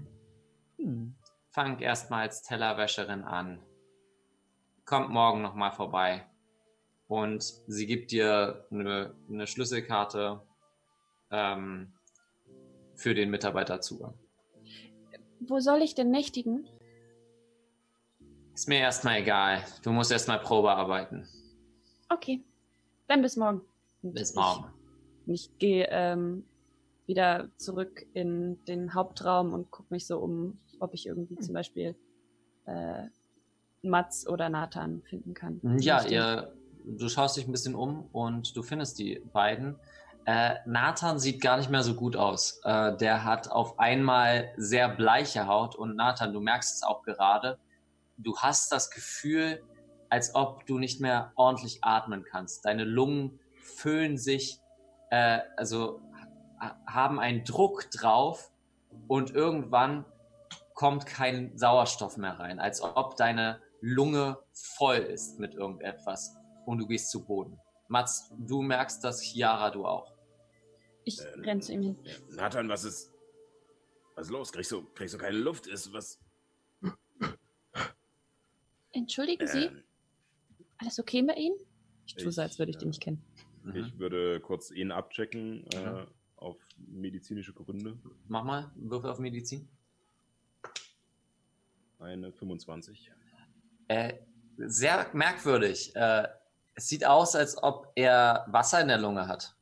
Hm. 0.78 1.16
fang 1.52 1.80
erstmal 1.80 2.24
als 2.24 2.42
Tellerwäscherin 2.44 3.24
an. 3.24 3.62
Kommt 4.86 5.10
morgen 5.10 5.42
nochmal 5.42 5.72
vorbei. 5.72 6.26
Und 7.12 7.44
sie 7.68 7.88
gibt 7.88 8.12
dir 8.12 8.66
eine, 8.72 9.14
eine 9.30 9.46
Schlüsselkarte 9.46 10.40
ähm, 11.30 11.92
für 12.96 13.14
den 13.14 13.30
Mitarbeiterzugang. 13.30 14.14
Wo 15.42 15.60
soll 15.60 15.82
ich 15.82 15.94
denn 15.94 16.10
nächtigen? 16.10 16.66
Ist 18.54 18.70
mir 18.70 18.80
erstmal 18.80 19.18
egal. 19.18 19.62
Du 19.84 19.92
musst 19.92 20.10
erstmal 20.10 20.40
Probe 20.40 20.72
arbeiten. 20.72 21.28
Okay, 22.08 22.46
dann 23.10 23.22
bis 23.22 23.36
morgen. 23.36 23.60
Bis 24.04 24.34
morgen. 24.34 24.72
Ich, 25.26 25.50
ich 25.50 25.58
gehe 25.58 25.88
ähm, 25.90 26.46
wieder 27.08 27.50
zurück 27.58 28.06
in 28.14 28.64
den 28.70 28.94
Hauptraum 28.94 29.52
und 29.52 29.70
gucke 29.70 29.94
mich 29.94 30.08
so 30.08 30.18
um, 30.18 30.62
ob 30.80 30.94
ich 30.94 31.08
irgendwie 31.08 31.36
zum 31.40 31.56
Beispiel 31.56 31.94
äh, 32.68 33.08
Mats 33.82 34.26
oder 34.26 34.48
Nathan 34.48 35.02
finden 35.02 35.34
kann. 35.34 35.60
Ja, 35.80 36.06
ihr, 36.06 36.54
du 36.86 37.10
schaust 37.10 37.38
dich 37.38 37.48
ein 37.48 37.52
bisschen 37.52 37.76
um 37.76 38.08
und 38.12 38.56
du 38.56 38.64
findest 38.64 39.00
die 39.00 39.20
beiden. 39.34 39.80
Äh, 40.26 40.56
Nathan 40.66 41.18
sieht 41.20 41.42
gar 41.42 41.58
nicht 41.58 41.70
mehr 41.70 41.84
so 41.84 41.96
gut 41.96 42.16
aus. 42.16 42.62
Äh, 42.64 42.96
der 42.98 43.24
hat 43.24 43.50
auf 43.50 43.80
einmal 43.80 44.52
sehr 44.58 44.88
bleiche 44.90 45.48
Haut 45.48 45.76
und 45.76 45.96
Nathan, 45.96 46.32
du 46.34 46.40
merkst 46.40 46.76
es 46.76 46.84
auch 46.84 47.02
gerade. 47.04 47.58
Du 48.18 48.38
hast 48.38 48.72
das 48.72 48.92
Gefühl, 48.92 49.64
als 50.10 50.36
ob 50.36 50.66
du 50.68 50.78
nicht 50.78 51.02
mehr 51.02 51.32
ordentlich 51.36 51.80
atmen 51.84 52.24
kannst. 52.24 52.66
Deine 52.66 52.84
Lungen 52.84 53.40
füllen 53.56 54.18
sich, 54.18 54.60
äh, 55.10 55.40
also 55.58 56.02
ha- 56.60 56.78
haben 56.86 57.20
einen 57.20 57.44
Druck 57.44 57.90
drauf 57.90 58.52
und 59.08 59.32
irgendwann 59.32 60.06
kommt 60.76 61.06
kein 61.06 61.58
Sauerstoff 61.58 62.18
mehr 62.18 62.40
rein, 62.40 62.60
als 62.60 62.82
ob 62.82 63.16
deine 63.16 63.60
Lunge 63.82 64.38
voll 64.54 64.98
ist 64.98 65.40
mit 65.40 65.56
irgendetwas 65.56 66.36
und 66.66 66.78
du 66.80 66.88
gehst 66.88 67.10
zu 67.12 67.24
Boden. 67.26 67.58
Mats, 67.88 68.32
du 68.38 68.62
merkst 68.62 69.04
das, 69.04 69.22
Chiara, 69.22 69.70
du 69.70 69.86
auch. 69.86 70.14
Ich 71.04 71.20
Ähm, 71.20 71.42
renn 71.42 71.62
zu 71.62 71.74
ihm 71.74 71.82
hin. 71.82 71.98
Ja, 72.04 72.14
Nathan, 72.30 72.70
was 72.70 72.84
ist. 72.84 73.12
Was 74.16 74.28
ist 74.28 74.32
los? 74.32 74.52
Kriegst 74.52 74.72
du, 74.72 74.84
kriegst 74.94 75.14
du 75.14 75.18
keine 75.18 75.38
Luft? 75.38 75.68
Ist 75.68 75.92
was. 75.94 76.20
Entschuldigen 78.94 79.48
Sie, 79.48 79.66
Ähm, 79.66 79.84
alles 80.78 81.00
okay 81.00 81.22
bei 81.22 81.34
Ihnen? 81.36 81.56
Ich 82.06 82.16
tue 82.16 82.32
so, 82.32 82.42
als 82.42 82.60
würde 82.60 82.72
ich 82.72 82.78
den 82.78 82.88
äh, 82.88 82.90
nicht 82.90 83.02
kennen. 83.02 83.24
Mhm. 83.64 83.76
Ich 83.76 83.98
würde 84.00 84.40
kurz 84.42 84.70
ihn 84.72 84.92
abchecken 84.92 85.66
äh, 85.72 85.92
Mhm. 86.04 86.08
auf 86.36 86.58
medizinische 86.78 87.54
Gründe. 87.54 87.98
Mach 88.28 88.44
mal, 88.44 88.72
Würfel 88.76 89.10
auf 89.10 89.20
Medizin. 89.20 89.70
Eine 92.00 92.34
25. 92.34 93.12
Äh, 93.88 94.14
sehr 94.58 95.10
merkwürdig. 95.14 95.96
Äh, 95.96 96.28
es 96.76 96.88
sieht 96.88 97.06
aus, 97.06 97.36
als 97.36 97.62
ob 97.62 97.92
er 97.96 98.46
Wasser 98.50 98.82
in 98.82 98.88
der 98.88 98.98
Lunge 98.98 99.28
hat 99.28 99.56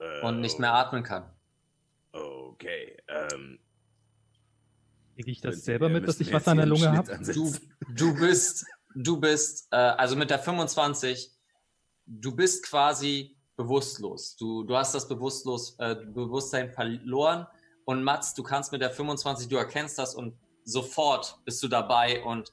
Äh, 0.00 0.22
und 0.22 0.40
nicht 0.40 0.58
mehr 0.58 0.72
atmen 0.72 1.02
kann. 1.02 1.30
Okay. 2.12 2.96
Ähm, 3.08 3.58
Kriege 5.14 5.30
ich 5.30 5.40
das 5.40 5.64
selber 5.64 5.88
mit, 5.88 6.08
dass 6.08 6.20
ich 6.20 6.32
Wasser 6.32 6.52
in 6.52 6.58
der 6.58 6.66
Lunge 6.66 6.90
habe? 6.92 7.18
Du, 7.32 7.52
du 7.94 8.14
bist, 8.14 8.64
du 8.94 9.20
bist, 9.20 9.68
äh, 9.70 9.76
also 9.76 10.16
mit 10.16 10.30
der 10.30 10.38
25, 10.38 11.30
du 12.06 12.34
bist 12.34 12.64
quasi 12.64 13.36
bewusstlos. 13.56 14.36
Du, 14.36 14.64
du 14.64 14.74
hast 14.74 14.94
das 14.94 15.06
bewusstlos, 15.06 15.76
äh, 15.78 15.94
Bewusstsein 15.94 16.70
verloren. 16.70 17.46
Und 17.84 18.02
Mats, 18.02 18.32
du 18.34 18.42
kannst 18.42 18.72
mit 18.72 18.80
der 18.80 18.90
25, 18.90 19.48
du 19.48 19.56
erkennst 19.56 19.98
das 19.98 20.14
und 20.14 20.38
sofort 20.64 21.38
bist 21.44 21.62
du 21.62 21.68
dabei 21.68 22.22
und 22.24 22.52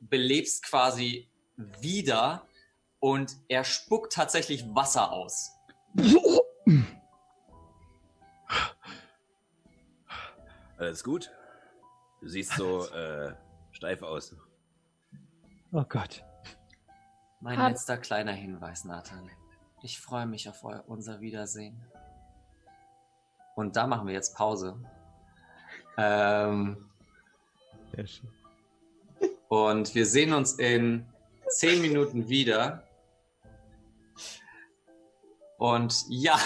belebst 0.00 0.62
quasi 0.64 1.28
wieder. 1.56 2.46
Und 3.00 3.36
er 3.48 3.64
spuckt 3.64 4.12
tatsächlich 4.12 4.64
Wasser 4.74 5.12
aus. 5.12 5.52
Alles 10.78 11.02
gut? 11.04 11.30
Du 12.20 12.28
siehst 12.28 12.52
so 12.52 12.86
äh, 12.90 13.34
steif 13.72 14.02
aus. 14.02 14.34
Oh 15.72 15.84
Gott. 15.88 16.24
Mein 17.40 17.58
Hab- 17.58 17.70
letzter 17.70 17.98
kleiner 17.98 18.32
Hinweis, 18.32 18.84
Nathan. 18.84 19.30
Ich 19.82 20.00
freue 20.00 20.26
mich 20.26 20.48
auf 20.48 20.64
eu- 20.64 20.82
unser 20.86 21.20
Wiedersehen. 21.20 21.80
Und 23.54 23.76
da 23.76 23.86
machen 23.86 24.06
wir 24.06 24.14
jetzt 24.14 24.34
Pause. 24.36 24.78
Ähm, 25.96 26.90
Sehr 27.94 28.06
schön. 28.06 28.28
und 29.48 29.94
wir 29.94 30.04
sehen 30.06 30.34
uns 30.34 30.54
in 30.54 31.06
zehn 31.48 31.80
Minuten 31.80 32.28
wieder. 32.28 32.82
Und 35.58 36.04
ja, 36.10 36.38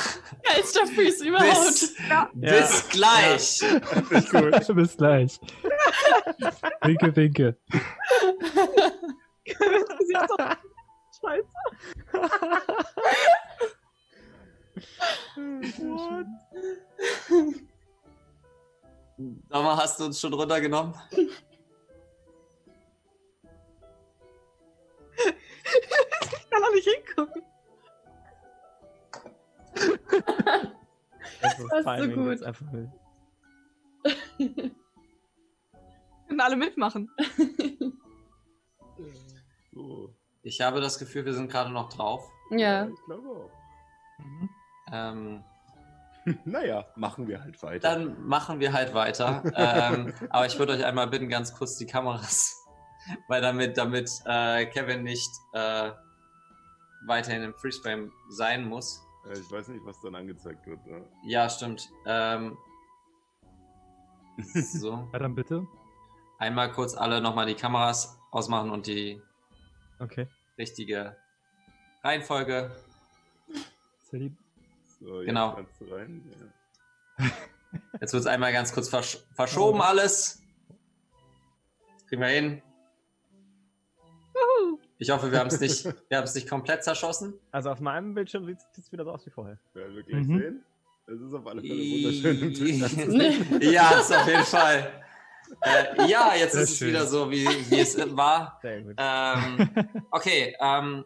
Geilster 0.45 0.87
Freeze 0.87 1.27
überhaupt. 1.27 1.57
bis, 1.67 1.97
bis 2.33 2.89
gleich. 2.91 3.63
Ist 4.11 4.31
gut. 4.31 4.69
Bis 4.77 4.97
gleich. 4.97 5.41
Winke, 6.83 7.17
winke. 7.17 7.57
Scheiße. 11.21 11.49
Sag 19.49 19.65
mal, 19.65 19.77
hast 19.77 19.99
du 20.01 20.05
uns 20.05 20.21
schon 20.21 20.33
runtergenommen? 20.33 20.95
Ich 25.23 26.51
kann 26.51 26.63
doch 26.63 26.73
nicht 26.75 26.89
hingucken. 26.89 27.43
Das 31.43 31.59
ist 31.59 31.71
Das 31.71 32.01
ist 32.01 32.15
so 32.15 32.21
gut. 32.21 32.43
einfach 32.43 32.67
wild. 32.73 32.91
Können 36.29 36.41
alle 36.41 36.57
mitmachen. 36.57 37.11
So, 39.73 40.15
Ich 40.43 40.61
habe 40.61 40.81
das 40.81 40.99
Gefühl, 40.99 41.25
wir 41.25 41.35
sind 41.35 41.51
gerade 41.51 41.71
noch 41.71 41.89
drauf. 41.93 42.29
ja. 42.51 42.87
ich 42.89 43.05
glaube 43.07 43.29
auch. 43.29 43.51
Mhm. 44.19 44.51
Ähm, 44.93 45.45
Naja, 46.45 46.87
machen 46.97 47.29
wir 47.29 47.41
halt 47.43 47.63
weiter. 47.63 47.89
dann 47.97 48.27
machen 48.27 48.61
wir 48.61 48.73
halt 48.75 48.93
weiter. 48.93 49.43
ähm, 49.57 50.13
aber 50.29 50.47
ich 50.47 50.59
würde 50.59 50.75
euch 50.75 50.85
einmal 50.85 51.07
bitten, 51.07 51.29
ganz 51.29 51.55
kurz 51.55 51.77
die 51.79 51.87
Kameras, 51.87 52.60
weil 53.29 53.41
damit, 53.41 53.77
damit 53.77 54.11
äh, 54.27 54.67
Kevin 54.67 55.03
nicht 55.03 55.31
äh, 55.53 55.91
weiterhin 57.07 57.43
im 57.43 57.55
Freeze-Frame 57.55 58.13
sein 58.31 58.65
muss. 58.69 59.03
Äh, 59.29 59.39
ich 59.39 59.51
weiß 59.51 59.69
nicht, 59.69 59.85
was 59.85 60.01
dann 60.03 60.15
angezeigt 60.15 60.67
wird. 60.67 60.85
Ne? 60.87 61.05
Ja, 61.25 61.49
stimmt. 61.49 61.89
Ähm, 62.07 62.57
so. 64.55 65.09
Ja, 65.13 65.19
dann 65.19 65.35
bitte. 65.35 65.67
Einmal 66.39 66.73
kurz 66.73 66.95
alle 66.95 67.21
nochmal 67.21 67.47
die 67.47 67.55
Kameras 67.55 68.19
ausmachen 68.31 68.71
und 68.71 68.87
die 68.87 69.21
Okay. 69.99 70.27
richtige 70.57 71.17
Reihenfolge. 72.03 72.71
Sehr 74.11 74.21
lieb. 74.21 74.37
So, 74.99 75.21
jetzt 75.21 75.27
Genau. 75.27 75.59
rein. 75.91 76.23
Ja. 77.19 77.27
Jetzt 78.01 78.13
wird 78.15 78.23
es 78.23 78.27
einmal 78.27 78.53
ganz 78.53 78.73
kurz 78.73 78.89
versch 78.89 79.19
verschoben 79.35 79.83
alles. 79.83 80.43
Das 81.95 82.07
kriegen 82.07 82.23
wir 82.23 82.29
hin. 82.29 82.63
Ich 85.03 85.11
hoffe, 85.11 85.33
wir 85.33 85.39
haben 85.41 85.49
es 85.49 85.59
nicht, 85.61 85.85
wir 86.09 86.19
haben 86.19 86.25
es 86.25 86.35
nicht 86.35 86.49
komplett 86.49 86.85
zerschossen. 86.85 87.33
Also 87.51 87.71
auf 87.71 87.81
meinem 87.81 88.15
Bildschirm 88.15 88.45
sieht 88.45 88.59
es 88.59 88.67
jetzt 88.77 88.93
wieder 88.93 89.05
so 89.05 89.11
aus 89.13 89.25
wie 89.27 89.31
vorher. 89.31 89.59
Werden 89.75 89.97
wir 89.97 90.03
gleich 90.03 90.27
Mhm. 90.27 90.39
sehen. 90.39 90.63
Es 91.07 91.21
ist 91.21 91.35
auf 91.35 91.47
alle 91.47 91.61
Fälle 91.63 91.75
wunderschön 91.75 92.41
im 92.41 92.55
Twitch 92.55 93.63
ja, 93.73 93.99
ist 93.99 94.15
auf 94.15 94.29
jeden 94.29 94.45
Fall. 94.45 94.93
Äh, 95.63 96.07
ja, 96.09 96.33
jetzt 96.39 96.53
Sehr 96.53 96.63
ist 96.63 96.71
es 96.71 96.79
schön. 96.79 96.89
wieder 96.91 97.05
so, 97.07 97.29
wie, 97.31 97.45
wie 97.47 97.81
es 97.81 97.97
war. 98.17 98.59
Sehr 98.63 98.83
gut. 98.83 98.95
Ähm, 98.97 99.71
okay, 100.13 100.55
ähm, 100.61 101.05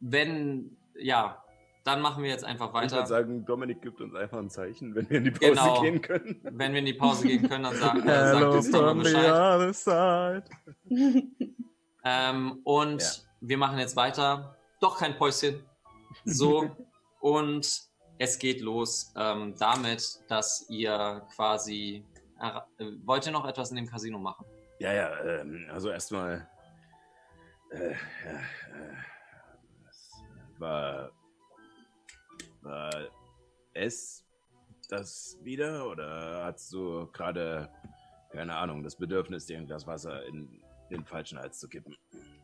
wenn, 0.00 0.76
ja, 0.98 1.42
dann 1.84 2.00
machen 2.00 2.22
wir 2.22 2.30
jetzt 2.30 2.44
einfach 2.44 2.68
Ich 2.68 2.74
würde 2.74 2.92
weiter. 2.94 3.06
sagen, 3.06 3.44
Dominik 3.44 3.82
gibt 3.82 4.00
uns 4.00 4.14
einfach 4.14 4.38
ein 4.38 4.48
Zeichen, 4.48 4.94
wenn 4.94 5.10
wir 5.10 5.18
in 5.18 5.24
die 5.24 5.30
Pause 5.32 5.50
Genau. 5.50 5.82
gehen 5.82 6.00
können. 6.00 6.40
Wenn 6.44 6.72
wir 6.72 6.78
in 6.78 6.86
die 6.86 6.94
Pause 6.94 7.26
gehen 7.26 7.46
können, 7.48 7.64
dann 7.64 7.76
sag, 7.76 7.96
äh, 8.06 8.32
sagt 8.32 8.54
uns 8.54 8.70
doch 8.70 8.94
mal 8.94 9.04
from 9.04 9.04
the 9.04 9.66
Bescheid. 9.66 10.44
Ähm, 12.04 12.60
und 12.64 13.02
Ja. 13.02 13.08
wir 13.40 13.58
machen 13.58 13.78
jetzt 13.78 13.96
weiter. 13.96 14.56
Doch 14.80 14.98
kein 14.98 15.16
Päuschen. 15.16 15.64
So. 16.24 16.70
und 17.20 17.82
es 18.18 18.38
geht 18.38 18.60
los 18.60 19.12
ähm, 19.16 19.54
damit, 19.58 20.22
dass 20.28 20.66
ihr 20.68 21.26
quasi. 21.34 22.04
Äh, 22.40 22.60
wollt 23.04 23.26
ihr 23.26 23.32
noch 23.32 23.46
etwas 23.46 23.70
in 23.70 23.76
dem 23.76 23.86
Casino 23.86 24.18
machen? 24.18 24.44
Ja, 24.78 24.92
ja, 24.92 25.20
ähm, 25.24 25.66
also 25.70 25.90
erstmal. 25.90 26.48
Äh, 27.70 27.90
ja, 27.90 27.96
äh, 28.70 28.94
war. 30.58 31.12
War 32.62 33.08
es 33.74 34.24
das 34.88 35.36
wieder? 35.42 35.88
Oder 35.88 36.44
hast 36.44 36.72
du 36.72 37.08
gerade, 37.12 37.68
keine 38.30 38.54
Ahnung, 38.54 38.82
das 38.82 38.96
Bedürfnis, 38.96 39.46
dir 39.46 39.58
ein 39.58 39.66
Glas 39.66 39.86
Wasser 39.86 40.24
in 40.26 40.62
den 40.92 41.04
falschen 41.04 41.38
Hals 41.38 41.58
zu 41.58 41.68
kippen? 41.68 41.96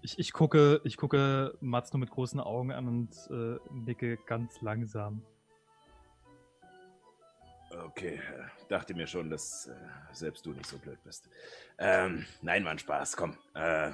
Ich, 0.02 0.18
ich 0.18 0.32
gucke, 0.32 0.80
ich 0.84 0.96
gucke 0.96 1.56
Mats 1.60 1.92
nur 1.92 2.00
mit 2.00 2.10
großen 2.10 2.40
Augen 2.40 2.72
an 2.72 2.88
und 2.88 3.10
äh, 3.30 3.58
nicke 3.72 4.16
ganz 4.26 4.60
langsam. 4.60 5.22
Okay, 7.70 8.14
äh, 8.14 8.44
dachte 8.68 8.94
mir 8.94 9.06
schon, 9.06 9.28
dass 9.28 9.66
äh, 9.66 9.74
selbst 10.12 10.46
du 10.46 10.52
nicht 10.52 10.66
so 10.66 10.78
blöd 10.78 10.98
bist. 11.04 11.28
Ähm, 11.78 12.24
nein, 12.40 12.64
Mann, 12.64 12.78
Spaß, 12.78 13.16
komm. 13.16 13.36
Äh, 13.54 13.92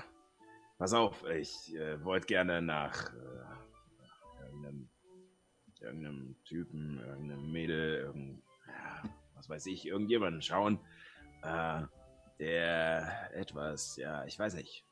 pass 0.79 0.93
auf, 0.95 1.25
ich 1.29 1.75
äh, 1.75 2.03
wollte 2.05 2.27
gerne 2.27 2.63
nach, 2.63 3.13
äh, 3.13 4.45
irgendeinem, 4.45 4.89
irgendeinem 5.81 6.37
Typen, 6.45 7.01
irgendeinem 7.01 7.51
Mädel, 7.51 7.97
irgend, 7.97 8.43
ja, 8.69 9.11
was 9.35 9.49
weiß 9.49 9.67
ich, 9.67 9.87
irgendjemanden 9.87 10.41
schauen, 10.41 10.79
äh, 11.43 11.83
der 12.39 13.30
etwas, 13.35 13.97
ja, 13.97 14.24
ich 14.24 14.39
weiß 14.39 14.55
nicht, 14.55 14.85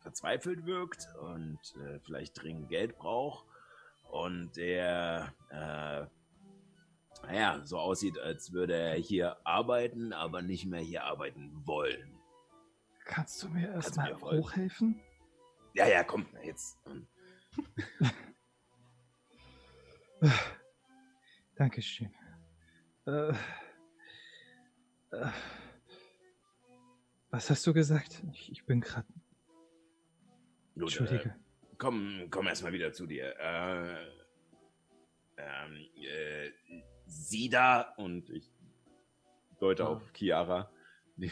verzweifelt 0.00 0.66
wirkt 0.66 1.08
und 1.20 1.58
äh, 1.84 1.98
vielleicht 2.00 2.40
dringend 2.40 2.68
Geld 2.68 2.96
braucht 2.96 3.46
und 4.10 4.56
der, 4.56 5.34
äh, 5.50 6.06
naja, 7.26 7.60
so 7.64 7.78
aussieht, 7.78 8.18
als 8.18 8.52
würde 8.52 8.74
er 8.76 8.94
hier 8.94 9.36
arbeiten, 9.44 10.12
aber 10.12 10.42
nicht 10.42 10.66
mehr 10.66 10.80
hier 10.80 11.04
arbeiten 11.04 11.50
wollen. 11.66 12.20
Kannst 13.04 13.42
du 13.42 13.48
mir 13.48 13.68
erstmal 13.68 14.14
hochhelfen? 14.20 15.00
Ja, 15.74 15.86
ja, 15.86 16.04
komm, 16.04 16.26
jetzt. 16.42 16.78
Dankeschön. 21.56 22.12
Äh, 23.06 23.30
äh, 25.10 25.30
was 27.36 27.50
hast 27.50 27.66
du 27.66 27.74
gesagt? 27.74 28.22
Ich, 28.32 28.50
ich 28.50 28.64
bin 28.64 28.80
gerade. 28.80 29.06
Entschuldige. 30.74 31.28
Äh, 31.28 31.74
komm, 31.76 32.28
komm 32.30 32.46
erstmal 32.46 32.72
wieder 32.72 32.92
zu 32.94 33.06
dir. 33.06 33.34
Äh, 33.38 34.06
ähm, 35.36 35.86
äh, 35.96 36.50
sie 37.06 37.50
da 37.50 37.92
und 37.98 38.30
ich 38.30 38.50
deute 39.60 39.86
auf 39.86 40.02
Chiara. 40.14 40.70
Die, 41.16 41.30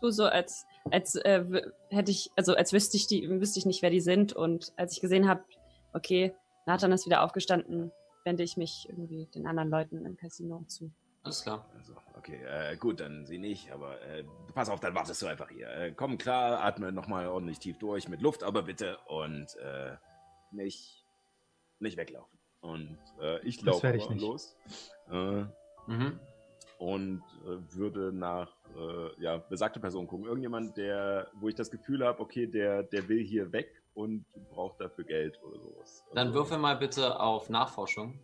tu 0.00 0.10
so, 0.10 0.24
als, 0.24 0.66
als 0.90 1.14
äh, 1.14 1.44
hätte 1.90 2.10
ich, 2.10 2.30
also 2.34 2.54
als 2.56 2.72
wüsste 2.72 2.96
ich 2.96 3.06
die, 3.06 3.28
wüsste 3.28 3.60
ich 3.60 3.66
nicht, 3.66 3.82
wer 3.82 3.90
die 3.90 4.00
sind. 4.00 4.32
Und 4.32 4.72
als 4.76 4.94
ich 4.94 5.00
gesehen 5.00 5.28
habe, 5.28 5.44
okay, 5.92 6.34
Nathan 6.66 6.90
ist 6.90 7.06
wieder 7.06 7.22
aufgestanden, 7.22 7.92
wende 8.24 8.42
ich 8.42 8.56
mich 8.56 8.88
irgendwie 8.88 9.26
den 9.26 9.46
anderen 9.46 9.70
Leuten 9.70 10.04
im 10.04 10.16
Casino 10.16 10.64
zu. 10.66 10.90
Alles 11.26 11.42
klar. 11.42 11.66
also, 11.76 11.94
okay, 12.16 12.40
äh, 12.44 12.76
gut, 12.76 13.00
dann 13.00 13.26
sie 13.26 13.38
nicht, 13.38 13.70
aber 13.72 14.00
äh, 14.02 14.24
pass 14.54 14.68
auf, 14.68 14.78
dann 14.80 14.94
wartest 14.94 15.20
du 15.22 15.26
einfach 15.26 15.50
hier. 15.50 15.68
Äh, 15.68 15.92
komm 15.92 16.18
klar, 16.18 16.62
atme 16.64 16.92
nochmal 16.92 17.26
ordentlich 17.26 17.58
tief 17.58 17.78
durch 17.78 18.08
mit 18.08 18.20
Luft, 18.22 18.42
aber 18.44 18.62
bitte 18.62 18.96
und 19.06 19.54
äh, 19.56 19.96
nicht, 20.52 21.04
nicht 21.80 21.96
weglaufen. 21.96 22.38
Und 22.60 22.98
äh, 23.20 23.40
ich 23.40 23.56
Das 23.58 23.82
laufe 23.82 24.14
los. 24.14 24.56
Äh, 25.10 25.44
Mhm. 25.88 26.18
und 26.78 27.22
äh, 27.44 27.74
würde 27.76 28.12
nach 28.12 28.50
äh, 28.76 29.22
ja, 29.22 29.36
besagte 29.38 29.78
Person 29.78 30.06
gucken. 30.08 30.26
Irgendjemand, 30.26 30.76
der, 30.76 31.28
wo 31.34 31.48
ich 31.48 31.54
das 31.54 31.70
Gefühl 31.70 32.04
habe, 32.04 32.20
okay, 32.20 32.46
der, 32.48 32.82
der 32.82 33.08
will 33.08 33.22
hier 33.24 33.52
weg 33.52 33.70
und 33.94 34.24
braucht 34.50 34.80
dafür 34.80 35.04
Geld 35.04 35.40
oder 35.42 35.58
sowas. 35.60 36.04
Dann 36.14 36.28
Also, 36.28 36.40
würfel 36.40 36.58
mal 36.58 36.76
bitte 36.76 37.20
auf 37.20 37.48
Nachforschung. 37.50 38.18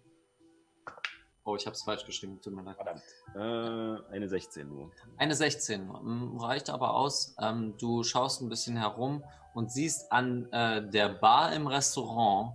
Oh, 1.45 1.57
ich 1.57 1.67
habe 1.67 1.75
es 1.75 1.83
falsch 1.83 2.05
geschrieben. 2.07 2.41
Tut 2.41 2.55
mir 2.55 2.63
leid. 2.63 2.77
Verdammt. 2.77 3.03
Äh, 3.35 4.13
eine 4.15 4.29
16 4.29 4.69
nur. 4.69 4.91
Eine 5.17 5.35
16 5.35 5.87
mm, 5.87 6.39
reicht 6.39 6.71
aber 6.71 6.95
aus. 6.95 7.35
Ähm, 7.41 7.75
du 7.79 8.05
schaust 8.05 8.41
ein 8.43 8.49
bisschen 8.49 8.77
herum 8.77 9.25
und 9.55 9.73
siehst 9.73 10.13
an 10.13 10.51
äh, 10.53 10.89
der 10.89 11.09
Bar 11.09 11.53
im 11.53 11.67
Restaurant 11.67 12.53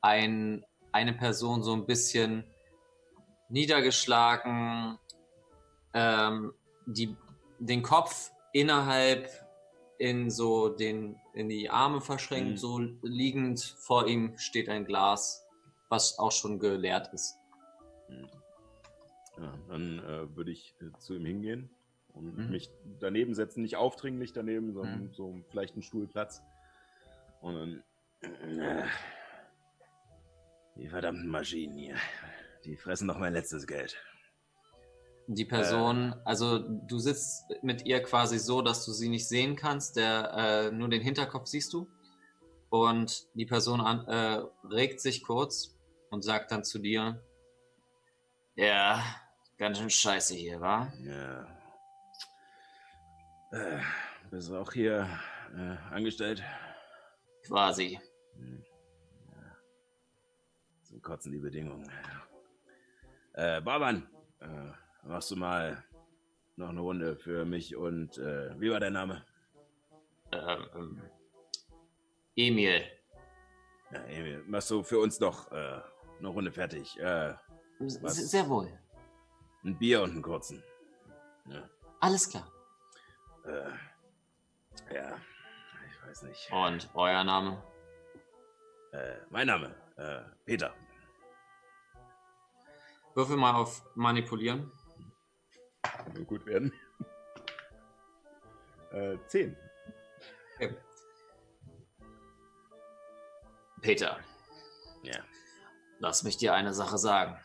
ein, 0.00 0.64
eine 0.92 1.12
Person 1.12 1.62
so 1.62 1.74
ein 1.74 1.84
bisschen 1.84 2.44
niedergeschlagen, 3.50 4.98
ähm, 5.92 6.54
die, 6.86 7.16
den 7.58 7.82
Kopf 7.82 8.30
innerhalb 8.52 9.28
in 9.98 10.30
so 10.30 10.70
den 10.70 11.16
in 11.34 11.48
die 11.48 11.68
Arme 11.68 12.00
verschränkt, 12.00 12.52
Mhm. 12.52 12.56
so 12.56 12.78
liegend 13.02 13.60
vor 13.60 14.06
ihm 14.08 14.36
steht 14.38 14.68
ein 14.68 14.84
Glas, 14.86 15.44
was 15.90 16.18
auch 16.18 16.32
schon 16.32 16.58
geleert 16.58 17.12
ist. 17.12 17.36
Ja, 19.38 19.58
dann 19.68 19.98
äh, 20.00 20.36
würde 20.36 20.50
ich 20.50 20.74
äh, 20.80 20.96
zu 20.98 21.14
ihm 21.14 21.24
hingehen 21.24 21.70
und 22.12 22.36
Mhm. 22.36 22.50
mich 22.50 22.70
daneben 22.98 23.34
setzen. 23.34 23.62
Nicht 23.62 23.76
aufdringlich 23.76 24.32
daneben, 24.32 24.72
sondern 24.72 25.04
Mhm. 25.04 25.12
so 25.14 25.40
vielleicht 25.50 25.74
einen 25.74 25.82
Stuhlplatz. 25.82 26.42
Und 27.40 27.54
dann. 27.54 27.82
Äh, 28.60 28.84
die 30.76 30.88
verdammten 30.88 31.28
Maschinen 31.28 31.76
hier. 31.76 31.96
Die 32.64 32.76
fressen 32.76 33.06
noch 33.06 33.18
mein 33.18 33.32
letztes 33.32 33.66
Geld. 33.66 33.96
Die 35.26 35.44
Person, 35.44 36.14
also 36.24 36.58
du 36.58 36.98
sitzt 36.98 37.44
mit 37.62 37.86
ihr 37.86 38.02
quasi 38.02 38.38
so, 38.38 38.62
dass 38.62 38.84
du 38.84 38.92
sie 38.92 39.08
nicht 39.08 39.28
sehen 39.28 39.54
kannst, 39.56 39.96
der, 39.96 40.32
äh, 40.34 40.70
nur 40.72 40.88
den 40.88 41.02
Hinterkopf 41.02 41.46
siehst 41.46 41.72
du. 41.72 41.88
Und 42.68 43.26
die 43.34 43.46
Person 43.46 43.80
an, 43.80 44.06
äh, 44.08 44.42
regt 44.68 45.00
sich 45.00 45.22
kurz 45.22 45.76
und 46.10 46.22
sagt 46.22 46.50
dann 46.50 46.64
zu 46.64 46.78
dir, 46.78 47.22
ja, 48.60 49.02
ganz 49.56 49.78
schön 49.78 49.88
scheiße 49.88 50.34
hier, 50.34 50.60
wa? 50.60 50.92
Ja. 51.02 51.46
Äh, 53.52 53.80
bist 54.30 54.50
du 54.50 54.56
auch 54.58 54.72
hier 54.72 55.08
äh, 55.54 55.94
angestellt? 55.94 56.42
Quasi. 57.46 57.98
Hm. 58.34 58.64
Ja. 59.28 59.56
Zum 60.82 61.00
Kotzen 61.00 61.32
die 61.32 61.38
Bedingungen. 61.38 61.90
Äh, 63.32 63.62
Barban, 63.62 64.08
äh, 64.40 65.06
machst 65.08 65.30
du 65.30 65.36
mal 65.36 65.82
noch 66.56 66.68
eine 66.68 66.80
Runde 66.80 67.16
für 67.16 67.46
mich 67.46 67.74
und 67.76 68.18
äh, 68.18 68.60
wie 68.60 68.70
war 68.70 68.80
dein 68.80 68.92
Name? 68.92 69.24
Ähm, 70.32 71.00
Emil. 72.36 72.82
Ja, 73.90 74.04
Emil, 74.04 74.44
machst 74.46 74.70
du 74.70 74.82
für 74.82 74.98
uns 74.98 75.18
noch 75.18 75.50
äh, 75.50 75.80
eine 76.18 76.28
Runde 76.28 76.52
fertig? 76.52 76.98
Äh, 77.00 77.34
Was? 77.80 78.16
Sehr 78.30 78.48
wohl. 78.48 78.70
ein 79.64 79.78
Bier 79.78 80.02
und 80.02 80.10
einen 80.10 80.22
kurzen. 80.22 80.62
Ja, 81.46 81.68
Alles 82.00 82.28
klar. 82.28 82.46
äh, 83.44 84.94
ja 84.94 85.16
ich 85.90 86.02
weiß 86.08 86.22
nicht. 86.22 86.52
Und 86.52 86.90
euer 86.94 87.24
Name? 87.24 87.62
Äh, 88.92 89.16
mein 89.30 89.46
Name, 89.46 89.74
äh, 89.96 90.22
Peter. 90.44 90.74
Würfel 93.14 93.36
mal 93.36 93.54
auf 93.54 93.82
Manipulieren. 93.96 94.70
Nur 96.14 96.24
gut 96.24 96.46
werden. 96.46 96.72
Äh, 98.92 99.18
zehn. 99.28 99.56
Okay. 100.56 100.74
Peter, 103.80 104.18
Ja. 105.04 105.20
lass 106.00 106.24
mich 106.24 106.36
dir 106.38 106.54
eine 106.54 106.74
Sache 106.74 106.98
sagen. 106.98 107.38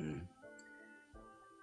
Mhm. 0.00 0.28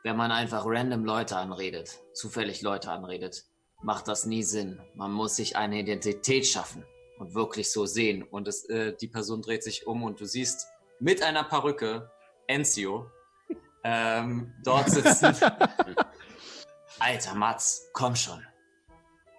Wenn 0.04 0.16
man 0.16 0.32
einfach 0.32 0.64
random 0.66 1.04
Leute 1.06 1.36
anredet, 1.36 2.00
zufällig 2.14 2.62
Leute 2.62 2.92
anredet, 2.92 3.46
macht 3.82 4.08
das 4.08 4.26
nie 4.26 4.44
Sinn. 4.44 4.80
Man 4.96 5.12
muss 5.12 5.36
sich 5.36 5.58
eine 5.58 5.80
Identität 5.80 6.48
schaffen 6.48 6.86
und 7.20 7.34
wirklich 7.36 7.72
so 7.72 7.86
sehen. 7.86 8.24
Und 8.24 8.48
es, 8.48 8.66
äh, 8.70 8.96
die 8.96 9.08
Person 9.08 9.42
dreht 9.42 9.64
sich 9.64 9.86
um 9.86 10.04
und 10.04 10.20
du 10.20 10.26
siehst 10.26 10.68
mit 11.00 11.22
einer 11.22 11.44
Perücke 11.44 12.10
Enzio 12.48 13.12
ähm, 13.84 14.54
dort 14.64 14.90
sitzen. 14.90 15.36
Alter 17.00 17.36
Mats, 17.36 17.90
komm 17.94 18.16
schon. 18.16 18.46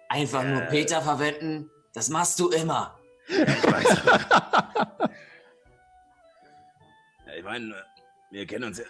Einfach 0.07 0.43
nur 0.43 0.61
Äh. 0.63 0.69
Peter 0.69 1.01
verwenden, 1.01 1.69
das 1.93 2.09
machst 2.09 2.39
du 2.39 2.49
immer. 2.49 2.99
Ich 3.27 3.37
weiß. 3.37 4.03
ja, 7.25 7.33
ich 7.37 7.43
meine, 7.43 7.75
wir 8.31 8.45
kennen 8.45 8.65
uns 8.65 8.79
ja. 8.79 8.85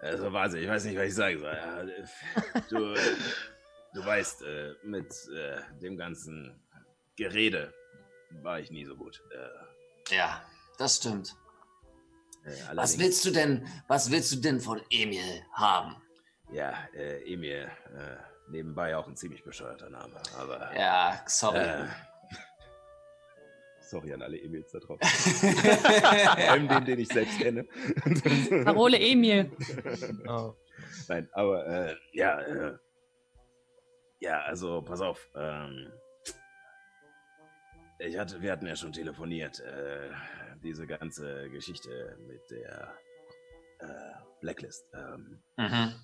Also, 0.00 0.32
warte, 0.32 0.58
ich 0.58 0.68
weiß 0.68 0.84
nicht, 0.84 0.96
was 0.98 1.04
ich 1.06 1.14
sagen 1.14 1.38
soll. 1.40 1.54
Ja, 1.54 1.82
du, 2.68 2.94
du 3.94 4.04
weißt, 4.04 4.42
äh, 4.42 4.74
mit 4.82 5.10
äh, 5.34 5.60
dem 5.80 5.96
ganzen 5.96 6.60
Gerede 7.16 7.72
war 8.42 8.60
ich 8.60 8.70
nie 8.70 8.84
so 8.84 8.96
gut. 8.96 9.22
Äh, 9.32 10.14
Ja, 10.14 10.42
das 10.78 10.96
stimmt. 10.96 11.34
äh, 12.44 12.50
Was 12.76 12.98
willst 12.98 13.24
du 13.24 13.30
denn, 13.30 13.66
was 13.88 14.10
willst 14.10 14.32
du 14.32 14.36
denn 14.36 14.60
von 14.60 14.82
Emil 14.90 15.42
haben? 15.52 15.96
Ja, 16.52 16.74
äh, 16.94 17.22
Emil, 17.32 17.70
äh, 17.96 18.16
nebenbei 18.50 18.94
auch 18.98 19.08
ein 19.08 19.16
ziemlich 19.16 19.42
bescheuerter 19.42 19.88
Name, 19.88 20.20
aber. 20.38 20.70
Ja, 20.76 21.22
sorry. 21.26 21.88
Sorry 23.94 24.12
an 24.12 24.22
alle 24.22 24.42
Emils 24.42 24.72
da 24.72 24.80
draußen. 24.80 25.06
Vor 25.54 26.50
allem 26.50 26.66
den, 26.66 26.84
den 26.84 26.98
ich 26.98 27.06
selbst 27.06 27.38
kenne. 27.38 27.62
Parole 28.64 28.98
Emil. 28.98 29.52
Oh. 30.28 30.52
Nein, 31.06 31.28
aber 31.32 31.64
äh, 31.64 31.96
ja, 32.12 32.40
äh, 32.40 32.76
ja, 34.18 34.40
also 34.40 34.82
pass 34.82 35.00
auf. 35.00 35.30
Ähm, 35.36 35.92
ich 38.00 38.18
hatte, 38.18 38.42
wir 38.42 38.50
hatten 38.50 38.66
ja 38.66 38.74
schon 38.74 38.92
telefoniert. 38.92 39.60
Äh, 39.60 40.10
diese 40.64 40.88
ganze 40.88 41.48
Geschichte 41.50 42.18
mit 42.26 42.42
der 42.50 42.92
äh, 43.78 44.14
Blacklist. 44.40 44.84
Ähm, 44.92 45.40
mhm. 45.56 45.94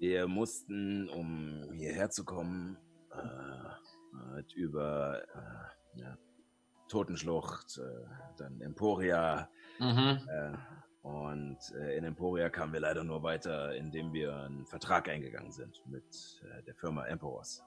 wir 0.00 0.26
mussten, 0.26 1.08
um 1.10 1.70
hierher 1.72 2.10
zu 2.10 2.24
kommen, 2.24 2.76
äh, 3.12 4.26
halt 4.32 4.52
über 4.54 5.22
äh, 5.22 6.00
ja, 6.00 6.18
Totenschlucht, 6.88 7.78
äh, 7.78 8.06
dann 8.36 8.60
Emporia, 8.60 9.48
Mhm. 9.78 10.20
äh, 10.28 10.52
und 11.02 11.58
äh, 11.78 11.96
in 11.98 12.04
Emporia 12.04 12.48
kamen 12.48 12.72
wir 12.72 12.80
leider 12.80 13.04
nur 13.04 13.22
weiter, 13.22 13.74
indem 13.76 14.12
wir 14.12 14.34
einen 14.34 14.66
Vertrag 14.66 15.08
eingegangen 15.08 15.52
sind 15.52 15.80
mit 15.86 16.42
äh, 16.42 16.62
der 16.64 16.74
Firma 16.74 17.06
Emporos. 17.06 17.62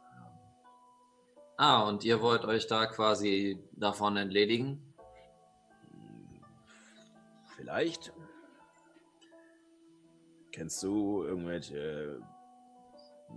Ah, 1.58 1.88
und 1.88 2.04
ihr 2.04 2.22
wollt 2.22 2.46
euch 2.46 2.68
da 2.68 2.86
quasi 2.86 3.62
davon 3.74 4.18
entledigen? 4.18 4.82
Vielleicht. 7.56 8.14
Kennst 10.52 10.82
du 10.84 11.24
irgendwelche 11.24 12.22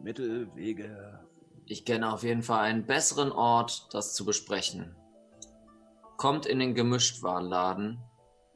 Mittel, 0.03 0.55
Wege? 0.55 1.20
Ich 1.66 1.85
kenne 1.85 2.12
auf 2.12 2.22
jeden 2.22 2.43
Fall 2.43 2.61
einen 2.64 2.87
besseren 2.87 3.30
Ort, 3.33 3.93
das 3.93 4.14
zu 4.14 4.24
besprechen. 4.24 4.97
Kommt 6.22 6.46
in 6.46 6.60
den 6.60 6.76
Gemischtwarenladen 6.76 8.00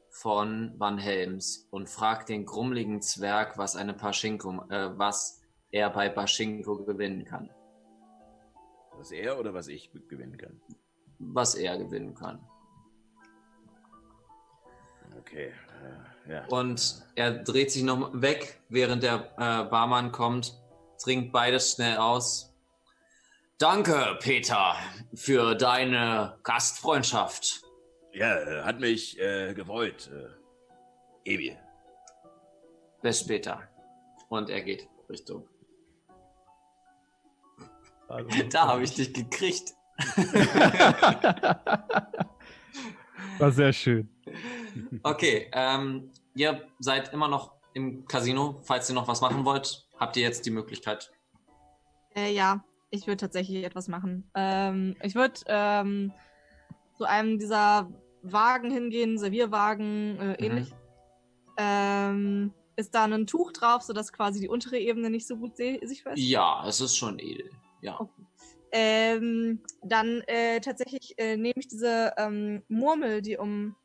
von 0.09 0.73
Van 0.77 0.97
Helms 0.97 1.67
und 1.69 1.89
fragt 1.89 2.29
den 2.29 2.45
grummeligen 2.45 3.01
Zwerg, 3.01 3.57
was 3.57 3.75
eine 3.75 3.93
Paschinko, 3.93 4.63
äh, 4.69 4.97
was 4.97 5.41
er 5.69 5.89
bei 5.89 6.07
Paschinko 6.07 6.85
gewinnen 6.85 7.25
kann. 7.25 7.49
Was 8.93 9.11
er 9.11 9.37
oder 9.37 9.53
was 9.53 9.67
ich 9.67 9.91
gewinnen 10.07 10.37
kann? 10.37 10.61
Was 11.19 11.55
er 11.55 11.77
gewinnen 11.77 12.15
kann. 12.15 12.39
Okay, 15.19 15.51
äh, 16.25 16.31
ja. 16.31 16.45
Und 16.47 17.05
er 17.15 17.31
dreht 17.43 17.71
sich 17.71 17.83
noch 17.83 18.13
weg, 18.13 18.61
während 18.69 19.03
der 19.03 19.33
äh, 19.35 19.69
Barmann 19.69 20.13
kommt, 20.13 20.57
trinkt 21.03 21.33
beides 21.33 21.73
schnell 21.73 21.97
aus. 21.97 22.46
Danke, 23.59 24.19
Peter, 24.21 24.75
für 25.15 25.55
deine 25.55 26.37
Gastfreundschaft. 26.43 27.63
Ja, 28.13 28.35
äh, 28.35 28.61
hat 28.61 28.79
mich 28.79 29.19
äh, 29.19 29.55
gefreut. 29.55 30.11
Äh, 30.13 30.27
Emil. 31.33 31.57
Bis 33.01 33.21
später. 33.21 33.67
Und 34.29 34.51
er 34.51 34.61
geht 34.61 34.87
Richtung. 35.09 35.49
Also, 38.07 38.29
Da 38.51 38.67
habe 38.67 38.83
ich 38.83 38.93
dich 38.93 39.11
gekriegt. 39.11 39.73
War 43.39 43.51
sehr 43.51 43.73
schön. 43.73 44.07
Okay, 45.01 45.49
ähm, 45.51 46.11
ihr 46.35 46.67
seid 46.77 47.11
immer 47.11 47.27
noch 47.27 47.53
im 47.73 48.05
Casino. 48.05 48.61
Falls 48.61 48.87
ihr 48.87 48.93
noch 48.93 49.07
was 49.07 49.21
machen 49.21 49.43
wollt, 49.45 49.87
habt 49.99 50.15
ihr 50.15 50.21
jetzt 50.21 50.45
die 50.45 50.51
Möglichkeit. 50.51 51.11
Äh, 52.15 52.33
ja, 52.33 52.63
ich 52.89 53.07
würde 53.07 53.17
tatsächlich 53.17 53.63
etwas 53.63 53.87
machen. 53.87 54.29
Ähm, 54.35 54.95
ich 55.03 55.15
würde 55.15 55.39
ähm, 55.47 56.13
zu 56.97 57.05
einem 57.05 57.39
dieser 57.39 57.89
Wagen 58.21 58.71
hingehen, 58.71 59.17
Servierwagen, 59.17 60.19
äh, 60.19 60.33
ähnlich. 60.45 60.73
Ähm, 61.57 62.53
ist 62.75 62.93
da 62.93 63.05
ein 63.05 63.25
Tuch 63.27 63.51
drauf, 63.51 63.81
sodass 63.81 64.13
quasi 64.13 64.39
die 64.39 64.49
untere 64.49 64.77
Ebene 64.77 65.09
nicht 65.09 65.27
so 65.27 65.37
gut 65.37 65.57
sichtbar 65.57 66.13
ist? 66.13 66.19
Ja, 66.19 66.63
es 66.67 66.79
ist 66.81 66.95
schon 66.95 67.19
edel. 67.19 67.49
Ja. 67.81 67.99
Okay. 67.99 68.21
Ähm, 68.71 69.61
dann 69.81 70.21
äh, 70.27 70.59
tatsächlich 70.59 71.17
äh, 71.17 71.37
nehme 71.37 71.55
ich 71.57 71.67
diese 71.67 72.13
ähm, 72.17 72.63
Murmel, 72.67 73.21
die 73.21 73.37
um 73.37 73.75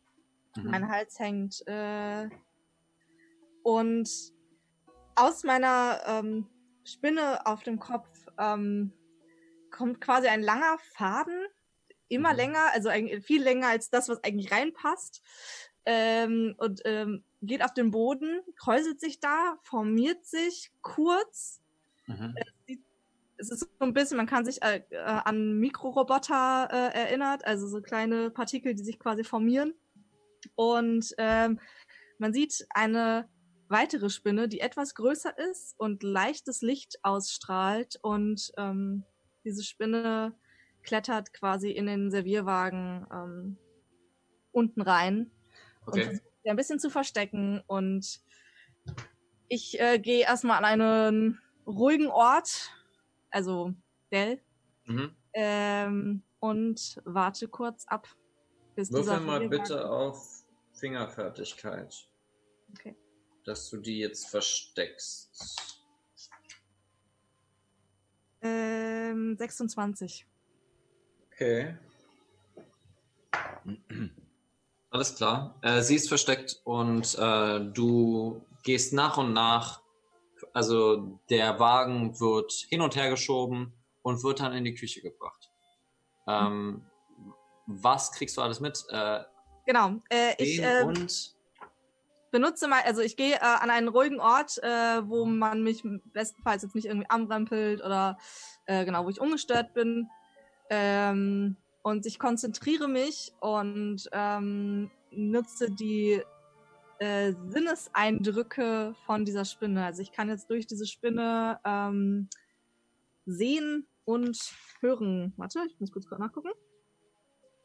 Mhm. 0.56 0.70
meinen 0.70 0.88
Hals 0.90 1.18
hängt. 1.18 1.66
Äh, 1.66 2.28
und 3.62 4.10
aus 5.14 5.44
meiner 5.44 6.00
ähm, 6.06 6.46
Spinne 6.84 7.46
auf 7.46 7.62
dem 7.62 7.78
Kopf 7.78 8.08
ähm, 8.38 8.92
kommt 9.70 10.00
quasi 10.00 10.28
ein 10.28 10.42
langer 10.42 10.78
Faden, 10.94 11.46
immer 12.08 12.32
Mhm. 12.32 12.36
länger, 12.36 12.72
also 12.72 12.90
viel 13.22 13.42
länger 13.42 13.68
als 13.68 13.90
das, 13.90 14.08
was 14.08 14.22
eigentlich 14.22 14.52
reinpasst. 14.52 15.22
Ähm, 15.84 16.54
und 16.58 16.82
ähm, 16.84 17.24
geht 17.40 17.64
auf 17.64 17.74
den 17.74 17.90
Boden, 17.90 18.40
kräuselt 18.56 19.00
sich 19.00 19.18
da, 19.18 19.58
formiert 19.62 20.24
sich 20.24 20.70
kurz. 20.80 21.60
Mhm. 22.06 22.34
Es 23.36 23.50
ist 23.50 23.60
so 23.60 23.66
ein 23.80 23.92
bisschen, 23.92 24.16
man 24.16 24.26
kann 24.26 24.44
sich 24.44 24.62
äh, 24.62 24.82
äh, 24.90 24.98
an 24.98 25.58
Mikroroboter 25.58 26.68
äh, 26.70 26.96
erinnert, 26.96 27.44
also 27.44 27.66
so 27.66 27.80
kleine 27.80 28.30
Partikel, 28.30 28.74
die 28.74 28.84
sich 28.84 29.00
quasi 29.00 29.24
formieren. 29.24 29.74
Und 30.54 31.12
ähm, 31.18 31.58
man 32.18 32.32
sieht 32.32 32.64
eine 32.70 33.28
weitere 33.72 34.10
Spinne, 34.10 34.48
die 34.48 34.60
etwas 34.60 34.94
größer 34.94 35.36
ist 35.50 35.74
und 35.78 36.02
leichtes 36.02 36.62
Licht 36.62 36.98
ausstrahlt. 37.02 37.98
Und 38.02 38.52
ähm, 38.58 39.06
diese 39.44 39.64
Spinne 39.64 40.38
klettert 40.82 41.32
quasi 41.32 41.70
in 41.70 41.86
den 41.86 42.10
Servierwagen 42.10 43.06
ähm, 43.12 43.58
unten 44.52 44.82
rein 44.82 45.32
und 45.90 46.04
Okay. 46.04 46.04
versucht 46.04 46.24
sich 46.42 46.50
ein 46.50 46.56
bisschen 46.56 46.80
zu 46.80 46.90
verstecken. 46.90 47.62
Und 47.66 48.20
ich 49.48 49.78
äh, 49.80 49.98
gehe 49.98 50.24
erstmal 50.24 50.58
an 50.58 50.64
einen 50.64 51.40
ruhigen 51.66 52.08
Ort, 52.08 52.70
also 53.30 53.74
Dell, 54.10 54.42
Mhm. 54.86 55.16
ähm, 55.34 56.24
und 56.40 57.00
warte 57.04 57.48
kurz 57.48 57.86
ab, 57.86 58.08
bis 58.74 58.92
Würfel 58.92 59.18
mal 59.18 59.40
bitte 59.48 59.90
auf 59.90 60.44
Fingerfertigkeit. 60.72 62.08
Okay. 62.74 62.96
Dass 63.44 63.70
du 63.70 63.78
die 63.78 63.98
jetzt 63.98 64.28
versteckst. 64.28 65.78
Ähm, 68.40 69.36
26. 69.36 70.26
Okay. 71.32 71.76
Alles 74.90 75.14
klar. 75.14 75.58
Äh, 75.62 75.82
sie 75.82 75.96
ist 75.96 76.08
versteckt 76.08 76.60
und 76.64 77.16
äh, 77.18 77.60
du 77.72 78.44
gehst 78.62 78.92
nach 78.92 79.16
und 79.16 79.32
nach. 79.32 79.82
Also 80.52 81.18
der 81.30 81.58
Wagen 81.58 82.18
wird 82.20 82.52
hin 82.68 82.80
und 82.80 82.94
her 82.96 83.10
geschoben 83.10 83.72
und 84.02 84.22
wird 84.22 84.40
dann 84.40 84.52
in 84.52 84.64
die 84.64 84.74
Küche 84.74 85.00
gebracht. 85.00 85.50
Ähm, 86.26 86.84
was 87.66 88.12
kriegst 88.12 88.36
du 88.36 88.42
alles 88.42 88.60
mit? 88.60 88.84
Äh, 88.90 89.20
Genau. 89.64 90.00
Äh, 90.08 90.34
ich 90.38 90.56
sehen 90.56 90.64
äh, 90.64 90.84
und 90.84 91.36
benutze 92.32 92.66
mal, 92.66 92.80
also 92.84 93.00
ich 93.00 93.16
gehe 93.16 93.34
äh, 93.34 93.38
an 93.38 93.70
einen 93.70 93.86
ruhigen 93.86 94.18
Ort, 94.18 94.58
äh, 94.62 95.08
wo 95.08 95.24
man 95.24 95.62
mich 95.62 95.84
bestenfalls 96.12 96.62
jetzt 96.62 96.74
nicht 96.74 96.86
irgendwie 96.86 97.08
anrempelt 97.08 97.80
oder 97.84 98.18
äh, 98.66 98.84
genau, 98.84 99.04
wo 99.04 99.10
ich 99.10 99.20
ungestört 99.20 99.72
bin. 99.74 100.08
Ähm, 100.68 101.56
und 101.82 102.06
ich 102.06 102.18
konzentriere 102.18 102.88
mich 102.88 103.32
und 103.40 104.08
ähm, 104.12 104.90
nutze 105.10 105.70
die 105.70 106.22
äh, 106.98 107.34
Sinneseindrücke 107.48 108.94
von 109.06 109.24
dieser 109.24 109.44
Spinne. 109.44 109.84
Also 109.84 110.02
ich 110.02 110.12
kann 110.12 110.28
jetzt 110.28 110.48
durch 110.50 110.66
diese 110.66 110.86
Spinne 110.86 111.60
ähm, 111.64 112.28
sehen 113.26 113.86
und 114.04 114.38
hören. 114.80 115.32
Warte, 115.36 115.60
ich 115.66 115.78
muss 115.80 115.92
kurz 115.92 116.06
nachgucken. 116.10 116.50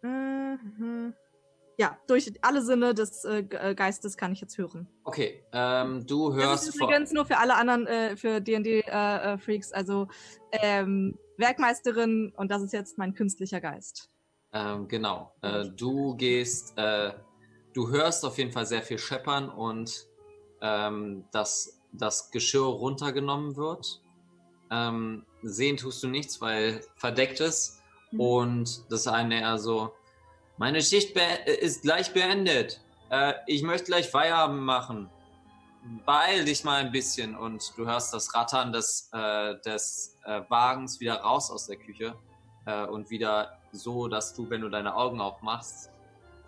Mhm. 0.01 1.13
Ja, 1.80 1.96
durch 2.08 2.34
alle 2.42 2.64
Sinne 2.64 2.94
des 2.96 3.24
äh, 3.24 3.44
äh, 3.52 3.76
Geistes 3.76 4.18
kann 4.18 4.32
ich 4.32 4.42
jetzt 4.42 4.58
hören. 4.58 4.88
okay, 5.04 5.44
ähm, 5.52 6.06
du 6.08 6.32
Das 6.32 6.38
hörst 6.44 6.70
ist 6.70 6.78
vor- 6.80 6.88
übrigens 6.90 7.12
nur 7.12 7.26
für 7.26 7.38
alle 7.38 7.56
anderen, 7.56 7.86
äh, 7.86 8.18
für 8.18 8.42
D&D-Freaks, 8.42 9.72
also 9.72 10.08
ähm, 10.52 11.18
Werkmeisterin 11.38 12.34
und 12.36 12.50
das 12.50 12.64
ist 12.64 12.74
jetzt 12.74 12.98
mein 12.98 13.14
künstlicher 13.14 13.62
Geist. 13.62 14.10
Ähm, 14.54 14.88
genau. 14.88 15.32
Äh, 15.42 15.66
du 15.76 16.16
gehst, 16.16 16.74
äh, 16.78 17.14
du 17.74 17.90
hörst 17.90 18.26
auf 18.26 18.38
jeden 18.40 18.52
Fall 18.52 18.66
sehr 18.66 18.82
viel 18.82 18.98
scheppern 18.98 19.50
und 19.50 20.08
ähm, 20.62 21.26
dass 21.32 21.80
das 21.92 22.32
Geschirr 22.32 22.66
runtergenommen 22.66 23.56
wird. 23.56 24.02
Ähm, 24.72 25.26
sehen 25.44 25.78
tust 25.78 26.02
du 26.02 26.08
nichts, 26.08 26.42
weil 26.42 26.82
verdeckt 26.96 27.40
ist. 27.40 27.80
Mhm. 28.12 28.20
Und 28.20 28.92
das 28.92 29.06
eine 29.08 29.42
eher 29.42 29.58
so, 29.60 29.94
meine 30.58 30.82
Schicht 30.82 31.14
be- 31.14 31.51
ist 31.51 31.82
gleich 31.84 32.14
beendet. 32.14 32.82
Äh, 33.10 33.34
ich 33.47 33.64
möchte 33.64 33.86
gleich 33.86 34.10
Feierabend 34.10 34.62
machen. 34.62 35.10
Beeil 36.05 36.43
dich 36.43 36.64
mal 36.66 36.84
ein 36.84 36.91
bisschen 36.91 37.36
und 37.36 37.72
du 37.78 37.86
hörst 37.86 38.14
das 38.14 38.34
Rattern 38.36 38.74
des, 38.74 39.10
äh, 39.14 39.55
des 39.62 40.18
äh, 40.26 40.41
Wagens 40.49 40.99
wieder 40.99 41.16
raus 41.22 41.49
aus 41.49 41.68
der 41.68 41.78
Küche 41.78 42.14
äh, 42.66 42.86
und 42.86 43.10
wieder 43.10 43.58
so, 43.72 44.08
dass 44.10 44.34
du, 44.34 44.49
wenn 44.49 44.62
du 44.62 44.70
deine 44.70 44.93
Augen 44.95 45.22
aufmachst, 45.22 45.89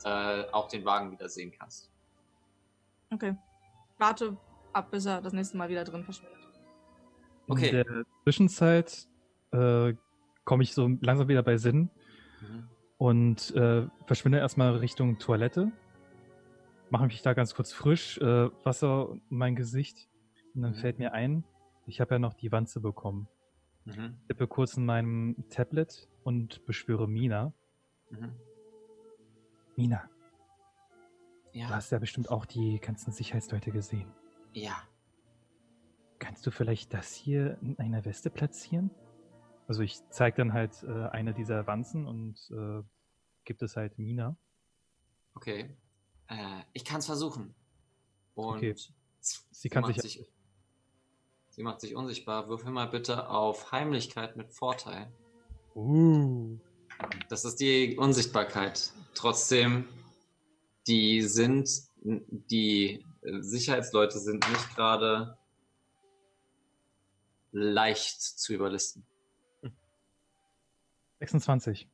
äh, 0.03 0.43
auch 0.51 0.67
den 0.67 0.83
Wagen 0.83 1.11
wieder 1.11 1.29
sehen 1.29 1.53
kannst. 1.57 1.89
Okay. 3.11 3.35
Warte 3.97 4.35
ab, 4.73 4.91
bis 4.91 5.05
er 5.05 5.21
das 5.21 5.31
nächste 5.33 5.55
Mal 5.57 5.69
wieder 5.69 5.83
drin 5.85 6.03
verschwindet. 6.03 6.37
Okay. 7.47 7.69
In 7.69 7.75
der 7.85 8.05
Zwischenzeit 8.23 9.07
äh, 9.51 9.93
komme 10.43 10.63
ich 10.63 10.73
so 10.73 10.89
langsam 11.01 11.27
wieder 11.27 11.43
bei 11.43 11.57
Sinn 11.57 11.89
Mhm. 12.41 12.69
Und 12.99 13.55
äh, 13.55 13.87
verschwinde 14.05 14.37
erstmal 14.39 14.75
Richtung 14.75 15.17
Toilette. 15.17 15.71
Mache 16.91 17.05
mich 17.07 17.21
da 17.21 17.33
ganz 17.33 17.55
kurz 17.55 17.71
frisch, 17.71 18.17
äh, 18.19 18.49
Wasser 18.65 19.09
um 19.09 19.21
mein 19.29 19.55
Gesicht. 19.55 20.09
Und 20.53 20.61
dann 20.63 20.71
Mhm. 20.71 20.75
fällt 20.75 20.99
mir 20.99 21.13
ein, 21.13 21.43
ich 21.87 22.01
habe 22.01 22.15
ja 22.15 22.19
noch 22.19 22.33
die 22.33 22.51
Wanze 22.51 22.81
bekommen. 22.81 23.27
Mhm. 23.85 24.17
Tippe 24.27 24.47
kurz 24.47 24.75
in 24.75 24.85
meinem 24.85 25.35
Tablet 25.49 26.09
und 26.23 26.65
beschwöre 26.65 27.07
Mina. 27.07 27.53
Mhm. 28.09 28.33
Mina, 29.77 30.09
du 31.53 31.59
Ja, 31.59 31.69
hast 31.69 31.91
ja 31.91 31.99
bestimmt 31.99 32.29
auch 32.29 32.45
die 32.45 32.79
ganzen 32.79 33.11
Sicherheitsleute 33.11 33.71
gesehen. 33.71 34.11
ja. 34.53 34.73
Kannst 36.21 36.45
du 36.45 36.51
vielleicht 36.51 36.93
das 36.93 37.13
hier 37.13 37.57
in 37.61 37.79
einer 37.79 38.03
Weste 38.03 38.29
platzieren? 38.29 38.89
Also 39.69 39.83
ich 39.83 39.99
zeige 40.09 40.37
dann 40.37 40.51
halt 40.51 40.81
äh, 40.81 41.09
eine 41.09 41.31
dieser 41.31 41.67
Wanzen 41.67 42.07
und 42.07 42.35
äh, 42.49 42.81
gibt 43.45 43.61
es 43.61 43.75
halt 43.77 43.99
Mina. 43.99 44.35
Okay. 45.35 45.77
Äh, 46.27 46.63
ich 46.73 46.83
kann 46.83 46.97
es 46.99 47.05
versuchen. 47.05 47.53
Und 48.33 48.57
Okay. 48.57 48.75
sie, 49.51 49.69
kann 49.69 49.83
macht 49.83 50.01
sich- 50.01 50.13
sich, 50.13 50.27
sie 51.51 51.61
macht 51.61 51.81
sich 51.81 51.95
unsichtbar. 51.95 52.49
Würfel 52.49 52.71
mal 52.71 52.87
bitte 52.87 53.29
auf 53.29 53.71
Heimlichkeit 53.71 54.35
mit 54.37 54.51
Vorteil. 54.51 55.11
Uh. 55.75 56.57
Das 57.29 57.45
ist 57.45 57.57
die 57.57 57.95
Unsichtbarkeit. 57.95 58.91
Trotzdem, 59.13 59.87
die 60.87 61.21
sind, 61.21 61.69
die 62.01 63.05
äh, 63.21 63.41
Sicherheitsleute 63.41 64.17
sind 64.17 64.49
nicht 64.49 64.75
gerade 64.75 65.37
leicht 67.51 68.19
zu 68.19 68.53
überlisten. 68.53 69.05
26. 71.19 71.87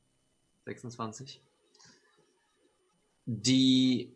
26. 0.64 1.42
Die 3.26 4.14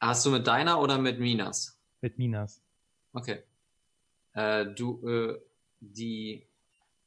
hast 0.00 0.24
du 0.26 0.30
mit 0.30 0.46
deiner 0.46 0.80
oder 0.80 0.98
mit 0.98 1.18
Minas? 1.18 1.78
Mit 2.00 2.18
Minas. 2.18 2.62
Okay. 3.12 3.42
Äh, 4.34 4.66
du, 4.66 5.06
äh, 5.08 5.40
die 5.80 6.46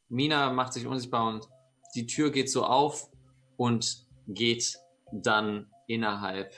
Mina 0.10 0.52
macht 0.52 0.74
sich 0.74 0.86
unsichtbar 0.86 1.28
und 1.28 1.48
die 1.96 2.08
Tür 2.08 2.32
geht 2.32 2.50
so 2.50 2.66
auf 2.66 3.10
und 3.58 4.06
geht 4.28 4.78
dann 5.12 5.68
innerhalb 5.88 6.54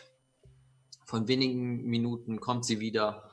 von 1.05 1.27
wenigen 1.27 1.83
Minuten 1.83 2.39
kommt 2.39 2.65
sie 2.65 2.79
wieder. 2.79 3.29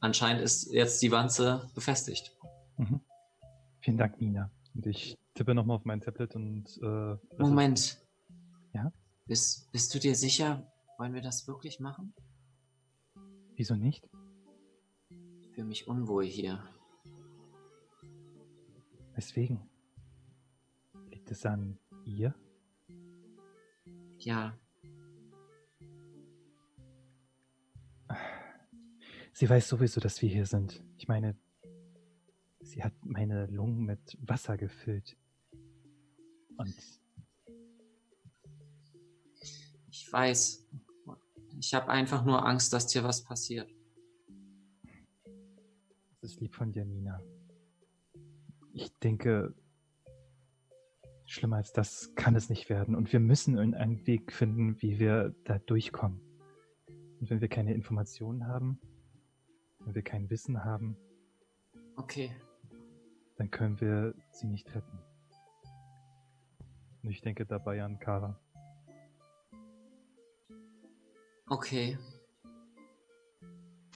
Anscheinend 0.00 0.42
ist 0.42 0.72
jetzt 0.72 1.02
die 1.02 1.12
Wanze 1.12 1.70
befestigt. 1.74 2.34
Mhm. 2.78 3.00
Vielen 3.80 3.98
Dank, 3.98 4.18
Mina. 4.18 4.50
Und 4.74 4.86
ich 4.86 5.18
tippe 5.34 5.54
nochmal 5.54 5.76
auf 5.76 5.84
mein 5.84 6.00
Tablet 6.00 6.34
und 6.36 6.78
äh, 6.82 7.16
Moment. 7.38 7.98
Ja? 8.72 8.92
Bist, 9.26 9.70
bist 9.72 9.94
du 9.94 9.98
dir 9.98 10.14
sicher, 10.14 10.70
wollen 10.98 11.14
wir 11.14 11.22
das 11.22 11.46
wirklich 11.48 11.80
machen? 11.80 12.14
Wieso 13.56 13.74
nicht? 13.74 14.08
Ich 15.40 15.50
fühle 15.50 15.66
mich 15.66 15.88
unwohl 15.88 16.24
hier. 16.24 16.62
Weswegen? 19.14 19.60
Liegt 21.10 21.30
es 21.30 21.44
an 21.44 21.78
ihr? 22.04 22.34
Ja, 24.18 24.56
Sie 29.38 29.48
weiß 29.48 29.68
sowieso, 29.68 30.00
dass 30.00 30.20
wir 30.20 30.28
hier 30.28 30.46
sind. 30.46 30.82
Ich 30.96 31.06
meine, 31.06 31.36
sie 32.68 32.82
hat 32.82 32.92
meine 33.04 33.46
Lungen 33.46 33.84
mit 33.84 34.16
Wasser 34.20 34.56
gefüllt. 34.56 35.16
Und 36.56 36.74
ich 39.90 40.12
weiß. 40.12 40.66
Ich 41.60 41.74
habe 41.74 41.88
einfach 41.88 42.24
nur 42.24 42.46
Angst, 42.46 42.72
dass 42.72 42.86
dir 42.86 43.02
was 43.02 43.24
passiert. 43.24 43.68
es 46.20 46.32
ist 46.32 46.40
lieb 46.40 46.54
von 46.54 46.72
dir, 46.72 46.84
Mina. 46.84 47.20
Ich 48.72 48.96
denke, 48.98 49.54
schlimmer 51.26 51.56
als 51.56 51.72
das 51.72 52.14
kann 52.14 52.36
es 52.36 52.48
nicht 52.48 52.68
werden. 52.68 52.94
Und 52.94 53.12
wir 53.12 53.20
müssen 53.20 53.58
einen 53.58 54.06
Weg 54.06 54.32
finden, 54.32 54.80
wie 54.82 54.98
wir 54.98 55.34
da 55.44 55.58
durchkommen. 55.58 56.20
Und 57.20 57.30
wenn 57.30 57.40
wir 57.40 57.48
keine 57.48 57.74
Informationen 57.74 58.46
haben, 58.46 58.80
wenn 59.80 59.94
wir 59.94 60.02
kein 60.02 60.30
Wissen 60.30 60.64
haben, 60.64 60.96
Okay. 61.98 62.30
Dann 63.38 63.50
können 63.50 63.80
wir 63.80 64.14
sie 64.32 64.46
nicht 64.46 64.68
retten. 64.74 64.98
Und 67.02 67.10
ich 67.10 67.20
denke 67.22 67.46
dabei 67.46 67.82
an 67.82 67.98
Kara. 67.98 68.38
Okay. 71.48 71.96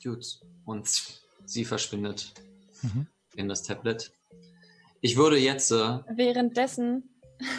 Gut. 0.03 0.41
Und 0.65 0.89
sie 1.45 1.65
verschwindet 1.65 2.33
Mhm. 2.83 3.07
in 3.37 3.49
das 3.49 3.63
Tablet. 3.63 4.13
Ich 5.01 5.17
würde 5.17 5.39
jetzt, 5.39 5.71
äh, 5.71 5.99
Währenddessen 6.09 7.11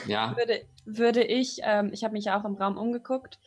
ja, 0.07 0.35
würde, 0.37 0.65
würde 0.85 1.23
ich, 1.23 1.59
ähm, 1.61 1.91
ich 1.93 2.03
habe 2.03 2.13
mich 2.13 2.25
ja 2.25 2.39
auch 2.39 2.45
im 2.45 2.55
Raum 2.55 2.77
umgeguckt 2.77 3.39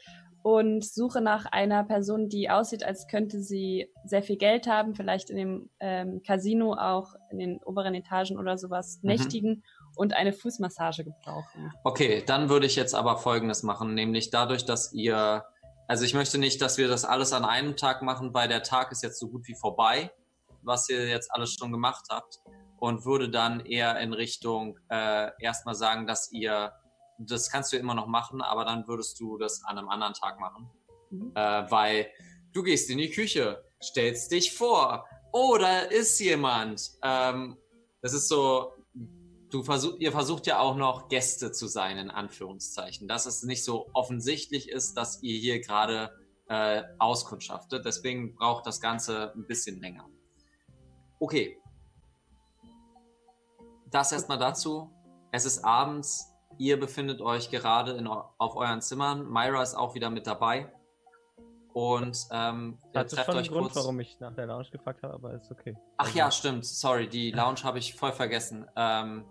und 0.47 0.84
suche 0.84 1.20
nach 1.20 1.47
einer 1.47 1.82
Person, 1.82 2.28
die 2.28 2.49
aussieht, 2.51 2.84
als 2.84 3.09
könnte 3.09 3.40
sie 3.40 3.90
sehr 4.05 4.22
viel 4.22 4.36
Geld 4.36 4.68
haben, 4.68 4.94
vielleicht 4.94 5.28
in 5.28 5.36
dem 5.36 5.70
ähm, 5.80 6.22
Casino 6.24 6.74
auch 6.74 7.14
in 7.32 7.38
den 7.40 7.61
oberen 7.64 7.97
Etagen 7.97 8.38
oder 8.38 8.57
sowas 8.57 9.01
Mhm. 9.03 9.09
nächtigen 9.09 9.64
und 9.97 10.14
eine 10.14 10.32
Fußmassage 10.32 11.03
gebrauchen. 11.03 11.72
okay, 11.82 12.22
dann 12.24 12.49
würde 12.49 12.66
ich 12.66 12.76
jetzt 12.76 12.94
aber 12.94 13.16
Folgendes 13.16 13.64
machen, 13.64 13.94
nämlich 13.94 14.30
dadurch, 14.30 14.64
dass 14.64 14.92
ihr, 14.92 15.44
also 15.88 16.05
ich 16.05 16.14
möchte 16.14 16.38
nicht, 16.38 16.62
dass 16.62 16.78
wir 16.78 16.86
das 16.86 17.05
alles 17.05 17.32
an 17.32 17.44
einem 17.44 17.74
Tag 17.76 18.03
machen, 18.03 18.32
weil 18.32 18.47
der 18.47 18.62
Tag 18.62 18.92
ist 18.92 19.03
jetzt 19.03 19.18
so 19.18 19.28
gut 19.28 19.49
wie 19.49 19.57
vorbei, 19.61 20.12
was 20.62 20.88
ihr 20.88 21.09
jetzt 21.09 21.28
alles 21.34 21.55
schon 21.55 21.72
gemacht 21.72 22.05
habt 22.09 22.38
und 22.78 23.05
würde 23.05 23.30
dann 23.30 23.66
eher 23.66 23.99
in 23.99 24.12
Richtung 24.12 24.78
äh, 24.90 25.30
erstmal 25.40 25.74
sagen, 25.74 26.07
dass 26.07 26.30
ihr, 26.30 26.70
das 27.19 27.51
kannst 27.51 27.73
du 27.73 27.77
immer 27.77 27.95
noch 27.95 28.07
machen, 28.07 28.41
aber 28.41 28.64
dann 28.64 28.87
würdest 28.89 29.19
du 29.21 29.39
das 29.39 29.62
an 29.64 29.79
einem 29.79 29.89
anderen 29.89 30.14
Tag 30.14 30.41
machen. 30.41 30.71
Mhm. 31.11 31.33
Äh, 31.35 31.71
weil 31.71 32.11
du 32.53 32.62
gehst 32.62 32.91
in 32.91 32.99
die 32.99 33.11
Küche, 33.11 33.64
stellst 33.83 34.33
dich 34.33 34.57
vor, 34.57 35.07
oh, 35.33 35.57
da 35.59 35.81
ist 35.81 36.19
jemand. 36.21 36.91
Ähm, 37.03 37.57
das 38.03 38.12
ist 38.12 38.29
so, 38.29 38.73
du 39.51 39.62
versuch, 39.62 39.97
ihr 39.99 40.12
versucht 40.12 40.47
ja 40.47 40.59
auch 40.59 40.77
noch 40.77 41.09
Gäste 41.09 41.53
zu 41.53 41.67
sein, 41.67 41.99
in 41.99 42.11
Anführungszeichen. 42.11 43.09
Dass 43.09 43.27
es 43.27 43.43
nicht 43.43 43.64
so 43.64 43.91
offensichtlich 43.93 44.69
ist, 44.69 44.95
dass 44.95 45.23
ihr 45.23 45.39
hier 45.39 45.61
gerade 45.61 46.11
äh, 46.49 46.83
auskundschaftet. 46.99 47.85
Deswegen 47.85 48.35
braucht 48.35 48.67
das 48.67 48.81
Ganze 48.81 49.33
ein 49.35 49.47
bisschen 49.47 49.81
länger. 49.81 50.09
Okay. 51.19 51.59
Das 53.91 54.12
erstmal 54.12 54.39
dazu. 54.39 54.91
Es 55.33 55.45
ist 55.45 55.64
abends. 55.64 56.33
Ihr 56.59 56.78
befindet 56.80 57.20
euch 57.20 57.51
gerade 57.51 57.92
in, 57.92 58.07
auf 58.07 58.57
euren 58.57 58.80
Zimmern. 58.80 59.28
Myra 59.28 59.62
ist 59.62 59.74
auch 59.74 59.94
wieder 59.94 60.11
mit 60.11 60.26
dabei. 60.26 60.72
Und 61.72 62.26
ähm, 62.30 62.78
ihr 62.86 62.90
Das 62.94 63.12
ist 63.12 63.16
trefft 63.16 63.26
schon 63.26 63.34
ein 63.36 63.40
euch 63.42 63.51
Grund, 63.51 63.64
kurz. 63.64 63.76
warum 63.76 64.01
ich 64.01 64.18
nach 64.18 64.34
der 64.34 64.47
Lounge 64.47 64.68
gefragt 64.70 65.03
habe, 65.03 65.12
aber 65.12 65.34
ist 65.34 65.51
okay. 65.51 65.76
Ach 65.99 66.07
Also, 66.07 66.18
ja, 66.18 66.30
stimmt. 66.30 66.64
Sorry, 66.64 67.07
die 67.07 67.30
Lounge 67.32 67.62
habe 67.64 67.78
ich 67.78 67.94
voll 67.94 68.12
vergessen. 68.12 68.66
Ähm, 68.76 69.26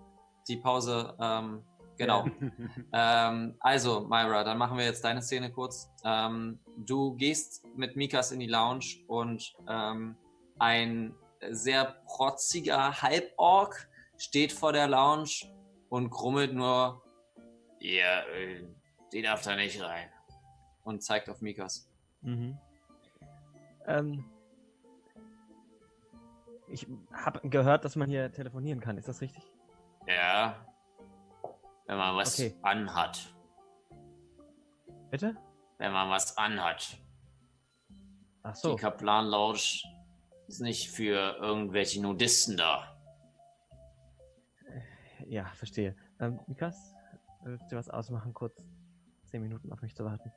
die 0.48 0.58
Pause, 0.58 1.16
ähm, 1.20 1.64
genau. 1.98 2.26
ähm, 2.94 3.56
also, 3.60 4.02
Myra, 4.02 4.44
dann 4.44 4.60
machen 4.60 4.78
wir 4.78 4.86
jetzt 4.86 5.04
deine 5.04 5.24
Szene 5.24 5.52
kurz. 5.52 5.90
Ähm, 6.04 6.60
du 6.78 7.16
gehst 7.16 7.66
mit 7.76 7.96
Mikas 7.96 8.32
in 8.32 8.40
die 8.40 8.46
Lounge 8.48 8.86
und 9.08 9.56
ähm, 9.68 10.16
ein 10.60 11.16
sehr 11.50 11.96
protziger 12.06 13.02
Halborg 13.02 13.90
steht 14.18 14.52
vor 14.52 14.72
der 14.72 14.88
Lounge 14.88 15.32
und 15.90 16.12
grummelt 16.12 16.54
nur, 16.54 17.02
ja, 17.94 18.22
äh, 18.28 18.66
die 19.12 19.22
darf 19.22 19.42
da 19.44 19.56
nicht 19.56 19.82
rein. 19.82 20.10
Und 20.84 21.04
zeigt 21.04 21.30
auf 21.30 21.42
Mikas. 21.42 21.90
Mhm. 22.22 22.58
Ähm, 23.88 24.26
ich 26.68 26.88
habe 27.14 27.48
gehört, 27.50 27.86
dass 27.86 27.96
man 27.96 28.10
hier 28.10 28.32
telefonieren 28.32 28.80
kann. 28.80 28.98
Ist 28.98 29.08
das 29.08 29.22
richtig? 29.22 29.44
Ja, 30.08 30.66
wenn 31.88 31.98
man 31.98 32.16
was 32.16 32.40
Okay. 32.40 32.56
anhat. 32.62 33.34
Bitte? 35.12 35.36
Wenn 35.78 35.92
man 35.92 36.10
was 36.10 36.38
anhat. 36.38 36.98
Ach 38.44 38.56
so. 38.56 38.76
Die 38.76 38.82
Kaplan 38.82 39.28
Lounge 39.28 39.82
ist 40.48 40.62
nicht 40.62 40.90
für 40.90 41.38
irgendwelche 41.40 42.02
Nudisten 42.02 42.58
da. 42.58 42.98
Ja, 45.28 45.46
verstehe. 45.54 45.96
Ähm, 46.20 46.40
Mikas, 46.48 46.95
willst 47.46 47.72
du 47.72 47.76
was 47.76 47.90
ausmachen, 47.90 48.34
kurz 48.34 48.64
zehn 49.26 49.42
Minuten 49.42 49.72
auf 49.72 49.82
mich 49.82 49.96
zu 49.96 50.04
warten? 50.04 50.32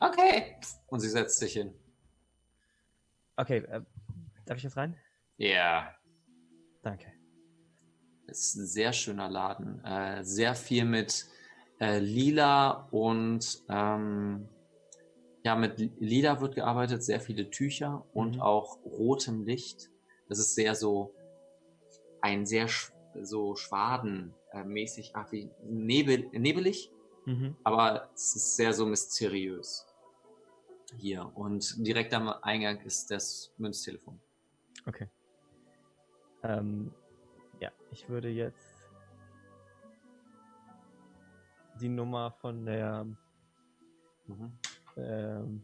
Okay. 0.00 0.56
Und 0.88 1.00
sie 1.00 1.08
setzt 1.08 1.38
sich 1.38 1.54
hin. 1.54 1.74
Okay, 3.36 3.58
äh, 3.58 3.82
darf 4.44 4.58
ich 4.58 4.64
jetzt 4.64 4.76
rein? 4.76 4.96
Ja, 5.38 5.94
Danke. 6.82 7.12
es 8.26 8.38
ist 8.46 8.56
ein 8.56 8.66
sehr 8.66 8.92
schöner 8.92 9.28
Laden. 9.28 9.84
Äh, 9.84 10.24
sehr 10.24 10.54
viel 10.54 10.84
mit 10.84 11.26
äh, 11.80 11.98
Lila 11.98 12.88
und 12.90 13.62
ähm, 13.68 14.48
ja, 15.42 15.54
mit 15.56 15.78
Lila 16.00 16.40
wird 16.40 16.54
gearbeitet, 16.54 17.02
sehr 17.04 17.20
viele 17.20 17.50
Tücher 17.50 18.04
und 18.12 18.36
Mhm. 18.36 18.40
auch 18.42 18.78
rotem 18.84 19.44
Licht. 19.44 19.90
Das 20.28 20.38
ist 20.38 20.54
sehr 20.54 20.74
so 20.74 21.14
ein 22.20 22.46
sehr 22.46 22.68
sch 22.68 22.92
so 23.22 23.54
schwadenmäßig, 24.56 25.12
ach 25.14 25.30
wie 25.32 25.50
nebel, 25.62 26.28
nebelig. 26.32 26.92
Mhm. 27.28 27.56
aber 27.64 28.08
es 28.14 28.36
ist 28.36 28.54
sehr 28.54 28.72
so 28.72 28.86
mysteriös 28.86 29.84
hier. 30.96 31.28
Und 31.34 31.84
direkt 31.84 32.14
am 32.14 32.28
Eingang 32.28 32.78
ist 32.82 33.10
das 33.10 33.52
Münztelefon. 33.58 34.20
Okay. 34.86 35.08
Ähm, 36.44 36.94
ja, 37.58 37.72
ich 37.90 38.08
würde 38.08 38.28
jetzt 38.28 38.64
die 41.80 41.88
Nummer 41.88 42.30
von 42.30 42.64
der, 42.64 43.04
Mhm. 44.28 44.52
ähm, 44.96 45.62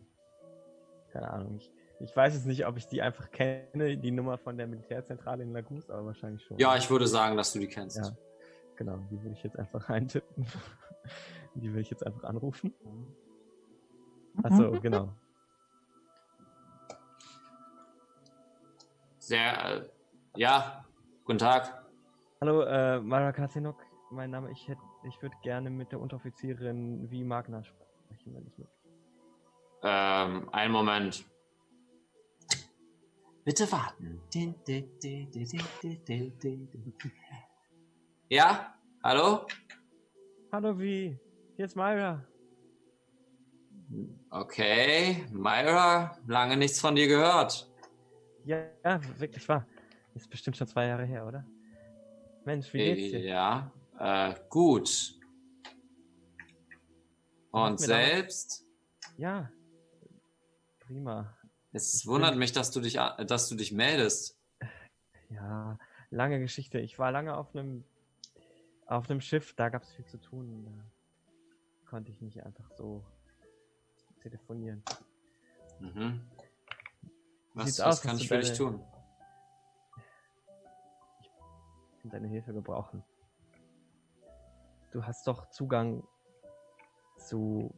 keine 1.12 1.30
Ahnung, 1.30 1.56
ich, 1.58 1.70
ich 2.00 2.16
weiß 2.16 2.34
jetzt 2.34 2.46
nicht, 2.46 2.66
ob 2.66 2.76
ich 2.76 2.88
die 2.88 3.02
einfach 3.02 3.30
kenne, 3.30 3.96
die 3.96 4.10
Nummer 4.10 4.36
von 4.36 4.56
der 4.56 4.66
Militärzentrale 4.66 5.44
in 5.44 5.52
Lagos, 5.52 5.88
aber 5.90 6.06
wahrscheinlich 6.06 6.42
schon. 6.42 6.58
Ja, 6.58 6.76
ich 6.76 6.90
würde 6.90 7.06
sagen, 7.06 7.36
dass 7.36 7.52
du 7.52 7.60
die 7.60 7.68
kennst. 7.68 7.98
Ja, 7.98 8.16
genau, 8.84 8.98
die 9.10 9.22
würde 9.22 9.34
ich 9.34 9.42
jetzt 9.42 9.58
einfach 9.58 9.88
eintippen. 9.96 10.46
Die 11.54 11.68
würde 11.68 11.80
ich 11.80 11.90
jetzt 11.90 12.04
einfach 12.06 12.24
anrufen. 12.24 12.74
Achso, 14.42 14.72
genau. 14.80 15.14
Sehr, 19.18 19.82
äh, 19.82 19.88
ja, 20.36 20.84
guten 21.24 21.38
Tag. 21.38 21.84
Hallo, 22.40 22.62
äh, 22.62 23.00
Mara 23.00 23.30
Kasinok, 23.32 23.76
mein 24.10 24.30
Name, 24.30 24.50
ich 24.50 24.66
hätte, 24.66 24.80
ich 25.04 25.20
würde 25.22 25.36
gerne 25.42 25.70
mit 25.70 25.92
der 25.92 26.00
Unteroffizierin 26.00 27.08
wie 27.10 27.22
Magna 27.22 27.62
sprechen, 27.62 28.34
wenn 28.34 28.46
es 28.46 28.58
möglich 28.58 28.82
ist. 28.84 28.98
Ähm, 29.84 30.48
einen 30.52 30.72
Moment. 30.72 31.24
Bitte 33.44 33.70
warten. 33.70 34.20
Din, 34.32 34.54
din, 34.66 34.88
din, 35.00 35.30
din, 35.30 35.48
din, 35.48 35.66
din, 35.82 36.38
din, 36.38 36.38
din. 36.38 37.12
Ja? 38.32 38.74
Hallo? 39.04 39.46
Hallo, 40.50 40.78
wie? 40.78 41.20
Hier 41.54 41.66
ist 41.66 41.76
Myra. 41.76 42.26
Okay, 44.30 45.26
Myra, 45.30 46.16
lange 46.26 46.56
nichts 46.56 46.80
von 46.80 46.94
dir 46.94 47.08
gehört. 47.08 47.70
Ja, 48.46 48.70
ja, 48.82 49.20
wirklich 49.20 49.46
wahr. 49.50 49.66
Ist 50.14 50.30
bestimmt 50.30 50.56
schon 50.56 50.66
zwei 50.66 50.86
Jahre 50.86 51.04
her, 51.04 51.26
oder? 51.26 51.46
Mensch, 52.46 52.72
wie 52.72 52.78
geht's 52.78 53.10
dir? 53.10 53.20
Ja, 53.20 53.70
äh, 53.98 54.34
gut. 54.48 55.20
Und 57.50 57.80
selbst? 57.80 58.64
Ja. 59.18 59.52
Prima. 60.80 61.36
Es 61.72 62.06
wundert 62.06 62.38
mich, 62.38 62.52
dass 62.52 62.70
du 62.70 62.80
dich, 62.80 62.94
dass 62.94 63.50
du 63.50 63.56
dich 63.56 63.72
meldest. 63.72 64.40
Ja, 65.28 65.78
lange 66.08 66.40
Geschichte. 66.40 66.78
Ich 66.78 66.98
war 66.98 67.12
lange 67.12 67.36
auf 67.36 67.54
einem 67.54 67.84
auf 68.92 69.08
einem 69.08 69.20
Schiff, 69.20 69.54
da 69.54 69.68
gab 69.68 69.82
es 69.82 69.92
viel 69.92 70.04
zu 70.04 70.18
tun. 70.18 70.64
Da 70.64 71.90
konnte 71.90 72.10
ich 72.10 72.20
nicht 72.20 72.44
einfach 72.44 72.70
so 72.76 73.04
telefonieren. 74.22 74.82
Mhm. 75.80 76.20
Was, 77.54 77.66
was 77.66 77.80
aus, 77.80 78.02
kann 78.02 78.16
ich 78.16 78.28
für 78.28 78.38
dich 78.38 78.56
tun? 78.56 78.82
Ich 81.20 82.02
kann 82.02 82.10
deine 82.10 82.28
Hilfe 82.28 82.52
gebrauchen. 82.52 83.02
Du 84.92 85.04
hast 85.04 85.26
doch 85.26 85.48
Zugang 85.50 86.06
zu 87.16 87.74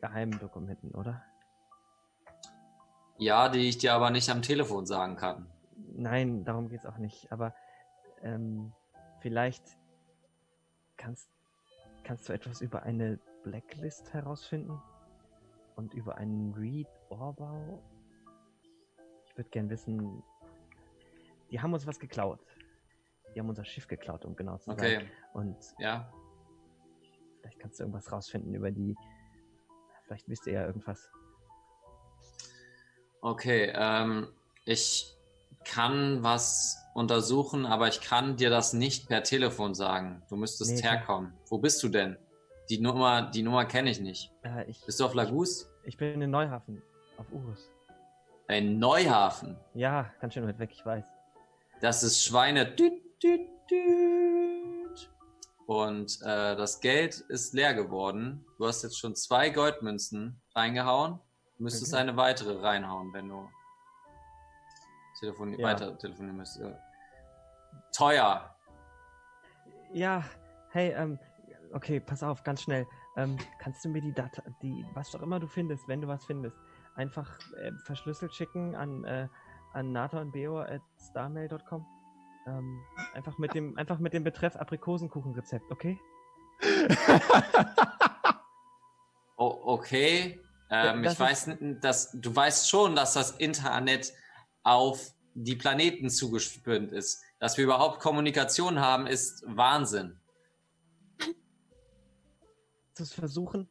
geheimen 0.00 0.38
Dokumenten, 0.38 0.90
oder? 0.90 1.22
Ja, 3.18 3.48
die 3.48 3.68
ich 3.68 3.78
dir 3.78 3.94
aber 3.94 4.10
nicht 4.10 4.28
am 4.28 4.42
Telefon 4.42 4.86
sagen 4.86 5.16
kann. 5.16 5.46
Nein, 5.76 6.44
darum 6.44 6.68
geht's 6.68 6.84
auch 6.84 6.98
nicht. 6.98 7.30
Aber 7.30 7.54
ähm, 8.22 8.72
vielleicht 9.24 9.64
kannst, 10.98 11.30
kannst 12.02 12.28
du 12.28 12.34
etwas 12.34 12.60
über 12.60 12.82
eine 12.82 13.18
Blacklist 13.42 14.12
herausfinden 14.12 14.78
und 15.76 15.94
über 15.94 16.18
einen 16.18 16.52
Read-Orbau. 16.52 17.82
Ich 19.26 19.34
würde 19.34 19.48
gern 19.48 19.70
wissen, 19.70 20.22
die 21.50 21.58
haben 21.58 21.72
uns 21.72 21.86
was 21.86 21.98
geklaut. 21.98 22.38
Die 23.34 23.40
haben 23.40 23.48
unser 23.48 23.64
Schiff 23.64 23.88
geklaut, 23.88 24.26
um 24.26 24.36
genau 24.36 24.58
zu 24.58 24.66
sein. 24.72 24.74
Okay, 24.74 25.10
Und 25.32 25.56
ja. 25.78 26.12
vielleicht 27.40 27.58
kannst 27.60 27.78
du 27.78 27.84
irgendwas 27.84 28.12
rausfinden 28.12 28.52
über 28.52 28.70
die. 28.70 28.94
Vielleicht 30.04 30.28
wisst 30.28 30.46
ihr 30.46 30.52
ja 30.52 30.66
irgendwas. 30.66 31.10
Okay, 33.22 33.72
ähm, 33.74 34.28
ich 34.66 35.13
kann 35.64 36.22
was 36.22 36.78
untersuchen, 36.94 37.66
aber 37.66 37.88
ich 37.88 38.00
kann 38.00 38.36
dir 38.36 38.50
das 38.50 38.72
nicht 38.72 39.08
per 39.08 39.22
Telefon 39.22 39.74
sagen. 39.74 40.22
Du 40.28 40.36
müsstest 40.36 40.76
Nee, 40.76 40.82
herkommen. 40.82 41.32
Wo 41.48 41.58
bist 41.58 41.82
du 41.82 41.88
denn? 41.88 42.16
Die 42.70 42.78
Nummer, 42.78 43.22
die 43.30 43.42
Nummer 43.42 43.64
kenne 43.66 43.90
ich 43.90 44.00
nicht. 44.00 44.32
Äh, 44.42 44.64
ich, 44.70 44.80
Bist 44.86 45.00
du 45.00 45.04
auf 45.04 45.14
Lagus? 45.14 45.68
ich 45.84 45.96
bin 45.96 46.22
in 46.22 46.30
Neuhafen, 46.30 46.82
auf 47.18 47.26
Urus. 47.32 47.70
In 48.48 48.78
Neuhafen. 48.78 49.56
Ja, 49.74 50.10
ganz 50.20 50.34
schön 50.34 50.46
weit 50.46 50.58
weg, 50.58 50.70
ich 50.72 50.84
weiß. 50.86 51.04
Das 51.80 52.02
ist 52.02 52.22
Schweine. 52.24 52.64
Düt, 52.66 52.92
düt, 53.22 53.40
düt. 53.70 55.10
Und 55.66 56.20
äh, 56.22 56.56
das 56.56 56.80
Geld 56.80 57.16
ist 57.28 57.54
leer 57.54 57.74
geworden. 57.74 58.44
Du 58.58 58.66
hast 58.66 58.82
jetzt 58.82 58.98
schon 58.98 59.14
zwei 59.14 59.48
Goldmünzen 59.50 60.40
reingehauen. 60.54 61.18
Du 61.56 61.64
müsstest 61.64 61.92
Okay. 61.94 62.02
eine 62.02 62.16
weitere 62.16 62.60
reinhauen, 62.60 63.12
wenn 63.14 63.28
du 63.28 63.48
telefoni 65.24 65.56
Ja. 65.60 65.68
weiter 65.68 65.98
telefonieren 65.98 66.36
müsstest. 66.36 66.78
Teuer. 67.96 68.54
Ja, 69.92 70.24
hey, 70.70 70.92
ähm, 70.92 71.18
okay, 71.72 72.00
pass 72.00 72.22
auf, 72.22 72.42
ganz 72.42 72.62
schnell. 72.62 72.86
Ähm, 73.16 73.36
kannst 73.58 73.84
du 73.84 73.88
mir 73.88 74.00
die 74.00 74.12
Data, 74.12 74.42
die, 74.62 74.84
was 74.94 75.14
auch 75.14 75.22
immer 75.22 75.38
du 75.38 75.46
findest, 75.46 75.86
wenn 75.86 76.00
du 76.00 76.08
was 76.08 76.24
findest, 76.24 76.56
einfach 76.96 77.38
äh, 77.62 77.70
verschlüsselt 77.84 78.34
schicken 78.34 78.74
an, 78.74 79.04
äh, 79.04 79.28
an 79.72 79.92
nata 79.92 80.20
und 80.20 80.32
beo 80.32 80.60
at 80.60 80.82
starmail.com? 81.10 81.86
Ähm, 82.46 82.82
einfach 83.14 83.38
mit 83.38 83.54
dem, 83.54 83.76
einfach 83.78 83.98
mit 83.98 84.12
dem 84.12 84.24
Betreff 84.24 84.56
Aprikosenkuchenrezept, 84.56 85.70
okay? 85.70 85.98
Oh, 89.36 89.60
okay. 89.64 90.40
Ähm, 90.70 91.04
ich 91.04 91.18
weiß, 91.18 91.50
dass 91.80 92.12
du 92.12 92.34
weißt 92.34 92.68
schon, 92.68 92.94
dass 92.94 93.14
das 93.14 93.32
Internet 93.32 94.12
auf 94.62 95.13
die 95.34 95.56
Planeten 95.56 96.08
zugespinnt 96.10 96.92
ist. 96.92 97.22
Dass 97.38 97.56
wir 97.56 97.64
überhaupt 97.64 98.00
Kommunikation 98.00 98.80
haben, 98.80 99.06
ist 99.06 99.44
Wahnsinn. 99.46 100.18
Es 102.96 103.12
versuchen. 103.12 103.68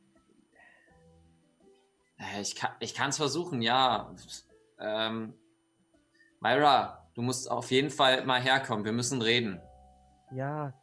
Äh, 2.18 2.42
Ich 2.42 2.56
kann 2.56 2.72
ich 2.80 3.00
es 3.00 3.18
versuchen, 3.18 3.62
ja. 3.62 4.14
Ähm, 4.80 5.34
Myra, 6.42 7.08
du 7.14 7.22
musst 7.22 7.50
auf 7.50 7.72
jeden 7.72 7.90
Fall 7.90 8.26
mal 8.26 8.42
herkommen. 8.42 8.84
Wir 8.84 8.92
müssen 8.92 9.22
reden. 9.22 9.62
Ja, 10.32 10.74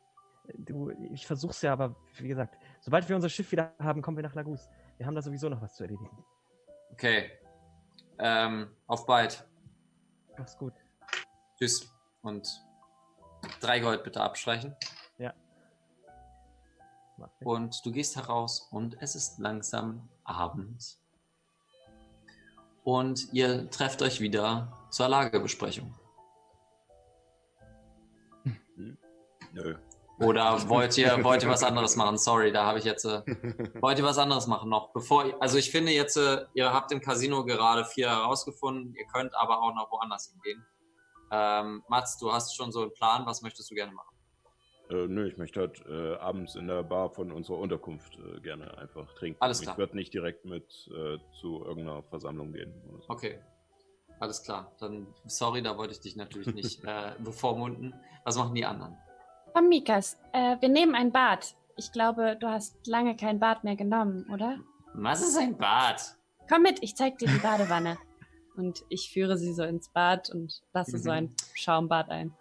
du, 0.57 0.91
ich 1.13 1.27
versuch's 1.27 1.61
ja, 1.61 1.73
aber 1.73 1.97
wie 2.17 2.29
gesagt, 2.29 2.57
sobald 2.81 3.09
wir 3.09 3.17
unser 3.17 3.29
Schiff 3.29 3.53
wieder 3.53 3.75
haben, 3.79 4.01
kommen 4.01 4.17
wir 4.17 4.23
nach 4.23 4.35
Lagus. 4.35 4.69
Wir 4.97 5.07
haben 5.07 5.15
da 5.15 5.23
sowieso 5.23 5.49
noch 5.49 5.61
was 5.61 5.75
zu 5.75 5.85
erledigen. 5.85 6.25
Okay. 6.93 7.31
Ähm, 8.19 8.71
auf 8.87 9.07
bald. 9.07 9.47
Mach's 10.41 10.57
gut. 10.57 10.73
Tschüss. 11.59 11.93
Und 12.23 12.65
drei 13.61 13.79
Gold 13.79 14.05
bitte 14.05 14.23
abstreichen. 14.23 14.75
Mach 17.19 17.29
ich. 17.39 17.47
Und 17.47 17.85
du 17.85 17.93
gehst 17.93 18.17
heraus 18.17 18.67
und 18.71 18.97
es 19.03 19.15
ist 19.15 19.39
langsam 19.39 20.09
Abend. 20.25 20.99
Und 22.85 23.31
ihr 23.35 23.71
trefft 23.71 24.01
euch 24.01 24.23
wieder 24.23 24.73
zur 24.89 25.09
Lagebesprechung. 25.09 25.95
Nö. 29.53 29.77
Oder 30.21 30.59
wollt 30.69 30.99
ihr, 30.99 31.25
wollt 31.25 31.43
ihr 31.43 31.49
was 31.49 31.63
anderes 31.63 31.97
machen? 31.97 32.19
Sorry, 32.19 32.53
da 32.53 32.65
habe 32.65 32.79
ich 32.79 32.85
jetzt. 32.85 33.05
Äh, 33.05 33.23
wollt 33.81 33.99
ihr 33.99 34.05
was 34.05 34.19
anderes 34.19 34.47
machen 34.47 34.69
noch? 34.69 34.93
Bevor, 34.93 35.25
also 35.41 35.59
ich 35.59 35.71
finde 35.71 35.93
jetzt, 35.93 36.17
äh, 36.17 36.45
ihr 36.55 36.73
habt 36.73 36.93
im 36.93 37.01
Casino 37.01 37.45
gerade 37.45 37.85
vier 37.85 38.11
herausgefunden. 38.11 38.95
Ihr 38.95 39.07
könnt 39.07 39.35
aber 39.35 39.63
auch 39.63 39.75
noch 39.75 39.91
woanders 39.91 40.33
hingehen. 40.33 40.65
Ähm, 41.33 41.83
Mats, 41.89 42.19
du 42.19 42.33
hast 42.33 42.55
schon 42.55 42.73
so 42.73 42.83
einen 42.83 42.93
Plan. 42.93 43.25
Was 43.25 43.43
möchtest 43.43 43.71
du 43.71 43.75
gerne 43.75 43.93
machen? 43.93 44.17
Äh, 44.91 45.07
nö, 45.07 45.27
ich 45.27 45.39
möchte 45.39 45.61
halt 45.61 45.81
äh, 45.87 46.17
abends 46.17 46.57
in 46.57 46.67
der 46.67 46.83
Bar 46.83 47.11
von 47.11 47.31
unserer 47.31 47.59
Unterkunft 47.59 48.19
äh, 48.19 48.41
gerne 48.41 48.77
einfach 48.77 49.13
trinken. 49.15 49.41
Alles 49.41 49.63
klar. 49.63 49.75
Ich 49.75 49.79
werde 49.79 49.97
nicht 49.97 50.13
direkt 50.13 50.45
mit 50.45 50.65
äh, 50.89 51.19
zu 51.41 51.65
irgendeiner 51.65 52.03
Versammlung 52.03 52.53
gehen. 52.53 52.75
So. 52.91 53.05
Okay. 53.09 53.39
Alles 54.19 54.43
klar. 54.43 54.73
Dann, 54.81 55.07
sorry, 55.27 55.63
da 55.63 55.79
wollte 55.79 55.95
ich 55.95 56.01
dich 56.01 56.15
natürlich 56.17 56.53
nicht 56.55 56.83
bevormunden. 57.21 57.95
Was 58.25 58.37
machen 58.37 58.55
die 58.55 58.67
anderen? 58.67 58.99
Komm, 59.55 59.69
Mikas, 59.69 60.19
äh, 60.33 60.57
wir 60.61 60.69
nehmen 60.69 60.95
ein 60.95 61.13
Bad. 61.13 61.55
Ich 61.77 61.93
glaube, 61.93 62.37
du 62.39 62.49
hast 62.49 62.87
lange 62.87 63.17
kein 63.17 63.41
Bad 63.41 63.65
mehr 63.65 63.77
genommen, 63.77 64.27
oder? 64.33 64.59
Was 64.95 65.23
ist 65.23 65.39
ein 65.39 65.57
Bad? 65.57 66.17
Komm 66.49 66.63
mit, 66.63 66.83
ich 66.83 66.97
zeig 66.97 67.19
dir 67.19 67.29
die 67.29 67.39
Badewanne. 67.39 67.99
Und 68.57 68.85
ich 68.89 69.11
führe 69.13 69.39
sie 69.39 69.55
so 69.55 69.63
ins 69.63 69.89
Bad 69.89 70.31
und 70.31 70.61
lasse 70.73 70.99
so 70.99 71.11
ein 71.11 71.35
Schaumbad 71.55 72.11
ein. 72.11 72.35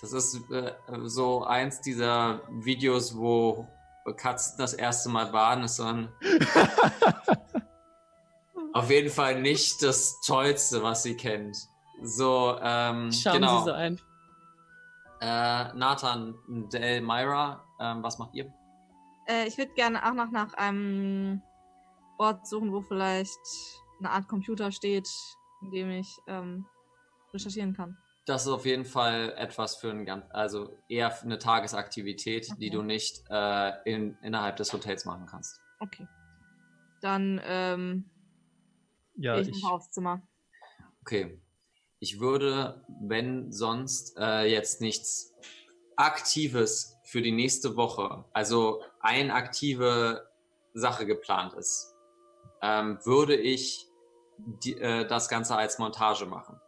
Das 0.00 0.12
ist 0.12 0.40
äh, 0.50 0.72
so 1.04 1.44
eins 1.44 1.80
dieser 1.80 2.40
Videos, 2.50 3.16
wo 3.16 3.68
Katzen 4.16 4.58
das 4.58 4.74
erste 4.74 5.08
Mal 5.08 5.26
baden, 5.26 5.64
ist 5.64 5.78
dann 5.78 6.08
auf 8.72 8.90
jeden 8.90 9.10
Fall 9.10 9.40
nicht 9.40 9.82
das 9.82 10.20
Tollste, 10.26 10.82
was 10.82 11.04
sie 11.04 11.16
kennt. 11.16 11.56
So, 12.02 12.58
ähm, 12.60 13.12
Schauen 13.12 13.34
genau. 13.34 13.60
sie 13.60 13.64
so 13.66 13.72
ein. 13.72 14.00
Äh, 15.22 15.72
Nathan, 15.74 16.34
Del, 16.72 17.00
Myra, 17.00 17.64
ähm, 17.78 18.02
was 18.02 18.18
macht 18.18 18.34
ihr? 18.34 18.52
Äh, 19.28 19.46
ich 19.46 19.56
würde 19.56 19.72
gerne 19.74 20.04
auch 20.04 20.14
noch 20.14 20.32
nach 20.32 20.52
einem 20.54 21.40
Ort 22.18 22.44
suchen, 22.48 22.72
wo 22.72 22.80
vielleicht 22.80 23.38
eine 24.00 24.10
Art 24.10 24.26
Computer 24.26 24.72
steht, 24.72 25.08
in 25.60 25.70
dem 25.70 25.90
ich 25.90 26.20
ähm, 26.26 26.66
recherchieren 27.32 27.72
kann. 27.72 27.96
Das 28.26 28.42
ist 28.42 28.48
auf 28.48 28.66
jeden 28.66 28.84
Fall 28.84 29.32
etwas 29.36 29.76
für 29.76 29.90
ein 29.90 30.04
ganz, 30.04 30.24
also 30.30 30.76
eher 30.88 31.12
für 31.12 31.26
eine 31.26 31.38
Tagesaktivität, 31.38 32.48
die 32.48 32.66
Okay. 32.66 32.70
du 32.70 32.82
nicht 32.82 33.22
äh, 33.30 33.72
in, 33.84 34.16
innerhalb 34.22 34.56
des 34.56 34.72
Hotels 34.72 35.04
machen 35.04 35.26
kannst. 35.26 35.60
Okay. 35.78 36.08
Dann 37.00 37.40
ähm, 37.44 38.10
Ja, 39.16 39.34
gehe 39.34 39.42
ich, 39.42 39.48
ich, 39.50 39.62
noch 39.62 39.72
aufs 39.72 39.90
Zimmer. 39.92 40.20
Okay. 41.02 41.40
Ich 42.02 42.18
würde, 42.18 42.84
wenn 43.00 43.52
sonst 43.52 44.18
äh, 44.18 44.50
jetzt 44.50 44.80
nichts 44.80 45.32
Aktives 45.94 46.98
für 47.04 47.22
die 47.22 47.30
nächste 47.30 47.76
Woche, 47.76 48.24
also 48.32 48.82
eine 48.98 49.32
aktive 49.32 50.28
Sache 50.74 51.06
geplant 51.06 51.54
ist, 51.54 51.94
ähm, 52.60 52.98
würde 53.04 53.36
ich 53.36 53.86
die, 54.36 54.76
äh, 54.80 55.06
das 55.06 55.28
Ganze 55.28 55.54
als 55.54 55.78
Montage 55.78 56.26
machen. 56.26 56.60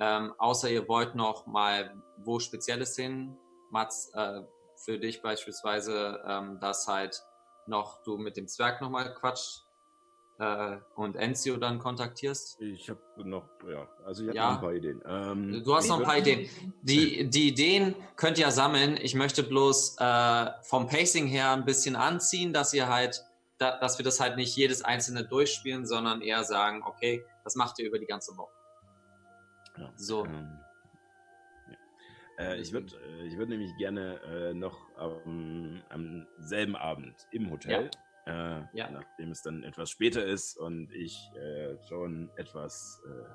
Ähm, 0.00 0.34
außer 0.38 0.68
ihr 0.68 0.88
wollt 0.88 1.14
noch 1.14 1.46
mal 1.46 1.94
wo 2.16 2.40
Spezielles 2.40 2.96
hin, 2.96 3.36
Mats, 3.70 4.10
äh, 4.14 4.40
für 4.84 4.98
dich 4.98 5.22
beispielsweise, 5.22 6.20
ähm, 6.26 6.58
dass 6.58 6.88
halt 6.88 7.22
noch 7.68 8.02
du 8.02 8.18
mit 8.18 8.36
dem 8.36 8.48
Zwerg 8.48 8.80
nochmal 8.80 9.14
quatscht 9.14 9.63
äh, 10.38 10.76
und 10.96 11.16
Enzio 11.16 11.56
dann 11.56 11.78
kontaktierst. 11.78 12.60
Ich 12.60 12.90
habe 12.90 13.00
noch, 13.18 13.48
ja, 13.68 13.88
also 14.04 14.22
ich 14.22 14.28
habe 14.28 14.36
Ja. 14.36 14.48
noch 14.50 14.54
ein 14.56 14.60
paar 14.60 14.74
Ideen. 14.74 15.02
Ähm, 15.06 15.62
Du 15.64 15.74
hast 15.74 15.88
noch 15.88 15.98
ein 15.98 16.04
paar 16.04 16.18
Ideen. 16.18 16.48
Die, 16.82 17.28
die 17.30 17.48
Ideen 17.48 17.94
könnt 18.16 18.38
ihr 18.38 18.50
sammeln. 18.50 18.96
Ich 19.00 19.14
möchte 19.14 19.42
bloß 19.42 19.96
äh, 19.98 20.50
vom 20.62 20.88
Pacing 20.88 21.26
her 21.26 21.52
ein 21.52 21.64
bisschen 21.64 21.94
anziehen, 21.96 22.52
dass 22.52 22.74
ihr 22.74 22.88
halt, 22.88 23.24
da, 23.58 23.78
dass 23.78 23.98
wir 23.98 24.04
das 24.04 24.18
halt 24.20 24.36
nicht 24.36 24.56
jedes 24.56 24.82
einzelne 24.82 25.24
durchspielen, 25.24 25.86
sondern 25.86 26.20
eher 26.20 26.42
sagen, 26.44 26.82
okay, 26.84 27.24
das 27.44 27.54
macht 27.54 27.78
ihr 27.78 27.86
über 27.86 27.98
die 27.98 28.06
ganze 28.06 28.36
Woche. 28.36 28.52
Ja. 29.78 29.92
So. 29.96 30.24
Ähm, 30.24 30.58
ja. 32.38 32.44
äh, 32.44 32.60
ich 32.60 32.72
würde 32.72 32.92
äh, 32.96 33.26
ich 33.26 33.36
würd 33.36 33.48
nämlich 33.48 33.70
gerne 33.78 34.20
äh, 34.22 34.54
noch 34.54 34.76
am, 34.96 35.82
am 35.90 36.26
selben 36.38 36.74
Abend 36.76 37.14
im 37.30 37.50
Hotel, 37.50 37.90
äh, 38.26 38.62
Ja. 38.72 38.90
nachdem 38.90 39.30
es 39.30 39.42
dann 39.42 39.62
etwas 39.64 39.90
später 39.90 40.24
ist 40.24 40.56
und 40.56 40.90
ich 40.92 41.30
äh, 41.36 41.76
schon 41.88 42.30
etwas 42.36 43.02
äh, 43.06 43.34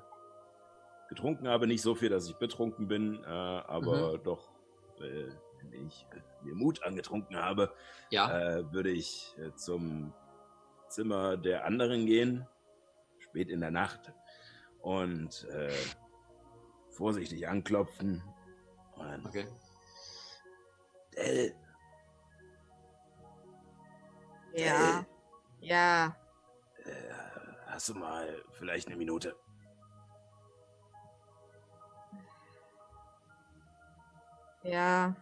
getrunken 1.08 1.48
habe, 1.48 1.66
nicht 1.66 1.82
so 1.82 1.94
viel, 1.94 2.08
dass 2.08 2.28
ich 2.28 2.36
betrunken 2.38 2.88
bin, 2.88 3.22
äh, 3.24 3.26
aber 3.26 4.18
Mhm. 4.18 4.22
doch, 4.22 4.50
äh, 4.98 5.28
wenn 5.62 5.72
ich 5.86 6.06
äh, 6.12 6.20
mir 6.44 6.54
Mut 6.54 6.82
angetrunken 6.82 7.36
habe, 7.36 7.74
Ja, 8.10 8.72
würde 8.72 8.90
ich 8.90 9.34
zum 9.56 10.14
Zimmer 10.88 11.36
der 11.36 11.64
anderen 11.66 12.06
gehen, 12.06 12.46
spät 13.18 13.48
in 13.50 13.60
der 13.60 13.70
Nacht, 13.70 14.12
und 14.82 15.46
vorsichtig 16.90 17.46
anklopfen. 17.48 18.22
Und, 18.96 19.26
okay. 19.26 19.46
Del, 21.16 21.54
Ja. 24.54 25.06
Ja. 25.60 26.16
äh, 26.84 26.90
hast 27.66 27.88
du 27.88 27.94
mal 27.94 28.42
vielleicht 28.52 28.88
eine 28.88 28.96
Minute? 28.96 29.36
Ja. 34.62 35.14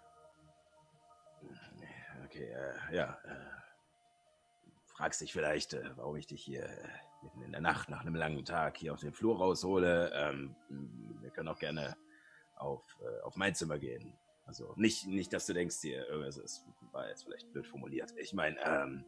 Okay, 2.25 2.51
äh, 2.51 2.95
ja. 2.95 3.19
Äh, 3.25 3.59
fragst 4.87 5.21
dich 5.21 5.33
vielleicht, 5.33 5.75
äh, 5.75 5.97
warum 5.97 6.17
ich 6.17 6.27
dich 6.27 6.43
hier 6.43 6.65
äh, 6.65 6.89
mitten 7.23 7.43
in 7.43 7.53
der 7.53 7.61
Nacht 7.61 7.89
nach 7.89 8.01
einem 8.01 8.15
langen 8.15 8.45
Tag 8.45 8.77
hier 8.77 8.93
auf 8.93 9.01
den 9.01 9.13
Flur 9.13 9.39
raushole. 9.39 10.11
Ähm, 10.13 10.57
wir 11.21 11.31
können 11.31 11.49
auch 11.49 11.59
gerne 11.59 11.97
auf, 12.57 12.83
äh, 13.01 13.23
auf 13.23 13.37
mein 13.37 13.55
Zimmer 13.55 13.79
gehen. 13.79 14.19
Also 14.47 14.73
nicht, 14.77 15.07
nicht, 15.07 15.33
dass 15.33 15.47
du 15.47 15.53
denkst, 15.53 15.77
hier 15.81 16.09
irgendwas 16.09 16.39
ist, 16.39 16.65
war 16.91 17.09
jetzt 17.09 17.25
vielleicht 17.25 17.53
blöd 17.53 17.67
formuliert. 17.67 18.13
Ich 18.17 18.33
meine, 18.33 18.59
ähm, 18.65 19.05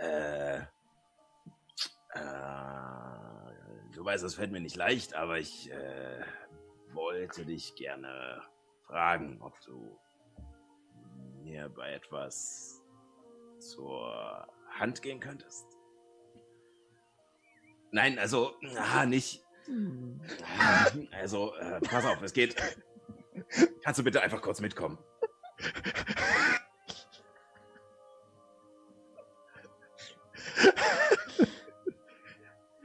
äh, 0.00 0.56
äh, 2.14 2.20
du 3.94 4.04
weißt, 4.04 4.24
das 4.24 4.34
fällt 4.34 4.52
mir 4.52 4.60
nicht 4.60 4.76
leicht, 4.76 5.14
aber 5.14 5.38
ich 5.38 5.70
äh, 5.70 6.24
wollte 6.92 7.44
dich 7.44 7.74
gerne 7.76 8.42
fragen, 8.86 9.40
ob 9.40 9.60
du 9.60 9.98
mir 11.42 11.68
bei 11.68 11.92
etwas 11.92 12.82
zur 13.58 14.46
Hand 14.70 15.02
gehen 15.02 15.20
könntest? 15.20 15.66
Nein, 17.92 18.18
also, 18.18 18.54
ah, 18.76 19.04
nicht. 19.04 19.44
Also, 21.12 21.54
äh, 21.56 21.80
pass 21.80 22.04
auf, 22.04 22.22
es 22.22 22.32
geht. 22.32 22.56
Kannst 23.82 24.00
du 24.00 24.04
bitte 24.04 24.22
einfach 24.22 24.42
kurz 24.42 24.60
mitkommen? 24.60 24.98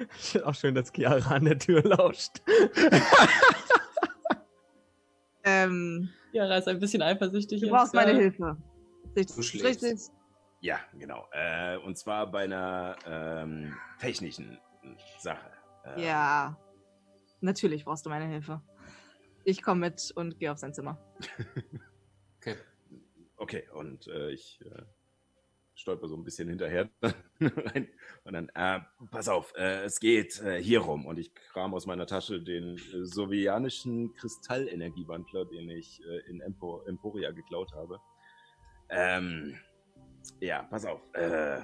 auch 0.43 0.55
schön, 0.55 0.75
dass 0.75 0.91
Chiara 0.93 1.35
an 1.35 1.45
der 1.45 1.57
Tür 1.59 1.83
lauscht. 1.83 2.41
Ähm, 5.47 5.71
Ähm, 6.03 6.09
Yara 6.31 6.57
ist 6.57 6.67
ein 6.67 6.79
bisschen 6.79 7.03
eifersüchtig. 7.03 7.61
du 7.61 7.69
brauchst 7.69 7.93
meine. 7.93 8.13
Hilfe. 8.13 8.57
Richtig. 9.15 9.35
Du 9.35 9.41
schläfst. 9.43 9.83
richtig. 9.83 9.99
Ja, 10.61 10.79
genau. 10.97 11.27
Äh, 11.31 11.77
und 11.77 11.97
zwar 11.97 12.31
bei 12.31 12.45
einer 12.45 12.95
ähm, 13.05 13.75
technischen 13.99 14.57
Sache. 15.19 15.51
Äh, 15.83 16.03
Ja. 16.03 16.57
Natürlich 17.41 17.85
brauchst 17.85 18.05
du 18.07 18.09
meine 18.09 18.25
Hilfe. 18.25 18.59
Ich 19.43 19.61
komme 19.61 19.81
mit 19.81 20.11
und 20.15 20.39
gehe 20.39 20.51
auf 20.51 20.57
sein 20.57 20.73
Zimmer. 20.73 20.97
Okay. 22.39 22.55
Okay, 23.37 23.63
und 23.73 24.07
äh, 24.07 24.29
ich 24.31 24.59
äh, 24.63 24.83
stolper 25.75 26.07
so 26.07 26.15
ein 26.15 26.23
bisschen 26.23 26.47
hinterher. 26.49 26.89
Und 28.23 28.33
dann, 28.33 28.49
äh, 28.55 28.79
pass 29.11 29.27
auf, 29.27 29.53
äh, 29.55 29.83
es 29.83 29.99
geht 29.99 30.41
äh, 30.41 30.61
hier 30.61 30.79
rum. 30.79 31.05
Und 31.05 31.19
ich 31.19 31.33
kram 31.33 31.73
aus 31.73 31.85
meiner 31.85 32.07
Tasche 32.07 32.41
den 32.41 32.77
äh, 32.77 33.05
sovianischen 33.05 34.13
Kristallenergiewandler, 34.13 35.45
den 35.45 35.69
ich 35.69 36.01
äh, 36.05 36.29
in 36.29 36.41
Empo 36.41 36.81
Emporia 36.87 37.31
geklaut 37.31 37.73
habe. 37.73 37.99
Ähm, 38.89 39.57
ja, 40.39 40.63
pass 40.63 40.85
auf. 40.85 41.01
Äh, 41.13 41.57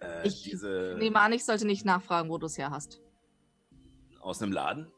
äh, 0.00 0.26
Ich 0.26 0.42
diese 0.42 0.96
Nehme 0.98 1.18
an, 1.20 1.32
ich 1.32 1.44
sollte 1.44 1.66
nicht 1.66 1.84
nachfragen, 1.84 2.28
wo 2.28 2.38
du 2.38 2.46
es 2.46 2.58
her 2.58 2.70
hast. 2.70 3.00
aus 4.20 4.42
einem 4.42 4.52
Laden? 4.52 4.92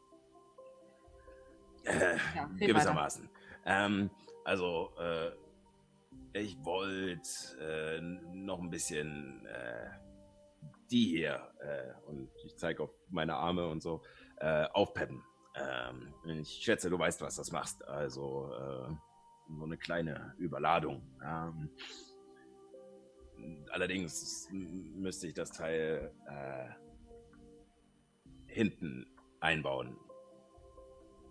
Ja, 2.35 2.49
gewissermaßen. 2.59 3.29
Ähm, 3.67 4.11
also, 4.45 4.91
äh, 4.99 5.31
ich 6.35 6.57
wollte 6.65 7.23
äh, 7.61 8.01
noch 8.01 8.61
ein 8.61 8.71
bisschen 8.71 9.47
äh, 9.47 9.89
die 10.91 11.07
hier, 11.07 11.49
äh, 11.61 11.93
und 12.09 12.29
ich 12.45 12.57
zeige 12.57 12.83
auf 12.83 12.91
meine 13.09 13.35
Arme 13.35 13.69
und 13.69 13.83
so, 13.83 14.03
äh, 14.39 14.65
aufpeppen. 14.73 15.23
Ähm, 15.55 16.13
ich 16.41 16.49
schätze, 16.49 16.91
du 16.91 16.99
weißt, 16.99 17.21
was 17.21 17.37
das 17.37 17.53
machst. 17.53 17.87
Also, 17.87 18.53
äh, 18.53 18.95
so 19.57 19.65
eine 19.65 19.77
kleine 19.77 20.35
Überladung. 20.39 21.03
Ähm, 21.25 21.71
allerdings 23.71 24.49
müsste 24.51 25.29
ich 25.29 25.35
das 25.35 25.53
Teil 25.53 26.13
äh, 26.27 26.69
hinten 28.47 29.07
einbauen. 29.41 29.97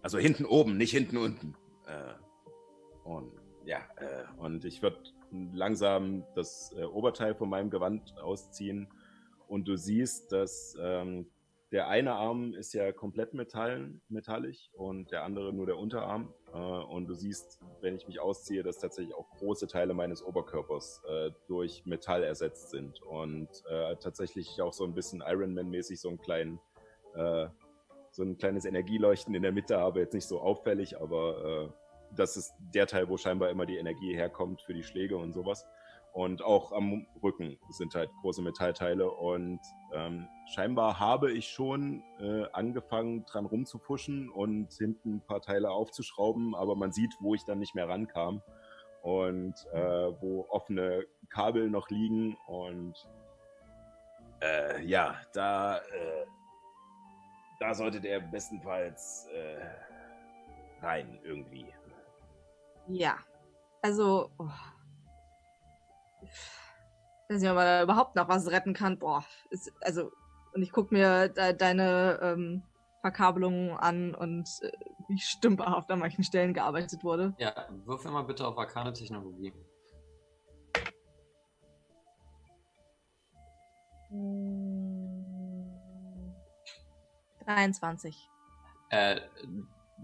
Also 0.02 0.18
hinten 0.18 0.46
oben, 0.46 0.78
nicht 0.78 0.92
hinten 0.92 1.18
unten. 1.18 1.56
Äh, 1.88 2.14
und 3.04 3.43
ja, 3.66 3.80
äh, 3.98 4.26
und 4.38 4.66
ich 4.66 4.82
würde 4.82 4.98
langsam 5.32 6.24
das 6.36 6.74
äh, 6.78 6.84
Oberteil 6.84 7.36
von 7.36 7.50
meinem 7.50 7.70
Gewand 7.70 8.18
ausziehen 8.20 8.88
und 9.48 9.68
du 9.68 9.76
siehst, 9.76 10.32
dass 10.32 10.78
ähm, 10.80 11.28
der 11.72 11.88
eine 11.88 12.14
Arm 12.14 12.54
ist 12.54 12.74
ja 12.74 12.92
komplett 12.92 13.34
Metall, 13.34 14.00
metallisch 14.08 14.70
und 14.74 15.12
der 15.12 15.24
andere 15.24 15.52
nur 15.52 15.66
der 15.66 15.78
Unterarm. 15.78 16.32
Äh, 16.54 16.58
und 16.58 17.08
du 17.08 17.16
siehst, 17.16 17.60
wenn 17.82 17.96
ich 17.96 18.08
mich 18.08 18.20
ausziehe, 18.20 18.62
dass 18.62 18.78
tatsächlich 18.78 19.16
auch 19.16 19.30
große 19.32 19.68
Teile 19.68 19.96
meines 19.96 20.24
Oberkörpers 20.24 21.02
äh, 21.10 21.32
durch 21.48 21.84
Metall 21.86 22.24
ersetzt 22.24 22.70
sind 22.70 23.02
und 23.02 23.50
äh, 23.70 23.96
tatsächlich 23.96 24.62
auch 24.62 24.72
so 24.72 24.84
ein 24.84 24.94
bisschen 24.94 25.24
Iron 25.26 25.56
Man-mäßig 25.56 26.00
so 26.00 26.10
einen 26.10 26.60
äh, 27.16 27.48
so 28.12 28.22
ein 28.22 28.38
kleines 28.38 28.66
Energieleuchten 28.66 29.34
in 29.34 29.42
der 29.42 29.52
Mitte 29.52 29.80
habe, 29.80 30.00
jetzt 30.00 30.14
nicht 30.14 30.28
so 30.28 30.40
auffällig, 30.40 31.02
aber 31.02 31.72
äh, 31.74 31.83
das 32.16 32.38
ist 32.38 32.54
der 32.74 32.88
Teil, 32.88 33.10
wo 33.10 33.18
scheinbar 33.18 33.50
immer 33.50 33.66
die 33.66 33.78
Energie 33.78 34.16
herkommt 34.16 34.62
für 34.62 34.74
die 34.74 34.84
Schläge 34.84 35.18
und 35.18 35.34
sowas. 35.34 35.66
Und 36.14 36.44
auch 36.44 36.72
am 36.72 37.08
Rücken 37.24 37.58
sind 37.72 37.96
halt 37.96 38.12
große 38.22 38.44
Metallteile 38.44 39.10
und 39.10 39.60
ähm, 39.94 40.28
scheinbar 40.54 41.00
habe 41.00 41.32
ich 41.32 41.48
schon 41.48 42.04
äh, 42.20 42.46
angefangen 42.54 43.26
dran 43.26 43.48
rumzupuschen 43.48 44.30
und 44.30 44.72
hinten 44.74 45.16
ein 45.16 45.22
paar 45.22 45.42
Teile 45.42 45.72
aufzuschrauben, 45.72 46.54
aber 46.54 46.76
man 46.76 46.92
sieht, 46.92 47.16
wo 47.20 47.34
ich 47.34 47.46
dann 47.46 47.58
nicht 47.58 47.74
mehr 47.74 47.90
rankam 47.90 48.44
und 49.02 49.56
äh, 49.74 50.12
wo 50.22 50.46
offene 50.50 51.04
Kabel 51.30 51.72
noch 51.72 51.90
liegen 51.90 52.38
und 52.46 52.94
äh, 54.44 54.86
ja, 54.86 55.16
da 55.34 55.78
äh, 55.78 56.26
da 57.60 57.74
sollte 57.74 58.02
der 58.02 58.20
bestenfalls 58.20 59.28
äh, 59.34 60.86
rein 60.86 61.18
irgendwie. 61.24 61.66
Ja. 62.88 63.18
Also. 63.82 64.30
Oh. 64.38 64.50
Ich 66.22 67.36
weiß 67.36 67.42
nicht, 67.42 67.50
ob 67.50 67.56
man 67.56 67.66
da 67.66 67.84
überhaupt 67.84 68.16
noch 68.16 68.28
was 68.28 68.50
retten 68.52 68.74
kann. 68.74 69.00
Boah. 69.00 69.26
Ist, 69.50 69.72
also. 69.82 70.12
Und 70.54 70.62
ich 70.62 70.72
guck 70.72 70.92
mir 70.92 71.30
de 71.30 71.54
deine 71.54 72.20
ähm, 72.22 72.64
Verkabelungen 73.02 73.72
an 73.72 74.14
und 74.14 74.48
äh, 74.62 74.72
wie 75.08 75.20
stümperhaft 75.20 75.90
an 75.92 76.00
manchen 76.00 76.24
Stellen 76.24 76.54
gearbeitet 76.54 77.04
wurde. 77.04 77.34
Ja, 77.38 77.68
würfel 77.86 78.12
mal 78.12 78.24
bitte 78.24 78.48
auf 78.48 78.58
arkane 78.58 78.94
Technologie. 78.94 79.52
Hm. 84.10 84.94
23. 87.46 88.30
Äh, 88.90 89.20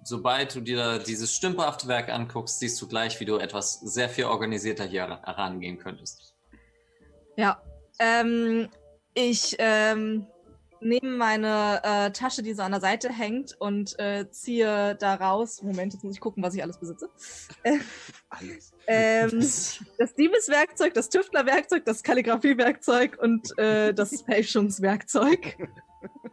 sobald 0.03 0.55
du 0.55 0.61
dir 0.61 0.99
dieses 0.99 1.33
stümperhafte 1.35 1.87
Werk 1.87 2.09
anguckst, 2.09 2.59
siehst 2.59 2.81
du 2.81 2.87
gleich, 2.87 3.19
wie 3.19 3.25
du 3.25 3.37
etwas 3.37 3.79
sehr 3.79 4.09
viel 4.09 4.25
organisierter 4.25 4.85
hier 4.85 5.03
heran- 5.03 5.23
herangehen 5.23 5.77
könntest. 5.77 6.35
Ja. 7.35 7.61
Ähm, 7.99 8.69
ich 9.13 9.55
ähm, 9.59 10.27
nehme 10.81 11.09
meine 11.17 11.81
äh, 11.83 12.11
Tasche, 12.11 12.41
die 12.41 12.53
so 12.53 12.61
an 12.63 12.71
der 12.71 12.81
Seite 12.81 13.09
hängt, 13.09 13.59
und 13.59 13.97
äh, 13.99 14.29
ziehe 14.31 14.95
da 14.95 15.15
raus. 15.15 15.61
Moment, 15.61 15.93
jetzt 15.93 16.03
muss 16.03 16.13
ich 16.13 16.21
gucken, 16.21 16.43
was 16.43 16.55
ich 16.55 16.63
alles 16.63 16.79
besitze. 16.79 17.09
Äh, 17.63 17.79
Alles. 18.29 18.71
ähm, 18.87 19.39
das 19.97 20.15
Diebeswerkzeug, 20.15 20.93
das 20.93 21.09
Tüftlerwerkzeug, 21.09 21.85
das 21.85 22.03
Kalligrafiewerkzeug 22.03 23.17
und 23.21 23.57
äh, 23.57 23.93
das 23.93 24.21
Fälschungswerkzeug. 24.21 25.57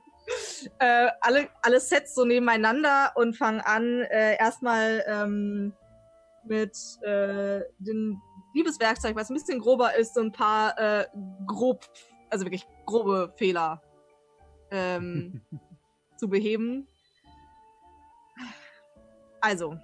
äh, 0.79 1.09
alle, 1.21 1.49
alle 1.63 1.81
Sets 1.81 2.15
so 2.15 2.25
nebeneinander 2.25 3.13
und 3.15 3.37
fangen 3.37 3.61
an, 3.61 4.03
äh, 4.03 4.37
erstmal 4.39 5.05
ähm, 5.07 5.73
mit 6.45 6.77
äh, 7.03 7.61
dem 7.79 8.21
Diebeswerkzeug, 8.55 9.17
was 9.17 9.31
ein 9.31 9.35
bisschen 9.35 9.61
grober 9.61 9.95
ist, 9.97 10.15
so 10.15 10.21
ein 10.21 10.33
paar 10.33 10.79
äh, 10.79 11.07
grob, 11.47 11.85
also 12.31 12.45
wirklich 12.45 12.67
grobe 12.87 13.33
Fehler 13.37 13.83
ähm, 14.71 15.43
zu 16.17 16.29
beheben. 16.29 16.89
Also, 19.41 19.77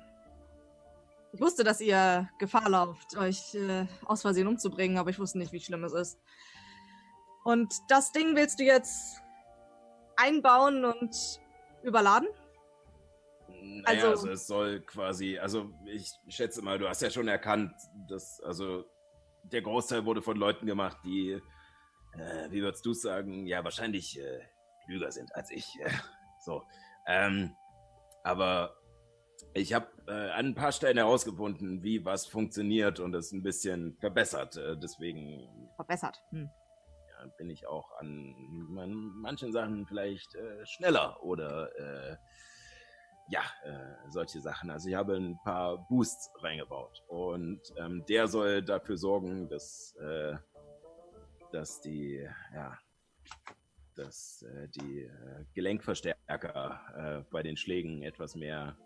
ich 1.32 1.40
wusste, 1.40 1.64
dass 1.64 1.80
ihr 1.80 2.28
Gefahr 2.38 2.68
lauft, 2.68 3.16
euch 3.16 3.54
äh, 3.54 3.86
aus 4.04 4.22
Versehen 4.22 4.48
umzubringen, 4.48 4.98
aber 4.98 5.10
ich 5.10 5.18
wusste 5.18 5.38
nicht, 5.38 5.52
wie 5.52 5.60
schlimm 5.60 5.84
es 5.84 5.92
ist. 5.92 6.18
Und 7.44 7.74
das 7.88 8.12
Ding 8.12 8.36
willst 8.36 8.60
du 8.60 8.64
jetzt 8.64 9.21
einbauen 10.22 10.84
und 10.84 11.40
überladen? 11.82 12.28
Naja, 13.48 14.08
Also- 14.08 14.08
also, 14.08 14.30
es 14.30 14.46
soll 14.46 14.80
quasi, 14.80 15.38
also 15.38 15.70
ich 15.86 16.12
schätze 16.28 16.62
mal, 16.62 16.78
du 16.78 16.88
hast 16.88 17.02
ja 17.02 17.10
schon 17.10 17.28
erkannt, 17.28 17.72
dass, 18.08 18.40
also 18.42 18.84
der 19.44 19.62
Großteil 19.62 20.04
wurde 20.04 20.22
von 20.22 20.36
Leuten 20.36 20.66
gemacht, 20.66 20.98
die, 21.04 21.32
äh, 22.12 22.50
wie 22.50 22.62
würdest 22.62 22.84
du 22.86 22.92
sagen, 22.92 23.46
ja, 23.46 23.62
wahrscheinlich 23.64 24.18
äh, 24.20 24.40
klüger 24.86 25.10
sind 25.12 25.34
als 25.34 25.50
ich. 25.50 25.78
Äh, 25.80 25.90
so. 26.40 26.62
Ähm, 27.06 27.54
aber 28.24 28.76
ich 29.54 29.74
habe 29.74 29.88
äh, 30.06 30.30
an 30.30 30.46
ein 30.46 30.54
paar 30.54 30.72
Stellen 30.72 30.96
herausgefunden, 30.96 31.82
wie 31.82 32.04
was 32.04 32.26
funktioniert 32.26 33.00
und 33.00 33.14
es 33.14 33.32
ein 33.32 33.42
bisschen 33.42 33.96
verbessert. 33.98 34.56
Äh, 34.56 34.76
deswegen 34.76 35.68
Verbessert. 35.76 36.22
Hm. 36.30 36.48
Bin 37.36 37.50
ich 37.50 37.66
auch 37.66 37.90
an 37.98 38.34
man, 38.68 38.92
manchen 38.94 39.52
Sachen 39.52 39.86
vielleicht 39.86 40.34
äh, 40.34 40.64
schneller 40.66 41.22
oder 41.22 41.70
äh, 41.78 42.16
ja, 43.28 43.42
äh, 43.64 44.10
solche 44.10 44.40
Sachen. 44.40 44.70
Also 44.70 44.88
ich 44.88 44.94
habe 44.94 45.16
ein 45.16 45.38
paar 45.42 45.78
Boosts 45.88 46.30
reingebaut 46.42 47.02
und 47.08 47.60
ähm, 47.78 48.04
der 48.06 48.28
soll 48.28 48.62
dafür 48.62 48.96
sorgen, 48.96 49.48
dass, 49.48 49.96
äh, 49.96 50.36
dass 51.50 51.80
die, 51.80 52.28
ja, 52.54 52.78
dass 53.94 54.42
äh, 54.42 54.68
die 54.68 55.02
äh, 55.04 55.44
Gelenkverstärker 55.54 56.80
äh, 56.94 57.30
bei 57.30 57.42
den 57.42 57.56
Schlägen 57.56 58.02
etwas 58.02 58.34
mehr, 58.34 58.76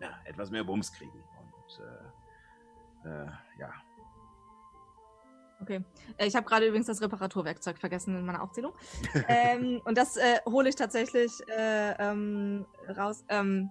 ja, 0.00 0.18
etwas 0.24 0.50
mehr 0.50 0.64
Bums 0.64 0.92
kriegen. 0.92 1.12
Und 1.12 1.84
äh, 3.04 3.26
ja, 3.58 3.72
Okay. 5.62 5.82
Äh, 6.16 6.26
Ich 6.26 6.34
habe 6.34 6.46
gerade 6.46 6.66
übrigens 6.66 6.86
das 6.86 7.02
Reparaturwerkzeug 7.02 7.78
vergessen 7.78 8.16
in 8.16 8.24
meiner 8.24 8.42
Aufzählung. 8.42 8.72
ähm, 9.28 9.80
und 9.84 9.98
das 9.98 10.16
äh, 10.16 10.38
hole 10.46 10.68
ich 10.68 10.74
tatsächlich 10.76 11.32
äh, 11.48 11.92
ähm, 11.98 12.66
raus. 12.96 13.24
Ähm, 13.28 13.70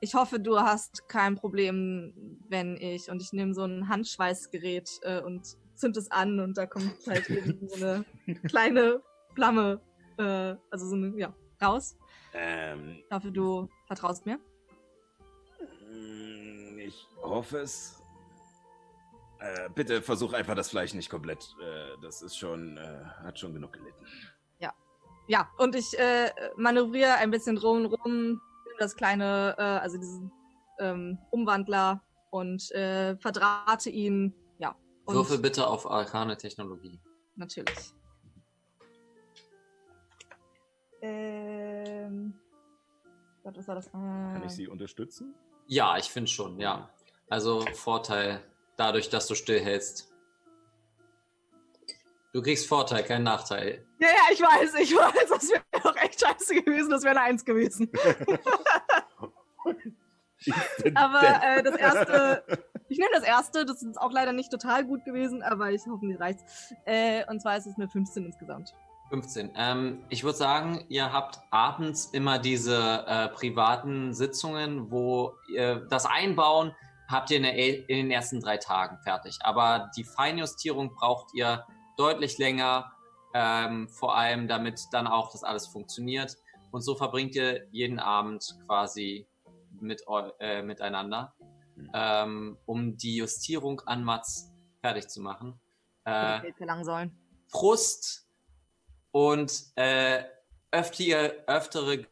ich 0.00 0.14
hoffe, 0.14 0.38
du 0.38 0.58
hast 0.58 1.08
kein 1.08 1.34
Problem, 1.34 2.12
wenn 2.48 2.76
ich 2.76 3.10
und 3.10 3.22
ich 3.22 3.32
nehme 3.32 3.54
so 3.54 3.64
ein 3.64 3.88
Handschweißgerät 3.88 4.90
äh, 5.02 5.20
und 5.20 5.56
zünd 5.76 5.96
es 5.96 6.10
an 6.10 6.40
und 6.40 6.58
da 6.58 6.66
kommt 6.66 6.94
halt 7.06 7.28
eben 7.30 7.66
so 7.68 7.76
eine 7.76 8.04
kleine 8.46 9.02
Flamme, 9.34 9.80
äh, 10.18 10.54
also 10.70 10.86
so 10.86 10.94
eine, 10.94 11.18
ja, 11.18 11.34
raus. 11.62 11.96
ähm, 12.34 12.98
Ich 13.08 13.14
hoffe, 13.14 13.32
du 13.32 13.68
vertraust 13.86 14.26
mir. 14.26 14.38
Ich 16.78 17.06
hoffe 17.22 17.58
es. 17.60 18.03
Äh, 19.44 19.68
bitte 19.74 20.02
versuch 20.02 20.32
einfach 20.32 20.54
das 20.54 20.70
Fleisch 20.70 20.94
nicht 20.94 21.10
komplett. 21.10 21.54
Äh, 21.60 22.00
das 22.02 22.22
ist 22.22 22.36
schon, 22.36 22.78
äh, 22.78 23.04
hat 23.22 23.38
schon 23.38 23.52
genug 23.52 23.72
gelitten. 23.72 24.04
Ja, 25.26 25.50
und 25.56 25.74
ich 25.74 25.98
äh, 25.98 26.30
manövriere 26.56 27.14
ein 27.14 27.30
bisschen 27.30 27.56
rum, 27.56 27.86
rum, 27.86 28.28
nimm 28.32 28.40
das 28.78 28.94
kleine, 28.94 29.54
äh, 29.56 29.62
also 29.62 29.96
diesen 29.96 30.30
ähm, 30.78 31.18
Umwandler 31.30 32.02
und 32.30 32.70
äh, 32.72 33.16
verdrahte 33.16 33.88
ihn. 33.88 34.34
Ja. 34.58 34.76
Und 35.06 35.14
Würfel 35.14 35.38
bitte 35.38 35.66
auf 35.66 35.90
arkane 35.90 36.36
Technologie. 36.36 37.00
Natürlich. 37.36 37.94
Ähm. 41.00 42.34
Gott, 43.42 43.56
was 43.56 43.68
war 43.68 43.74
das? 43.74 43.90
Kann 43.90 44.42
ich 44.44 44.52
Sie 44.52 44.68
unterstützen? 44.68 45.34
Ja, 45.66 45.96
ich 45.96 46.10
finde 46.10 46.30
schon, 46.30 46.58
ja. 46.60 46.90
Also 47.28 47.60
Vorteil 47.74 48.42
dadurch, 48.76 49.08
dass 49.10 49.26
du 49.26 49.34
stillhältst. 49.34 50.10
Du 52.32 52.42
kriegst 52.42 52.66
Vorteil, 52.66 53.04
kein 53.04 53.22
Nachteil. 53.22 53.86
Ja, 54.00 54.08
ja, 54.08 54.32
ich 54.32 54.40
weiß, 54.40 54.74
ich 54.80 54.92
weiß, 54.94 55.28
das 55.28 55.50
wäre 55.50 55.62
doch 55.82 55.96
echt 55.96 56.20
scheiße 56.20 56.62
gewesen, 56.62 56.90
das 56.90 57.04
wäre 57.04 57.16
eine 57.16 57.26
Eins 57.28 57.44
gewesen. 57.44 57.90
Aber 60.94 61.22
äh, 61.42 61.62
das 61.62 61.76
erste, 61.76 62.44
ich 62.88 62.98
nehme 62.98 63.10
das 63.14 63.22
erste, 63.24 63.64
das 63.64 63.82
ist 63.82 64.00
auch 64.00 64.12
leider 64.12 64.32
nicht 64.32 64.50
total 64.50 64.84
gut 64.84 65.04
gewesen, 65.04 65.42
aber 65.42 65.70
ich 65.70 65.86
hoffe, 65.86 66.04
mir 66.04 66.20
reicht's. 66.20 66.74
Äh, 66.84 67.24
und 67.30 67.40
zwar 67.40 67.56
ist 67.56 67.66
es 67.66 67.76
eine 67.76 67.88
15 67.88 68.26
insgesamt. 68.26 68.74
15. 69.08 69.52
Ähm, 69.56 70.04
ich 70.08 70.24
würde 70.24 70.36
sagen, 70.36 70.84
ihr 70.88 71.12
habt 71.12 71.40
abends 71.50 72.06
immer 72.06 72.38
diese 72.38 73.04
äh, 73.06 73.28
privaten 73.28 74.12
Sitzungen, 74.12 74.90
wo 74.90 75.34
ihr 75.48 75.86
das 75.88 76.04
Einbauen 76.04 76.74
habt 77.08 77.30
ihr 77.30 77.38
in, 77.38 77.42
der, 77.44 77.56
in 77.56 77.96
den 77.96 78.10
ersten 78.10 78.40
drei 78.40 78.56
Tagen 78.56 78.98
fertig. 79.02 79.38
Aber 79.40 79.90
die 79.96 80.04
Feinjustierung 80.04 80.94
braucht 80.94 81.34
ihr 81.34 81.64
deutlich 81.96 82.38
länger, 82.38 82.92
ähm, 83.34 83.88
vor 83.88 84.16
allem 84.16 84.48
damit 84.48 84.80
dann 84.92 85.06
auch 85.06 85.32
das 85.32 85.44
alles 85.44 85.66
funktioniert. 85.66 86.36
Und 86.70 86.82
so 86.82 86.94
verbringt 86.94 87.34
ihr 87.36 87.66
jeden 87.70 87.98
Abend 87.98 88.56
quasi 88.66 89.26
mit 89.80 90.02
äh, 90.40 90.62
miteinander, 90.62 91.34
Mhm. 91.76 91.90
ähm, 91.94 92.58
um 92.66 92.96
die 92.96 93.16
Justierung 93.16 93.80
an 93.86 94.04
Mats 94.04 94.52
fertig 94.80 95.08
zu 95.08 95.20
machen. 95.20 95.60
Äh, 96.04 96.52
verlangen 96.52 96.84
sollen. 96.84 97.18
Frust 97.48 98.28
und 99.10 99.52
äh, 99.76 100.24
öfter, 100.70 101.32
öftere, 101.46 102.06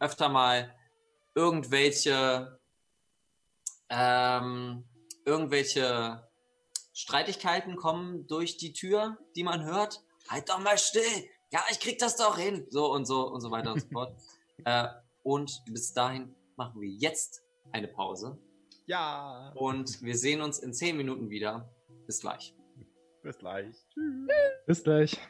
öfter 0.00 0.28
mal 0.28 0.74
irgendwelche 1.34 2.55
ähm, 3.90 4.84
irgendwelche 5.24 6.26
Streitigkeiten 6.92 7.76
kommen 7.76 8.26
durch 8.26 8.56
die 8.56 8.72
Tür, 8.72 9.18
die 9.34 9.44
man 9.44 9.64
hört. 9.64 10.02
Halt 10.28 10.48
doch 10.48 10.58
mal 10.58 10.78
still! 10.78 11.02
Ja, 11.50 11.60
ich 11.70 11.78
krieg 11.78 11.98
das 11.98 12.16
doch 12.16 12.38
hin! 12.38 12.66
So 12.70 12.90
und 12.92 13.04
so 13.06 13.28
und 13.28 13.40
so 13.40 13.50
weiter 13.50 13.72
und 13.72 13.80
so 13.80 13.88
fort. 13.88 14.16
Äh, 14.64 14.88
und 15.22 15.62
bis 15.66 15.92
dahin 15.92 16.34
machen 16.56 16.80
wir 16.80 16.88
jetzt 16.88 17.42
eine 17.72 17.88
Pause. 17.88 18.38
Ja. 18.86 19.52
Und 19.54 20.02
wir 20.02 20.16
sehen 20.16 20.40
uns 20.40 20.58
in 20.58 20.72
10 20.72 20.96
Minuten 20.96 21.28
wieder. 21.28 21.68
Bis 22.06 22.20
gleich. 22.20 22.54
Bis 23.22 23.36
gleich. 23.36 23.76
Bis 24.66 24.82
gleich. 24.82 25.20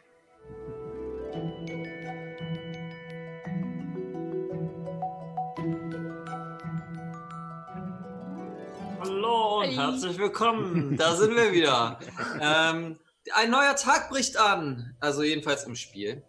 Hallo 9.26 9.58
und 9.62 9.70
herzlich 9.76 10.18
willkommen. 10.18 10.96
Da 10.96 11.16
sind 11.16 11.34
wir 11.34 11.52
wieder. 11.52 11.98
ähm, 12.40 12.96
ein 13.34 13.50
neuer 13.50 13.74
Tag 13.74 14.08
bricht 14.08 14.36
an. 14.38 14.94
Also 15.00 15.24
jedenfalls 15.24 15.64
im 15.64 15.74
Spiel. 15.74 16.22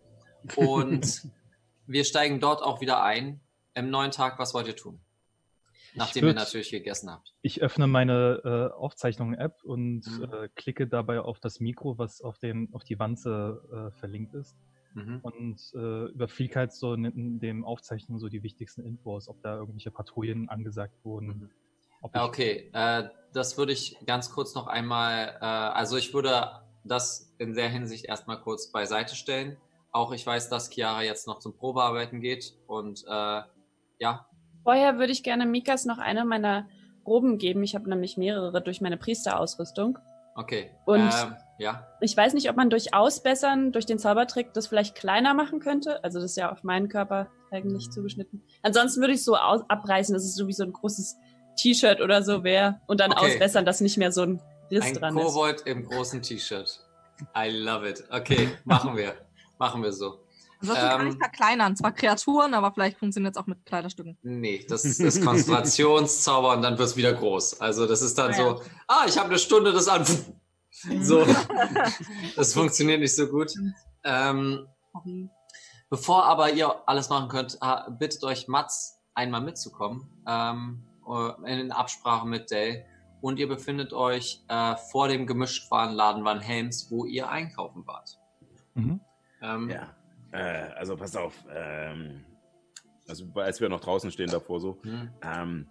Und 0.56 1.28
wir 1.86 2.04
steigen 2.06 2.40
dort 2.40 2.64
auch 2.64 2.82
wieder 2.82 3.04
ein. 3.04 3.40
Im 3.76 3.92
neuen 3.92 4.10
Tag, 4.10 4.40
was 4.40 4.56
wollt 4.56 4.66
ihr 4.68 4.76
tun? 4.76 5.00
Nachdem 5.94 6.26
ihr 6.26 6.32
würd- 6.32 6.36
natürlich 6.38 6.72
gegessen 6.72 7.12
habt. 7.12 7.36
Ich 7.44 7.62
öffne 7.62 7.86
meine 7.86 8.42
äh, 8.44 8.76
Aufzeichnungen-App 8.76 9.64
und 9.64 10.02
Mhm. 10.08 10.24
äh, 10.34 10.50
klicke 10.56 10.88
dabei 10.88 11.20
auf 11.20 11.40
das 11.40 11.60
Mikro, 11.60 12.00
was 12.00 12.22
auf, 12.22 12.40
den, 12.40 12.74
auf 12.74 12.84
die 12.84 12.98
Wanze 12.98 13.92
äh, 13.94 14.00
verlinkt 14.00 14.34
ist. 14.34 14.56
Mhm. 14.96 15.20
Und 15.22 15.60
äh, 15.76 16.06
überfliege 16.14 16.56
halt 16.56 16.74
so 16.74 16.96
in, 16.96 17.06
in 17.06 17.40
dem 17.40 17.64
Aufzeichnen 17.64 18.18
so 18.18 18.28
die 18.28 18.42
wichtigsten 18.42 18.82
Infos, 18.84 19.28
ob 19.28 19.40
da 19.44 19.56
irgendwelche 19.58 19.92
Patrouillen 19.92 20.50
angesagt 20.50 20.96
wurden. 21.06 21.28
Mhm. 21.28 21.50
Okay, 22.02 22.70
äh, 22.74 23.04
das 23.34 23.58
würde 23.58 23.74
ich 23.74 23.98
ganz 24.06 24.32
kurz 24.32 24.56
noch 24.56 24.68
einmal, 24.68 25.38
äh, 25.42 25.46
also 25.46 25.98
ich 25.98 26.14
würde 26.14 26.52
das 26.84 27.34
in 27.38 27.54
der 27.54 27.70
Hinsicht 27.70 28.06
erstmal 28.06 28.40
kurz 28.42 28.72
beiseite 28.72 29.16
stellen. 29.16 29.58
Auch 29.92 30.12
ich 30.14 30.26
weiß, 30.26 30.50
dass 30.50 30.70
Chiara 30.70 31.02
jetzt 31.04 31.28
noch 31.28 31.40
zum 31.40 31.56
Probearbeiten 31.58 32.22
geht 32.22 32.54
und 32.68 33.04
äh, 33.08 33.42
ja, 34.00 34.26
Vorher 34.64 35.00
würde 35.00 35.14
ich 35.14 35.24
gerne 35.24 35.46
Mikas 35.46 35.86
noch 35.86 35.98
eine 35.98 36.26
meiner 36.26 36.68
Roben 37.06 37.38
geben. 37.38 37.64
Ich 37.64 37.74
habe 37.74 37.90
nämlich 37.90 38.18
mehrere 38.18 38.62
durch 38.62 38.82
meine 38.82 38.98
Priesterausrüstung. 38.98 39.98
okay. 40.36 40.72
Und- 40.86 41.00
ähm, 41.00 41.36
ja, 41.60 41.88
Ich 42.02 42.16
weiß 42.16 42.34
nicht, 42.36 42.50
ob 42.52 42.56
man 42.56 42.70
durch 42.70 42.94
Ausbessern, 42.94 43.72
durch 43.72 43.88
den 43.88 43.98
Zaubertrick 43.98 44.54
das 44.54 44.68
vielleicht 44.68 44.94
kleiner 44.94 45.34
machen 45.34 45.60
könnte. 45.60 46.04
Also 46.04 46.20
das 46.20 46.32
ist 46.32 46.38
ja 46.38 46.52
auf 46.52 46.64
meinen 46.64 46.88
Körper 46.88 47.32
eigentlich 47.50 47.90
zugeschnitten. 47.90 48.44
Ansonsten 48.62 49.02
würde 49.02 49.14
ich 49.14 49.24
so 49.24 49.36
aus 49.36 49.62
abreißen, 49.68 50.14
dass 50.14 50.24
es 50.24 50.36
so 50.36 50.48
wie 50.48 50.54
so 50.54 50.64
ein 50.64 50.72
großes 50.74 51.18
T-Shirt 51.58 52.00
oder 52.02 52.24
so 52.24 52.44
wäre. 52.44 52.80
Und 52.88 53.00
dann 53.02 53.12
Okay. 53.12 53.34
ausbessern, 53.34 53.66
dass 53.66 53.82
nicht 53.82 53.98
mehr 53.98 54.12
so 54.14 54.22
ein 54.22 54.42
Riss 54.72 54.86
ein 54.86 54.94
dran 54.94 55.18
ist. 55.18 55.24
Kobold 55.26 55.62
im 55.66 55.84
großen 55.88 56.22
T-Shirt. 56.22 56.80
I 57.36 57.50
love 57.50 57.88
it. 57.90 58.04
Okay, 58.12 58.50
machen 58.64 58.96
wir. 58.96 59.14
Machen 59.60 59.82
wir 59.84 59.92
so. 59.92 60.20
Ansonsten 60.60 60.88
kann 60.88 61.02
Ähm, 61.02 61.08
ich 61.14 61.18
verkleinern. 61.18 61.76
Zwar 61.76 61.92
Kreaturen, 61.92 62.54
aber 62.54 62.72
vielleicht 62.72 62.98
funktioniert 62.98 63.36
es 63.36 63.42
auch 63.42 63.46
mit 63.48 63.64
Kleiderstücken. 63.66 64.18
Nee, 64.24 64.66
das 64.70 64.86
ist 64.86 65.24
Konzentrationszauber 65.24 66.54
und 66.54 66.62
dann 66.64 66.78
wird 66.78 66.88
es 66.90 66.96
wieder 66.98 67.14
groß. 67.14 67.60
Also 67.62 67.86
das 67.88 68.02
ist 68.02 68.18
dann 68.18 68.34
Ah, 68.34 68.38
ja. 68.38 68.44
so, 68.58 68.62
ah, 68.88 69.06
ich 69.08 69.18
habe 69.18 69.30
eine 69.30 69.40
Stunde 69.40 69.72
das 69.74 69.88
an. 69.88 70.06
So, 71.02 71.26
das 72.36 72.54
funktioniert 72.54 73.00
nicht 73.02 73.16
so 73.16 73.28
gut. 73.28 73.52
Ähm, 74.04 74.68
bevor 75.90 76.26
aber 76.26 76.52
ihr 76.54 76.74
alles 76.88 77.10
machen 77.10 77.30
könnt, 77.30 77.58
ah, 77.62 77.90
bittet 77.90 78.24
euch 78.24 78.48
Mats 78.48 79.00
einmal 79.14 79.42
mitzukommen 79.42 80.08
ähm, 80.28 80.84
äh, 80.86 80.87
in 81.46 81.72
Absprache 81.72 82.28
mit 82.28 82.52
Dell. 82.52 82.86
Und 83.20 83.40
ihr 83.40 83.48
befindet 83.48 83.94
euch 83.94 84.44
äh, 84.48 84.76
vor 84.76 85.08
dem 85.08 85.26
Gemischtwarenladen 85.26 86.24
Van 86.24 86.40
Helms, 86.40 86.92
wo 86.92 87.06
ihr 87.06 87.30
einkaufen 87.30 87.86
wart. 87.88 88.20
Mhm. 88.76 89.00
Ähm, 89.42 89.70
Ja. 89.70 89.96
Äh, 90.32 90.72
also 90.76 90.96
pass 90.96 91.16
auf. 91.16 91.34
Ähm, 91.50 92.24
also 93.08 93.26
als 93.36 93.60
wir 93.60 93.70
noch 93.70 93.80
draußen 93.80 94.12
stehen 94.12 94.30
davor 94.30 94.60
so. 94.60 94.78
hm, 94.84 95.10
Ähm, 95.24 95.68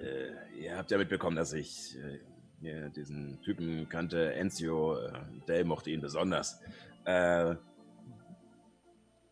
äh, 0.00 0.58
ihr 0.58 0.76
habt 0.76 0.90
ja 0.90 0.98
mitbekommen, 0.98 1.36
dass 1.36 1.52
ich 1.52 1.96
äh, 1.98 2.18
hier 2.60 2.88
diesen 2.90 3.40
Typen 3.42 3.88
kannte, 3.88 4.34
Enzio. 4.34 4.96
Äh, 4.96 5.12
Dale 5.46 5.64
mochte 5.64 5.90
ihn 5.90 6.00
besonders. 6.00 6.60
Äh, 7.04 7.54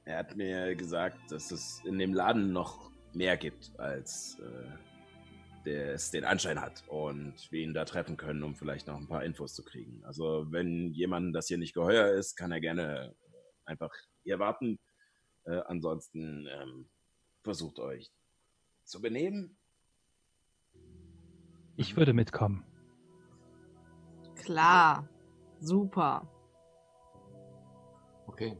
er 0.05 0.19
hat 0.19 0.37
mir 0.37 0.75
gesagt, 0.77 1.19
dass 1.31 1.51
es 1.51 1.83
in 1.85 1.99
dem 1.99 2.15
Laden 2.15 2.53
noch 2.53 2.91
mehr 3.19 3.37
gibt, 3.37 3.79
als 3.79 4.39
äh, 4.39 5.65
der 5.67 5.93
es 5.95 6.11
den 6.11 6.25
Anschein 6.25 6.61
hat. 6.61 6.85
Und 6.89 7.35
wir 7.51 7.61
ihn 7.63 7.75
da 7.75 7.85
treffen 7.85 8.17
können, 8.17 8.43
um 8.45 8.55
vielleicht 8.55 8.87
noch 8.87 8.97
ein 8.97 9.09
paar 9.09 9.25
Infos 9.25 9.55
zu 9.55 9.65
kriegen. 9.65 10.03
Also 10.05 10.47
wenn 10.51 10.93
jemandem 10.95 11.33
das 11.33 11.49
hier 11.49 11.59
nicht 11.59 11.75
geheuer 11.75 12.09
ist, 12.13 12.37
kann 12.37 12.53
er 12.53 12.61
gerne 12.61 13.15
einfach 13.65 13.91
hier 14.23 14.39
warten. 14.39 14.79
Äh, 15.45 15.61
ansonsten 15.67 16.47
ähm, 16.47 16.89
versucht 17.43 17.79
euch 17.81 18.11
zu 18.85 19.01
benehmen. 19.03 19.59
Ich 21.77 21.97
würde 21.97 22.13
mitkommen. 22.13 22.65
Klar. 24.37 25.09
Super. 25.61 26.29
okay. 28.27 28.57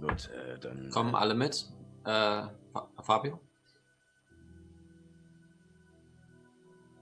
Gut, 0.00 0.28
äh, 0.30 0.58
dann. 0.58 0.90
Kommen 0.90 1.14
alle 1.14 1.34
mit? 1.34 1.70
Äh, 2.04 2.48
Fa- 2.72 2.90
Fabio? 3.00 3.40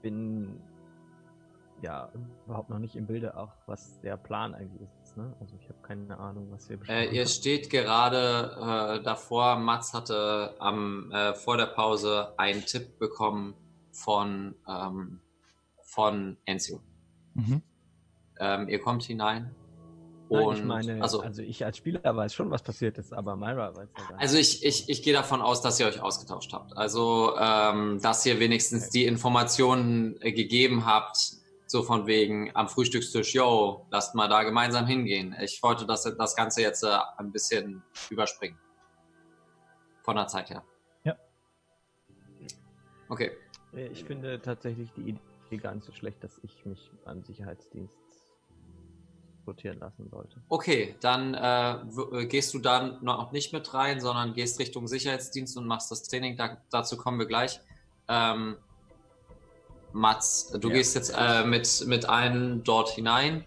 Bin 0.03 0.59
ja 1.81 2.09
überhaupt 2.45 2.69
noch 2.69 2.77
nicht 2.79 2.95
im 2.95 3.07
Bilde, 3.07 3.35
auch 3.35 3.51
was 3.65 3.99
der 4.01 4.15
Plan 4.15 4.53
eigentlich 4.53 4.87
ist. 5.01 5.17
Ne? 5.17 5.35
Also 5.39 5.55
ich 5.59 5.67
habe 5.67 5.79
keine 5.81 6.17
Ahnung, 6.19 6.49
was 6.51 6.69
wir 6.69 6.75
Äh, 6.75 6.79
besprechen. 6.79 7.15
ihr 7.15 7.25
steht 7.27 7.69
gerade 7.69 8.99
äh, 8.99 9.03
davor. 9.03 9.55
Mats 9.57 9.93
hatte 9.93 10.55
am, 10.59 11.11
äh, 11.11 11.33
vor 11.33 11.57
der 11.57 11.65
Pause 11.65 12.33
einen 12.37 12.61
Tipp 12.65 12.99
bekommen 12.99 13.55
von, 13.91 14.55
ähm, 14.69 15.19
von 15.83 16.37
Enzio. 16.45 16.79
Mhm. 17.33 17.61
Ähm, 18.39 18.67
ihr 18.69 18.79
kommt 18.79 19.03
hinein 19.03 19.53
Nein, 20.33 20.57
ich 20.57 20.63
meine, 20.63 21.01
also, 21.01 21.21
also, 21.21 21.41
ich 21.41 21.63
als 21.65 21.77
Spieler 21.77 22.15
weiß 22.15 22.33
schon, 22.33 22.49
was 22.51 22.61
passiert 22.63 22.97
ist, 22.97 23.13
aber 23.13 23.35
Myra 23.35 23.75
weiß 23.75 23.89
ja 23.97 24.03
gar 24.03 24.11
nicht. 24.13 24.21
also 24.21 24.37
ich, 24.37 24.65
ich, 24.65 24.89
ich 24.89 25.03
gehe 25.03 25.13
davon 25.13 25.41
aus, 25.41 25.61
dass 25.61 25.79
ihr 25.79 25.87
euch 25.87 26.01
ausgetauscht 26.01 26.51
habt. 26.53 26.75
Also, 26.77 27.35
ähm, 27.39 27.99
dass 28.01 28.25
ihr 28.25 28.39
wenigstens 28.39 28.89
die 28.89 29.05
Informationen 29.05 30.19
äh, 30.21 30.31
gegeben 30.31 30.85
habt, 30.85 31.17
so 31.67 31.81
von 31.81 32.05
wegen 32.05 32.51
am 32.55 32.67
Frühstückstisch, 32.69 33.33
yo, 33.33 33.85
lasst 33.89 34.13
mal 34.15 34.27
da 34.27 34.43
gemeinsam 34.43 34.85
hingehen. 34.85 35.35
Ich 35.41 35.61
wollte 35.63 35.85
das, 35.85 36.03
das 36.03 36.35
Ganze 36.35 36.61
jetzt 36.61 36.83
äh, 36.83 36.97
ein 37.17 37.31
bisschen 37.31 37.81
überspringen. 38.09 38.57
Von 40.03 40.15
der 40.17 40.27
Zeit 40.27 40.49
her. 40.49 40.63
Ja. 41.03 41.15
Okay. 43.09 43.31
Äh, 43.73 43.87
Ich 43.87 44.03
finde 44.03 44.41
tatsächlich 44.41 44.91
die 44.93 45.01
Idee 45.09 45.57
gar 45.57 45.73
nicht 45.73 45.85
so 45.85 45.91
schlecht, 45.91 46.23
dass 46.23 46.39
ich 46.43 46.65
mich 46.65 46.91
beim 47.05 47.23
Sicherheitsdienst 47.23 47.97
rotieren 49.47 49.79
lassen 49.79 50.09
sollte. 50.09 50.35
Okay, 50.49 50.95
dann 51.01 51.33
äh, 51.33 51.71
äh, 52.21 52.25
gehst 52.25 52.53
du 52.53 52.59
dann 52.59 52.97
noch 53.03 53.31
nicht 53.31 53.53
mit 53.53 53.73
rein, 53.73 53.99
sondern 53.99 54.33
gehst 54.33 54.59
Richtung 54.59 54.87
Sicherheitsdienst 54.87 55.57
und 55.57 55.67
machst 55.67 55.91
das 55.91 56.03
Training. 56.03 56.37
Da, 56.37 56.57
dazu 56.69 56.97
kommen 56.97 57.19
wir 57.19 57.25
gleich. 57.25 57.59
Ähm, 58.07 58.57
Mats, 59.91 60.51
du 60.51 60.69
Ja. 60.69 60.75
gehst 60.75 60.95
jetzt 60.95 61.13
äh, 61.17 61.45
mit, 61.45 61.83
mit 61.87 62.05
allen 62.09 62.63
dort 62.63 62.89
hinein. 62.89 63.45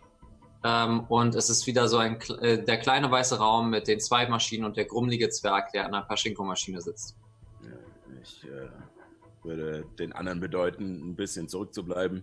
Ähm, 0.64 1.00
und 1.08 1.34
es 1.34 1.50
ist 1.50 1.66
wieder 1.66 1.88
so 1.88 1.98
ein 1.98 2.20
äh, 2.40 2.62
der 2.62 2.78
kleine 2.78 3.10
weiße 3.10 3.38
Raum 3.38 3.70
mit 3.70 3.88
den 3.88 4.00
zwei 4.00 4.26
Maschinen 4.28 4.64
und 4.64 4.76
der 4.76 4.84
grummelige 4.84 5.28
Zwerg, 5.28 5.72
der 5.72 5.86
an 5.86 5.94
einer 5.94 6.04
Pachinko-Maschine 6.06 6.80
sitzt. 6.80 7.16
Ja, 7.62 7.68
Ich 8.22 8.44
äh, 8.44 8.68
würde 9.44 9.84
den 9.98 10.12
anderen 10.12 10.40
bedeuten, 10.40 11.10
ein 11.10 11.16
bisschen 11.16 11.48
zurückzubleiben. 11.48 12.22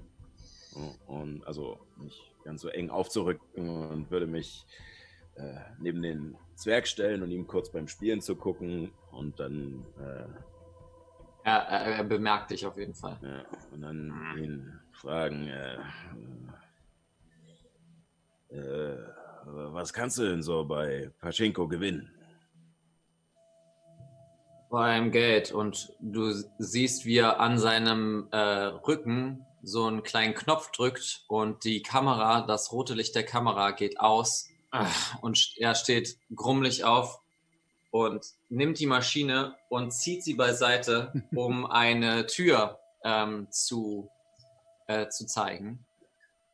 Und 1.06 1.45
also 1.45 1.80
nicht 1.98 2.32
ganz 2.44 2.61
so 2.61 2.70
eng 2.70 2.90
aufzurücken 2.90 3.70
und 3.88 4.11
würde 4.11 4.28
mich 4.28 4.65
äh, 5.36 5.56
neben 5.80 6.02
den 6.02 6.36
Zwerg 6.56 6.88
stellen 6.88 7.24
und 7.24 7.32
ihm 7.32 7.48
kurz 7.48 7.72
beim 7.72 7.88
Spielen 7.88 8.22
zu 8.22 8.36
gucken 8.36 8.91
und 9.11 9.40
dann, 9.40 9.86
äh, 9.99 10.26
Er, 11.44 11.57
er, 11.57 11.95
er 11.98 12.03
bemerkt 12.03 12.52
dich 12.52 12.65
auf 12.65 12.78
jeden 12.78 12.94
Fall. 12.94 13.18
ja, 13.22 13.44
und 13.72 13.82
dann 13.82 14.14
ihn 14.38 14.80
fragen, 14.91 15.48
äh, 15.48 15.78
äh, 18.56 18.98
was 19.45 19.91
kannst 19.91 20.18
du 20.20 20.24
denn 20.24 20.41
so 20.44 20.64
bei 20.65 21.11
Pachinko 21.20 21.68
gewinnen? 21.68 22.10
beim 24.70 25.11
Geld 25.11 25.52
und 25.52 25.94
du 25.99 26.32
siehst, 26.57 27.06
wie 27.06 27.18
er 27.18 27.40
an 27.40 27.60
seinem 27.60 28.28
äh, 28.32 28.38
Rücken 28.38 29.45
so 29.64 29.85
einen 29.85 30.03
kleinen 30.03 30.35
Knopf 30.35 30.72
drückt 30.72 31.23
und 31.27 31.64
die 31.64 31.81
Kamera, 31.81 32.41
das 32.41 32.72
rote 32.72 32.94
Licht 32.94 33.15
der 33.15 33.26
Kamera 33.26 33.72
geht 33.72 33.99
aus 33.99 34.49
und 35.22 35.53
er 35.57 35.76
steht 35.76 36.18
grummelig 36.35 36.84
auf 36.84 37.22
und 37.91 38.26
nimmt 38.49 38.80
die 38.80 38.88
Maschine 38.88 39.56
und 39.69 39.91
zieht 39.91 40.23
sie 40.23 40.34
beiseite, 40.34 41.14
um 41.35 41.65
eine 41.65 42.26
Tür 42.26 42.80
ähm, 43.03 43.48
zu, 43.52 44.10
äh, 44.88 45.07
zu 45.10 45.26
zeigen. 45.27 45.85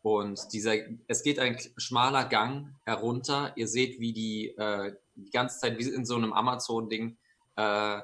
Und 0.01 0.53
dieser, 0.53 0.75
es 1.07 1.23
geht 1.23 1.39
ein 1.39 1.57
schmaler 1.77 2.25
Gang 2.25 2.73
herunter. 2.85 3.53
Ihr 3.55 3.67
seht, 3.67 3.99
wie 3.99 4.13
die, 4.13 4.49
äh, 4.57 4.95
die 5.15 5.29
ganze 5.29 5.59
Zeit, 5.59 5.77
wie 5.77 5.89
in 5.89 6.05
so 6.05 6.15
einem 6.15 6.33
Amazon-Ding, 6.33 7.17
äh, 7.55 8.01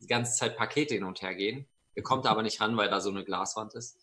die 0.00 0.06
ganze 0.06 0.36
Zeit 0.36 0.56
Pakete 0.56 0.94
hin 0.94 1.04
und 1.04 1.22
her 1.22 1.34
gehen. 1.34 1.66
Ihr 1.94 2.02
kommt 2.02 2.26
da 2.26 2.30
aber 2.30 2.42
nicht 2.42 2.60
ran, 2.60 2.76
weil 2.76 2.88
da 2.88 3.00
so 3.00 3.10
eine 3.10 3.24
Glaswand 3.24 3.74
ist. 3.74 3.98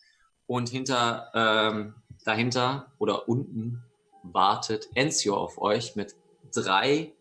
Und 0.46 0.68
hinter, 0.68 1.30
ähm, 1.34 1.94
dahinter 2.24 2.92
oder 2.98 3.28
unten 3.28 3.82
wartet 4.22 4.88
Enzio 4.94 5.36
auf 5.36 5.58
euch 5.58 5.96
mit 5.96 6.14
drei 6.54 7.12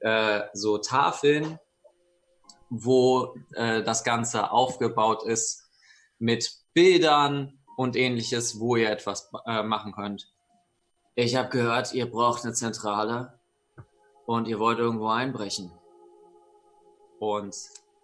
äh, 0.00 0.42
so 0.52 0.78
Tafeln, 0.78 1.58
wo 2.68 3.34
äh, 3.54 3.82
das 3.82 4.04
Ganze 4.04 4.50
aufgebaut 4.50 5.22
ist 5.24 5.68
mit 6.18 6.50
Bildern 6.74 7.58
und 7.76 7.96
ähnliches, 7.96 8.58
wo 8.60 8.76
ihr 8.76 8.90
etwas 8.90 9.30
äh, 9.46 9.62
machen 9.62 9.92
könnt. 9.92 10.32
Ich 11.14 11.36
habe 11.36 11.48
gehört, 11.48 11.94
ihr 11.94 12.10
braucht 12.10 12.44
eine 12.44 12.52
Zentrale 12.52 13.38
und 14.26 14.48
ihr 14.48 14.58
wollt 14.58 14.78
irgendwo 14.78 15.08
einbrechen. 15.08 15.72
Und 17.18 17.56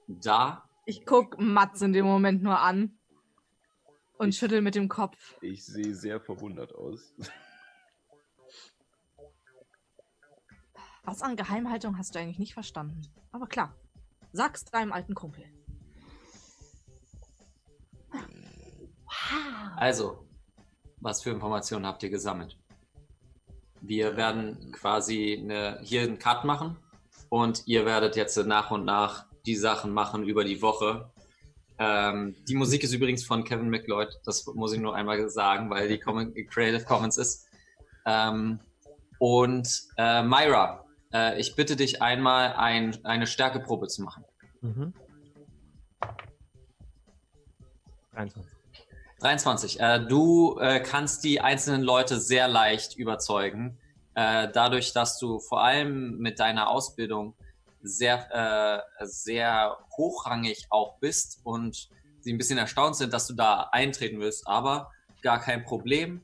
da 0.07 0.65
Ich 0.87 1.05
guck 1.05 1.39
Mats 1.39 1.83
in 1.83 1.93
dem 1.93 2.07
Moment 2.07 2.43
nur 2.43 2.59
an 2.59 2.99
und 4.23 4.35
schüttel 4.35 4.61
mit 4.61 4.77
dem 4.77 4.89
Kopf. 4.89 5.37
Ich 5.41 5.67
sehe 5.67 5.95
sehr 5.95 6.21
verwundert 6.21 6.75
aus. 6.77 7.13
Was 11.05 11.23
an 11.23 11.35
Geheimhaltung 11.35 11.99
hast 11.99 12.15
du 12.15 12.21
eigentlich 12.21 12.39
nicht 12.39 12.55
verstanden? 12.55 13.03
Aber 13.33 13.49
klar, 13.49 13.75
sag's 14.33 14.65
deinem 14.65 14.93
alten 14.93 15.17
Kumpel. 15.17 15.45
Wow. 18.13 19.73
Also, 19.77 20.29
was 21.01 21.25
für 21.25 21.31
Informationen 21.31 21.85
habt 21.85 22.05
ihr 22.05 22.11
gesammelt? 22.11 22.57
Wir 23.81 24.17
werden 24.17 24.71
quasi 24.71 25.37
eine, 25.43 25.81
hier 25.83 26.03
einen 26.03 26.21
Cut 26.21 26.45
machen 26.45 26.77
und 27.29 27.67
ihr 27.67 27.85
werdet 27.85 28.15
jetzt 28.15 28.37
nach 28.37 28.71
und 28.71 28.85
nach 28.85 29.27
die 29.45 29.57
Sachen 29.57 29.93
machen 29.93 30.23
über 30.23 30.45
die 30.45 30.63
Woche. 30.63 31.11
Ähm, 31.85 32.37
die 32.47 32.55
Musik 32.55 32.85
ist 32.85 32.93
übrigens 32.93 33.25
von 33.25 33.43
Kevin 33.43 33.69
McLeod, 33.69 34.21
das 34.25 34.47
muss 34.47 34.73
ich 34.73 34.79
nur 34.79 34.95
einmal 34.95 35.29
sagen, 35.29 35.69
weil 35.69 35.89
die 35.89 35.99
Com 35.99 36.33
Creative 36.49 36.85
Commons 36.85 37.19
ist. 37.19 37.49
Ähm, 38.07 38.61
und 39.19 39.69
äh, 39.97 40.23
Myra, 40.23 40.85
äh, 41.13 41.41
ich 41.41 41.57
bitte 41.57 41.75
dich 41.75 42.01
einmal 42.01 42.53
ein, 42.53 43.05
eine 43.05 43.27
Stärkeprobe 43.27 43.89
zu 43.89 44.03
machen. 44.03 44.25
Mhm. 44.61 44.95
23. 48.13 48.53
23. 49.19 49.81
Äh, 49.81 50.07
du 50.07 50.59
äh, 50.61 50.79
kannst 50.79 51.25
die 51.25 51.41
einzelnen 51.41 51.83
Leute 51.83 52.21
sehr 52.21 52.47
leicht 52.47 52.97
überzeugen, 52.97 53.77
äh, 54.15 54.47
dadurch, 54.53 54.93
dass 54.93 55.19
du 55.19 55.41
vor 55.41 55.65
allem 55.65 56.19
mit 56.19 56.39
deiner 56.39 56.69
Ausbildung 56.69 57.35
sehr, 57.83 58.85
äh, 59.01 59.07
sehr 59.07 59.77
hochrangig 59.97 60.67
auch 60.71 60.99
bist 60.99 61.41
und 61.45 61.89
sie 62.21 62.33
ein 62.33 62.39
bisschen 62.39 62.59
erstaunt 62.59 62.97
sind, 62.97 63.13
dass 63.13 63.27
du 63.27 63.35
da 63.35 63.69
eintreten 63.73 64.21
willst, 64.21 64.47
aber 64.47 64.91
gar 65.23 65.41
kein 65.41 65.65
Problem. 65.65 66.23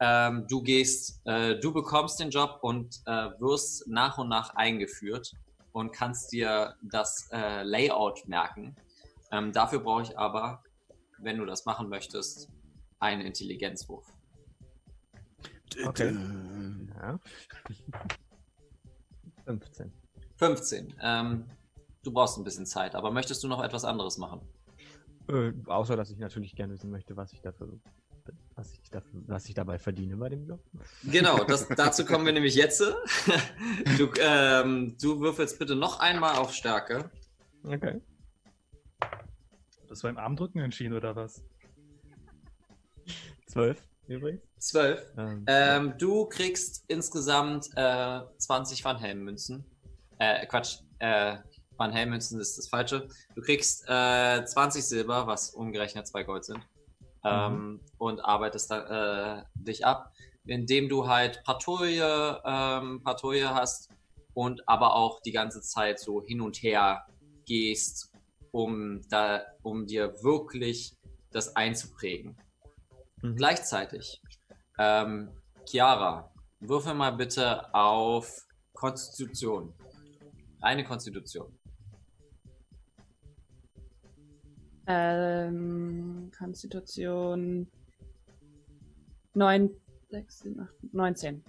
Ähm, 0.00 0.46
du 0.48 0.62
gehst, 0.62 1.20
äh, 1.26 1.58
du 1.58 1.72
bekommst 1.72 2.20
den 2.20 2.30
Job 2.30 2.58
und 2.62 3.00
äh, 3.06 3.30
wirst 3.38 3.86
nach 3.86 4.18
und 4.18 4.28
nach 4.28 4.54
eingeführt 4.54 5.32
und 5.72 5.92
kannst 5.92 6.32
dir 6.32 6.74
das 6.82 7.28
äh, 7.32 7.62
Layout 7.62 8.26
merken. 8.26 8.74
Ähm, 9.30 9.52
dafür 9.52 9.80
brauche 9.80 10.02
ich 10.02 10.18
aber 10.18 10.62
wenn 11.22 11.38
du 11.38 11.44
das 11.44 11.64
machen 11.66 11.88
möchtest, 11.88 12.48
einen 12.98 13.22
Intelligenzwurf. 13.22 14.06
Okay. 15.84 16.16
Ja. 16.96 17.18
15. 19.44 19.92
15. 20.40 20.94
Ähm, 21.02 21.44
du 22.02 22.12
brauchst 22.12 22.38
ein 22.38 22.44
bisschen 22.44 22.64
Zeit, 22.64 22.94
aber 22.94 23.10
möchtest 23.10 23.44
du 23.44 23.48
noch 23.48 23.62
etwas 23.62 23.84
anderes 23.84 24.16
machen? 24.16 24.40
Äh, 25.28 25.52
außer, 25.66 25.96
dass 25.96 26.10
ich 26.10 26.18
natürlich 26.18 26.56
gerne 26.56 26.72
wissen 26.72 26.90
möchte, 26.90 27.14
was 27.14 27.34
ich 27.34 27.42
dafür, 27.42 27.68
was 28.56 28.72
ich 28.72 28.90
dafür, 28.90 29.20
was 29.26 29.46
ich 29.46 29.54
dabei 29.54 29.78
verdiene 29.78 30.16
bei 30.16 30.30
dem 30.30 30.46
Job. 30.46 30.60
Genau, 31.04 31.44
das, 31.44 31.68
dazu 31.76 32.06
kommen 32.06 32.24
wir 32.24 32.32
nämlich 32.32 32.54
jetzt. 32.54 32.82
Du, 33.98 34.10
ähm, 34.18 34.96
du 35.00 35.20
würfelst 35.20 35.58
bitte 35.58 35.76
noch 35.76 36.00
einmal 36.00 36.36
auf 36.36 36.54
Stärke. 36.54 37.10
Okay. 37.62 38.00
Das 39.88 40.02
war 40.02 40.10
im 40.10 40.16
Armdrücken 40.16 40.60
entschieden 40.60 40.94
oder 40.94 41.14
was? 41.16 41.42
12 43.46 43.82
übrigens. 44.06 44.42
12. 44.58 45.12
Ähm, 45.18 45.44
Ähm, 45.46 45.94
du 45.98 46.26
kriegst 46.26 46.84
insgesamt 46.88 47.68
äh, 47.76 48.20
20 48.38 48.84
Van 48.84 48.98
Helm-Münzen. 48.98 49.66
Äh, 50.20 50.46
Quatsch, 50.46 50.80
äh, 50.98 51.38
Van 51.78 51.92
Helm-Münzen 51.92 52.38
ist 52.40 52.58
das 52.58 52.68
Falsche. 52.68 53.08
Du 53.34 53.40
kriegst 53.40 53.84
äh, 53.88 54.44
20 54.44 54.86
Silber, 54.86 55.26
was 55.26 55.50
umgerechnet 55.50 56.06
2 56.06 56.24
Gold 56.24 56.44
sind. 56.44 56.60
Ähm, 57.24 57.80
Und 57.98 58.20
arbeitest 58.20 58.70
da, 58.70 59.38
äh, 59.38 59.44
dich 59.54 59.84
ab, 59.86 60.12
indem 60.44 60.90
du 60.90 61.08
halt 61.08 61.42
Patrouille, 61.44 62.40
ähm, 62.44 63.02
Patrouille 63.02 63.54
hast 63.54 63.88
und 64.34 64.68
aber 64.68 64.94
auch 64.94 65.20
die 65.20 65.32
ganze 65.32 65.62
Zeit 65.62 65.98
so 65.98 66.22
hin 66.22 66.42
und 66.42 66.62
her 66.62 67.06
gehst, 67.46 68.12
um, 68.52 69.00
da, 69.08 69.42
um 69.62 69.86
dir 69.86 70.22
wirklich 70.22 70.96
das 71.30 71.56
einzuprägen. 71.56 72.36
Mhm. 73.22 73.36
Gleichzeitig, 73.36 74.20
ähm, 74.78 75.30
Chiara, 75.66 76.30
würfel 76.60 76.92
mal 76.92 77.12
bitte 77.12 77.72
auf 77.74 78.46
Konstitution. 78.74 79.74
Eine 80.60 80.84
Konstitution. 80.84 81.58
Ähm, 84.86 86.30
Konstitution 86.36 87.70
9, 89.34 89.70
6, 90.10 90.38
7, 90.40 90.60
8, 90.60 90.70
19. 90.92 91.44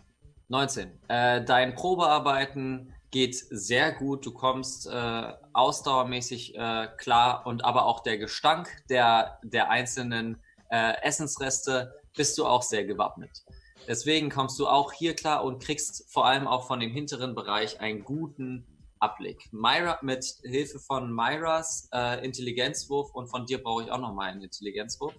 19. 0.47 0.89
Äh, 1.07 1.43
dein 1.43 1.75
Probearbeiten 1.75 2.93
geht 3.09 3.35
sehr 3.35 3.91
gut. 3.91 4.25
Du 4.25 4.33
kommst 4.33 4.87
äh, 4.87 5.33
ausdauermäßig 5.53 6.55
äh, 6.55 6.87
klar 6.97 7.45
und 7.45 7.65
aber 7.65 7.85
auch 7.85 8.01
der 8.01 8.17
Gestank 8.17 8.69
der, 8.89 9.39
der 9.43 9.69
einzelnen 9.69 10.37
äh, 10.69 10.93
Essensreste 11.01 11.93
bist 12.15 12.37
du 12.37 12.45
auch 12.45 12.61
sehr 12.61 12.85
gewappnet. 12.85 13.43
Deswegen 13.87 14.29
kommst 14.29 14.59
du 14.59 14.67
auch 14.67 14.93
hier 14.93 15.15
klar 15.15 15.43
und 15.43 15.61
kriegst 15.61 16.09
vor 16.11 16.25
allem 16.25 16.47
auch 16.47 16.67
von 16.67 16.79
dem 16.79 16.91
hinteren 16.91 17.35
Bereich 17.35 17.81
einen 17.81 18.03
guten 18.03 18.65
Abblick. 19.01 19.51
Myra, 19.51 19.99
mit 20.01 20.23
Hilfe 20.43 20.79
von 20.79 21.11
Myras 21.11 21.89
äh, 21.91 22.23
Intelligenzwurf 22.23 23.11
und 23.13 23.27
von 23.27 23.45
dir 23.45 23.61
brauche 23.61 23.83
ich 23.83 23.91
auch 23.91 23.99
noch 23.99 24.13
mal 24.13 24.29
einen 24.29 24.43
Intelligenzwurf. 24.43 25.15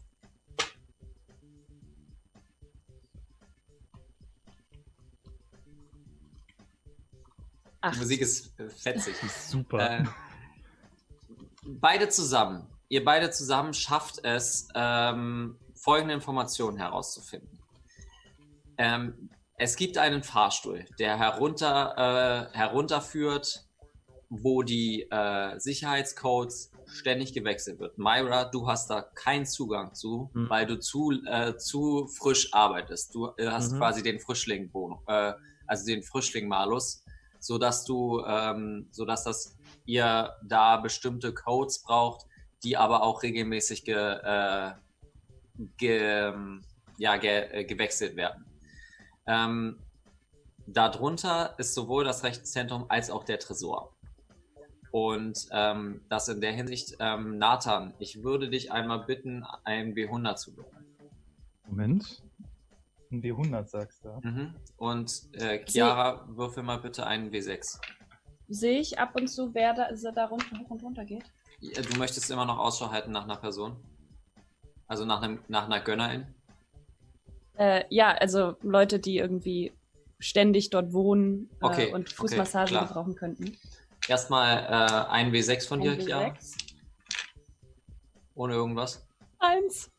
Die 7.85 7.99
Musik 7.99 8.21
ist 8.21 8.59
äh, 8.61 8.69
fetzig. 8.69 9.17
Super. 9.49 10.01
Äh, 10.01 10.05
beide 11.65 12.09
zusammen, 12.09 12.69
ihr 12.89 13.05
beide 13.05 13.31
zusammen 13.31 13.75
schafft 13.75 14.25
es, 14.25 14.69
ähm, 14.75 15.59
folgende 15.75 16.15
Informationen 16.15 16.77
herauszufinden. 16.77 17.59
Ähm, 18.79 19.31
es 19.57 19.77
gibt 19.77 19.99
einen 19.99 20.23
Fahrstuhl, 20.23 20.87
der 20.99 21.19
herunter, 21.19 22.51
äh, 22.53 22.57
herunterführt, 22.57 23.67
wo 24.35 24.63
die 24.63 25.07
äh, 25.11 25.59
Sicherheitscodes 25.59 26.71
ständig 26.87 27.35
gewechselt 27.35 27.79
wird. 27.81 27.99
Myra, 27.99 28.47
du 28.47 28.67
hast 28.67 28.89
da 28.89 29.03
keinen 29.03 29.45
Zugang 29.45 29.95
zu, 29.95 30.31
Mhm. 30.33 30.49
weil 30.49 30.65
du 30.65 30.79
zu, 30.79 31.13
äh, 31.27 31.57
zu 31.59 32.07
frisch 32.07 32.49
arbeitest. 32.55 33.15
Du 33.15 33.27
äh, 33.37 33.49
hast 33.49 33.73
Mhm. 33.73 33.79
quasi 33.79 34.03
den 34.03 34.19
Frischling-Bonus, 34.19 35.01
äh, 35.07 35.35
also 35.67 35.85
den 35.87 36.03
Frischling-Malus, 36.03 37.05
sodass 37.41 37.85
du, 37.85 38.23
ähm, 38.27 38.89
sodass 38.91 39.25
das 39.25 39.59
ihr 39.85 40.33
da 40.45 40.79
bestimmte 40.79 41.35
Codes 41.35 41.83
braucht, 41.83 42.25
die 42.65 42.79
aber 42.79 43.03
auch 43.03 43.23
regelmäßig 43.23 43.85
ge, 43.85 43.97
äh, 43.97 44.73
ge, 45.77 46.33
ja, 46.97 47.17
ge, 47.19 47.49
äh, 47.53 47.65
gewechselt 47.65 48.17
werden. 48.17 48.47
Ähm, 49.27 49.79
darunter 50.67 51.55
ist 51.59 51.75
sowohl 51.75 52.05
das 52.05 52.23
Rechtszentrum 52.25 52.87
als 52.89 53.11
auch 53.11 53.25
der 53.25 53.39
Tresor. 53.39 53.95
Und 54.93 55.49
ähm, 55.53 56.03
das 56.11 56.29
in 56.29 56.43
der 56.43 56.53
Hinsicht, 56.53 56.97
ähm, 57.01 57.39
Nathan, 57.39 57.95
ich 57.99 58.23
würde 58.23 58.51
dich 58.51 58.71
einmal 58.71 59.05
bitten, 59.05 59.43
ein 59.65 59.95
W100 59.95 60.37
zu 60.37 60.55
würfeln. 60.55 60.85
Moment. 61.67 62.23
Ein 63.11 63.23
W100 63.23 63.67
sagst 63.69 64.05
du. 64.05 64.21
Mhm. 64.23 64.55
Und 64.77 65.29
äh, 65.33 65.65
Chiara, 65.65 66.27
würfel 66.29 66.63
mal 66.63 66.77
bitte 66.79 67.07
einen 67.07 67.31
W6. 67.31 67.81
Sehe 68.49 68.81
ich 68.81 68.99
ab 68.99 69.17
und 69.17 69.29
zu, 69.29 69.55
wer 69.55 69.73
da, 69.73 69.89
da 70.15 70.27
runter, 70.27 70.59
hoch 70.59 70.71
und 70.71 70.83
runter 70.83 71.07
geht? 71.07 71.25
Ja, 71.61 71.81
Du 71.81 71.97
möchtest 71.99 72.31
immer 72.31 72.45
noch 72.45 72.59
Ausschau 72.59 72.91
halten 72.91 73.13
nach 73.13 73.25
einer 73.25 73.37
Person? 73.37 73.77
Also 74.89 75.07
nach, 75.07 75.23
einem, 75.23 75.39
nach 75.49 75.65
einer 75.65 75.81
Gönnerin? 75.81 76.27
Äh, 77.57 77.85
ja, 77.89 78.11
also 78.13 78.57
Leute, 78.61 78.99
die 78.99 79.17
irgendwie 79.17 79.73
ständig 80.19 80.69
dort 80.69 80.93
wohnen 80.93 81.49
äh, 81.63 81.65
Okay, 81.65 81.93
und 81.93 82.09
okay, 82.09 82.15
Fußmassage 82.15 82.73
klar. 82.73 82.89
gebrauchen 82.89 83.15
könnten. 83.15 83.57
Erstmal 84.09 84.59
äh, 84.59 85.11
ein 85.11 85.33
W6 85.33 85.69
von 85.69 85.81
dir, 85.81 85.97
Chiara? 85.97 86.29
W6. 86.29 86.75
Ohne 88.35 88.55
irgendwas? 88.55 89.07
Eins. 89.39 89.91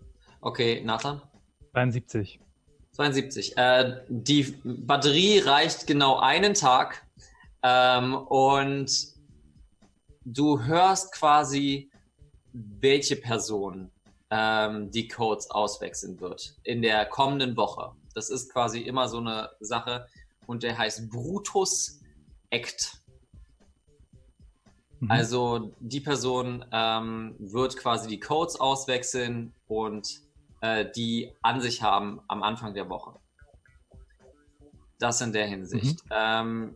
Okay, 0.42 0.82
Nathan? 0.84 1.22
73. 1.74 2.40
72. 2.92 3.58
Äh, 3.58 4.02
die 4.08 4.56
Batterie 4.64 5.40
reicht 5.40 5.88
genau 5.88 6.20
einen 6.20 6.54
Tag 6.54 7.06
ähm, 7.64 8.16
und 8.16 9.14
du 10.26 10.64
hörst 10.64 11.14
quasi, 11.14 11.90
welche 12.52 13.16
Person 13.16 13.90
ähm, 14.30 14.92
die 14.92 15.08
Codes 15.08 15.50
auswechseln 15.50 16.20
wird 16.20 16.56
in 16.64 16.82
der 16.82 17.06
kommenden 17.06 17.56
Woche. 17.58 17.92
Das 18.14 18.30
ist 18.30 18.52
quasi 18.52 18.82
immer 18.82 19.08
so 19.08 19.18
eine 19.18 19.50
Sache 19.60 20.08
und 20.46 20.64
der 20.64 20.78
heißt 20.78 21.10
Brutus 21.10 22.00
Act. 22.50 23.03
Mhm. 25.04 25.12
Also 25.12 25.74
die 25.80 26.00
Person 26.00 26.66
ähm, 26.72 27.36
wird 27.38 27.76
quasi 27.76 28.08
die 28.08 28.20
Codes 28.20 28.60
auswechseln 28.60 29.54
und 29.68 30.22
äh, 30.62 30.90
die 30.96 31.34
an 31.42 31.60
sich 31.60 31.82
haben 31.82 32.22
am 32.30 32.42
Anfang 32.42 32.74
der 32.74 32.90
Woche. 32.90 33.20
Das 35.00 35.20
in 35.20 35.34
der 35.34 35.48
Hinsicht. 35.48 36.00
Ähm, 36.10 36.76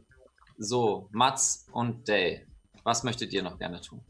so, 0.58 1.08
Mats 1.12 1.68
und 1.72 2.08
Day, 2.10 2.46
was 2.84 3.04
möchtet 3.04 3.32
ihr 3.32 3.44
noch 3.44 3.58
gerne 3.58 3.80
tun? 3.80 4.02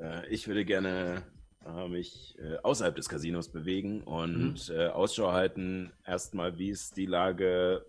Äh, 0.00 0.26
ich 0.28 0.48
würde 0.48 0.64
gerne 0.64 1.22
äh, 1.64 1.88
mich 1.88 2.36
äh, 2.40 2.56
außerhalb 2.56 2.96
des 2.96 3.08
Casinos 3.08 3.52
bewegen 3.52 4.02
und 4.02 4.68
Mhm. 4.68 4.74
äh, 4.74 4.88
Ausschau 4.88 5.30
halten, 5.30 5.92
erstmal, 6.04 6.58
wie 6.58 6.70
ist 6.70 6.96
die 6.96 7.06
Lage 7.06 7.86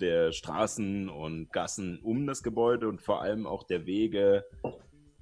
der 0.00 0.32
Straßen 0.32 1.08
und 1.08 1.52
Gassen 1.52 1.98
um 2.02 2.26
das 2.26 2.42
Gebäude 2.42 2.88
und 2.88 3.02
vor 3.02 3.22
allem 3.22 3.46
auch 3.46 3.64
der 3.64 3.86
Wege 3.86 4.44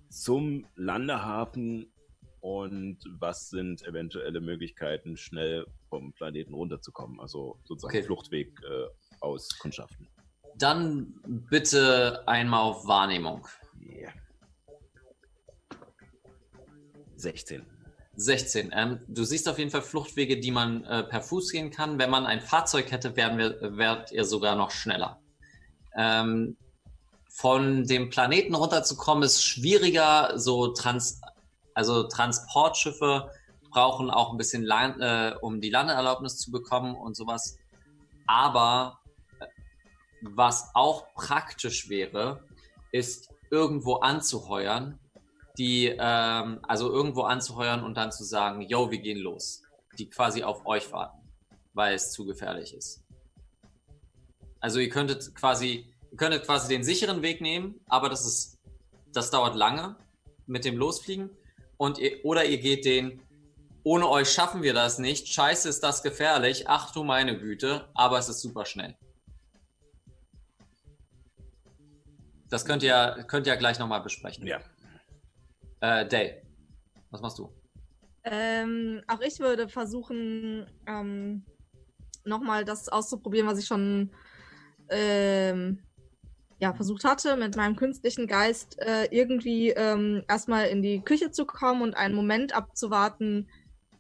zum 0.09 0.67
Landehafen 0.77 1.93
und 2.41 2.99
was 3.19 3.51
sind 3.51 3.83
eventuelle 3.83 4.41
Möglichkeiten, 4.41 5.17
schnell 5.17 5.67
vom 5.89 6.13
Planeten 6.15 6.55
runterzukommen, 6.55 7.21
also 7.21 7.59
sozusagen 7.65 7.99
Okay. 7.99 8.07
Fluchtweg 8.07 8.59
äh, 8.65 8.87
aus 9.21 9.49
Kundschaften. 9.59 10.09
Dann 10.57 11.15
bitte 11.25 12.27
einmal 12.27 12.63
auf 12.63 12.87
Wahrnehmung. 12.87 13.47
Yeah. 13.81 14.13
16. 17.17 17.67
16. 18.17 18.71
Ähm, 18.75 19.01
du 19.09 19.25
siehst 19.25 19.49
auf 19.49 19.59
jeden 19.59 19.71
Fall 19.71 19.83
Fluchtwege, 19.83 20.39
die 20.39 20.51
man 20.51 20.85
äh, 20.85 21.03
per 21.05 21.23
Fuß 21.23 21.53
gehen 21.53 21.71
kann. 21.71 21.99
Wenn 21.99 22.11
man 22.11 22.27
ein 22.27 22.41
Fahrzeug 22.41 22.91
hätte, 22.91 23.17
wären 23.17 23.39
wir, 23.39 23.77
wärt 23.77 24.13
ihr 24.13 24.25
sogar 24.25 24.57
noch 24.57 24.71
schneller. 24.71 25.21
Ähm, 25.97 26.57
von 27.29 27.85
dem 27.87 28.11
Planeten 28.11 28.55
runterzukommen 28.55 29.23
ist 29.23 29.43
schwieriger. 29.43 30.39
So 30.39 30.69
Trans 30.69 31.21
also 31.75 32.03
Transportschiffe 32.03 33.31
brauchen 33.71 34.11
auch 34.11 34.33
ein 34.33 34.37
bisschen 34.37 34.63
lang, 34.63 35.01
äh, 35.01 35.35
um 35.41 35.61
die 35.63 35.71
Landeerlaubnis 35.71 36.37
zu 36.37 36.51
bekommen 36.51 36.95
und 36.95 37.17
sowas. 37.17 37.57
Aber 38.27 38.99
äh, 39.39 39.47
was 40.21 40.71
auch 40.75 41.07
praktisch 41.15 41.89
wäre, 41.89 42.45
ist 42.93 43.31
irgendwo 43.51 43.97
anzuheuern, 43.97 45.00
die, 45.61 45.89
ähm, 45.89 46.59
also 46.63 46.91
irgendwo 46.91 47.23
anzuheuern 47.23 47.85
und 47.85 47.95
dann 47.97 48.11
zu 48.11 48.25
sagen, 48.25 48.63
yo, 48.63 48.91
wir 48.91 48.99
gehen 48.99 49.19
los. 49.19 49.63
Die 49.99 50.09
quasi 50.09 50.43
auf 50.43 50.65
euch 50.65 50.91
warten, 50.91 51.19
weil 51.75 51.95
es 51.95 52.13
zu 52.13 52.25
gefährlich 52.25 52.73
ist. 52.73 53.05
Also 54.59 54.79
ihr 54.81 54.89
könntet 54.89 55.35
quasi, 55.35 55.95
ihr 56.11 56.17
könntet 56.17 56.47
quasi 56.47 56.69
den 56.69 56.83
sicheren 56.83 57.21
Weg 57.21 57.43
nehmen, 57.43 57.79
aber 57.89 58.09
das 58.09 58.25
ist, 58.25 58.59
das 59.13 59.31
dauert 59.31 59.55
lange 59.55 59.97
mit 60.47 60.65
dem 60.65 60.79
Losfliegen. 60.79 61.29
Und 61.77 61.99
ihr, 61.99 62.25
oder 62.25 62.47
ihr 62.47 62.59
geht 62.59 62.87
den, 62.87 63.21
ohne 63.83 64.09
euch 64.09 64.31
schaffen 64.31 64.63
wir 64.63 64.73
das 64.73 64.99
nicht, 64.99 65.29
scheiße 65.29 65.69
ist 65.69 65.83
das 65.83 66.03
gefährlich, 66.03 66.69
ach 66.69 66.93
du 66.93 67.05
meine 67.05 67.39
Güte, 67.39 67.91
aber 67.93 68.19
es 68.19 68.31
ist 68.31 68.41
super 68.41 68.65
schnell. 68.65 68.97
Das 72.49 72.65
könnt 72.65 72.83
ihr, 72.83 73.25
könnt 73.29 73.47
ihr 73.47 73.57
gleich 73.57 73.79
nochmal 73.79 74.01
besprechen. 74.01 74.47
Ja. 74.47 74.61
Äh, 75.81 76.07
Day, 76.07 76.43
was 77.11 77.21
machst 77.23 77.39
du? 77.39 77.51
Ähm, 78.25 79.03
auch 79.09 79.21
ich 79.21 79.41
würde 79.41 79.69
versuchen, 79.69 80.67
ähm, 80.87 81.45
nochmal 82.25 82.65
das 82.65 82.89
auszuprobieren, 82.89 83.47
was 83.49 83.59
ich 83.59 83.67
schon 83.67 84.11
ähm, 84.91 85.83
ja, 86.59 86.75
versucht 86.75 87.05
hatte, 87.05 87.37
mit 87.37 87.57
meinem 87.57 87.77
künstlichen 87.77 88.27
Geist 88.27 88.79
äh, 88.81 89.07
irgendwie 89.11 89.71
ähm, 89.71 90.23
erstmal 90.29 90.67
in 90.67 90.83
die 90.83 91.01
Küche 91.01 91.31
zu 91.31 91.47
kommen 91.47 91.81
und 91.83 91.95
einen 91.95 92.15
Moment 92.15 92.55
abzuwarten, 92.55 93.49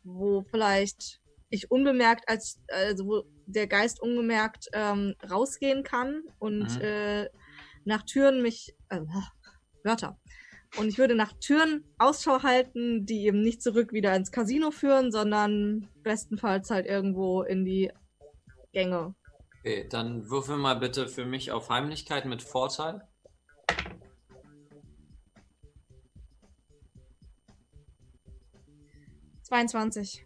wo 0.04 0.42
vielleicht 0.42 1.20
ich 1.48 1.70
unbemerkt 1.70 2.28
als, 2.28 2.60
also 2.68 3.06
wo 3.06 3.24
der 3.46 3.66
Geist 3.66 4.00
ungemerkt 4.02 4.68
ähm, 4.74 5.14
rausgehen 5.28 5.82
kann 5.82 6.22
und 6.38 6.66
Mhm. 6.76 6.82
äh, 6.82 7.28
nach 7.84 8.02
Türen 8.02 8.42
mich, 8.42 8.74
äh, 8.90 9.00
Wörter. 9.82 10.18
Und 10.76 10.88
ich 10.88 10.98
würde 10.98 11.14
nach 11.14 11.32
Türen 11.40 11.84
Ausschau 11.98 12.42
halten, 12.42 13.04
die 13.04 13.26
eben 13.26 13.42
nicht 13.42 13.62
zurück 13.62 13.92
wieder 13.92 14.14
ins 14.14 14.30
Casino 14.30 14.70
führen, 14.70 15.10
sondern 15.10 15.88
bestenfalls 16.02 16.70
halt 16.70 16.86
irgendwo 16.86 17.42
in 17.42 17.64
die 17.64 17.90
Gänge. 18.72 19.14
Okay, 19.58 19.86
dann 19.90 20.30
würfel 20.30 20.56
mal 20.56 20.76
bitte 20.76 21.08
für 21.08 21.26
mich 21.26 21.50
auf 21.50 21.68
Heimlichkeit 21.68 22.24
mit 22.24 22.42
Vorteil. 22.42 23.02
Zweiundzwanzig. 29.42 30.24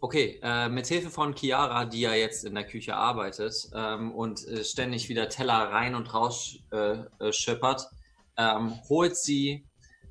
Okay, 0.00 0.38
äh, 0.42 0.68
mit 0.68 0.86
Hilfe 0.86 1.10
von 1.10 1.34
Chiara, 1.34 1.86
die 1.86 2.02
ja 2.02 2.14
jetzt 2.14 2.44
in 2.44 2.54
der 2.54 2.64
Küche 2.64 2.94
arbeitet 2.94 3.70
ähm, 3.74 4.12
und 4.12 4.46
äh, 4.46 4.62
ständig 4.62 5.08
wieder 5.08 5.28
Teller 5.28 5.54
rein 5.54 5.94
und 5.94 6.14
raus 6.14 6.58
äh, 6.70 6.98
äh, 7.18 7.32
schippert, 7.32 7.88
ähm, 8.36 8.80
holt 8.88 9.16
sie, 9.16 9.66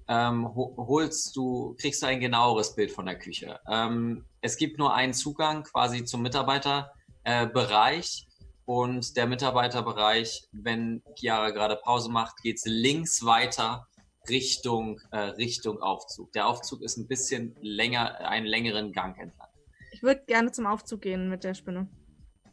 ähm, 0.08 0.54
ho 0.56 0.76
holst 0.78 1.36
du, 1.36 1.76
kriegst 1.80 2.02
du 2.02 2.08
ein 2.08 2.20
genaueres 2.20 2.76
Bild 2.76 2.92
von 2.92 3.06
der 3.06 3.18
Küche. 3.18 3.60
Ähm, 3.70 4.26
es 4.42 4.58
gibt 4.58 4.78
nur 4.78 4.94
einen 4.94 5.14
Zugang 5.14 5.64
quasi 5.64 6.04
zum 6.04 6.22
Mitarbeiterbereich 6.22 8.28
und 8.66 9.18
der 9.18 9.28
Mitarbeiterbereich, 9.28 10.48
wenn 10.52 11.04
Chiara 11.18 11.52
gerade 11.52 11.76
Pause 11.76 12.10
macht, 12.10 12.42
geht 12.44 12.58
es 12.58 12.66
links 12.66 13.26
weiter 13.26 13.88
Richtung, 14.30 15.02
äh, 15.12 15.18
Richtung 15.18 15.82
Aufzug. 15.82 16.32
Der 16.32 16.48
Aufzug 16.48 16.82
ist 16.82 16.98
ein 16.98 17.08
bisschen 17.08 17.56
länger, 17.62 18.20
einen 18.20 18.46
längeren 18.46 18.94
Gang 18.94 19.20
entlang. 19.20 19.50
Ich 19.92 20.02
würde 20.02 20.24
gerne 20.26 20.52
zum 20.52 20.66
Aufzug 20.66 21.02
gehen 21.02 21.30
mit 21.30 21.44
der 21.44 21.54
Spinne. 21.54 21.90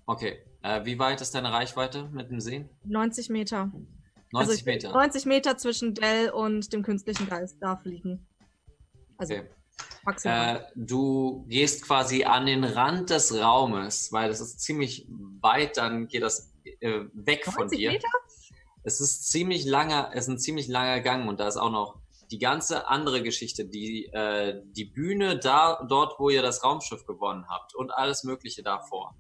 Okay. 0.07 0.41
Äh, 0.63 0.85
wie 0.85 0.99
weit 0.99 1.21
ist 1.21 1.35
deine 1.35 1.53
Reichweite 1.53 2.09
mit 2.13 2.31
dem 2.31 2.41
Sehen? 2.41 2.69
90 2.85 3.31
Meter. 3.31 3.73
90 4.33 4.51
also 4.51 4.65
Meter. 4.65 4.93
90 4.93 5.27
Meter 5.27 5.57
zwischen 5.57 5.95
Dell 5.95 6.31
und 6.31 6.73
dem 6.73 6.83
künstlichen 6.83 7.29
Geist 7.29 7.57
darf 7.61 7.85
liegen. 7.85 8.27
Also 9.17 9.35
Okay. 9.35 9.49
maximal. 10.05 10.57
Äh, 10.57 10.73
du 10.77 11.45
gehst 11.49 11.85
quasi 11.85 12.25
an 12.25 12.47
den 12.47 12.65
Rand 12.65 13.11
des 13.11 13.35
Raumes, 13.35 14.13
weil 14.13 14.29
das 14.29 14.41
ist 14.41 14.61
ziemlich 14.61 15.07
weit, 15.41 15.77
dann 15.77 16.09
geht 16.09 16.23
das 16.23 16.53
äh, 16.81 17.05
weg 17.13 17.45
von 17.45 17.65
90 17.65 17.79
dir. 17.79 17.93
Meter? 17.93 18.09
Es 18.83 19.01
ist 19.01 19.31
ziemlich 19.31 19.67
langer, 19.67 20.11
es 20.15 20.25
ist 20.25 20.29
ein 20.29 20.39
ziemlich 20.39 20.69
langer 20.69 21.01
Gang 21.01 21.29
und 21.29 21.39
da 21.39 21.49
ist 21.49 21.57
auch 21.57 21.71
noch 21.71 22.01
die 22.31 22.39
ganze 22.39 22.89
andere 22.89 23.23
Geschichte, 23.23 23.65
die, 23.65 24.07
äh, 24.07 24.63
die 24.65 24.85
Bühne 24.85 25.39
da, 25.39 25.85
dort, 25.89 26.19
wo 26.19 26.31
ihr 26.31 26.43
das 26.43 26.63
Raumschiff 26.63 27.05
gewonnen 27.05 27.47
habt 27.49 27.75
und 27.75 27.91
alles 27.91 28.25
Mögliche 28.25 28.63
davor. 28.63 29.17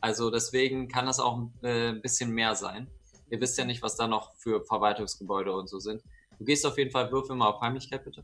Also 0.00 0.30
deswegen 0.30 0.88
kann 0.88 1.06
das 1.06 1.18
auch 1.20 1.48
äh, 1.62 1.90
ein 1.90 2.02
bisschen 2.02 2.30
mehr 2.30 2.54
sein. 2.54 2.88
Ihr 3.32 3.40
wisst 3.40 3.56
ja 3.56 3.64
nicht, 3.64 3.80
was 3.82 3.96
da 3.96 4.06
noch 4.06 4.34
für 4.36 4.62
Verwaltungsgebäude 4.62 5.54
und 5.54 5.66
so 5.66 5.78
sind. 5.78 6.02
Du 6.38 6.44
gehst 6.44 6.66
auf 6.66 6.76
jeden 6.76 6.90
Fall, 6.90 7.10
würfel 7.10 7.34
mal 7.34 7.48
auf 7.48 7.62
Heimlichkeit, 7.62 8.04
bitte. 8.04 8.22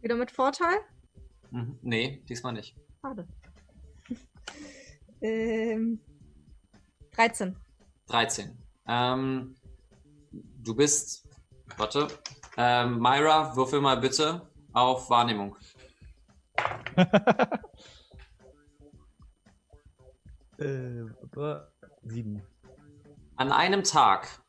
Wieder 0.00 0.16
mit 0.16 0.32
Vorteil? 0.32 0.78
Mhm. 1.52 1.78
Nee, 1.80 2.24
diesmal 2.28 2.54
nicht. 2.54 2.76
Schade. 3.00 3.28
ähm, 5.20 6.00
13. 7.12 7.56
13. 8.08 8.58
Ähm, 8.88 9.54
du 10.32 10.74
bist, 10.74 11.28
warte, 11.76 12.08
ähm, 12.56 12.98
Myra, 12.98 13.54
würfel 13.54 13.80
mal 13.80 13.96
bitte 13.96 14.42
auf 14.72 15.08
Wahrnehmung. 15.08 15.56
Äh, 20.56 21.02
aber 21.20 21.72
sieben. 22.04 22.40
An 23.36 23.50
einem 23.50 23.82
Tag 23.82 24.42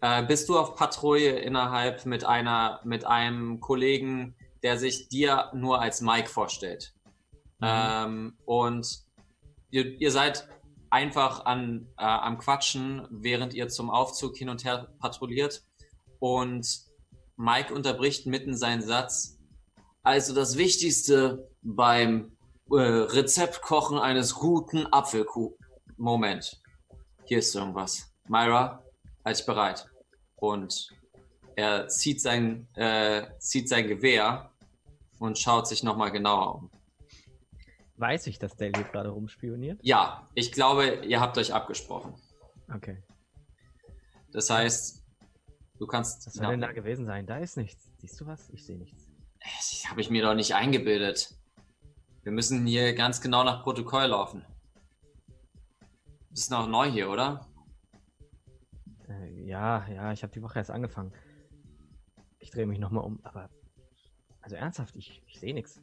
äh, 0.00 0.22
bist 0.22 0.48
du 0.48 0.58
auf 0.58 0.76
Patrouille 0.76 1.38
innerhalb 1.38 2.06
mit 2.06 2.24
einer, 2.24 2.80
mit 2.84 3.04
einem 3.04 3.60
Kollegen, 3.60 4.36
der 4.62 4.78
sich 4.78 5.08
dir 5.08 5.50
nur 5.54 5.80
als 5.80 6.00
Mike 6.00 6.28
vorstellt. 6.28 6.94
Ähm, 7.60 8.36
und 8.44 9.04
ihr, 9.70 10.00
ihr 10.00 10.10
seid 10.10 10.48
einfach 10.90 11.46
an, 11.46 11.88
äh, 11.98 12.04
am 12.04 12.38
Quatschen, 12.38 13.06
während 13.10 13.54
ihr 13.54 13.68
zum 13.68 13.90
Aufzug 13.90 14.36
hin 14.36 14.48
und 14.48 14.64
her 14.64 14.92
patrouilliert. 15.00 15.64
Und 16.18 16.66
Mike 17.36 17.74
unterbricht 17.74 18.26
mitten 18.26 18.56
seinen 18.56 18.82
Satz. 18.82 19.38
Also 20.02 20.34
das 20.34 20.56
Wichtigste 20.58 21.48
beim 21.62 22.36
äh, 22.70 22.76
Rezeptkochen 22.76 23.98
eines 23.98 24.34
guten 24.34 24.86
Apfelkuchen. 24.86 25.56
Moment. 25.96 26.60
Hier 27.24 27.38
ist 27.38 27.54
irgendwas. 27.54 28.11
Myra, 28.28 28.82
halt 29.24 29.38
dich 29.38 29.46
bereit. 29.46 29.86
Und 30.36 30.88
er 31.56 31.88
zieht 31.88 32.20
sein, 32.20 32.66
äh, 32.74 33.26
zieht 33.38 33.68
sein 33.68 33.88
Gewehr 33.88 34.50
und 35.18 35.38
schaut 35.38 35.68
sich 35.68 35.82
nochmal 35.82 36.10
genauer 36.10 36.56
um. 36.56 36.70
Weiß 37.96 38.26
ich, 38.26 38.38
dass 38.38 38.56
Dale 38.56 38.72
hier 38.74 38.84
gerade 38.84 39.10
rumspioniert? 39.10 39.78
Ja, 39.82 40.28
ich 40.34 40.50
glaube, 40.50 41.02
ihr 41.04 41.20
habt 41.20 41.38
euch 41.38 41.52
abgesprochen. 41.54 42.14
Okay. 42.74 43.02
Das 44.32 44.50
heißt, 44.50 45.04
du 45.78 45.86
kannst. 45.86 46.26
Was 46.26 46.34
soll 46.34 46.48
denn 46.48 46.60
da 46.60 46.72
gewesen 46.72 47.06
sein? 47.06 47.26
Da 47.26 47.36
ist 47.38 47.56
nichts. 47.56 47.92
Siehst 47.98 48.20
du 48.20 48.26
was? 48.26 48.48
Ich 48.50 48.64
sehe 48.64 48.78
nichts. 48.78 49.08
Das 49.40 49.84
habe 49.88 50.00
ich 50.00 50.10
mir 50.10 50.22
doch 50.22 50.34
nicht 50.34 50.54
eingebildet. 50.54 51.34
Wir 52.22 52.32
müssen 52.32 52.66
hier 52.66 52.94
ganz 52.94 53.20
genau 53.20 53.44
nach 53.44 53.62
Protokoll 53.62 54.06
laufen. 54.06 54.44
Du 55.68 56.34
bist 56.34 56.50
noch 56.50 56.66
neu 56.66 56.90
hier, 56.90 57.10
oder? 57.10 57.46
Äh, 59.20 59.44
ja, 59.44 59.86
ja, 59.88 60.12
ich 60.12 60.22
habe 60.22 60.32
die 60.32 60.42
Woche 60.42 60.58
erst 60.58 60.70
angefangen. 60.70 61.12
Ich 62.38 62.50
drehe 62.50 62.66
mich 62.66 62.78
nochmal 62.78 63.04
um, 63.04 63.20
aber. 63.24 63.50
Also 64.40 64.56
ernsthaft, 64.56 64.96
ich, 64.96 65.22
ich 65.26 65.38
sehe 65.38 65.54
nichts. 65.54 65.80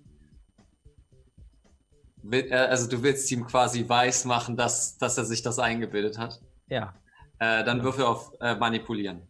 Äh, 2.30 2.54
Also 2.54 2.90
du 2.90 3.02
willst 3.04 3.32
ihm 3.32 3.46
quasi 3.46 3.88
weiß 3.88 4.26
machen, 4.26 4.58
dass, 4.58 4.98
dass 4.98 5.18
er 5.18 5.24
sich 5.26 5.42
das 5.42 5.60
eingebildet 5.60 6.18
hat. 6.18 6.42
Ja, 6.68 6.94
Äh, 7.42 7.64
dann 7.64 7.78
Ja. 7.78 7.84
würfel 7.86 8.04
auf 8.06 8.34
äh, 8.42 8.56
manipulieren. 8.56 9.22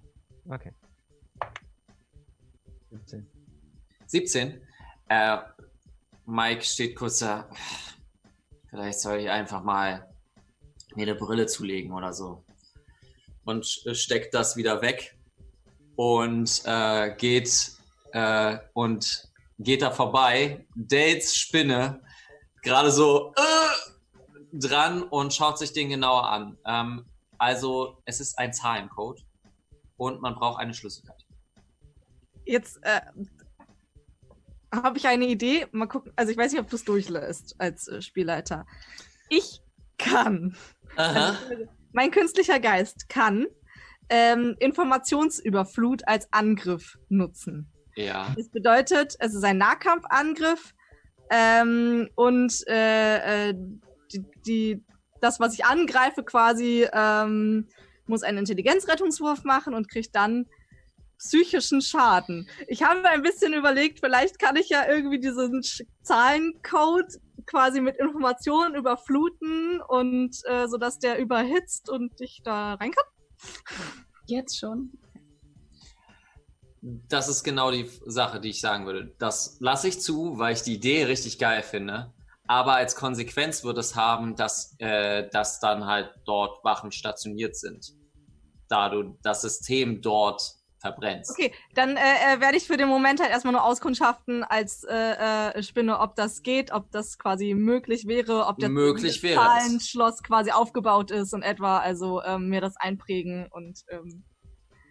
okay. 0.50 0.74
17. 2.90 3.28
17. 4.08 4.62
Äh, 5.10 5.38
Mike 6.26 6.64
steht 6.64 6.96
kurz 6.96 7.20
da. 7.20 7.48
Vielleicht 8.70 9.00
soll 9.00 9.20
ich 9.20 9.30
einfach 9.30 9.64
mal 9.64 10.08
mir 10.96 11.04
eine 11.04 11.14
Brille 11.16 11.46
zulegen 11.46 11.92
oder 11.94 12.14
so. 12.14 12.44
Und 13.50 13.66
steckt 13.66 14.36
das 14.36 14.58
wieder 14.58 14.84
weg 14.84 15.18
und 15.96 16.62
äh, 16.66 17.16
geht 17.16 17.72
äh, 18.12 18.58
und 18.74 19.28
geht 19.58 19.82
da 19.82 19.90
vorbei. 19.90 20.68
Dates 20.76 21.36
Spinne 21.36 22.00
gerade 22.62 22.92
so 22.92 23.34
äh, 23.36 24.54
dran 24.54 25.02
und 25.02 25.34
schaut 25.34 25.58
sich 25.58 25.74
den 25.74 25.90
genauer 25.90 26.30
an. 26.30 26.58
Ähm, 26.68 27.06
also 27.40 27.98
es 28.06 28.20
ist 28.20 28.38
ein 28.38 28.54
Zahlencode 28.54 29.26
und 29.98 30.22
man 30.22 30.36
braucht 30.36 30.60
eine 30.60 30.76
Schlüsselkarte. 30.76 31.26
Jetzt 32.46 32.78
äh, 32.84 33.02
habe 34.72 35.00
ich 35.00 35.08
eine 35.08 35.26
Idee. 35.26 35.66
Mal 35.72 35.88
gucken. 35.88 36.14
Also 36.16 36.32
ich 36.32 36.38
weiß 36.38 36.52
nicht, 36.52 36.62
ob 36.62 36.70
du 36.70 36.76
es 36.76 36.84
durchlässt 36.84 37.56
als 37.58 37.88
äh, 37.88 38.04
Spielleiter. 38.04 38.68
Ich 39.28 39.64
kann. 39.98 40.56
Aha. 40.98 41.36
Also, 41.50 41.79
mein 41.91 42.11
künstlicher 42.11 42.60
Geist 42.60 43.10
kann 43.10 43.48
ähm, 44.10 44.56
Informationsüberflut 44.60 46.07
als 46.07 46.28
Angriff 46.32 46.98
nutzen. 47.10 47.72
Ja. 47.95 48.34
Das 48.36 48.49
bedeutet, 48.49 49.16
es 49.20 49.34
ist 49.34 49.44
ein 49.44 49.57
Nahkampfangriff 49.57 50.74
ähm, 51.30 52.10
und 52.16 52.68
äh, 52.68 53.49
äh, 53.49 53.53
die, 54.11 54.26
die, 54.45 54.84
das, 55.22 55.40
was 55.40 55.53
ich 55.53 55.66
angreife, 55.66 56.24
quasi 56.24 56.88
ähm, 56.91 57.68
muss 58.07 58.24
einen 58.24 58.40
Intelligenzrettungswurf 58.40 59.44
machen 59.44 59.74
und 59.74 59.90
kriegt 59.90 60.16
dann 60.16 60.48
psychischen 61.20 61.82
Schaden. 61.82 62.49
Ich 62.68 62.82
habe 62.82 63.07
ein 63.10 63.22
bisschen 63.22 63.53
überlegt, 63.53 63.99
vielleicht 63.99 64.40
kann 64.40 64.56
ich 64.56 64.70
ja 64.70 64.88
irgendwie 64.88 65.20
diesen 65.20 65.61
Zahlencode 66.02 67.20
quasi 67.45 67.82
mit 67.82 67.98
Informationen 67.98 68.76
überfluten 68.76 69.82
und 69.82 70.36
äh, 70.45 70.68
so 70.68 70.78
dass 70.78 70.99
der 70.99 71.20
überhitzt 71.20 71.90
und 71.90 72.20
ich 72.22 72.41
da 72.44 72.76
rein 72.76 72.91
kann. 72.91 73.06
Jetzt 74.26 74.60
schon? 74.60 74.91
Das 76.82 77.28
ist 77.28 77.44
genau 77.44 77.72
die 77.72 77.90
Sache, 78.06 78.40
die 78.40 78.49
ich 78.49 78.61
sagen 78.61 78.86
würde. 78.86 79.14
Das 79.20 79.57
lasse 79.60 79.90
ich 79.90 79.99
zu, 79.99 80.38
weil 80.38 80.53
ich 80.53 80.61
die 80.61 80.76
Idee 80.76 81.03
richtig 81.06 81.38
geil 81.40 81.61
finde. 81.61 82.14
Aber 82.48 82.74
als 82.74 82.95
Konsequenz 82.95 83.64
wird 83.64 83.78
es 83.78 83.95
haben, 83.95 84.36
dass, 84.36 84.76
äh, 84.80 85.30
dass 85.30 85.60
dann 85.60 85.86
halt 85.86 86.11
dort 86.26 86.64
Wachen 86.64 86.91
stationiert 86.91 87.56
sind. 87.56 87.94
Da 88.70 88.90
du 88.90 89.18
das 89.22 89.41
System 89.41 90.02
dort 90.02 90.59
verbrennst. 90.80 91.32
Okay, 91.32 91.54
dann 91.76 91.98
äh, 91.98 92.00
äh, 92.00 92.40
werde 92.40 92.58
ich 92.58 92.68
für 92.68 92.78
den 92.78 92.88
Moment 92.88 93.20
halt 93.20 93.32
erstmal 93.32 93.54
nur 93.54 93.64
auskundschaften 93.64 94.44
als 94.44 94.84
äh, 94.84 94.96
äh, 94.96 95.64
Spinne, 95.64 96.00
ob 96.00 96.16
das 96.16 96.42
geht, 96.42 96.72
ob 96.72 96.92
das 96.92 97.18
quasi 97.18 97.54
möglich 97.54 98.08
wäre, 98.08 98.46
ob 98.46 98.58
der 98.58 98.70
Möglich 98.70 99.22
wäre. 99.24 99.42
Zahlenschloss 99.42 100.24
quasi 100.24 100.52
aufgebaut 100.52 101.12
ist 101.12 101.34
und 101.34 101.44
etwa, 101.44 101.78
also 101.80 102.22
ähm, 102.24 102.50
mir 102.50 102.62
das 102.62 102.76
einprägen 102.78 103.48
und 103.52 103.84
ähm, 103.90 104.24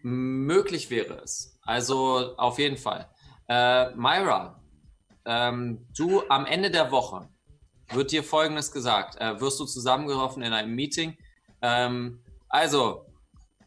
Möglich 0.03 0.91
wäre 0.91 1.21
es. 1.23 1.59
Also 1.63 2.37
auf 2.37 2.59
jeden 2.59 2.77
Fall. 2.77 3.11
Äh, 3.49 3.91
Myra, 3.97 4.63
ähm, 5.25 5.87
du 5.97 6.23
am 6.29 6.47
Ende 6.47 6.71
der 6.71 6.91
Woche 6.91 7.29
wird 7.91 8.13
dir 8.13 8.23
Folgendes 8.23 8.71
gesagt. 8.71 9.21
Äh, 9.21 9.41
wirst 9.41 9.59
du 9.59 9.65
zusammengerufen 9.65 10.43
in 10.43 10.53
einem 10.53 10.75
Meeting. 10.75 11.17
Ähm, 11.63 12.23
also, 12.49 13.07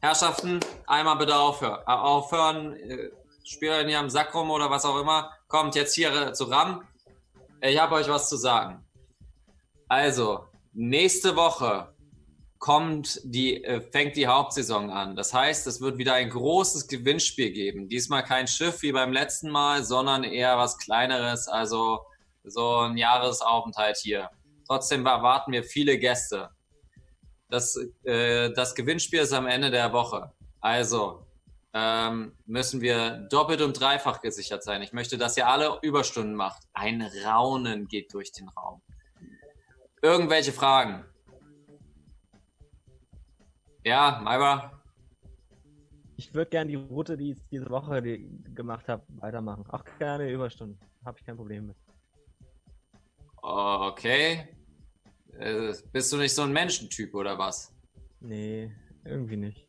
Herrschaften, 0.02 0.60
einmal 0.88 1.16
bitte 1.18 1.36
aufhören. 1.36 1.80
Äh, 1.86 1.92
aufhören. 1.92 2.76
Äh, 2.76 3.12
Spielen 3.44 3.88
hier 3.88 4.00
am 4.00 4.10
Sack 4.10 4.34
rum 4.34 4.50
oder 4.50 4.70
was 4.70 4.84
auch 4.84 5.00
immer. 5.00 5.32
Kommt 5.48 5.76
jetzt 5.76 5.94
hier 5.94 6.12
äh, 6.14 6.34
zu 6.34 6.46
Ram. 6.46 6.84
ich 7.62 7.80
habe 7.80 7.96
euch 7.96 8.08
was 8.08 8.28
zu 8.28 8.36
sagen. 8.36 8.84
Also, 9.88 10.46
nächste 10.74 11.36
Woche 11.36 11.94
kommt 12.58 13.20
die, 13.24 13.64
äh, 13.64 13.82
fängt 13.92 14.16
die 14.16 14.26
Hauptsaison 14.26 14.90
an. 14.90 15.16
Das 15.16 15.36
heißt, 15.36 15.68
es 15.68 15.82
wird 15.82 16.00
wieder 16.00 16.16
ein 16.16 16.30
großes 16.30 16.88
Gewinnspiel 16.88 17.52
geben. 17.52 17.88
Diesmal 17.88 18.24
kein 18.24 18.48
Schiff 18.48 18.82
wie 18.82 18.92
beim 18.92 19.14
letzten 19.14 19.52
Mal, 19.52 19.84
sondern 19.84 20.24
eher 20.24 20.58
was 20.58 20.80
kleineres, 20.80 21.48
also 21.48 22.00
so 22.44 22.78
ein 22.78 22.98
Jahresaufenthalt 22.98 23.98
hier. 23.98 24.32
Trotzdem 24.68 25.06
erwarten 25.06 25.52
wir 25.52 25.64
viele 25.64 26.00
Gäste. 26.00 26.50
Das, 27.52 27.78
äh, 28.04 28.52
das 28.54 28.74
Gewinnspiel 28.74 29.20
ist 29.20 29.34
am 29.34 29.46
Ende 29.46 29.70
der 29.70 29.92
Woche. 29.92 30.32
Also 30.62 31.28
ähm, 31.74 32.34
müssen 32.46 32.80
wir 32.80 33.28
doppelt 33.30 33.62
und 33.62 33.80
dreifach 33.80 34.22
gesichert 34.22 34.64
sein. 34.64 34.82
Ich 34.82 34.94
möchte, 34.94 35.18
dass 35.18 35.36
ihr 35.36 35.48
alle 35.48 35.78
Überstunden 35.82 36.34
macht. 36.34 36.64
Ein 36.74 37.02
Raunen 37.26 37.90
geht 37.90 38.14
durch 38.14 38.32
den 38.32 38.48
Raum. 38.48 38.82
Irgendwelche 40.02 40.54
Fragen? 40.54 41.04
Ja, 43.84 44.22
Myra? 44.24 44.82
Ich 46.16 46.34
würde 46.34 46.52
gerne 46.52 46.70
die 46.70 46.76
Route, 46.76 47.18
die 47.18 47.32
ich 47.32 47.38
diese 47.52 47.70
Woche 47.70 48.02
gemacht 48.02 48.88
habe, 48.88 49.04
weitermachen. 49.10 49.66
Auch 49.70 49.84
gerne 50.00 50.32
Überstunden. 50.32 50.80
Habe 51.04 51.20
ich 51.20 51.26
kein 51.26 51.36
Problem 51.36 51.68
mit. 51.68 51.78
Okay. 53.42 54.61
Äh, 55.40 55.74
bist 55.92 56.12
du 56.12 56.18
nicht 56.18 56.34
so 56.34 56.44
ein 56.44 56.52
Menschentyp 56.52 57.14
oder 57.14 57.38
was? 57.38 57.74
Nee, 58.20 58.72
irgendwie 59.04 59.38
nicht. 59.38 59.68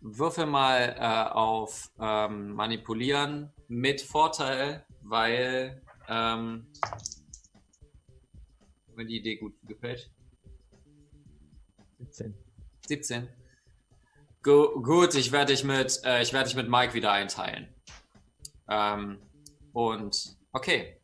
Würfel 0.00 0.46
mal 0.46 0.94
äh, 0.98 1.32
auf 1.32 1.90
ähm, 2.00 2.52
Manipulieren 2.52 3.52
mit 3.66 4.00
Vorteil, 4.00 4.86
weil 5.02 5.82
ähm, 6.08 6.66
mir 8.94 9.06
die 9.06 9.16
Idee 9.16 9.36
gut 9.36 9.54
gefällt. 9.66 10.10
17. 11.98 12.34
17. 12.86 13.28
Gu 14.42 14.82
gut, 14.82 15.14
ich 15.14 15.32
werde 15.32 15.52
dich 15.52 15.64
mit, 15.64 16.00
äh, 16.04 16.22
ich 16.22 16.32
werde 16.32 16.48
dich 16.48 16.56
mit 16.56 16.68
Mike 16.68 16.94
wieder 16.94 17.12
einteilen. 17.12 17.68
Ähm, 18.68 19.18
und 19.72 20.36
okay. 20.52 21.00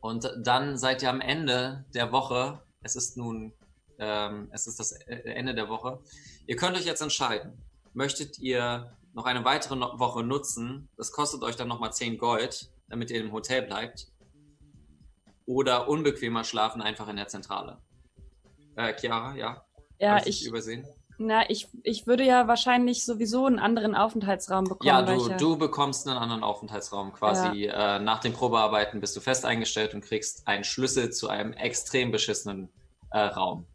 Und 0.00 0.28
dann 0.42 0.76
seid 0.76 1.02
ihr 1.02 1.10
am 1.10 1.20
Ende 1.20 1.84
der 1.94 2.10
Woche. 2.10 2.61
Es 2.82 2.96
ist 2.96 3.16
nun, 3.16 3.52
ähm, 3.98 4.48
es 4.52 4.66
ist 4.66 4.78
das 4.80 4.92
E- 4.92 5.22
Ende 5.24 5.54
der 5.54 5.68
Woche. 5.68 6.00
Ihr 6.46 6.56
könnt 6.56 6.76
euch 6.76 6.84
jetzt 6.84 7.00
entscheiden. 7.02 7.52
Möchtet 7.94 8.38
ihr 8.38 8.96
noch 9.14 9.26
eine 9.26 9.44
weitere 9.44 9.76
no 9.76 9.98
Woche 9.98 10.22
nutzen? 10.24 10.88
Das 10.96 11.12
kostet 11.12 11.42
euch 11.42 11.56
dann 11.56 11.68
nochmal 11.68 11.92
10 11.92 12.18
Gold, 12.18 12.70
damit 12.88 13.10
ihr 13.10 13.20
im 13.20 13.32
Hotel 13.32 13.62
bleibt. 13.62 14.08
Oder 15.46 15.88
unbequemer 15.88 16.44
schlafen 16.44 16.82
einfach 16.82 17.08
in 17.08 17.16
der 17.16 17.28
Zentrale. 17.28 17.78
Äh, 18.76 18.94
Chiara, 18.98 19.34
ja? 19.36 19.64
Ja, 19.98 20.16
Hab 20.16 20.26
ich, 20.26 20.46
übersehen. 20.46 20.86
Na, 21.18 21.48
ich, 21.48 21.68
ich 21.82 22.06
würde 22.06 22.24
ja 22.24 22.48
wahrscheinlich 22.48 23.04
sowieso 23.04 23.46
einen 23.46 23.58
anderen 23.58 23.94
Aufenthaltsraum 23.94 24.64
bekommen. 24.64 24.88
Ja, 24.88 25.02
du, 25.02 25.28
ja 25.28 25.36
du 25.36 25.56
bekommst 25.56 26.08
einen 26.08 26.18
anderen 26.18 26.42
Aufenthaltsraum. 26.42 27.12
Quasi 27.12 27.66
äh, 27.66 27.98
nach 27.98 28.20
den 28.20 28.32
Probearbeiten 28.32 29.00
bist 29.00 29.16
du 29.16 29.20
fest 29.20 29.44
eingestellt 29.44 29.94
und 29.94 30.02
kriegst 30.02 30.46
einen 30.48 30.64
Schlüssel 30.64 31.10
zu 31.10 31.28
einem 31.28 31.52
extrem 31.52 32.10
beschissenen 32.10 32.68
äh, 33.10 33.20
Raum. 33.20 33.66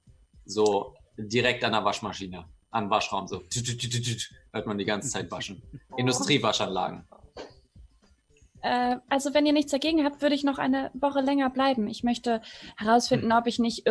So 0.46 0.96
direkt 1.18 1.64
an 1.64 1.72
der 1.72 1.84
Waschmaschine, 1.84 2.46
am 2.72 2.90
Waschraum. 2.90 3.28
So 3.28 3.38
tüt, 3.38 3.66
tüt, 3.66 3.92
tüt, 3.92 4.32
hört 4.52 4.68
man 4.68 4.78
die 4.78 4.86
ganze 4.86 5.10
Zeit 5.10 5.32
waschen. 5.32 5.62
Industriewaschanlagen. 5.98 7.08
Äh, 8.62 8.98
also 9.10 9.34
wenn 9.34 9.46
ihr 9.46 9.54
nichts 9.54 9.72
dagegen 9.72 10.04
habt, 10.04 10.22
würde 10.22 10.36
ich 10.36 10.44
noch 10.44 10.58
eine 10.58 10.92
Woche 10.94 11.22
länger 11.22 11.50
bleiben. 11.50 11.88
Ich 11.88 12.04
möchte 12.04 12.42
herausfinden, 12.76 13.32
ob 13.32 13.48
ich 13.48 13.60
nicht 13.60 13.86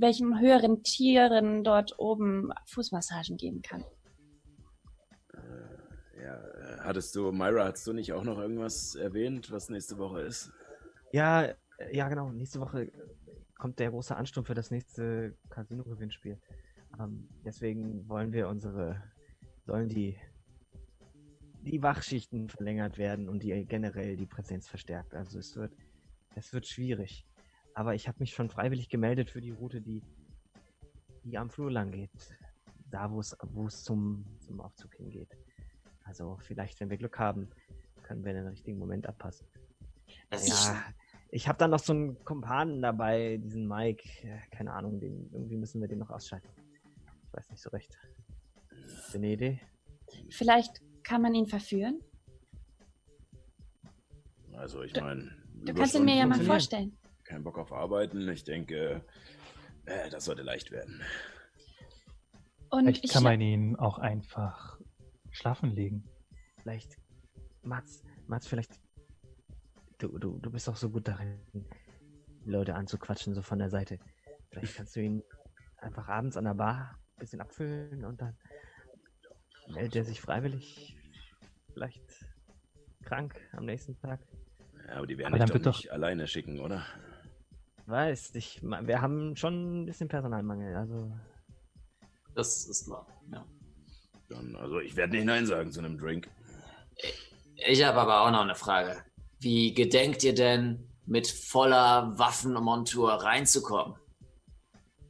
irgendwelchen 0.00 0.40
höheren 0.40 0.82
Tieren 0.82 1.62
dort 1.62 1.98
oben 1.98 2.50
Fußmassagen 2.66 3.36
geben 3.36 3.60
kann. 3.60 3.84
Ja, 6.22 6.36
äh, 6.36 6.78
hattest 6.80 7.14
du, 7.14 7.32
Myra, 7.32 7.66
hast 7.66 7.86
du 7.86 7.92
nicht 7.92 8.12
auch 8.12 8.24
noch 8.24 8.38
irgendwas 8.38 8.94
erwähnt, 8.94 9.50
was 9.50 9.68
nächste 9.68 9.98
Woche 9.98 10.20
ist? 10.22 10.50
Ja, 11.12 11.42
äh, 11.42 11.56
ja, 11.92 12.08
genau. 12.08 12.30
Nächste 12.30 12.60
Woche 12.60 12.84
äh, 12.84 12.90
kommt 13.58 13.78
der 13.78 13.90
große 13.90 14.16
Ansturm 14.16 14.44
für 14.44 14.54
das 14.54 14.70
nächste 14.70 15.36
Casino-Gewinnspiel. 15.50 16.38
Ähm, 16.98 17.28
deswegen 17.44 18.08
wollen 18.08 18.32
wir 18.32 18.48
unsere, 18.48 19.02
sollen 19.66 19.88
die, 19.88 20.16
die 21.62 21.82
Wachschichten 21.82 22.48
verlängert 22.48 22.96
werden 22.96 23.28
und 23.28 23.42
die 23.42 23.64
generell 23.66 24.16
die 24.16 24.26
Präsenz 24.26 24.68
verstärkt. 24.68 25.14
Also 25.14 25.38
es 25.38 25.56
wird, 25.56 25.72
es 26.34 26.52
wird 26.52 26.66
schwierig. 26.66 27.26
Aber 27.80 27.94
ich 27.94 28.06
habe 28.08 28.18
mich 28.20 28.34
schon 28.34 28.50
freiwillig 28.50 28.90
gemeldet 28.90 29.30
für 29.30 29.40
die 29.40 29.52
Route, 29.52 29.80
die, 29.80 30.02
die 31.24 31.38
am 31.38 31.48
Flur 31.48 31.70
lang 31.70 31.90
geht. 31.92 32.10
Da, 32.90 33.10
wo 33.10 33.20
es, 33.20 33.34
wo 33.54 33.68
es 33.68 33.82
zum, 33.84 34.26
zum 34.40 34.60
Aufzug 34.60 34.94
hingeht. 34.96 35.34
Also 36.04 36.36
vielleicht, 36.42 36.78
wenn 36.80 36.90
wir 36.90 36.98
Glück 36.98 37.18
haben, 37.18 37.48
können 38.02 38.22
wir 38.22 38.34
den 38.34 38.48
richtigen 38.48 38.76
Moment 38.78 39.06
abpassen. 39.06 39.46
Das 40.28 40.46
Ja, 40.46 40.84
ich 41.30 41.48
habe 41.48 41.56
dann 41.56 41.70
noch 41.70 41.78
so 41.78 41.94
einen 41.94 42.22
Kumpanen 42.22 42.82
dabei, 42.82 43.38
diesen 43.38 43.66
Mike. 43.66 44.06
Keine 44.50 44.74
Ahnung, 44.74 45.00
den, 45.00 45.30
irgendwie 45.32 45.56
müssen 45.56 45.80
wir 45.80 45.88
den 45.88 46.00
noch 46.00 46.10
ausschalten. 46.10 46.50
Ich 47.24 47.32
weiß 47.32 47.48
nicht 47.48 47.62
so 47.62 47.70
recht. 47.70 47.96
Hast 48.94 49.14
du 49.14 49.18
eine 49.18 49.28
Idee? 49.32 49.58
Vielleicht 50.28 50.82
kann 51.02 51.22
man 51.22 51.34
ihn 51.34 51.46
verführen? 51.46 52.02
Also 54.52 54.82
ich 54.82 54.92
Du- 54.92 55.00
meine, 55.00 55.30
Du 55.64 55.72
kannst 55.72 55.94
ihn 55.94 56.04
mir 56.04 56.16
ja 56.16 56.26
mal 56.26 56.40
vorstellen. 56.42 56.98
Kein 57.30 57.44
Bock 57.44 57.58
auf 57.58 57.72
Arbeiten. 57.72 58.28
Ich 58.28 58.42
denke, 58.42 59.04
äh, 59.86 60.10
das 60.10 60.24
sollte 60.24 60.42
leicht 60.42 60.72
werden. 60.72 61.00
Und 62.70 62.86
Vielleicht 62.86 63.04
ich, 63.04 63.12
kann 63.12 63.22
man 63.22 63.40
ihn 63.40 63.76
auch 63.76 63.98
einfach 63.98 64.80
schlafen 65.30 65.70
legen. 65.70 66.02
Vielleicht, 66.60 66.96
Mats, 67.62 68.02
Mats, 68.26 68.48
vielleicht. 68.48 68.80
Du, 69.98 70.18
du, 70.18 70.40
du 70.40 70.50
bist 70.50 70.66
doch 70.66 70.74
so 70.74 70.90
gut 70.90 71.06
darin, 71.06 71.38
die 72.44 72.50
Leute 72.50 72.74
anzuquatschen, 72.74 73.32
so 73.32 73.42
von 73.42 73.60
der 73.60 73.70
Seite. 73.70 74.00
Vielleicht 74.50 74.74
kannst 74.74 74.96
du 74.96 75.00
ihn 75.00 75.22
einfach 75.76 76.08
abends 76.08 76.36
an 76.36 76.46
der 76.46 76.54
Bar 76.54 76.98
ein 77.14 77.20
bisschen 77.20 77.40
abfüllen 77.40 78.04
und 78.04 78.20
dann 78.20 78.36
meldet 79.68 79.94
er 79.94 80.04
sich 80.04 80.20
freiwillig 80.20 80.96
vielleicht 81.74 82.26
krank 83.04 83.36
am 83.52 83.66
nächsten 83.66 83.96
Tag. 84.00 84.18
Ja, 84.88 84.96
aber 84.96 85.06
die 85.06 85.16
werden 85.16 85.32
Aber 85.32 85.44
dich 85.44 85.52
dann 85.52 85.62
doch 85.62 85.66
wird 85.66 85.76
nicht 85.76 85.92
alleine 85.92 86.26
schicken, 86.26 86.58
oder? 86.58 86.84
Weiß, 87.90 88.36
ich, 88.36 88.62
wir 88.62 89.02
haben 89.02 89.34
schon 89.34 89.82
ein 89.82 89.86
bisschen 89.86 90.06
Personalmangel, 90.06 90.76
also 90.76 91.10
Das 92.36 92.66
ist 92.66 92.88
wahr. 92.88 93.06
Ja. 93.32 93.44
Dann, 94.28 94.54
also 94.54 94.78
ich 94.78 94.94
werde 94.94 95.16
nicht 95.16 95.24
Nein 95.24 95.44
sagen 95.44 95.72
zu 95.72 95.80
einem 95.80 95.98
Drink. 95.98 96.28
Ich 97.56 97.84
habe 97.84 98.00
aber 98.00 98.20
auch 98.20 98.30
noch 98.30 98.42
eine 98.42 98.54
Frage. 98.54 99.02
Wie 99.40 99.74
gedenkt 99.74 100.22
ihr 100.22 100.34
denn, 100.34 100.86
mit 101.06 101.26
voller 101.26 102.16
Waffenmontur 102.16 103.10
reinzukommen? 103.10 103.96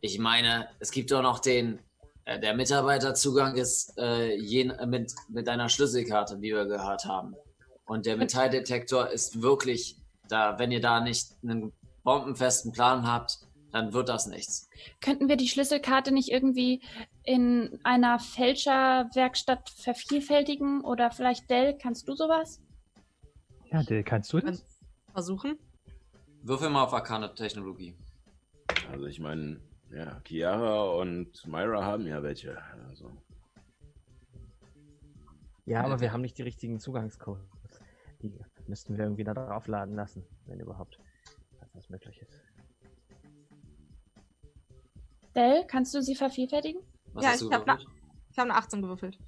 Ich 0.00 0.18
meine, 0.18 0.68
es 0.78 0.90
gibt 0.90 1.10
doch 1.10 1.20
noch 1.20 1.40
den, 1.40 1.80
äh, 2.24 2.40
der 2.40 2.54
Mitarbeiterzugang 2.54 3.56
ist 3.56 3.92
äh, 3.98 4.34
jen, 4.36 4.70
äh, 4.70 4.86
mit, 4.86 5.12
mit 5.28 5.50
einer 5.50 5.68
Schlüsselkarte, 5.68 6.40
wie 6.40 6.52
wir 6.54 6.64
gehört 6.64 7.04
haben. 7.04 7.34
Und 7.84 8.06
der 8.06 8.16
Metalldetektor 8.16 9.10
ist 9.10 9.42
wirklich 9.42 9.96
da, 10.28 10.58
wenn 10.58 10.72
ihr 10.72 10.80
da 10.80 11.00
nicht 11.00 11.36
einen 11.42 11.74
bombenfesten 12.02 12.72
Plan 12.72 13.06
habt, 13.06 13.38
dann 13.72 13.92
wird 13.92 14.08
das 14.08 14.26
nichts. 14.26 14.68
könnten 15.00 15.28
wir 15.28 15.36
die 15.36 15.48
Schlüsselkarte 15.48 16.12
nicht 16.12 16.30
irgendwie 16.30 16.82
in 17.22 17.78
einer 17.84 18.18
Fälscherwerkstatt 18.18 19.70
vervielfältigen? 19.70 20.82
Oder 20.82 21.10
vielleicht 21.10 21.48
Dell, 21.50 21.78
kannst 21.78 22.08
du 22.08 22.14
sowas? 22.14 22.60
Ja, 23.70 23.82
Dill, 23.82 24.02
kannst 24.02 24.32
du 24.32 24.40
das? 24.40 24.64
Versuchen? 25.12 25.58
Würfel 26.42 26.70
mal 26.70 26.84
auf 26.84 26.92
Arkane 26.94 27.32
Technologie. 27.34 27.96
Also 28.90 29.06
ich 29.06 29.20
meine, 29.20 29.60
ja, 29.92 30.20
Chiara 30.24 30.84
und 30.90 31.46
Myra 31.46 31.84
haben 31.84 32.06
ja 32.06 32.22
welche. 32.22 32.58
Also, 32.88 33.12
Ja, 35.66 35.84
aber 35.84 36.00
wir 36.00 36.12
haben 36.12 36.22
nicht 36.22 36.38
die 36.38 36.42
richtigen 36.42 36.80
Zugangscodes. 36.80 37.44
Die 38.22 38.32
müssten 38.66 38.96
wir 38.96 39.04
irgendwie 39.04 39.24
da 39.24 39.34
drauf 39.34 39.66
laden 39.68 39.94
lassen, 39.94 40.24
wenn 40.46 40.58
überhaupt. 40.60 40.98
Das 41.74 41.88
möglich 41.88 42.20
ist. 42.20 42.40
Dell, 45.34 45.64
kannst 45.66 45.94
du 45.94 46.02
sie 46.02 46.14
vervielfältigen? 46.14 46.82
Was 47.12 47.24
Ja, 47.24 47.30
hast 47.30 47.42
du 47.42 47.48
ich 47.48 47.54
hab 47.54 47.68
habe 47.68 47.82
eine 48.36 48.54
18 48.54 48.82
gewürfelt. 48.82 49.18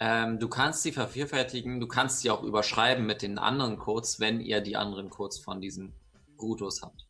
Ähm, 0.00 0.38
du 0.38 0.48
kannst 0.48 0.82
sie 0.82 0.92
vervielfältigen, 0.92 1.78
du 1.78 1.86
kannst 1.86 2.20
sie 2.20 2.30
auch 2.30 2.42
überschreiben 2.42 3.06
mit 3.06 3.22
den 3.22 3.38
anderen 3.38 3.78
Codes, 3.78 4.18
wenn 4.18 4.40
ihr 4.40 4.60
die 4.60 4.76
anderen 4.76 5.10
Codes 5.10 5.38
von 5.38 5.60
diesem 5.60 5.92
Brutus 6.36 6.82
habt. 6.82 7.06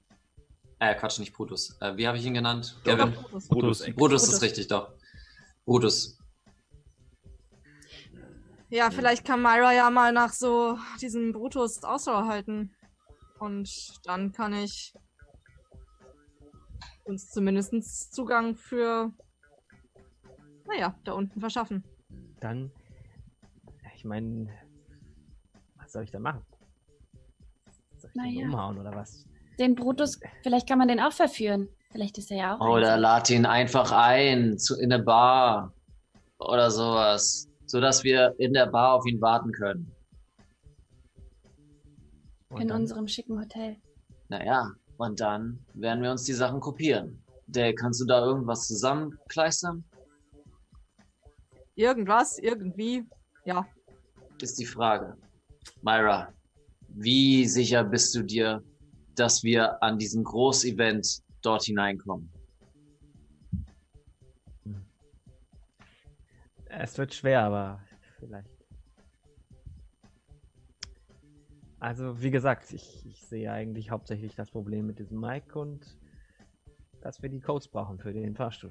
Äh, 0.78 0.94
Quatsch, 0.97 1.19
nicht 1.19 1.32
Brutus. 1.32 1.77
Äh, 1.81 1.97
wie 1.97 2.06
habe 2.06 2.19
ich 2.19 2.27
ihn 2.27 2.35
genannt? 2.35 2.77
Gavin? 2.85 3.12
Brutus. 3.12 3.48
Brutus. 3.48 3.81
Eck. 3.82 3.97
Brutus 3.97 4.23
ist 4.24 4.28
Brutus. 4.31 4.43
richtig, 4.43 4.69
doch. 4.69 4.93
Brutus. 5.64 6.19
Ja, 8.69 8.90
vielleicht 8.90 9.24
kann 9.24 9.40
Myra 9.40 9.73
ja 9.73 9.90
mal 9.90 10.12
nach 10.12 10.32
so 10.32 10.78
diesem 11.01 11.32
Brutus 11.32 11.85
Ausschau 11.85 12.24
halten. 12.24 12.74
Und 13.43 13.98
dann 14.05 14.31
kann 14.31 14.52
ich 14.55 14.94
uns 17.02 17.28
zumindest 17.28 18.14
Zugang 18.14 18.55
für, 18.55 19.10
naja, 20.69 20.94
da 21.02 21.14
unten 21.14 21.40
verschaffen. 21.40 21.82
Dann, 22.39 22.70
ich 23.97 24.05
meine, 24.05 24.48
was 25.74 25.90
soll 25.90 26.05
ich 26.05 26.12
da 26.12 26.20
machen? 26.20 26.47
Soll 27.98 28.10
ich 28.14 28.23
den 28.23 28.23
Naja. 28.23 28.47
umhauen 28.47 28.78
oder 28.78 28.94
was? 28.94 29.27
Den 29.59 29.74
Brutus, 29.74 30.20
vielleicht 30.44 30.69
kann 30.69 30.78
man 30.78 30.86
den 30.86 31.01
auch 31.01 31.12
verführen. 31.12 31.69
Vielleicht 31.90 32.19
ist 32.19 32.31
er 32.31 32.36
ja 32.36 32.56
auch. 32.56 32.60
Oder 32.60 32.94
einsam. 32.94 33.01
lad 33.01 33.31
ihn 33.31 33.44
einfach 33.44 33.90
ein 33.90 34.56
zu, 34.56 34.78
in 34.78 34.93
eine 34.93 35.02
Bar 35.02 35.74
oder 36.39 36.70
sowas, 36.70 37.48
sodass 37.66 38.05
wir 38.05 38.36
in 38.39 38.52
der 38.52 38.66
Bar 38.66 38.94
auf 38.94 39.06
ihn 39.06 39.20
warten 39.20 39.51
können. 39.51 39.93
Und 42.53 42.62
in 42.62 42.69
dann- 42.69 42.83
unserem 42.83 43.09
schicken 43.09 43.39
Hotel. 43.41 43.77
Naja, 44.29 44.70
und 44.97 45.20
dann 45.20 45.65
werden 45.74 46.03
wir 46.03 46.11
uns 46.11 46.24
die 46.24 46.33
Sachen 46.33 46.61
kopieren. 46.61 47.23
Dale, 47.47 47.74
kannst 47.74 48.01
du 48.01 48.05
da 48.07 48.24
irgendwas 48.24 48.66
zusammenkleistern? 48.69 49.85
Irgendwas, 51.74 52.39
irgendwie, 52.39 53.05
ja. 53.45 53.66
Ist 54.41 54.59
die 54.59 54.66
Frage. 54.66 55.16
Myra, 55.83 56.33
wie 56.89 57.47
sicher 57.47 57.85
bist 57.85 58.15
du 58.15 58.23
dir, 58.23 58.62
dass 59.15 59.43
wir 59.43 59.83
an 59.83 59.99
diesem 59.99 60.24
Großevent 60.24 61.23
dort 61.43 61.65
hineinkommen? 61.65 62.31
Es 66.66 66.97
wird 66.97 67.12
schwer, 67.15 67.43
aber 67.43 67.81
vielleicht. 68.19 68.52
Also, 71.83 72.23
wie 72.23 72.31
gesagt, 72.31 72.73
ich, 72.73 73.05
ich 73.05 73.27
sehe 73.27 73.51
eigentlich 73.51 73.91
hauptsächlich 73.91 74.37
das 74.37 74.53
Problem 74.53 74.87
mit 74.87 75.01
diesem 75.01 75.19
Mic 75.19 75.57
und 75.57 75.85
dass 77.01 77.21
wir 77.23 77.29
die 77.29 77.41
Codes 77.41 77.67
brauchen 77.67 77.99
für 77.99 78.13
den 78.13 78.37
Fahrstuhl. 78.37 78.71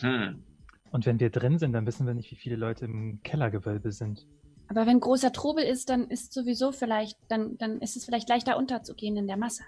Hm. 0.00 0.44
Und 0.90 1.06
wenn 1.06 1.18
wir 1.18 1.30
drin 1.30 1.58
sind, 1.58 1.72
dann 1.72 1.86
wissen 1.86 2.06
wir 2.06 2.12
nicht, 2.12 2.30
wie 2.30 2.36
viele 2.36 2.56
Leute 2.56 2.84
im 2.84 3.22
Kellergewölbe 3.22 3.90
sind. 3.90 4.26
Aber 4.68 4.86
wenn 4.86 5.00
großer 5.00 5.32
Trubel 5.32 5.64
ist, 5.64 5.88
dann 5.88 6.06
ist 6.10 6.34
sowieso 6.34 6.72
vielleicht, 6.72 7.16
dann, 7.28 7.56
dann 7.56 7.80
ist 7.80 7.96
es 7.96 8.04
vielleicht 8.04 8.28
leichter 8.28 8.58
unterzugehen 8.58 9.16
in 9.16 9.26
der 9.26 9.38
Masse. 9.38 9.64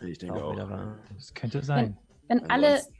Ich 0.00 0.18
denke 0.18 0.42
Auch 0.42 0.48
auch. 0.48 0.52
wieder 0.54 0.68
wahr. 0.68 0.98
Das 1.14 1.32
könnte 1.32 1.62
sein. 1.62 1.96
Wenn 2.26 2.50
alle, 2.50 2.70
Ansonsten- 2.70 2.94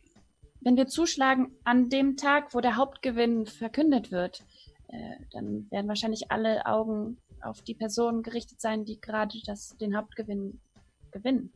wenn 0.61 0.77
wir 0.77 0.87
zuschlagen 0.87 1.51
an 1.65 1.89
dem 1.89 2.17
Tag, 2.17 2.55
wo 2.55 2.61
der 2.61 2.77
Hauptgewinn 2.77 3.45
verkündet 3.47 4.13
wird, 4.13 4.45
äh, 4.87 5.17
dann 5.33 5.69
werden 5.73 5.89
wahrscheinlich 5.89 6.31
alle 6.31 6.65
Augen 6.67 7.19
auf 7.43 7.62
die 7.62 7.74
Person 7.74 8.23
gerichtet 8.23 8.60
sein, 8.60 8.85
die 8.85 9.01
gerade 9.01 9.39
das, 9.47 9.77
den 9.81 9.97
Hauptgewinn 9.97 10.60
gewinnen. 11.10 11.52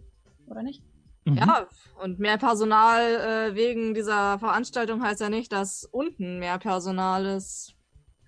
Oder 0.47 0.63
nicht? 0.63 0.83
Mhm. 1.25 1.39
Ja, 1.39 1.67
und 2.03 2.19
mehr 2.19 2.39
Personal 2.39 3.51
äh, 3.51 3.55
wegen 3.55 3.95
dieser 3.95 4.39
Veranstaltung 4.39 5.03
heißt 5.03 5.21
ja 5.21 5.29
nicht, 5.29 5.53
dass 5.53 5.85
unten 5.85 6.39
mehr 6.39 6.59
Personal 6.59 7.27
ist. 7.27 7.75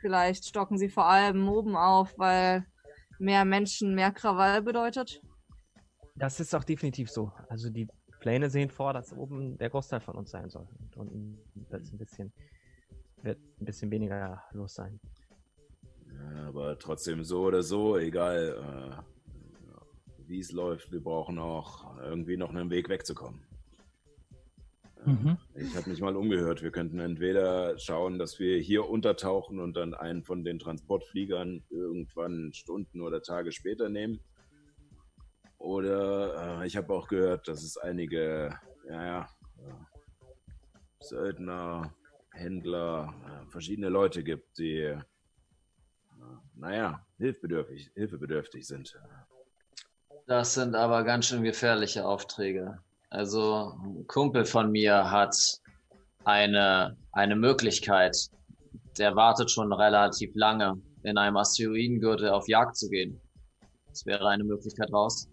Vielleicht 0.01 0.47
stocken 0.47 0.78
sie 0.78 0.89
vor 0.89 1.06
allem 1.06 1.48
oben 1.48 1.76
auf, 1.76 2.14
weil 2.18 2.66
mehr 3.18 3.44
Menschen 3.44 3.94
mehr 3.94 4.10
Krawall 4.10 4.62
bedeutet. 4.62 5.20
Das 6.16 6.40
ist 6.40 6.55
auch 6.55 6.64
definitiv 6.64 7.10
so. 7.10 7.32
Also, 7.48 7.70
die 7.70 7.89
Pläne 8.20 8.51
sehen 8.51 8.70
vor, 8.70 8.93
dass 8.93 9.12
oben 9.12 9.56
der 9.59 9.70
Großteil 9.70 10.01
von 10.01 10.16
uns 10.16 10.30
sein 10.30 10.51
soll. 10.51 10.66
Und 10.80 10.97
unten 10.97 11.39
wird 11.70 11.82
es 11.82 11.93
ein 11.93 11.98
bisschen, 11.98 12.32
wird 13.22 13.39
ein 13.60 13.64
bisschen 13.64 13.90
weniger 13.90 14.43
los 14.52 14.74
sein. 14.74 14.98
Aber 16.47 16.78
trotzdem 16.78 17.24
so 17.24 17.43
oder 17.43 17.62
so, 17.62 17.97
egal 17.97 19.03
äh, 19.03 20.28
wie 20.28 20.40
es 20.40 20.53
läuft, 20.53 20.93
wir 20.93 21.03
brauchen 21.03 21.39
auch 21.39 21.99
irgendwie 22.01 22.36
noch 22.36 22.51
einen 22.51 22.70
Weg 22.70 22.89
wegzukommen. 22.89 23.49
Mhm. 25.05 25.39
Ich 25.55 25.74
habe 25.77 25.89
mich 25.89 26.01
mal 26.01 26.16
umgehört. 26.16 26.62
Wir 26.62 26.70
könnten 26.70 26.99
entweder 26.99 27.78
schauen, 27.78 28.19
dass 28.19 28.39
wir 28.39 28.59
hier 28.59 28.89
untertauchen 28.89 29.59
und 29.61 29.77
dann 29.77 29.95
einen 29.95 30.23
von 30.23 30.45
den 30.45 30.59
Transportfliegern 30.59 31.65
irgendwann 31.70 32.53
Stunden 32.53 33.01
oder 33.01 33.23
Tage 33.23 33.53
später 33.53 33.89
nehmen. 33.89 34.20
Oder 35.57 36.61
äh, 36.61 36.66
ich 36.66 36.77
habe 36.77 36.93
auch 36.93 37.09
gehört, 37.09 37.49
dass 37.49 37.62
es 37.62 37.77
einige, 37.77 38.59
ja, 38.89 39.07
ja, 39.07 39.28
äh, 39.59 39.73
Söldner, 41.01 41.95
Händler, 42.32 43.15
äh, 43.24 43.51
verschiedene 43.51 43.89
Leute 43.89 44.23
gibt, 44.23 44.59
die, 44.59 44.97
naja, 46.55 47.05
hilfebedürftig, 47.19 47.90
hilfebedürftig 47.95 48.66
sind. 48.66 48.99
Das 50.27 50.55
sind 50.55 50.74
aber 50.74 51.05
ganz 51.05 51.27
schön 51.27 51.43
gefährliche 51.43 52.07
Aufträge. 52.07 52.78
Also, 53.11 53.73
ein 53.82 54.07
Kumpel 54.07 54.45
von 54.45 54.70
mir 54.70 55.11
hat 55.11 55.35
eine, 56.24 56.97
eine 57.12 57.36
Möglichkeit, 57.36 58.16
der 58.99 59.16
wartet 59.16 59.51
schon 59.51 59.73
relativ 59.73 60.35
lange, 60.35 60.81
in 61.03 61.16
einem 61.16 61.36
Asteroidengürtel 61.36 62.28
auf 62.28 62.49
Jagd 62.49 62.77
zu 62.77 62.89
gehen. 62.90 63.20
Das 63.89 64.05
wäre 64.05 64.28
eine 64.28 64.45
Möglichkeit 64.45 64.93
raus. 64.93 65.28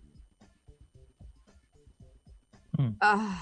Hm. 2.77 2.95
Ah, 2.99 3.37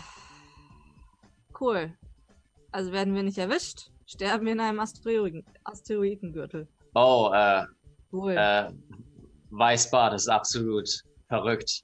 cool. 1.60 1.94
Also 2.72 2.92
werden 2.92 3.14
wir 3.14 3.24
nicht 3.24 3.38
erwischt, 3.38 3.92
sterben 4.08 4.46
wir 4.46 4.54
in 4.54 4.60
einem 4.60 4.80
Asteroiden 4.80 5.46
Asteroidengürtel. 5.64 6.68
Oh, 6.94 7.32
äh, 7.34 7.66
Cool. 8.12 8.36
äh, 8.38 8.72
Weißbart 9.50 10.14
ist 10.14 10.28
absolut 10.28 10.88
verrückt. 11.28 11.82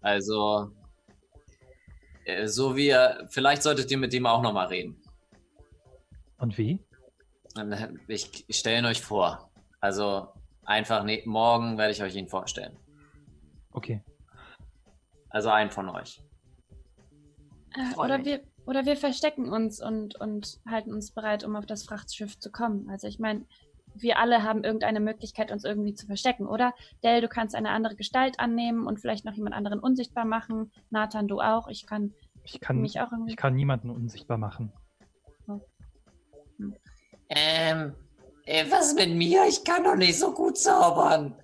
Also, 0.00 0.70
äh, 2.24 2.46
so 2.46 2.76
wie 2.76 2.88
er, 2.88 3.26
vielleicht 3.30 3.62
solltet 3.62 3.90
ihr 3.90 3.98
mit 3.98 4.12
dem 4.12 4.26
auch 4.26 4.42
nochmal 4.42 4.68
reden. 4.68 5.02
Und 6.38 6.56
wie? 6.58 6.78
Und 7.56 7.74
Ich, 8.08 8.44
ich 8.48 8.56
stelle 8.56 8.78
ihn 8.78 8.84
euch 8.84 9.00
vor. 9.00 9.50
Also, 9.80 10.28
einfach 10.64 11.04
ne 11.04 11.22
morgen 11.24 11.78
werde 11.78 11.92
ich 11.92 12.02
euch 12.02 12.14
ihn 12.14 12.28
vorstellen. 12.28 12.76
Okay. 13.72 14.02
Also 15.30 15.50
einen 15.50 15.70
von 15.70 15.88
euch. 15.88 16.22
Äh, 17.74 17.94
oder, 17.96 18.24
wir, 18.24 18.42
oder 18.64 18.84
wir 18.86 18.96
verstecken 18.96 19.48
uns 19.50 19.82
und, 19.82 20.18
und 20.20 20.60
halten 20.66 20.92
uns 20.92 21.12
bereit, 21.12 21.44
um 21.44 21.56
auf 21.56 21.66
das 21.66 21.84
Frachtschiff 21.84 22.38
zu 22.38 22.50
kommen. 22.50 22.88
Also 22.88 23.06
ich 23.06 23.18
meine, 23.18 23.44
wir 24.02 24.18
alle 24.18 24.42
haben 24.42 24.64
irgendeine 24.64 25.00
Möglichkeit, 25.00 25.50
uns 25.50 25.64
irgendwie 25.64 25.94
zu 25.94 26.06
verstecken, 26.06 26.46
oder? 26.46 26.74
Dell, 27.02 27.20
du 27.20 27.28
kannst 27.28 27.54
eine 27.54 27.70
andere 27.70 27.96
Gestalt 27.96 28.38
annehmen 28.38 28.86
und 28.86 29.00
vielleicht 29.00 29.24
noch 29.24 29.34
jemand 29.34 29.54
anderen 29.54 29.80
unsichtbar 29.80 30.24
machen. 30.24 30.72
Nathan, 30.90 31.28
du 31.28 31.40
auch. 31.40 31.68
Ich 31.68 31.86
kann 31.86 32.14
Ich 32.44 32.60
kann, 32.60 32.80
mich 32.80 33.00
auch 33.00 33.10
irgendwie. 33.12 33.30
ich 33.32 33.36
kann 33.36 33.54
niemanden 33.54 33.90
unsichtbar 33.90 34.38
machen. 34.38 34.72
Ähm, 37.28 37.94
äh, 38.44 38.64
was 38.70 38.94
mit 38.94 39.14
mir? 39.14 39.46
Ich 39.48 39.64
kann 39.64 39.84
doch 39.84 39.96
nicht 39.96 40.18
so 40.18 40.32
gut 40.32 40.56
zaubern. 40.56 41.34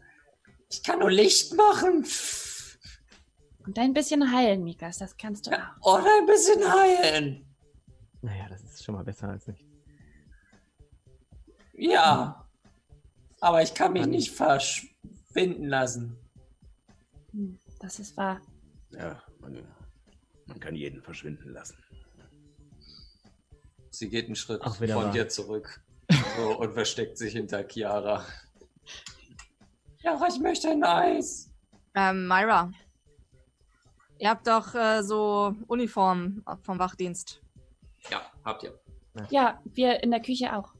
Ich 0.70 0.82
kann 0.82 1.00
nur 1.00 1.10
Licht 1.10 1.54
machen. 1.54 2.06
Und 3.66 3.78
ein 3.78 3.92
bisschen 3.92 4.32
heilen, 4.32 4.64
Mikas, 4.64 4.98
das 4.98 5.16
kannst 5.16 5.46
du 5.46 5.50
auch. 5.52 5.98
Oder 5.98 6.08
ein 6.20 6.26
bisschen 6.26 6.60
heilen. 6.62 7.46
Naja, 8.22 8.46
das 8.48 8.62
ist 8.62 8.84
schon 8.84 8.94
mal 8.94 9.04
besser 9.04 9.28
als 9.28 9.46
nicht. 9.46 9.64
Ja. 11.74 12.41
Aber 13.43 13.60
ich 13.60 13.74
kann 13.74 13.93
mich 13.93 14.02
Dann- 14.02 14.10
nicht 14.10 14.31
verschwinden 14.31 15.66
lassen. 15.69 16.16
Hm, 17.32 17.59
Das 17.81 17.98
ist 17.98 18.16
wahr. 18.16 18.40
Ja, 18.90 19.20
man, 19.40 19.66
man 20.47 20.60
kann 20.60 20.77
jeden 20.77 21.02
verschwinden 21.02 21.51
lassen. 21.52 21.77
Sie 23.90 24.09
geht 24.09 24.27
einen 24.27 24.36
Schritt 24.36 24.62
von 24.62 24.89
wahr. 24.89 25.10
dir 25.10 25.28
zurück 25.28 25.82
so, 26.36 26.56
und 26.59 26.73
versteckt 26.73 27.19
sich 27.19 27.32
hinter 27.32 27.64
Chiara. 27.69 28.24
Ja, 30.02 30.20
ich 30.28 30.39
möchte 30.39 30.69
ein 30.70 30.85
Eis. 30.85 31.51
Ähm, 31.94 32.28
Myra. 32.28 32.70
Ihr 34.19 34.31
habt 34.31 34.47
doch 34.47 34.73
äh, 34.77 35.02
so 35.02 35.56
Uniformen 35.66 36.44
vom 36.62 36.78
Wachdienst. 36.78 37.43
Ja, 38.09 38.23
habt 38.44 38.62
ihr. 38.62 38.78
Ja, 39.31 39.60
wir 39.64 40.01
in 40.02 40.12
der 40.12 40.20
Küche 40.23 40.56
auch. 40.56 40.73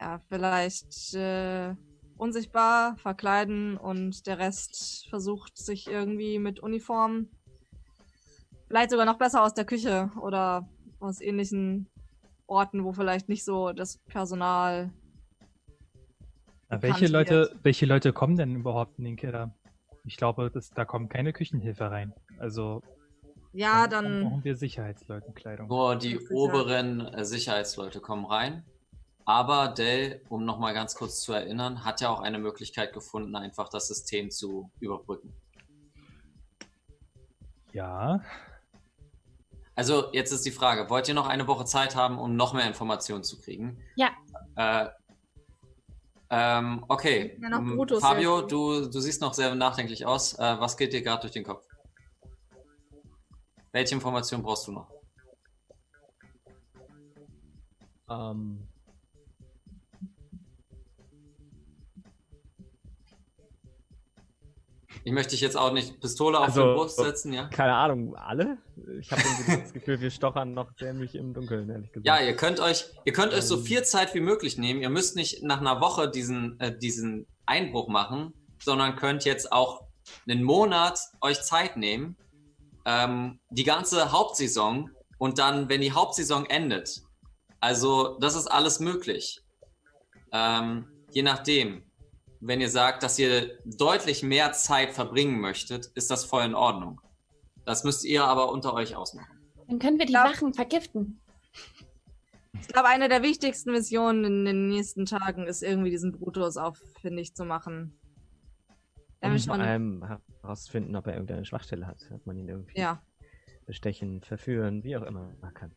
Ja, 0.00 0.20
vielleicht 0.28 1.14
äh, 1.14 1.74
unsichtbar 2.16 2.96
verkleiden 2.96 3.76
und 3.76 4.26
der 4.26 4.38
Rest 4.38 5.06
versucht 5.08 5.56
sich 5.56 5.86
irgendwie 5.86 6.38
mit 6.38 6.60
Uniformen. 6.60 7.30
Vielleicht 8.68 8.90
sogar 8.90 9.06
noch 9.06 9.18
besser 9.18 9.42
aus 9.42 9.54
der 9.54 9.64
Küche 9.64 10.10
oder 10.20 10.68
aus 10.98 11.20
ähnlichen 11.20 11.88
Orten, 12.46 12.84
wo 12.84 12.92
vielleicht 12.92 13.28
nicht 13.28 13.44
so 13.44 13.72
das 13.72 13.98
Personal. 13.98 14.92
Na, 16.68 16.82
welche, 16.82 17.06
Leute, 17.06 17.34
wird. 17.34 17.64
welche 17.64 17.86
Leute 17.86 18.12
kommen 18.12 18.36
denn 18.36 18.56
überhaupt 18.56 18.98
in 18.98 19.04
den 19.04 19.16
Keller? 19.16 19.54
Ich 20.04 20.16
glaube, 20.16 20.50
das, 20.52 20.70
da 20.70 20.84
kommt 20.84 21.10
keine 21.10 21.32
Küchenhilfe 21.32 21.90
rein. 21.90 22.12
Also 22.38 22.82
Ja, 23.52 23.86
dann 23.86 24.04
dann. 24.04 24.22
brauchen 24.22 24.44
wir 24.44 24.56
Sicherheitsleutenkleidung. 24.56 25.68
Nur 25.68 25.96
die 25.96 26.18
oberen 26.28 27.00
äh, 27.00 27.24
Sicherheitsleute 27.24 28.00
kommen 28.00 28.24
rein. 28.24 28.64
Aber 29.26 29.68
Dell, 29.68 30.22
um 30.28 30.44
nochmal 30.44 30.72
ganz 30.72 30.94
kurz 30.94 31.20
zu 31.20 31.32
erinnern, 31.32 31.84
hat 31.84 32.00
ja 32.00 32.08
auch 32.10 32.20
eine 32.20 32.38
Möglichkeit 32.38 32.92
gefunden, 32.92 33.34
einfach 33.36 33.68
das 33.68 33.88
System 33.88 34.30
zu 34.30 34.70
überbrücken. 34.80 35.34
Ja, 37.72 38.22
Also 39.74 40.10
jetzt 40.12 40.32
ist 40.32 40.46
die 40.46 40.50
Frage, 40.50 40.88
wollt 40.88 41.06
ihr 41.08 41.14
noch 41.14 41.26
eine 41.26 41.46
Woche 41.46 41.66
Zeit 41.66 41.96
haben, 41.96 42.18
um 42.18 42.34
noch 42.34 42.54
mehr 42.54 42.66
Informationen 42.66 43.24
zu 43.24 43.38
kriegen? 43.38 43.78
Ja. 43.96 44.10
Äh, 44.54 44.88
ähm, 46.30 46.84
okay. 46.88 47.36
Ja, 47.42 47.50
noch 47.50 47.58
M, 47.58 47.76
Brutus 47.76 48.00
Fabio, 48.00 48.40
du, 48.40 48.88
du 48.88 49.00
siehst 49.00 49.20
noch 49.20 49.34
sehr 49.34 49.54
nachdenklich 49.54 50.06
aus. 50.06 50.32
Äh, 50.38 50.60
was 50.60 50.76
geht 50.78 50.94
dir 50.94 51.02
gerade 51.02 51.20
durch 51.20 51.32
den 51.32 51.44
Kopf? 51.44 51.66
Welche 53.72 53.94
Information 53.94 54.42
brauchst 54.42 54.66
du 54.66 54.72
noch? 54.72 54.90
Ähm, 58.08 58.66
Ich 65.06 65.12
möchte 65.12 65.30
dich 65.30 65.40
jetzt 65.40 65.56
auch 65.56 65.72
nicht 65.72 66.00
Pistole 66.00 66.36
auf 66.36 66.46
Also, 66.46 66.66
die 66.66 66.74
Brust 66.74 66.96
setzen, 66.96 67.32
ja? 67.32 67.46
keine 67.46 67.76
Ahnung, 67.76 68.16
alle? 68.16 68.58
Ich 68.98 69.08
habe 69.12 69.22
das 69.46 69.72
Gefühl, 69.72 70.00
wir 70.00 70.10
stochern 70.10 70.52
noch 70.52 70.74
ziemlich 70.74 71.14
im 71.14 71.32
Dunkeln, 71.32 71.70
ehrlich 71.70 71.92
gesagt. 71.92 72.08
Ja, 72.08 72.18
ihr 72.20 72.34
könnt 72.34 72.58
euch, 72.58 72.86
ihr 73.04 73.12
könnt 73.12 73.32
euch 73.32 73.44
so 73.44 73.54
Ähm. 73.54 73.62
viel 73.62 73.84
Zeit 73.84 74.14
wie 74.16 74.20
möglich 74.20 74.58
nehmen. 74.58 74.82
Ihr 74.82 74.90
müsst 74.90 75.14
nicht 75.14 75.44
nach 75.44 75.60
einer 75.60 75.80
Woche 75.80 76.10
diesen, 76.10 76.58
äh, 76.58 76.76
diesen 76.76 77.28
Einbruch 77.46 77.86
machen, 77.86 78.32
sondern 78.60 78.96
könnt 78.96 79.24
jetzt 79.24 79.52
auch 79.52 79.84
einen 80.28 80.42
Monat 80.42 80.98
euch 81.20 81.40
Zeit 81.40 81.76
nehmen, 81.76 82.16
ähm, 82.84 83.38
die 83.50 83.62
ganze 83.62 84.10
Hauptsaison 84.10 84.90
und 85.18 85.38
dann, 85.38 85.68
wenn 85.68 85.82
die 85.82 85.92
Hauptsaison 85.92 86.46
endet. 86.46 87.02
Also, 87.60 88.18
das 88.18 88.34
ist 88.34 88.48
alles 88.48 88.80
möglich. 88.80 89.40
Ähm, 90.32 90.88
je 91.12 91.22
nachdem. 91.22 91.84
Wenn 92.40 92.60
ihr 92.60 92.70
sagt, 92.70 93.02
dass 93.02 93.18
ihr 93.18 93.58
deutlich 93.64 94.22
mehr 94.22 94.52
Zeit 94.52 94.92
verbringen 94.92 95.40
möchtet, 95.40 95.86
ist 95.94 96.10
das 96.10 96.24
voll 96.24 96.44
in 96.44 96.54
Ordnung. 96.54 97.00
Das 97.64 97.84
müsst 97.84 98.04
ihr 98.04 98.24
aber 98.24 98.50
unter 98.50 98.74
euch 98.74 98.94
ausmachen. 98.94 99.36
Dann 99.68 99.78
können 99.78 99.98
wir 99.98 100.06
die 100.06 100.12
Ja. 100.12 100.24
Wachen 100.24 100.54
vergiften. 100.54 101.20
Ich 102.60 102.68
glaube, 102.68 102.88
eine 102.88 103.08
der 103.08 103.22
wichtigsten 103.22 103.72
Missionen 103.72 104.24
in 104.24 104.44
den 104.44 104.68
nächsten 104.68 105.06
Tagen 105.06 105.46
ist 105.46 105.62
irgendwie 105.62 105.90
diesen 105.90 106.12
Brutus 106.12 106.56
auffindig 106.56 107.34
zu 107.34 107.44
machen. 107.44 107.98
Um 109.20 109.38
schon, 109.38 109.56
vor 109.56 109.64
allem 109.64 110.20
herauszufinden, 110.42 110.94
ob 110.94 111.06
er 111.06 111.14
irgendeine 111.14 111.44
Schwachstelle 111.44 111.86
hat. 111.86 111.98
Ob 112.12 112.24
man 112.26 112.36
ihn 112.36 112.48
irgendwie 112.48 112.78
ja, 112.78 113.02
bestechen, 113.66 114.22
verführen, 114.22 114.84
wie 114.84 114.96
auch 114.96 115.02
immer 115.02 115.32
man 115.40 115.54
kann. 115.54 115.74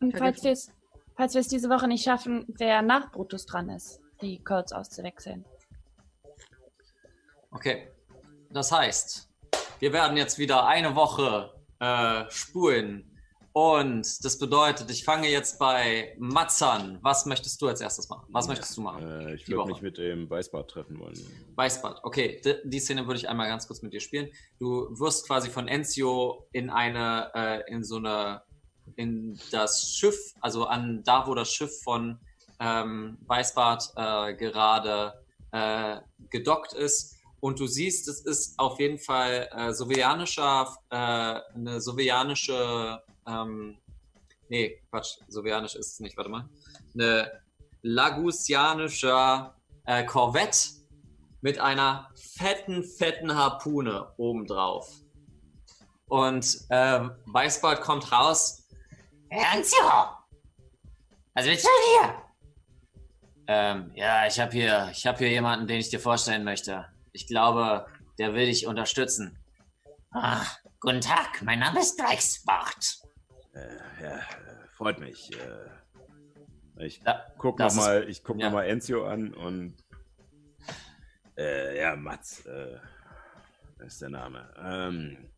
Und 0.00 0.16
falls 0.16 0.44
wir 0.44 0.52
es 0.52 0.70
falls 1.16 1.34
wir 1.34 1.40
es 1.40 1.48
diese 1.48 1.68
Woche 1.68 1.88
nicht 1.88 2.04
schaffen, 2.04 2.44
wer 2.58 2.82
nach 2.82 3.10
Brutus 3.10 3.46
dran 3.46 3.70
ist, 3.70 4.00
die 4.20 4.42
Codes 4.42 4.72
auszuwechseln. 4.72 5.44
Okay. 7.56 7.88
Das 8.50 8.70
heißt, 8.70 9.30
wir 9.78 9.92
werden 9.94 10.18
jetzt 10.18 10.38
wieder 10.38 10.66
eine 10.66 10.94
Woche 10.94 11.54
äh, 11.80 12.30
spulen. 12.30 13.10
Und 13.54 14.22
das 14.22 14.38
bedeutet, 14.38 14.90
ich 14.90 15.04
fange 15.04 15.28
jetzt 15.30 15.58
bei 15.58 16.14
Mats 16.18 16.62
an. 16.62 16.98
Was 17.00 17.24
möchtest 17.24 17.62
du 17.62 17.68
als 17.68 17.80
erstes 17.80 18.10
machen? 18.10 18.26
Was 18.28 18.46
möchtest 18.46 18.76
du 18.76 18.82
machen? 18.82 19.08
Äh, 19.08 19.36
ich 19.36 19.48
würde 19.48 19.70
mich 19.70 19.80
mit 19.80 19.96
dem 19.96 20.28
Weißbart 20.28 20.70
treffen 20.70 21.00
wollen. 21.00 21.18
Weißbart. 21.54 22.00
Okay, 22.02 22.42
die, 22.44 22.56
die 22.68 22.78
Szene 22.78 23.06
würde 23.06 23.18
ich 23.18 23.26
einmal 23.26 23.48
ganz 23.48 23.66
kurz 23.66 23.80
mit 23.80 23.94
dir 23.94 24.00
spielen. 24.00 24.28
Du 24.58 24.90
wirst 25.00 25.26
quasi 25.26 25.48
von 25.48 25.66
Enzio 25.66 26.46
in 26.52 26.68
eine, 26.68 27.30
äh, 27.34 27.72
in 27.72 27.82
so 27.82 27.96
eine, 27.96 28.42
in 28.96 29.40
das 29.50 29.94
Schiff, 29.94 30.34
also 30.42 30.66
an 30.66 31.02
da, 31.04 31.26
wo 31.26 31.34
das 31.34 31.50
Schiff 31.50 31.80
von 31.82 32.20
ähm, 32.60 33.16
Weißbart 33.26 33.92
äh, 33.96 34.34
gerade 34.34 35.14
äh, 35.52 36.00
gedockt 36.28 36.74
ist. 36.74 37.15
Und 37.40 37.60
du 37.60 37.66
siehst, 37.66 38.08
es 38.08 38.20
ist 38.20 38.58
auf 38.58 38.80
jeden 38.80 38.98
Fall 38.98 39.48
äh, 39.52 39.72
sovianischer, 39.72 40.74
äh, 40.90 40.96
eine 40.96 41.80
sovianische, 41.80 43.02
ähm, 43.26 43.78
nee, 44.48 44.82
Quatsch, 44.90 45.18
sovianisch 45.28 45.74
ist 45.76 45.92
es 45.92 46.00
nicht, 46.00 46.16
warte 46.16 46.30
mal. 46.30 46.48
Eine 46.94 47.30
lagusianischer 47.82 49.54
äh, 49.84 50.04
Korvette 50.04 50.70
mit 51.40 51.58
einer 51.58 52.10
fetten, 52.16 52.82
fetten 52.82 53.34
Harpune 53.34 54.12
obendrauf. 54.16 54.90
Und 56.08 56.58
ähm, 56.70 57.12
Weißbart 57.26 57.80
kommt 57.80 58.10
raus. 58.12 58.66
Ernstjo! 59.28 59.84
Was 61.34 61.44
willst 61.44 61.64
du 61.64 61.68
hier? 62.00 62.14
Ähm, 63.48 63.92
ja, 63.94 64.26
ich 64.26 64.40
habe 64.40 64.52
hier, 64.52 64.88
ich 64.92 65.06
habe 65.06 65.18
hier 65.18 65.28
jemanden, 65.28 65.66
den 65.66 65.78
ich 65.78 65.90
dir 65.90 66.00
vorstellen 66.00 66.44
möchte. 66.44 66.86
Ich 67.16 67.26
glaube, 67.26 67.86
der 68.18 68.34
will 68.34 68.44
dich 68.44 68.66
unterstützen. 68.66 69.38
Ah, 70.10 70.44
guten 70.80 71.00
Tag, 71.00 71.40
mein 71.42 71.60
Name 71.60 71.80
ist 71.80 71.98
Weißbart. 71.98 72.98
Äh, 73.54 74.02
ja, 74.02 74.18
äh, 74.18 74.68
freut 74.76 75.00
mich. 75.00 75.30
Äh, 75.32 76.84
ich 76.84 77.00
Da, 77.00 77.24
guck 77.38 77.58
ich 78.06 78.22
guck 78.22 78.38
ja. 78.38 78.46
noch 78.46 78.52
mal 78.52 78.66
Enzio 78.66 79.06
an 79.06 79.32
und 79.32 79.76
äh, 81.38 81.80
ja, 81.80 81.96
Mats 81.96 82.44
äh, 82.44 82.76
ist 83.78 84.02
der 84.02 84.10
Name. 84.10 84.52
Ähm, 84.62 85.30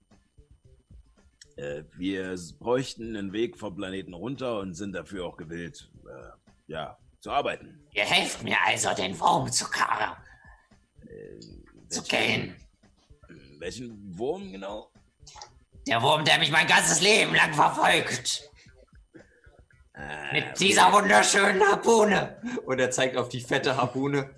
äh, 1.55 1.85
wir 1.97 2.37
bräuchten 2.59 3.15
einen 3.15 3.33
Weg 3.33 3.57
vom 3.57 3.77
Planeten 3.77 4.15
runter 4.15 4.59
und 4.59 4.75
sind 4.75 4.95
dafür 4.95 5.27
auch 5.27 5.37
gewillt, 5.37 5.93
äh, 6.09 6.73
ja, 6.73 6.99
zu 7.21 7.31
arbeiten. 7.31 7.87
Ihr 7.93 8.05
helft 8.05 8.43
mir 8.43 8.57
also, 8.67 8.93
den 8.95 9.19
Wurm 9.21 9.53
zu 9.53 9.71
karren, 9.71 10.17
Äh, 11.07 11.39
zu 11.89 12.03
gehen. 12.03 12.55
Welchen 13.59 14.17
Wurm 14.19 14.53
genau? 14.53 14.91
Der 15.87 16.03
Wurm, 16.03 16.25
der 16.25 16.39
mich 16.39 16.51
mein 16.51 16.67
ganzes 16.67 17.01
Leben 17.01 17.35
lang 17.35 17.53
verfolgt. 17.55 18.49
Äh, 19.95 20.33
Mit 20.33 20.61
dieser 20.61 20.93
wunderschönen 20.93 21.63
Harpune. 21.63 22.41
Und 22.67 22.79
er 22.79 22.91
zeigt 22.91 23.17
auf 23.17 23.29
die 23.29 23.41
fette 23.41 23.77
Harpune. 23.77 24.31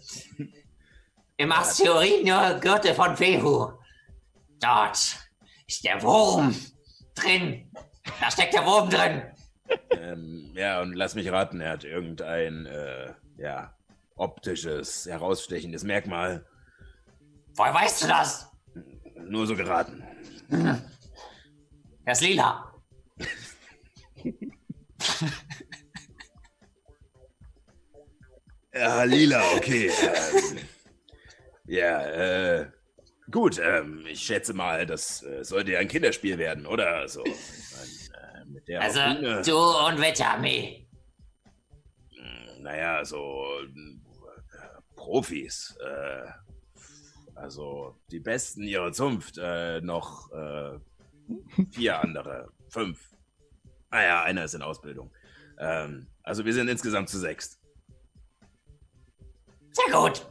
Im 1.37 1.53
Asteroidengürtel 1.53 2.95
von 2.95 3.17
Fehu. 3.17 3.73
Dort 4.61 5.17
ist 5.67 5.85
der 5.85 6.03
Wurm 6.03 6.55
drin. 7.15 7.71
Da 8.21 8.31
steckt 8.31 8.55
der 8.55 8.65
Wurm 8.65 8.89
drin. 8.89 9.23
Ähm, 9.91 10.53
ja, 10.55 10.81
und 10.81 10.95
lass 10.95 11.15
mich 11.15 11.31
raten, 11.31 11.61
er 11.61 11.73
hat 11.73 11.85
irgendein, 11.85 12.67
äh, 12.67 13.13
ja, 13.37 13.75
optisches, 14.17 15.07
herausstechendes 15.07 15.85
Merkmal. 15.85 16.47
Woher 17.57 17.75
weißt 17.75 18.03
du 18.03 18.07
das? 18.09 18.47
Nur 19.17 19.47
so 19.47 19.55
geraten. 19.57 20.03
Er 22.05 22.13
ist 22.13 22.21
lila. 22.23 22.73
Ja, 28.73 29.03
lila, 29.03 29.43
okay. 29.57 29.91
ähm, 29.91 30.59
ja, 31.67 32.03
äh, 32.07 32.71
gut, 33.31 33.59
ähm, 33.59 34.07
ich 34.09 34.21
schätze 34.21 34.55
mal, 34.55 34.87
das 34.87 35.23
äh, 35.25 35.43
sollte 35.45 35.73
ja 35.73 35.81
ein 35.81 35.89
Kinderspiel 35.89 36.39
werden, 36.39 36.67
oder? 36.67 36.87
Also, 36.99 37.25
ich 37.25 38.11
mein, 38.13 38.63
äh, 38.67 38.77
Also, 38.77 39.01
Harpune, 39.01 39.43
du 39.43 39.59
und 39.59 40.01
Wetterarmee. 40.01 40.87
mh, 42.17 42.61
naja, 42.61 43.05
so 43.05 43.45
äh, 43.65 44.83
Profis, 44.95 45.77
äh, 45.85 46.27
also 47.41 47.97
die 48.11 48.21
Besten 48.21 48.63
ihrer 48.65 48.93
Zunft, 48.93 49.39
äh, 49.39 49.81
noch 49.81 50.31
äh, 50.33 50.79
vier 51.73 52.01
andere, 52.01 52.53
fünf. 52.69 53.01
Naja, 53.91 54.23
einer 54.23 54.45
ist 54.45 54.55
in 54.55 54.63
Ausbildung. 54.63 55.11
Ähm, 55.59 56.07
also 56.23 56.45
wir 56.45 56.53
sind 56.53 56.69
insgesamt 56.69 57.09
zu 57.09 57.19
sechst. 57.19 57.59
Sehr 59.73 59.93
gut. 59.93 60.27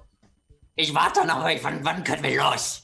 Ich 0.76 0.94
warte 0.94 1.26
noch, 1.26 1.44
wann, 1.44 1.84
wann 1.84 2.04
können 2.04 2.24
wir 2.24 2.38
los? 2.38 2.84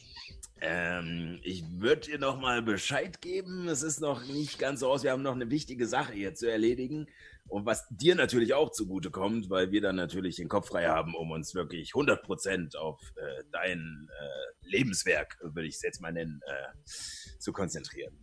Ähm, 0.61 1.39
ich 1.43 1.63
würde 1.79 2.01
dir 2.01 2.19
noch 2.19 2.39
mal 2.39 2.61
Bescheid 2.61 3.21
geben. 3.21 3.67
Es 3.67 3.83
ist 3.83 4.01
noch 4.01 4.25
nicht 4.25 4.57
ganz 4.57 4.79
so 4.79 4.89
aus. 4.89 5.03
Wir 5.03 5.11
haben 5.11 5.21
noch 5.21 5.35
eine 5.35 5.49
wichtige 5.51 5.85
Sache 5.85 6.13
hier 6.13 6.33
zu 6.33 6.49
erledigen. 6.49 7.07
Und 7.47 7.65
was 7.65 7.85
dir 7.89 8.15
natürlich 8.15 8.53
auch 8.53 8.71
zugute 8.71 9.11
kommt, 9.11 9.49
weil 9.49 9.71
wir 9.71 9.81
dann 9.81 9.95
natürlich 9.95 10.37
den 10.37 10.49
Kopf 10.49 10.69
frei 10.69 10.87
haben, 10.87 11.15
um 11.15 11.31
uns 11.31 11.53
wirklich 11.53 11.91
100% 11.91 12.75
auf 12.75 12.99
äh, 13.15 13.43
dein 13.51 14.09
äh, 14.09 14.67
Lebenswerk, 14.67 15.37
würde 15.41 15.67
ich 15.67 15.75
es 15.75 15.81
jetzt 15.81 16.01
mal 16.01 16.11
nennen, 16.11 16.41
äh, 16.45 17.39
zu 17.39 17.53
konzentrieren. 17.53 18.17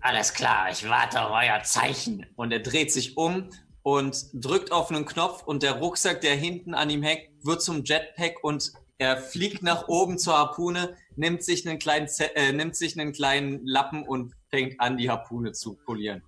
Alles 0.00 0.32
klar, 0.32 0.70
ich 0.70 0.88
warte 0.88 1.22
auf 1.22 1.30
euer 1.30 1.62
Zeichen. 1.62 2.26
Und 2.36 2.52
er 2.52 2.60
dreht 2.60 2.92
sich 2.92 3.16
um 3.16 3.50
und 3.82 4.26
drückt 4.32 4.70
auf 4.72 4.90
einen 4.90 5.06
Knopf 5.06 5.42
und 5.44 5.62
der 5.62 5.72
Rucksack, 5.78 6.20
der 6.20 6.36
hinten 6.36 6.74
an 6.74 6.90
ihm 6.90 7.02
hängt, 7.02 7.28
wird 7.42 7.62
zum 7.62 7.84
Jetpack 7.84 8.42
und 8.42 8.72
er 8.98 9.16
fliegt 9.16 9.62
nach 9.62 9.86
oben 9.86 10.18
zur 10.18 10.36
Harpune, 10.36 10.96
nimmt 11.14 11.44
sich 11.44 11.66
einen 11.66 11.78
kleinen, 11.78 12.08
Ze 12.08 12.34
äh, 12.34 12.52
nimmt 12.52 12.74
sich 12.74 12.98
einen 12.98 13.12
kleinen 13.12 13.64
Lappen 13.64 14.02
und 14.02 14.34
fängt 14.50 14.80
an, 14.80 14.96
die 14.96 15.08
Harpune 15.08 15.52
zu 15.52 15.74
polieren. 15.74 16.22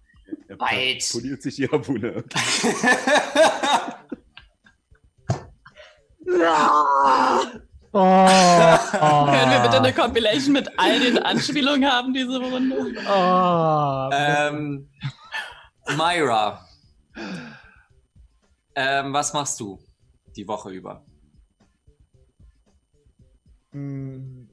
Er 0.48 0.58
Weit. 0.58 1.08
poliert 1.12 1.42
sich 1.42 1.56
die 1.56 1.68
Harpune. 1.68 2.24
Oh, 7.92 9.26
Können 9.26 9.50
wir 9.50 9.60
bitte 9.62 9.78
eine 9.78 9.92
Compilation 9.92 10.52
mit 10.52 10.68
all 10.78 11.00
den 11.00 11.18
Anspielungen 11.18 11.90
haben, 11.90 12.14
diese 12.14 12.38
Runde? 12.38 12.76
Oh, 13.08 14.10
Ähm, 14.12 14.88
Myra, 15.96 16.64
ähm, 18.76 19.12
was 19.12 19.32
machst 19.32 19.58
du 19.58 19.80
die 20.36 20.46
Woche 20.46 20.70
über? 20.70 21.04
Mm. 23.72 24.46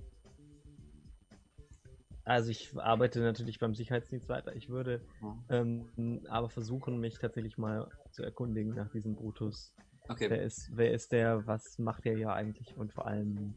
Also 2.27 2.51
ich 2.51 2.77
arbeite 2.77 3.21
natürlich 3.21 3.57
beim 3.57 3.73
Sicherheitsdienst 3.73 4.27
weiter. 4.27 4.53
Ich 4.53 4.67
würde 4.67 5.01
ähm, 5.49 6.25
aber 6.27 6.49
versuchen, 6.49 6.99
mich 6.99 7.17
tatsächlich 7.19 7.57
mal 7.57 7.89
zu 8.11 8.21
erkundigen 8.21 8.75
nach 8.75 8.91
diesem 8.91 9.15
Brutus. 9.15 9.73
Okay. 10.09 10.29
Wer 10.29 10.43
ist, 10.43 10.69
wer 10.73 10.91
ist 10.91 11.13
der? 11.13 11.47
Was 11.47 11.79
macht 11.79 12.03
der 12.03 12.17
hier 12.17 12.33
eigentlich? 12.33 12.75
Und 12.75 12.91
vor 12.91 13.07
allem 13.07 13.55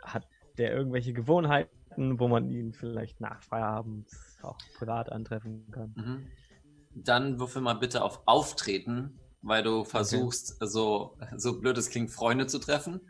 hat 0.00 0.28
der 0.58 0.76
irgendwelche 0.76 1.12
Gewohnheiten, 1.12 2.20
wo 2.20 2.28
man 2.28 2.48
ihn 2.48 2.72
vielleicht 2.72 3.20
nach 3.20 3.42
Feierabend 3.42 4.08
auch 4.42 4.58
privat 4.78 5.10
antreffen 5.10 5.68
kann? 5.72 5.92
Mhm. 5.96 6.26
Dann 6.94 7.40
würfel 7.40 7.62
mal 7.62 7.74
bitte 7.74 8.04
auf 8.04 8.22
Auftreten, 8.26 9.18
weil 9.42 9.64
du 9.64 9.82
versuchst, 9.82 10.56
so, 10.60 11.18
so 11.36 11.58
blöd 11.58 11.76
es 11.78 11.90
klingt, 11.90 12.12
Freunde 12.12 12.46
zu 12.46 12.60
treffen. 12.60 13.00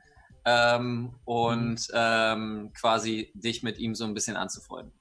Ähm, 0.45 1.15
und 1.25 1.89
ähm, 1.95 2.71
quasi 2.75 3.33
dich 3.35 3.63
mit 3.63 3.79
ihm 3.79 3.95
so 3.95 4.05
ein 4.05 4.15
bisschen 4.15 4.37
anzufreunden. 4.37 4.93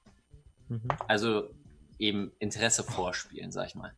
Mhm. 0.69 0.87
Also 1.07 1.49
eben 1.99 2.31
Interesse 2.39 2.83
vorspielen, 2.83 3.51
sag 3.51 3.67
ich 3.67 3.75
mal. 3.75 3.93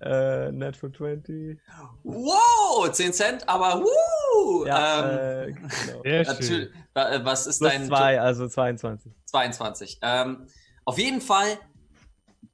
Äh, 0.00 0.52
Natural 0.52 0.92
20. 0.92 1.58
Wow, 2.04 2.90
10 2.90 3.12
Cent, 3.12 3.48
aber 3.48 3.82
wuh! 3.82 4.64
Ja, 4.64 5.44
ähm, 5.44 5.48
äh, 5.48 5.52
genau. 5.52 6.02
Äh, 6.04 7.24
was 7.24 7.46
ist 7.46 7.58
Plus 7.58 7.70
dein 7.70 7.86
zwei, 7.86 8.20
also 8.20 8.48
22. 8.48 9.12
22. 9.24 9.98
Ähm, 10.02 10.46
auf 10.84 10.98
jeden 10.98 11.20
Fall, 11.20 11.58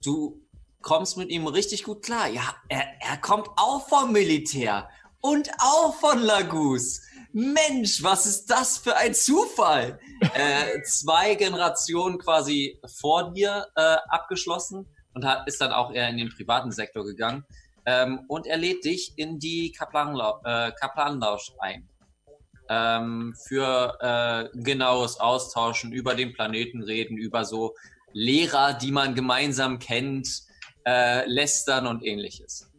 du 0.02 0.42
kommst 0.80 1.16
mit 1.18 1.28
ihm 1.28 1.46
richtig 1.46 1.84
gut 1.84 2.02
klar. 2.02 2.28
Ja, 2.28 2.42
er, 2.68 2.84
er 3.00 3.16
kommt 3.18 3.48
auch 3.56 3.88
vom 3.88 4.12
Militär 4.12 4.88
und 5.24 5.50
auch 5.58 5.94
von 5.94 6.20
Lagus. 6.20 7.00
Mensch, 7.32 8.02
was 8.02 8.26
ist 8.26 8.46
das 8.46 8.76
für 8.76 8.94
ein 8.94 9.14
Zufall? 9.14 9.98
äh, 10.34 10.82
zwei 10.82 11.34
Generationen 11.34 12.18
quasi 12.18 12.78
vor 12.98 13.32
dir 13.32 13.66
äh, 13.74 13.96
abgeschlossen 14.10 14.86
und 15.14 15.24
hat, 15.24 15.48
ist 15.48 15.62
dann 15.62 15.72
auch 15.72 15.92
eher 15.92 16.10
in 16.10 16.18
den 16.18 16.28
privaten 16.28 16.72
Sektor 16.72 17.04
gegangen. 17.06 17.44
Ähm, 17.86 18.20
und 18.28 18.46
er 18.46 18.58
lädt 18.58 18.84
dich 18.84 19.14
in 19.16 19.38
die 19.38 19.72
Kaplanlau 19.72 20.42
äh, 20.44 20.72
Kaplanlausch 20.78 21.52
ein 21.58 21.88
ähm, 22.68 23.34
für 23.48 23.96
äh, 24.00 24.58
genaues 24.62 25.18
Austauschen 25.18 25.92
über 25.92 26.14
den 26.14 26.34
Planeten 26.34 26.82
reden, 26.82 27.16
über 27.16 27.46
so 27.46 27.74
Lehrer, 28.12 28.74
die 28.74 28.92
man 28.92 29.14
gemeinsam 29.14 29.78
kennt, 29.78 30.28
äh, 30.86 31.26
lästern 31.26 31.86
und 31.86 32.04
ähnliches. 32.04 32.73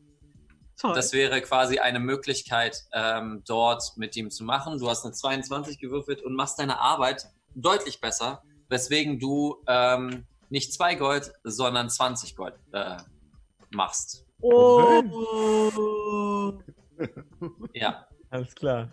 Toll. 0.78 0.94
Das 0.94 1.14
wäre 1.14 1.42
quasi 1.42 1.80
eine 1.80 2.00
Möglichkeit, 2.00 2.84
ähm, 2.92 3.44
dort 3.48 3.96
mit 3.96 4.16
ihm 4.18 4.30
zu 4.30 4.44
machen. 4.44 4.78
Du 4.78 4.90
hast 4.90 5.06
eine 5.06 5.14
22 5.14 5.80
gewürfelt 5.80 6.22
und 6.22 6.36
machst 6.36 6.60
deine 6.60 6.80
Arbeit 6.80 7.28
deutlich 7.54 8.02
besser, 8.02 8.44
weswegen 8.68 9.20
du 9.20 9.64
ähm, 9.68 10.26
nicht 10.50 10.74
zwei 10.74 10.96
Gold, 10.96 11.34
sondern 11.44 11.90
20 11.90 12.36
Gold 12.36 12.56
äh, 12.74 12.98
machst. 13.72 14.26
Oh. 14.42 15.02
Ja. 17.74 18.08
Alles 18.30 18.54
klar. 18.56 18.90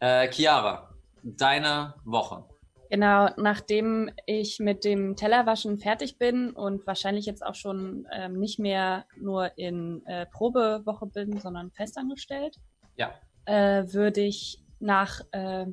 Äh, 0.00 0.30
Chiara, 0.30 0.94
deine 1.22 1.94
Woche. 2.04 2.44
Genau, 2.90 3.28
nachdem 3.36 4.10
ich 4.26 4.58
mit 4.58 4.84
dem 4.84 5.14
Tellerwaschen 5.14 5.78
fertig 5.78 6.18
bin 6.18 6.50
und 6.50 6.84
wahrscheinlich 6.88 7.24
jetzt 7.24 7.46
auch 7.46 7.54
schon 7.54 8.08
ähm, 8.12 8.40
nicht 8.40 8.58
mehr 8.58 9.06
nur 9.16 9.56
in 9.56 10.04
äh, 10.06 10.26
Probewoche 10.26 11.06
bin, 11.06 11.38
sondern 11.38 11.70
festangestellt, 11.70 12.56
Ja. 12.96 13.14
äh, 13.44 13.84
würde 13.92 14.22
ich 14.22 14.60
nach, 14.80 15.20
äh, 15.30 15.66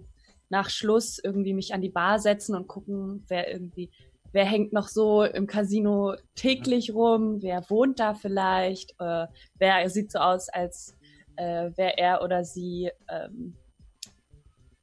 nach 0.50 0.70
Schluss 0.70 1.18
irgendwie 1.18 1.56
mich 1.56 1.74
an 1.74 1.82
die 1.82 1.90
Bar 1.90 2.20
setzen 2.20 2.56
und 2.56 2.68
gucken, 2.68 3.26
wer 3.30 3.52
irgendwie, 3.52 3.90
wer 4.32 4.46
hängt 4.46 4.72
noch 4.72 4.88
so 4.88 5.24
im 5.24 5.48
Casino 5.48 6.14
täglich 6.36 6.94
rum, 6.94 7.42
wer 7.42 7.68
wohnt 7.68 8.00
da 8.00 8.14
vielleicht, 8.14 8.92
äh, 9.00 9.26
wer 9.58 9.90
sieht 9.90 10.12
so 10.12 10.20
aus, 10.20 10.50
als 10.50 10.96
äh, 11.36 11.72
wäre 11.76 11.98
er 11.98 12.22
oder 12.22 12.44
sie 12.44 12.92
ähm, 13.10 13.56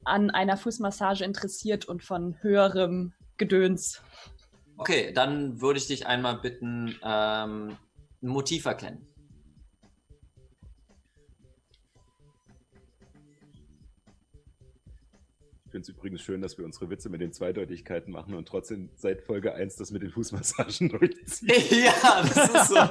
an 0.04 0.30
einer 0.30 0.56
Fußmassage 0.56 1.24
interessiert 1.24 1.84
und 1.86 2.02
von 2.02 2.40
höherem 2.42 3.12
Gedöns. 3.36 4.02
Okay, 4.76 5.12
dann 5.12 5.60
würde 5.60 5.78
ich 5.78 5.86
dich 5.86 6.06
einmal 6.06 6.38
bitten, 6.38 6.96
ähm, 7.02 7.76
ein 8.22 8.28
Motiv 8.28 8.64
erkennen. 8.64 9.06
Ich 15.66 15.70
finde 15.70 15.82
es 15.82 15.88
übrigens 15.88 16.20
schön, 16.22 16.40
dass 16.40 16.56
wir 16.56 16.64
unsere 16.64 16.88
Witze 16.88 17.08
mit 17.08 17.20
den 17.20 17.32
Zweideutigkeiten 17.32 18.12
machen 18.12 18.34
und 18.34 18.46
trotzdem 18.46 18.90
seit 18.94 19.22
Folge 19.22 19.54
1 19.54 19.76
das 19.76 19.90
mit 19.90 20.02
den 20.02 20.10
Fußmassagen 20.10 20.88
durchziehen. 20.98 21.50
ja, 21.70 22.22
das 22.22 22.48
ist 22.54 22.68
so. 22.68 22.88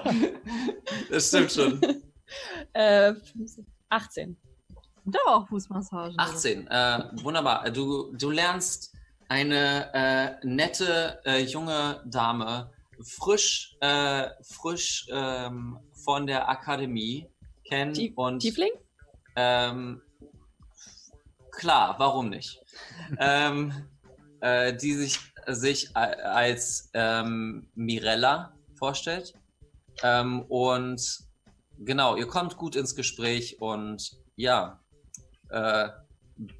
Das 1.10 1.28
stimmt 1.28 1.52
schon. 1.52 1.82
Äh, 2.74 3.14
18. 3.90 4.38
Da 5.06 5.20
auch 5.28 5.48
Fußmassagen. 5.48 6.18
18, 6.18 6.68
äh, 6.68 7.04
wunderbar. 7.24 7.70
Du, 7.72 8.14
du 8.14 8.30
lernst 8.30 8.94
eine 9.28 9.94
äh, 9.94 10.46
nette 10.46 11.20
äh, 11.26 11.44
junge 11.44 12.02
Dame, 12.06 12.72
frisch, 13.02 13.76
äh, 13.82 14.30
frisch 14.44 15.08
ähm, 15.12 15.80
von 16.04 16.28
der 16.28 16.48
Akademie 16.50 17.28
kennen 17.68 17.94
Tie- 17.94 18.14
und 18.16 18.40
Tiefling? 18.40 18.72
Ähm, 19.36 20.02
klar, 21.52 21.96
warum 21.98 22.30
nicht? 22.30 22.60
ähm, 23.20 23.74
äh, 24.42 24.76
die 24.76 24.94
sich, 24.94 25.20
sich 25.48 25.96
als 25.96 26.90
ähm, 26.94 27.68
Mirella 27.76 28.54
vorstellt. 28.78 29.34
Ähm, 30.02 30.44
und 30.44 31.20
genau, 31.80 32.16
ihr 32.16 32.28
kommt 32.28 32.58
gut 32.58 32.76
ins 32.76 32.96
Gespräch 32.96 33.62
und 33.62 34.18
ja, 34.36 34.83
äh, 35.54 35.90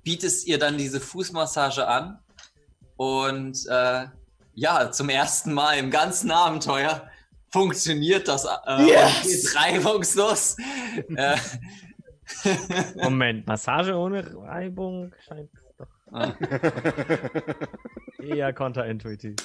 bietest 0.04 0.48
ihr 0.48 0.60
dann 0.60 0.78
diese 0.78 1.00
Fußmassage 1.00 1.88
an. 1.88 2.20
Und 2.96 3.66
äh, 3.68 4.06
ja, 4.54 4.92
zum 4.92 5.10
ersten 5.10 5.54
Mal 5.54 5.78
im 5.80 5.90
ganzen 5.90 6.32
Abenteuer 6.32 7.10
funktioniert 7.50 8.28
das 8.28 8.46
äh, 8.46 8.84
Yes! 8.86 9.56
reibungslos. 9.56 10.58
äh, 11.16 11.38
Moment, 12.96 13.48
Massage 13.48 13.96
ohne 13.96 14.36
Reibung 14.36 15.12
scheint 15.28 15.50
Ah. 16.14 16.34
eher 18.20 18.54
konterintuitiv. 18.54 19.36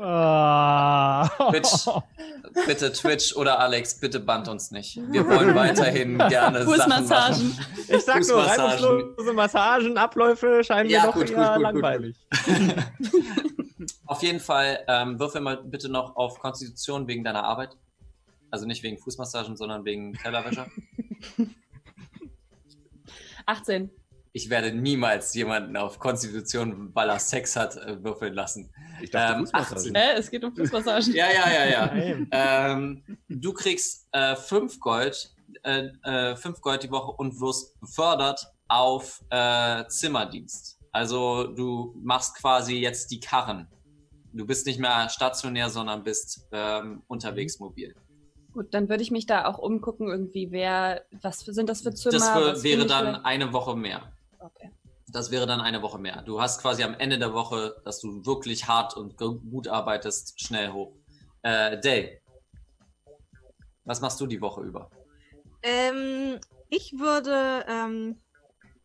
Ah. 0.00 1.28
Twitch, 1.50 1.86
bitte 2.66 2.92
Twitch 2.92 3.36
oder 3.36 3.58
Alex, 3.60 4.00
bitte 4.00 4.20
band 4.20 4.48
uns 4.48 4.70
nicht. 4.70 4.98
Wir 5.10 5.26
wollen 5.26 5.54
weiterhin 5.54 6.18
gerne 6.18 6.64
Sachen 6.64 6.74
Fußmassagen. 6.74 7.48
machen. 7.48 7.66
Ich 7.88 8.04
sag 8.04 8.26
nur, 8.26 8.42
reibungslose 8.44 9.32
Massagen, 9.34 9.98
Abläufe 9.98 10.64
scheinen 10.64 10.88
Ja, 10.90 11.00
mir 11.00 11.06
doch 11.08 11.14
gut, 11.14 11.26
gut, 11.26 11.36
eher 11.36 11.46
gut, 11.46 11.54
gut, 11.54 11.62
langweilig. 11.62 12.16
Auf 14.06 14.22
jeden 14.22 14.40
Fall 14.40 14.78
ähm, 14.88 15.20
würfel 15.20 15.42
mal 15.42 15.58
bitte 15.62 15.90
noch 15.90 16.16
auf 16.16 16.38
Konstitution 16.38 17.06
wegen 17.06 17.24
deiner 17.24 17.44
Arbeit. 17.44 17.76
Also 18.50 18.64
nicht 18.64 18.82
wegen 18.82 18.96
Fußmassagen, 18.96 19.56
sondern 19.56 19.84
wegen 19.84 20.14
Tellerwäscher. 20.14 20.66
18. 23.44 23.90
Ich 24.38 24.50
werde 24.50 24.72
niemals 24.72 25.34
jemanden 25.34 25.76
auf 25.76 25.98
Konstitution, 25.98 26.90
weil 26.94 27.08
er 27.10 27.18
Sex 27.18 27.56
hat, 27.56 27.76
äh, 27.76 28.02
würfeln 28.04 28.34
lassen. 28.34 28.70
Ich 29.02 29.10
dachte, 29.10 29.32
Ähm, 29.34 29.40
Fußmassagen. 29.40 29.76
18. 29.78 29.94
Äh, 29.96 30.12
es 30.16 30.30
geht 30.30 30.44
um 30.44 30.54
Fußmassagen. 30.54 31.12
Ja, 31.12 31.26
ja, 31.28 31.50
ja, 31.52 31.66
ja. 31.92 32.26
Ähm, 32.30 33.02
du 33.28 33.52
kriegst 33.52 34.06
äh, 34.12 34.36
fünf 34.36 34.78
Gold, 34.78 35.34
äh, 35.64 35.88
äh, 36.04 36.36
fünf 36.36 36.60
Gold 36.60 36.84
die 36.84 36.90
Woche 36.92 37.10
und 37.10 37.40
wirst 37.40 37.78
befördert 37.80 38.46
auf 38.68 39.24
äh, 39.30 39.84
Zimmerdienst. 39.88 40.78
Also 40.92 41.48
du 41.48 41.96
machst 42.00 42.36
quasi 42.36 42.76
jetzt 42.76 43.10
die 43.10 43.18
Karren. 43.18 43.66
Du 44.32 44.46
bist 44.46 44.66
nicht 44.66 44.78
mehr 44.78 45.08
stationär, 45.08 45.68
sondern 45.68 46.04
bist 46.04 46.46
ähm, 46.52 47.02
unterwegs 47.08 47.58
mobil. 47.58 47.92
Gut, 48.52 48.72
dann 48.72 48.88
würde 48.88 49.02
ich 49.02 49.10
mich 49.10 49.26
da 49.26 49.46
auch 49.46 49.58
umgucken, 49.58 50.08
irgendwie, 50.08 50.52
wer, 50.52 51.02
was 51.22 51.42
für, 51.42 51.52
sind 51.52 51.68
das 51.68 51.80
für 51.82 51.92
Zimmer? 51.92 52.12
Das 52.12 52.34
was 52.34 52.62
wäre 52.62 52.86
dann 52.86 53.16
für- 53.16 53.24
eine 53.24 53.52
Woche 53.52 53.76
mehr. 53.76 54.12
Okay. 54.48 54.70
Das 55.10 55.30
wäre 55.30 55.46
dann 55.46 55.60
eine 55.60 55.82
Woche 55.82 55.98
mehr. 55.98 56.22
Du 56.22 56.40
hast 56.40 56.60
quasi 56.60 56.82
am 56.82 56.94
Ende 56.94 57.18
der 57.18 57.32
Woche, 57.32 57.80
dass 57.84 58.00
du 58.00 58.24
wirklich 58.26 58.68
hart 58.68 58.96
und 58.96 59.16
gut 59.16 59.68
arbeitest, 59.68 60.40
schnell 60.40 60.72
hoch. 60.72 60.92
Äh, 61.42 61.80
Dale, 61.80 62.20
was 63.84 64.00
machst 64.00 64.20
du 64.20 64.26
die 64.26 64.40
Woche 64.40 64.62
über? 64.62 64.90
Ähm, 65.62 66.38
ich 66.68 66.98
würde 66.98 67.64
ähm, 67.68 68.20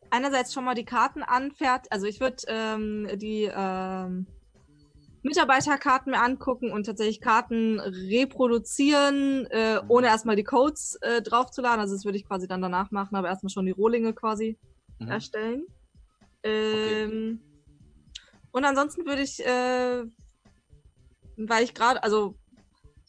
einerseits 0.10 0.54
schon 0.54 0.64
mal 0.64 0.76
die 0.76 0.86
Karten 0.86 1.24
anfertigen, 1.24 1.92
also 1.92 2.06
ich 2.06 2.20
würde 2.20 2.38
ähm, 2.48 3.10
die 3.16 3.52
ähm, 3.54 4.28
Mitarbeiterkarten 5.24 6.12
mir 6.12 6.22
angucken 6.22 6.72
und 6.72 6.86
tatsächlich 6.86 7.22
Karten 7.22 7.80
reproduzieren, 7.80 9.46
äh, 9.48 9.80
ohne 9.88 10.08
erstmal 10.08 10.36
die 10.36 10.44
Codes 10.44 10.98
äh, 11.02 11.22
draufzuladen. 11.22 11.80
Also 11.80 11.96
das 11.96 12.06
würde 12.06 12.18
ich 12.18 12.26
quasi 12.26 12.48
dann 12.48 12.62
danach 12.62 12.92
machen, 12.92 13.16
aber 13.16 13.30
erstmal 13.30 13.50
schon 13.50 13.66
die 13.66 13.72
Rohlinge 13.72 14.14
quasi 14.14 14.58
Mhm. 15.06 15.12
erstellen. 15.12 15.66
Ähm, 16.44 17.40
Und 18.52 18.66
ansonsten 18.66 19.06
würde 19.06 19.24
ich, 19.24 19.40
äh, 19.46 20.04
weil 21.38 21.64
ich 21.64 21.74
gerade, 21.74 22.04
also 22.04 22.36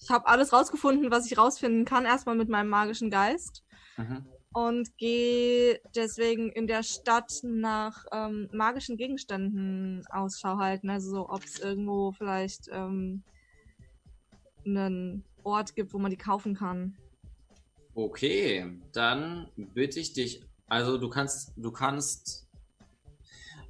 ich 0.03 0.11
habe 0.11 0.27
alles 0.27 0.53
rausgefunden, 0.53 1.11
was 1.11 1.31
ich 1.31 1.39
rausfinden 1.39 1.85
kann, 1.85 2.05
erstmal 2.05 2.35
mit 2.35 2.49
meinem 2.49 2.69
magischen 2.69 3.11
Geist 3.11 3.63
Mhm. 3.97 4.27
und 4.53 4.97
gehe 4.99 5.81
deswegen 5.95 6.51
in 6.51 6.67
der 6.67 6.83
Stadt 6.83 7.33
nach 7.43 8.05
ähm, 8.13 8.49
magischen 8.53 8.97
Gegenständen 8.97 10.05
Ausschau 10.11 10.59
halten. 10.59 10.91
Also 10.91 11.11
so, 11.11 11.29
ob 11.29 11.43
es 11.45 11.59
irgendwo 11.61 12.13
vielleicht 12.13 12.69
ähm, 12.71 13.23
einen 14.65 15.25
Ort 15.43 15.75
gibt, 15.77 15.93
wo 15.93 15.99
man 15.99 16.11
die 16.11 16.17
kaufen 16.17 16.55
kann. 16.55 16.97
Okay, 17.95 18.81
dann 18.93 19.49
bitte 19.57 20.01
ich 20.01 20.15
dich. 20.15 20.43
Also 20.75 20.99
du 20.99 21.09
kannst, 21.09 21.53
du 21.57 21.71
kannst. 21.71 22.49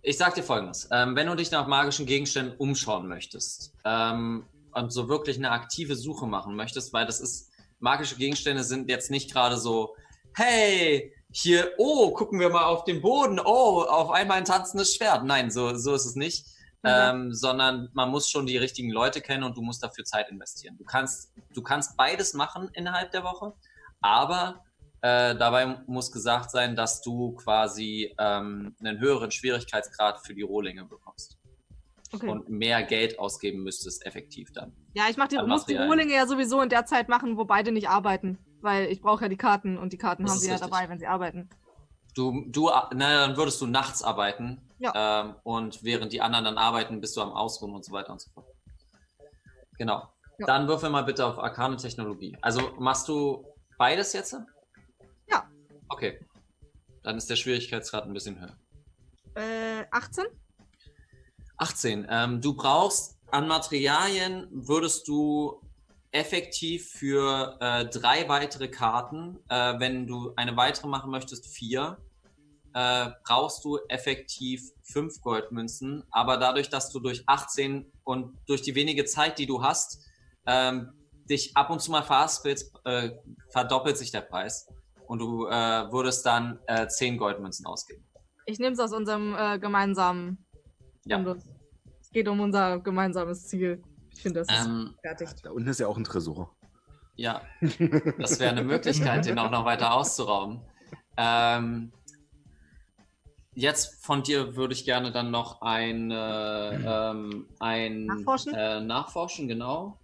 Ich 0.01 0.17
sag 0.17 0.35
dir 0.35 0.43
folgendes: 0.43 0.89
ähm, 0.91 1.15
Wenn 1.15 1.27
du 1.27 1.35
dich 1.35 1.51
nach 1.51 1.67
magischen 1.67 2.07
Gegenständen 2.07 2.57
umschauen 2.57 3.07
möchtest 3.09 3.75
ähm, 3.85 4.47
und 4.73 4.91
so 4.91 5.07
wirklich 5.11 5.37
eine 5.37 5.51
aktive 5.51 5.97
Suche 5.97 6.27
machen 6.27 6.57
möchtest, 6.57 6.95
weil 6.95 7.05
das 7.05 7.21
ist 7.21 7.51
magische 7.79 8.17
Gegenstände 8.17 8.65
sind 8.65 8.89
jetzt 8.89 9.11
nicht 9.11 9.31
gerade 9.31 9.59
so, 9.59 9.95
hey, 10.35 11.13
hier, 11.31 11.73
oh, 11.77 12.13
gucken 12.15 12.41
wir 12.41 12.49
mal 12.49 12.65
auf 12.65 12.85
den 12.85 13.03
Boden, 13.03 13.39
oh, 13.39 13.83
auf 13.83 14.11
einmal 14.11 14.39
ein 14.39 14.47
tanzendes 14.47 14.95
Schwert. 14.95 15.25
Nein, 15.25 15.51
so, 15.51 15.75
so 15.77 15.95
ist 15.95 16.07
es 16.07 16.15
nicht. 16.15 16.47
Ähm, 16.87 17.33
sondern 17.33 17.89
man 17.95 18.11
muss 18.11 18.29
schon 18.29 18.45
die 18.45 18.59
richtigen 18.59 18.91
Leute 18.91 19.23
kennen 19.23 19.43
und 19.43 19.57
du 19.57 19.63
musst 19.63 19.83
dafür 19.83 20.05
Zeit 20.05 20.31
investieren. 20.31 20.77
Du 20.77 20.85
kannst, 20.85 21.33
du 21.55 21.63
kannst 21.63 21.97
beides 21.97 22.35
machen 22.35 22.69
innerhalb 22.75 23.11
der 23.11 23.25
Woche, 23.25 23.55
aber 24.03 24.63
äh, 25.05 25.37
dabei 25.37 25.83
muss 25.87 26.11
gesagt 26.11 26.51
sein, 26.51 26.75
dass 26.77 27.03
du 27.03 27.33
quasi 27.35 28.15
ähm, 28.19 28.75
einen 28.81 28.99
höheren 29.01 29.31
Schwierigkeitsgrad 29.31 30.25
für 30.27 30.35
die 30.35 30.43
Rohlinge 30.43 30.85
bekommst 30.85 31.39
Okay. 32.13 32.29
und 32.29 32.49
mehr 32.49 32.83
Geld 32.85 33.19
ausgeben 33.19 33.65
müsstest, 33.65 34.07
effektiv 34.07 34.53
dann. 34.53 34.73
ja, 34.95 35.05
ich 35.11 35.17
mach 35.17 35.27
die, 35.27 35.37
muss 35.39 35.67
die. 35.67 35.75
Rohlinge 35.77 36.15
ja 36.15 36.27
sowieso 36.29 36.61
in 36.63 36.69
der 36.69 36.87
Zeit 36.87 37.09
machen, 37.09 37.37
wo 37.37 37.45
beide 37.45 37.73
nicht 37.73 37.89
arbeiten. 37.89 38.39
Weil 38.61 38.87
ich 38.87 39.01
brauche 39.03 39.25
ja 39.25 39.29
die 39.29 39.37
Karten 39.37 39.77
und 39.77 39.93
die 39.93 39.99
Karten 39.99 40.23
Das 40.23 40.31
haben 40.33 40.39
sie 40.39 40.47
ja 40.47 40.53
richtig. 40.55 40.71
dabei, 40.71 40.89
wenn 40.89 40.99
sie 41.01 41.09
arbeiten. 41.09 41.51
Du, 42.15 42.45
du, 42.47 42.71
na, 42.95 43.27
dann 43.27 43.37
würdest 43.37 43.61
du 43.61 43.67
nachts 43.67 44.03
arbeiten 44.05 44.71
Ja. 44.79 44.93
ähm, 45.25 45.35
und 45.43 45.83
während 45.83 46.13
die 46.13 46.21
anderen 46.21 46.45
dann 46.45 46.57
arbeiten, 46.57 47.01
bist 47.01 47.17
du 47.17 47.21
am 47.21 47.33
Ausruhen 47.33 47.75
und 47.75 47.85
so 47.85 47.91
weiter 47.93 48.13
und 48.13 48.21
so 48.23 48.31
fort. 48.31 48.47
Genau. 49.77 50.09
Ja. 50.39 50.47
Dann 50.47 50.69
würfel 50.69 50.91
mal 50.91 51.03
bitte 51.05 51.27
auf 51.27 51.39
Arkane 51.39 51.77
Technologie. 51.77 52.37
Also 52.43 52.61
machst 52.79 53.09
du 53.09 53.45
beides 53.77 54.13
jetzt? 54.13 54.37
Okay. 55.89 56.19
Dann 57.03 57.17
ist 57.17 57.29
der 57.29 57.37
Schwierigkeitsgrad 57.37 58.05
ein 58.05 58.13
bisschen 58.13 58.41
höher. 58.41 58.57
Äh, 59.35 59.85
18? 59.91 60.25
18. 61.57 62.07
Ähm, 62.09 62.41
du 62.41 62.55
brauchst 62.55 63.19
an 63.31 63.49
Materialien, 63.49 64.49
würdest 64.51 65.09
du 65.09 65.61
effektiv 66.13 66.91
für 66.91 67.57
äh, 67.61 67.87
drei 67.87 68.29
weitere 68.29 68.69
Karten, 68.69 69.39
äh, 69.49 69.79
wenn 69.79 70.07
du 70.07 70.33
eine 70.37 70.57
weitere 70.57 70.87
machen 70.87 71.11
möchtest, 71.11 71.47
vier, 71.47 71.99
äh, 72.73 73.11
brauchst 73.25 73.65
du 73.65 73.79
effektiv 73.89 74.63
fünf 74.83 75.21
Goldmünzen. 75.21 76.05
Aber 76.11 76.37
dadurch, 76.37 76.71
dass 76.71 76.91
du 76.91 77.01
durch 77.01 77.25
18 77.27 77.91
und 78.05 78.37
durch 78.47 78.63
die 78.63 78.75
wenige 78.75 79.05
Zeit, 79.05 79.39
die 79.39 79.47
du 79.47 79.63
hast, 79.63 80.01
ähm, 80.47 80.93
dich 81.29 81.57
ab 81.57 81.71
und 81.71 81.81
zu 81.81 81.91
mal 81.91 82.03
verhaspelst, 82.03 82.73
äh, 82.85 83.11
verdoppelt 83.51 83.97
sich 83.97 84.13
der 84.13 84.21
Preis. 84.21 84.69
Und 85.07 85.19
du 85.19 85.47
äh, 85.47 85.51
würdest 85.93 86.25
dann 86.27 86.59
äh, 86.67 86.87
zehn 86.89 87.17
Goldmünzen 87.19 87.67
ausgeben. 87.67 88.05
Ich 88.47 88.59
nehme 88.59 88.73
es 88.73 88.81
aus 88.81 88.93
unserem 88.93 89.35
äh, 89.35 89.59
gemeinsamen 89.59 90.45
Ja. 91.07 91.17
Fundus. 91.17 91.45
Es 92.01 92.11
geht 92.11 92.29
um 92.29 92.41
unser 92.41 92.81
gemeinsames 92.81 93.47
Ziel. 93.47 93.83
Ich 94.11 94.23
finde, 94.23 94.41
das 94.41 94.49
ist 94.49 94.67
Ähm, 94.67 94.95
fertig. 95.03 95.29
Da 95.43 95.51
unten 95.51 95.69
ist 95.69 95.81
ja 95.81 95.89
auch 95.89 95.97
ein 95.97 96.05
Tresor. 96.05 96.55
Ja, 97.17 97.43
das 98.19 98.41
wäre 98.41 98.51
eine 98.51 98.65
Möglichkeit, 98.65 99.25
den 99.27 99.39
auch 99.39 99.51
noch 99.51 99.65
weiter 99.65 99.95
auszurauben. 99.95 100.63
Ähm, 101.17 101.93
jetzt 103.55 104.05
von 104.05 104.23
dir 104.25 104.57
würde 104.57 104.75
ich 104.75 104.85
gerne 104.85 105.13
dann 105.13 105.31
noch 105.31 105.61
ein, 105.63 106.11
äh, 106.11 106.75
ähm, 106.75 107.49
ein 107.61 108.07
Nachforschen? 108.07 108.55
Äh, 108.55 108.81
nachforschen, 108.81 109.47
genau. 109.49 110.01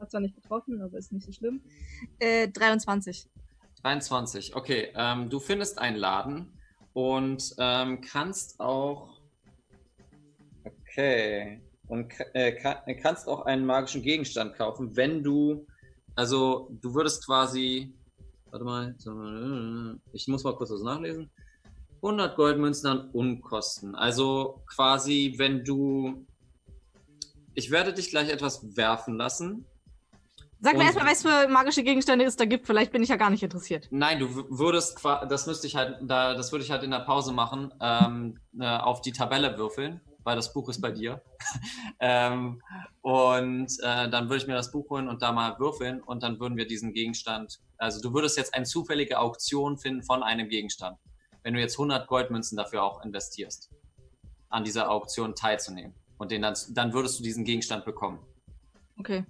Hat 0.00 0.10
zwar 0.10 0.20
nicht 0.20 0.34
getroffen, 0.34 0.80
aber 0.82 0.98
ist 0.98 1.12
nicht 1.12 1.26
so 1.26 1.32
schlimm. 1.32 1.60
Äh, 2.18 2.48
23. 2.48 3.28
23, 3.82 4.56
okay. 4.56 4.92
Ähm, 4.94 5.28
du 5.30 5.38
findest 5.40 5.78
einen 5.78 5.96
Laden 5.96 6.52
und 6.94 7.54
ähm, 7.58 8.00
kannst 8.00 8.58
auch. 8.60 9.20
Okay. 10.64 11.60
Und 11.88 12.12
äh, 12.34 12.52
ka- 12.52 12.84
kannst 13.02 13.26
auch 13.28 13.46
einen 13.46 13.66
magischen 13.66 14.02
Gegenstand 14.02 14.56
kaufen, 14.56 14.96
wenn 14.96 15.22
du. 15.22 15.66
Also, 16.16 16.70
du 16.80 16.94
würdest 16.94 17.24
quasi. 17.26 17.94
Warte 18.50 18.64
mal. 18.64 19.98
Ich 20.12 20.26
muss 20.28 20.42
mal 20.44 20.56
kurz 20.56 20.70
was 20.70 20.82
nachlesen. 20.82 21.30
100 22.02 22.34
Goldmünzen 22.36 22.88
an 22.88 23.10
Unkosten. 23.10 23.94
Also 23.94 24.62
quasi, 24.66 25.34
wenn 25.36 25.64
du. 25.64 26.26
Ich 27.54 27.70
werde 27.70 27.92
dich 27.92 28.10
gleich 28.10 28.30
etwas 28.30 28.76
werfen 28.76 29.16
lassen. 29.16 29.66
Sag 30.62 30.76
mir 30.76 30.84
erstmal, 30.84 31.06
was 31.06 31.22
für 31.22 31.48
magische 31.48 31.82
Gegenstände 31.82 32.24
es 32.24 32.36
da 32.36 32.44
gibt. 32.44 32.66
Vielleicht 32.66 32.92
bin 32.92 33.02
ich 33.02 33.08
ja 33.08 33.16
gar 33.16 33.30
nicht 33.30 33.42
interessiert. 33.42 33.88
Nein, 33.90 34.18
du 34.18 34.28
würdest, 34.50 35.02
das 35.02 35.46
müsste 35.46 35.66
ich 35.66 35.74
halt, 35.74 35.98
da, 36.02 36.34
das 36.34 36.52
würde 36.52 36.64
ich 36.64 36.70
halt 36.70 36.82
in 36.82 36.90
der 36.90 37.00
Pause 37.00 37.32
machen, 37.32 37.72
ähm, 37.80 38.38
äh, 38.58 38.66
auf 38.66 39.00
die 39.00 39.12
Tabelle 39.12 39.56
würfeln, 39.56 40.02
weil 40.22 40.36
das 40.36 40.52
Buch 40.52 40.68
ist 40.68 40.82
bei 40.82 40.90
dir. 40.90 41.22
ähm, 42.00 42.60
und 43.00 43.68
äh, 43.82 44.10
dann 44.10 44.28
würde 44.28 44.36
ich 44.36 44.46
mir 44.46 44.54
das 44.54 44.70
Buch 44.70 44.90
holen 44.90 45.08
und 45.08 45.22
da 45.22 45.32
mal 45.32 45.58
würfeln 45.58 46.02
und 46.02 46.22
dann 46.22 46.38
würden 46.38 46.58
wir 46.58 46.66
diesen 46.66 46.92
Gegenstand, 46.92 47.60
also 47.78 48.02
du 48.02 48.12
würdest 48.12 48.36
jetzt 48.36 48.54
eine 48.54 48.66
zufällige 48.66 49.18
Auktion 49.18 49.78
finden 49.78 50.02
von 50.02 50.22
einem 50.22 50.48
Gegenstand. 50.48 50.98
Wenn 51.42 51.54
du 51.54 51.60
jetzt 51.60 51.76
100 51.76 52.06
Goldmünzen 52.06 52.58
dafür 52.58 52.82
auch 52.82 53.02
investierst, 53.02 53.70
an 54.50 54.64
dieser 54.64 54.90
Auktion 54.90 55.34
teilzunehmen 55.34 55.94
und 56.18 56.30
den 56.30 56.42
dann, 56.42 56.54
dann 56.70 56.92
würdest 56.92 57.18
du 57.18 57.22
diesen 57.22 57.44
Gegenstand 57.44 57.86
bekommen. 57.86 58.18
Okay. 58.98 59.24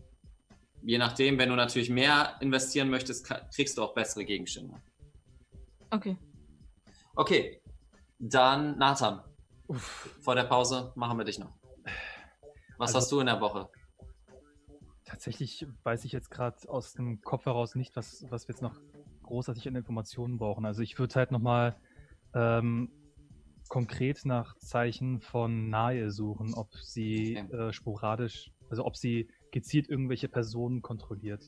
Je 0.82 0.98
nachdem, 0.98 1.38
wenn 1.38 1.48
du 1.50 1.56
natürlich 1.56 1.90
mehr 1.90 2.36
investieren 2.40 2.88
möchtest, 2.90 3.28
kriegst 3.54 3.76
du 3.76 3.82
auch 3.82 3.94
bessere 3.94 4.24
Gegenstände. 4.24 4.74
Okay. 5.90 6.16
Okay, 7.16 7.60
dann 8.18 8.78
Nathan. 8.78 9.22
Vor 10.20 10.34
der 10.34 10.44
Pause 10.44 10.92
machen 10.96 11.18
wir 11.18 11.24
dich 11.24 11.38
noch. 11.38 11.52
Was 12.78 12.94
Also- 12.94 12.98
hast 12.98 13.12
du 13.12 13.20
in 13.20 13.26
der 13.26 13.40
Woche? 13.40 13.68
Tatsächlich 15.04 15.66
weiß 15.82 16.04
ich 16.04 16.12
jetzt 16.12 16.30
gerade 16.30 16.56
aus 16.68 16.92
dem 16.94 17.20
Kopf 17.22 17.44
heraus 17.46 17.74
nicht, 17.74 17.96
was, 17.96 18.24
was 18.30 18.46
wir 18.46 18.54
jetzt 18.54 18.62
noch 18.62 18.80
großartig 19.24 19.66
an 19.68 19.74
Informationen 19.74 20.38
brauchen. 20.38 20.64
Also 20.64 20.82
ich 20.82 20.98
würde 20.98 21.14
halt 21.16 21.32
nochmal 21.32 21.76
ähm, 22.32 22.90
konkret 23.68 24.24
nach 24.24 24.56
Zeichen 24.58 25.20
von 25.20 25.68
Nahe 25.68 26.10
suchen, 26.12 26.54
ob 26.54 26.72
sie 26.76 27.38
Okay. 27.44 27.68
äh, 27.68 27.72
sporadisch, 27.72 28.52
also 28.70 28.84
ob 28.84 28.96
sie 28.96 29.28
gezielt 29.50 29.88
irgendwelche 29.88 30.28
Personen 30.28 30.82
kontrolliert. 30.82 31.42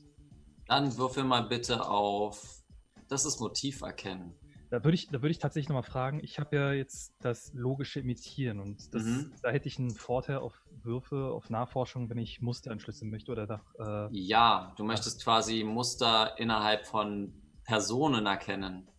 Dann 0.67 0.95
würfel 0.97 1.23
mal 1.23 1.41
bitte 1.41 1.87
auf. 1.87 2.63
Das 3.09 3.25
ist 3.25 3.39
Motiv 3.39 3.81
erkennen. 3.81 4.33
Da 4.69 4.83
würde 4.83 4.95
ich, 4.95 5.07
da 5.07 5.13
würde 5.21 5.29
ich 5.29 5.37
tatsächlich 5.37 5.69
nochmal 5.69 5.83
fragen, 5.83 6.19
ich 6.23 6.39
habe 6.39 6.55
ja 6.55 6.71
jetzt 6.73 7.13
das 7.19 7.53
logische 7.53 7.99
Imitieren 7.99 8.59
und 8.59 8.91
das, 8.95 9.03
Mhm. 9.03 9.31
da 9.43 9.51
hätte 9.51 9.67
ich 9.67 9.77
einen 9.77 9.91
Vorteil 9.91 10.37
auf 10.37 10.65
Würfe, 10.81 11.31
auf 11.31 11.51
Nachforschung, 11.51 12.09
wenn 12.09 12.17
ich 12.17 12.41
Muster 12.41 12.71
entschlüsseln 12.71 13.11
möchte 13.11 13.31
oder 13.31 13.45
nach, 13.45 14.09
äh, 14.09 14.15
Ja, 14.17 14.73
du 14.75 14.83
möchtest 14.83 15.23
quasi 15.23 15.63
Muster 15.63 16.39
innerhalb 16.39 16.87
von 16.87 17.33
Personen 17.65 18.25
erkennen. 18.25 18.89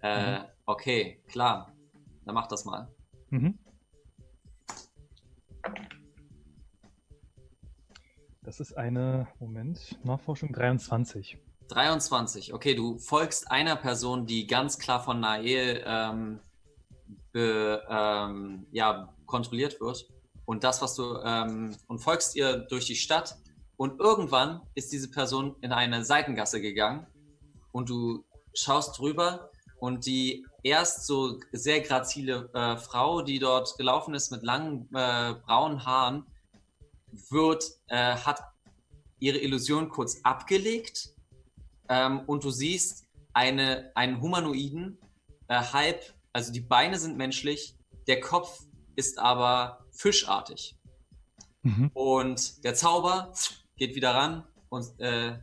Äh, 0.00 0.38
Mhm. 0.38 0.44
Okay, 0.64 1.22
klar. 1.26 1.74
Dann 2.24 2.34
mach 2.34 2.46
das 2.46 2.64
mal. 2.64 2.88
Mhm. 3.28 3.58
Das 8.48 8.60
ist 8.60 8.78
eine, 8.78 9.28
Moment, 9.40 10.02
Nachforschung 10.06 10.54
23. 10.54 11.36
23. 11.68 12.54
Okay, 12.54 12.74
du 12.74 12.96
folgst 12.96 13.50
einer 13.50 13.76
Person, 13.76 14.24
die 14.24 14.46
ganz 14.46 14.78
klar 14.78 15.04
von 15.04 15.20
Nael 15.20 15.84
ähm, 15.84 16.40
be, 17.30 17.82
ähm, 17.90 18.66
ja, 18.72 19.12
kontrolliert 19.26 19.78
wird. 19.82 20.08
Und 20.46 20.64
das, 20.64 20.80
was 20.80 20.94
du 20.94 21.20
ähm, 21.22 21.76
und 21.88 21.98
folgst 21.98 22.36
ihr 22.36 22.56
durch 22.70 22.86
die 22.86 22.96
Stadt. 22.96 23.36
Und 23.76 24.00
irgendwann 24.00 24.62
ist 24.74 24.92
diese 24.92 25.10
Person 25.10 25.56
in 25.60 25.72
eine 25.72 26.02
Seitengasse 26.02 26.62
gegangen 26.62 27.06
und 27.72 27.90
du 27.90 28.24
schaust 28.54 28.98
drüber 28.98 29.50
und 29.78 30.06
die 30.06 30.46
erst 30.62 31.06
so 31.06 31.38
sehr 31.52 31.82
grazile 31.82 32.48
äh, 32.54 32.78
Frau, 32.78 33.20
die 33.20 33.40
dort 33.40 33.76
gelaufen 33.76 34.14
ist 34.14 34.32
mit 34.32 34.42
langen 34.42 34.88
äh, 34.94 35.34
braunen 35.34 35.84
Haaren, 35.84 36.24
wird, 37.30 37.64
äh, 37.88 38.16
hat 38.16 38.42
ihre 39.18 39.38
Illusion 39.38 39.88
kurz 39.88 40.20
abgelegt 40.22 41.10
ähm, 41.88 42.20
und 42.26 42.44
du 42.44 42.50
siehst 42.50 43.06
eine, 43.32 43.90
einen 43.94 44.20
Humanoiden, 44.20 44.98
äh, 45.48 45.60
halb, 45.60 46.14
also 46.32 46.52
die 46.52 46.60
Beine 46.60 46.98
sind 46.98 47.16
menschlich, 47.16 47.76
der 48.06 48.20
Kopf 48.20 48.64
ist 48.96 49.18
aber 49.18 49.84
fischartig. 49.92 50.76
Mhm. 51.62 51.90
Und 51.94 52.64
der 52.64 52.74
Zauber 52.74 53.32
geht 53.76 53.94
wieder 53.94 54.14
ran 54.14 54.44
und 54.68 54.86
äh, 54.98 55.38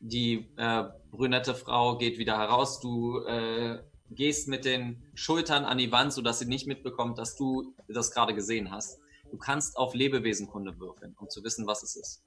die 0.00 0.48
äh, 0.56 0.84
brünette 1.10 1.54
Frau 1.54 1.96
geht 1.96 2.18
wieder 2.18 2.38
heraus. 2.38 2.80
Du 2.80 3.24
äh, 3.24 3.82
gehst 4.10 4.48
mit 4.48 4.64
den 4.64 5.02
Schultern 5.14 5.64
an 5.64 5.78
die 5.78 5.90
Wand, 5.90 6.12
sodass 6.12 6.38
sie 6.38 6.46
nicht 6.46 6.66
mitbekommt, 6.66 7.18
dass 7.18 7.36
du 7.36 7.74
das 7.88 8.10
gerade 8.12 8.34
gesehen 8.34 8.70
hast. 8.70 9.00
Du 9.36 9.40
kannst 9.42 9.76
auf 9.76 9.92
Lebewesenkunde 9.92 10.80
würfeln, 10.80 11.14
um 11.18 11.28
zu 11.28 11.44
wissen, 11.44 11.66
was 11.66 11.82
es 11.82 11.94
ist. 11.94 12.24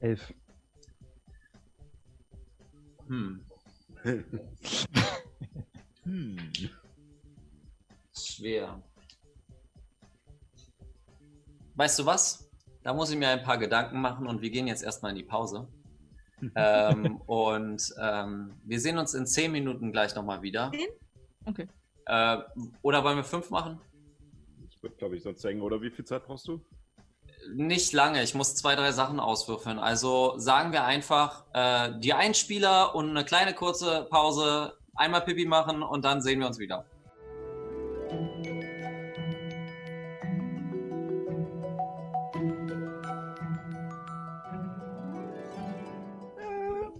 Elf. 0.00 0.32
Hm, 3.06 3.44
Hm. 6.04 6.38
schwer. 8.16 8.82
Weißt 11.74 11.98
du 11.98 12.06
was? 12.06 12.50
Da 12.82 12.94
muss 12.94 13.10
ich 13.10 13.18
mir 13.18 13.28
ein 13.28 13.42
paar 13.42 13.58
Gedanken 13.58 14.00
machen 14.00 14.26
und 14.26 14.40
wir 14.40 14.48
gehen 14.48 14.66
jetzt 14.66 14.82
erstmal 14.82 15.10
in 15.10 15.18
die 15.18 15.24
Pause. 15.24 15.68
ähm, 16.54 17.18
und 17.26 17.94
ähm, 18.00 18.54
wir 18.64 18.80
sehen 18.80 18.96
uns 18.96 19.12
in 19.12 19.26
zehn 19.26 19.52
Minuten 19.52 19.92
gleich 19.92 20.14
nochmal 20.14 20.40
wieder. 20.40 20.72
Zehn? 20.72 20.88
Okay. 21.44 21.68
Äh, 22.06 22.38
oder 22.80 23.04
wollen 23.04 23.18
wir 23.18 23.24
fünf 23.24 23.50
machen? 23.50 23.78
Ich 24.84 24.90
würde, 24.90 24.98
glaube 24.98 25.16
ich, 25.16 25.22
sonst 25.22 25.42
hängen. 25.42 25.62
Oder 25.62 25.80
wie 25.80 25.88
viel 25.88 26.04
Zeit 26.04 26.26
brauchst 26.26 26.46
du? 26.46 26.60
Nicht 27.54 27.94
lange, 27.94 28.22
ich 28.22 28.34
muss 28.34 28.54
zwei, 28.54 28.74
drei 28.74 28.92
Sachen 28.92 29.18
auswürfeln. 29.18 29.78
Also 29.78 30.34
sagen 30.36 30.72
wir 30.72 30.84
einfach, 30.84 31.44
äh, 31.54 31.98
die 32.00 32.12
Einspieler 32.12 32.94
und 32.94 33.08
eine 33.08 33.24
kleine 33.24 33.54
kurze 33.54 34.06
Pause, 34.10 34.74
einmal 34.94 35.22
Pipi 35.22 35.46
machen 35.46 35.82
und 35.82 36.04
dann 36.04 36.20
sehen 36.20 36.40
wir 36.40 36.46
uns 36.46 36.58
wieder. 36.58 36.84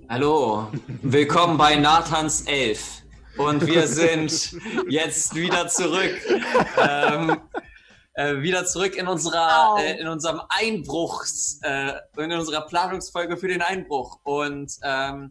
Hallo, 0.08 0.68
willkommen 1.02 1.58
bei 1.58 1.76
Nathans 1.76 2.46
11. 2.46 3.02
Und 3.36 3.66
wir 3.66 3.86
sind 3.86 4.56
jetzt 4.88 5.34
wieder 5.34 5.68
zurück. 5.68 6.14
Ähm, 6.78 7.36
äh, 8.14 8.42
wieder 8.42 8.64
zurück 8.66 8.96
in 8.96 9.06
unserer 9.06 9.76
äh, 9.78 10.00
in 10.00 10.08
unserem 10.08 10.40
Einbruchs 10.48 11.60
äh, 11.62 11.92
in 12.16 12.32
unserer 12.32 12.62
Planungsfolge 12.62 13.36
für 13.36 13.48
den 13.48 13.62
Einbruch. 13.62 14.20
Und 14.24 14.72
ähm, 14.82 15.30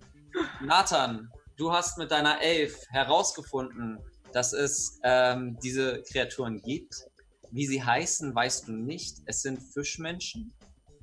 Nathan 0.61 1.29
du 1.57 1.71
hast 1.71 1.97
mit 1.97 2.11
deiner 2.11 2.41
Elf 2.41 2.75
herausgefunden 2.89 3.99
dass 4.33 4.51
es 4.51 4.99
ähm, 5.03 5.57
diese 5.61 6.03
Kreaturen 6.11 6.61
gibt. 6.61 7.07
Wie 7.51 7.67
sie 7.67 7.83
heißen 7.83 8.33
weißt 8.33 8.67
du 8.67 8.73
nicht. 8.73 9.17
Es 9.25 9.41
sind 9.41 9.61
Fischmenschen. 9.61 10.51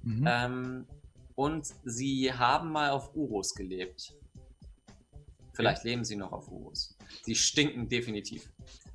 Mhm. 0.03 0.27
ähm, 0.27 0.87
und 1.35 1.67
sie 1.85 2.33
haben 2.33 2.73
mal 2.73 2.91
auf 2.91 3.15
Urus 3.15 3.55
gelebt. 3.55 4.15
Vielleicht 5.53 5.85
leben 5.85 6.05
sie 6.05 6.17
noch 6.17 6.33
auf 6.33 6.51
Urus. 6.51 6.97
Sie 7.23 7.35
stinken 7.35 7.89
definitiv. 7.89 8.51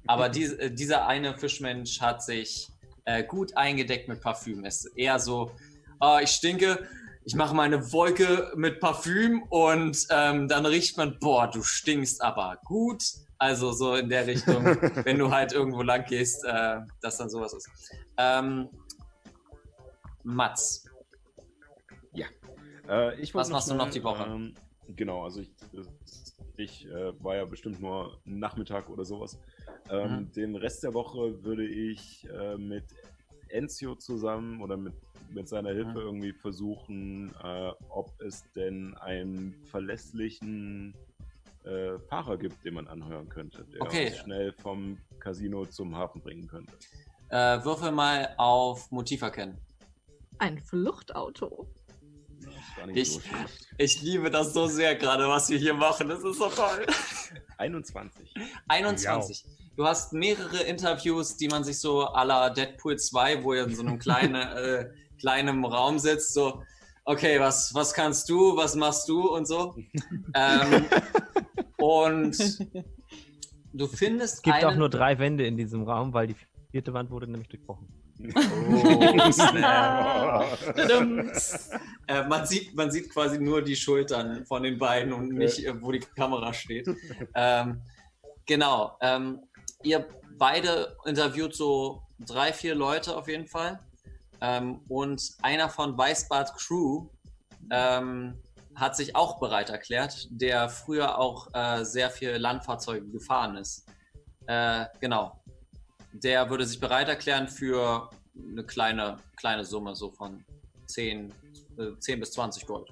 Aber 0.08 0.30
dies, 0.30 0.54
äh, 0.54 0.72
dieser 0.72 1.08
eine 1.08 1.38
Fischmensch 1.38 2.02
hat 2.02 2.24
sich 2.24 2.70
äh, 3.06 3.24
gut 3.24 3.56
eingedeckt 3.56 4.08
mit 4.08 4.22
Parfüm. 4.22 4.66
Es 4.66 4.86
ist 4.86 4.98
eher 4.98 5.20
so, 5.20 5.52
ah, 6.00 6.20
ich 6.22 6.30
stinke, 6.30 6.88
ich 7.24 7.36
mache 7.36 7.56
mal 7.56 7.64
eine 7.64 7.92
Wolke 7.92 8.52
mit 8.56 8.80
Parfüm 8.80 9.44
und 9.50 10.06
ähm, 10.10 10.48
dann 10.48 10.66
riecht 10.66 10.98
man, 10.98 11.18
boah, 11.20 11.50
du 11.50 11.64
stinkst 11.64 12.22
aber 12.22 12.60
gut. 12.66 13.04
Also 13.38 13.72
so 13.72 13.96
in 13.96 14.10
der 14.10 14.28
Richtung, 14.28 14.64
wenn 15.04 15.18
du 15.18 15.32
halt 15.32 15.52
irgendwo 15.52 15.82
lang 15.82 16.06
gehst, 16.06 16.46
äh, 16.46 16.78
dass 17.02 17.18
dann 17.18 17.30
sowas 17.30 17.54
ist. 17.54 17.70
Ähm, 18.18 18.70
Mats, 20.24 20.86
Äh, 22.90 23.20
ich 23.20 23.34
Was 23.34 23.50
machst 23.50 23.70
du 23.70 23.76
noch 23.76 23.90
die 23.90 24.04
Woche? 24.04 24.24
Ähm, 24.24 24.54
genau, 24.96 25.24
also 25.24 25.42
ich, 25.42 25.50
ich 26.58 26.86
äh, 26.86 27.24
war 27.24 27.36
ja 27.36 27.46
bestimmt 27.46 27.82
nur 27.82 28.20
Nachmittag 28.26 28.90
oder 28.90 29.06
sowas. 29.06 29.40
Ähm, 29.90 30.12
Mhm. 30.22 30.32
Den 30.34 30.56
Rest 30.56 30.84
der 30.84 30.94
Woche 30.94 31.44
würde 31.44 31.66
ich 31.68 32.28
äh, 32.30 32.58
mit 32.58 32.86
Enzio 33.50 33.96
zusammen 33.96 34.62
oder 34.62 34.78
mit, 34.78 34.94
mit 35.30 35.48
seiner 35.48 35.70
Hilfe 35.72 35.92
Mhm. 35.92 35.98
irgendwie 35.98 36.34
versuchen, 36.34 37.34
äh, 37.44 37.72
ob 37.90 38.10
es 38.22 38.44
denn 38.56 38.96
einen 38.98 39.54
verlässlichen 39.70 40.96
äh, 41.64 41.98
Fahrer 42.10 42.38
gibt, 42.38 42.64
den 42.66 42.74
man 42.76 42.88
anhören 42.88 43.30
könnte, 43.30 43.66
der 43.74 43.82
Okay. 43.82 44.08
uns 44.08 44.18
schnell 44.18 44.54
vom 44.54 44.98
Casino 45.20 45.66
zum 45.66 45.96
Hafen 45.96 46.22
bringen 46.22 46.48
könnte. 46.48 46.74
äh, 47.30 47.64
würfel 47.64 47.92
mal 47.92 48.34
auf 48.38 48.92
Motiv 48.92 49.22
erkennen. 49.24 49.58
Ein 50.38 50.60
Fluchtauto. 50.60 51.68
Ich- 52.94 53.14
so. 53.14 53.22
Ich 53.78 54.02
liebe 54.02 54.30
das 54.32 54.54
so 54.54 54.68
sehr 54.68 54.96
gerade, 54.96 55.28
was 55.28 55.50
wir 55.50 55.58
hier 55.58 55.74
machen. 55.74 56.08
Das 56.08 56.24
ist 56.24 56.38
so 56.38 56.48
toll. 56.50 56.86
21. 57.58 58.34
21. 58.68 59.46
Du 59.76 59.86
hast 59.86 60.14
mehrere 60.14 60.64
Interviews, 60.64 61.36
die 61.36 61.48
man 61.50 61.64
sich 61.66 61.80
so 61.80 62.08
à 62.08 62.24
la 62.24 62.50
Deadpool 62.50 62.98
2, 62.98 63.44
wo 63.44 63.54
ihr 63.54 63.66
in 63.66 63.76
so 63.76 63.82
einem 63.82 64.00
kleinen, 64.00 64.36
äh, 64.58 64.90
kleinen 65.20 65.64
Raum 65.66 66.00
sitzt, 66.00 66.34
so, 66.34 66.64
okay, 67.04 67.40
was, 67.40 67.74
was 67.74 67.94
kannst 67.94 68.30
du, 68.30 68.56
was 68.56 68.76
machst 68.76 69.10
du 69.10 69.28
und 69.36 69.46
so. 69.46 69.76
ähm, 70.34 70.86
und 71.78 72.38
du 73.74 73.88
findest 73.88 74.36
Es 74.36 74.42
gibt 74.42 74.56
auch 74.64 74.70
einen- 74.70 74.80
nur 74.80 74.90
drei 74.90 75.20
Wände 75.20 75.46
in 75.46 75.58
diesem 75.58 75.84
Raum, 75.84 76.14
weil 76.14 76.28
die 76.28 76.36
vierte 76.72 76.94
Wand 76.94 77.10
wurde 77.12 77.28
nämlich 77.30 77.50
durchbrochen. 77.50 77.88
Oh, 78.18 79.18
äh, 82.08 82.28
man, 82.28 82.46
sieht, 82.46 82.76
man 82.76 82.90
sieht 82.92 83.12
quasi 83.12 83.40
nur 83.40 83.62
die 83.62 83.76
Schultern 83.76 84.46
von 84.46 84.64
den 84.64 84.78
beiden 84.78 85.12
und 85.12 85.34
nicht, 85.34 85.66
äh, 85.66 85.82
wo 85.82 85.92
die 85.92 86.00
Kamera 86.00 86.54
steht. 86.54 86.88
ähm, 87.36 87.82
genau. 88.46 88.98
Ähm, 89.02 89.42
ihr 89.84 90.08
beide 90.38 90.96
interviewt 91.06 91.56
so 91.56 92.04
drei, 92.20 92.54
vier 92.54 92.76
Leute 92.76 93.16
auf 93.16 93.28
jeden 93.28 93.48
Fall. 93.48 93.80
Ähm, 94.42 94.82
und 94.88 95.22
einer 95.42 95.70
von 95.70 95.98
Weißbart 95.98 96.56
Crew 96.56 97.10
ähm, 97.72 98.42
hat 98.76 98.96
sich 98.96 99.16
auch 99.16 99.40
bereit 99.40 99.70
erklärt, 99.70 100.28
der 100.30 100.70
früher 100.70 101.18
auch 101.18 101.48
äh, 101.54 101.84
sehr 101.84 102.10
viel 102.10 102.32
Landfahrzeuge 102.32 103.08
gefahren 103.10 103.58
ist. 103.58 103.86
Äh, 104.48 104.86
genau. 105.00 105.42
Der 106.24 106.50
würde 106.50 106.66
sich 106.66 106.80
bereit 106.80 107.10
erklären 107.10 107.48
für 107.48 108.10
eine 108.36 108.64
kleine, 108.64 109.18
kleine 109.36 109.66
Summe, 109.66 109.96
so 109.96 110.12
von 110.12 110.46
10, 110.88 111.34
äh, 111.78 111.98
10 112.00 112.20
bis 112.22 112.32
20 112.32 112.66
Gold. 112.66 112.90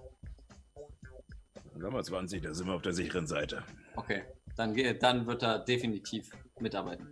Sagen 1.79 1.95
wir 1.95 2.03
20, 2.03 2.41
da 2.41 2.53
sind 2.53 2.67
wir 2.67 2.73
auf 2.73 2.81
der 2.81 2.93
sicheren 2.93 3.25
Seite. 3.25 3.63
Okay, 3.95 4.23
dann, 4.57 4.75
dann 4.99 5.25
wird 5.25 5.41
er 5.41 5.59
definitiv 5.59 6.29
mitarbeiten. 6.59 7.07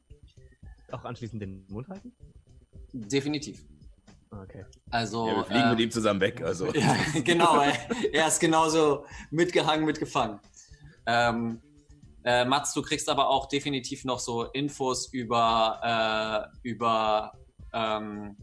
Auch 0.92 1.04
anschließend 1.04 1.40
den 1.40 1.66
Mund 1.68 1.88
halten? 1.88 2.12
Definitiv. 2.92 3.64
Okay. 4.30 4.66
Also, 4.90 5.28
ja, 5.28 5.36
wir 5.36 5.44
fliegen 5.44 5.64
äh, 5.64 5.70
mit 5.70 5.80
ihm 5.80 5.90
zusammen 5.90 6.20
weg. 6.20 6.42
Also. 6.42 6.66
ja, 6.74 6.94
genau, 7.24 7.60
er, 7.60 7.74
er 8.12 8.28
ist 8.28 8.38
genauso 8.38 9.06
mitgehangen, 9.30 9.86
mitgefangen. 9.86 10.40
Ähm, 11.06 11.62
äh, 12.26 12.44
Mats, 12.44 12.74
du 12.74 12.82
kriegst 12.82 13.08
aber 13.08 13.28
auch 13.30 13.46
definitiv 13.46 14.04
noch 14.04 14.18
so 14.18 14.46
Infos 14.46 15.06
über, 15.12 16.50
äh, 16.52 16.68
über, 16.68 17.32
ähm, 17.72 18.36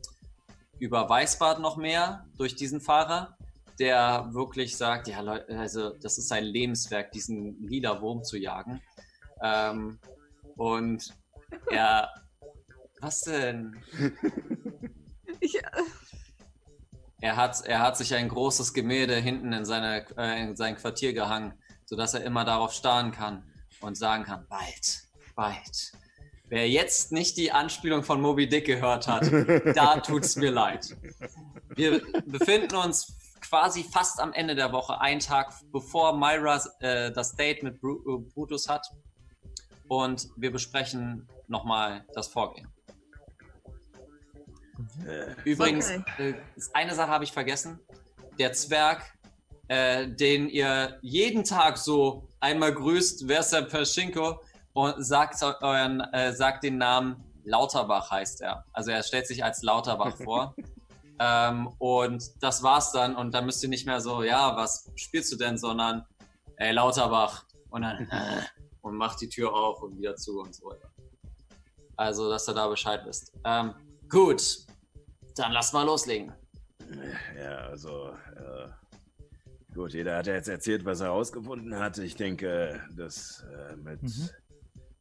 über 0.80 1.10
Weißbart 1.10 1.60
noch 1.60 1.76
mehr 1.76 2.26
durch 2.38 2.55
diesen 2.55 2.80
Fahrer, 2.80 3.38
der 3.80 4.30
wirklich 4.31 4.77
sagt, 4.77 5.10
ja 5.10 5.19
Leute, 5.19 5.60
also 5.60 5.89
das 6.01 6.18
ist 6.18 6.30
sein 6.30 6.45
Lebenswerk, 6.45 7.11
diesen 7.11 7.61
lila 7.61 8.01
Wurm 8.01 8.23
zu 8.23 8.38
jagen. 8.38 8.81
Ähm, 9.41 9.99
und 10.55 11.14
er, 11.69 12.10
was 13.01 13.22
denn? 13.22 13.76
Ich, 15.39 15.55
äh, 15.55 15.61
Er 17.19 17.35
hat, 17.35 17.65
er 17.65 17.80
hat 17.80 17.97
sich 17.97 18.14
ein 18.14 18.30
großes 18.30 18.73
Gemälde 18.73 19.15
hinten 19.15 19.51
in, 19.51 19.65
seine, 19.65 20.05
äh, 20.15 20.41
in 20.41 20.55
sein 20.55 20.77
Quartier 20.77 21.11
gehangen, 21.11 21.53
sodass 21.85 22.14
er 22.14 22.23
immer 22.23 22.45
darauf 22.45 22.72
starren 22.72 23.11
kann 23.11 23.43
und 23.84 23.95
sagen 23.95 24.23
kann, 24.23 24.45
bald, 24.49 25.03
bald. 25.35 25.91
Wer 26.49 26.69
jetzt 26.69 27.11
nicht 27.11 27.38
die 27.38 27.51
Anspielung 27.51 28.03
von 28.03 28.22
Moby 28.22 28.47
Dick 28.47 28.65
gehört 28.65 29.07
hat, 29.07 29.31
da 29.76 29.99
tut's 29.99 30.35
mir 30.35 30.51
leid. 30.51 30.95
Wir 31.76 32.01
befinden 32.26 32.76
uns 32.76 33.14
quasi 33.41 33.84
fast 33.84 34.19
am 34.19 34.34
Ende 34.34 34.55
der 34.55 34.72
Woche, 34.72 34.99
einen 35.01 35.19
Tag 35.19 35.53
bevor 35.72 36.18
Myra 36.18 36.61
äh, 36.80 37.11
das 37.11 37.35
Date 37.35 37.64
mit 37.64 37.76
äh, 37.76 38.18
Brutus 38.34 38.69
hat. 38.69 38.88
Und 39.88 40.30
wir 40.38 40.51
besprechen 40.51 41.27
nochmal 41.47 42.05
das 42.14 42.27
Vorgehen. 42.27 42.68
Äh, 45.07 45.35
Übrigens, 45.43 45.91
Okay. 45.91 46.31
äh, 46.31 46.34
eine 46.73 46.95
Sache 46.95 47.10
habe 47.10 47.23
ich 47.23 47.31
vergessen. 47.31 47.80
Der 48.39 48.53
Zwerg, 48.53 49.03
äh, 49.68 50.07
den 50.07 50.49
ihr 50.49 50.97
jeden 51.01 51.43
Tag 51.43 51.77
so 51.77 52.27
einmal 52.44 52.74
grüßt, 52.74 53.28
wer 53.28 53.40
ist 53.40 53.52
der 53.52 53.64
Perschinko? 53.64 54.40
Und 54.74 55.03
sagt, 55.03 55.41
euren, 55.61 56.02
äh, 56.14 56.34
sagt 56.34 56.64
den 56.64 56.78
Namen 56.78 57.24
Lauterbach 57.45 58.10
heißt 58.10 58.41
er. 58.41 58.65
Also 58.74 58.91
er 58.91 59.03
stellt 59.03 59.28
sich 59.28 59.44
als 59.44 59.64
Lauterbach 59.64 60.15
vor. 60.18 60.56
Ähm, 61.20 61.68
und 61.78 62.24
das 62.41 62.64
war's 62.64 62.91
dann. 62.91 63.15
Und 63.15 63.34
dann 63.34 63.45
müsst 63.45 63.61
ihr 63.61 63.70
nicht 63.70 63.86
mehr 63.86 64.02
so, 64.02 64.24
ja, 64.24 64.57
was 64.57 64.91
spielst 64.95 65.32
du 65.32 65.38
denn, 65.38 65.60
sondern, 65.60 66.03
ey, 66.57 66.74
Lauterbach. 66.74 67.45
Und 67.70 67.84
dann, 67.84 68.10
und 68.82 68.98
macht 68.98 69.22
die 69.22 69.30
Tür 69.30 69.53
auf 69.53 69.84
und 69.84 69.95
wieder 69.95 70.15
zu 70.15 70.41
und 70.41 70.56
so 70.56 70.65
weiter. 70.65 70.90
Also, 71.95 72.30
dass 72.32 72.49
ihr 72.49 72.56
da 72.56 72.68
Bescheid 72.68 73.02
wisst. 73.06 73.32
Ähm, 73.45 73.76
gut, 74.10 74.65
dann 75.36 75.52
lass 75.52 75.72
mal 75.72 75.86
loslegen. 75.86 76.34
Ja, 77.38 77.57
also, 77.68 78.10
äh, 78.36 78.68
gut, 79.73 79.93
jeder 79.93 80.17
hat 80.17 80.27
ja 80.27 80.33
jetzt 80.33 80.47
erzählt, 80.47 80.85
was 80.85 80.99
er 80.99 81.07
herausgefunden 81.07 81.75
hat. 81.77 81.97
Ich 81.97 82.15
denke, 82.15 82.81
das 82.95 83.45
äh, 83.51 83.75
mit, 83.75 84.01
Mhm. 84.03 84.29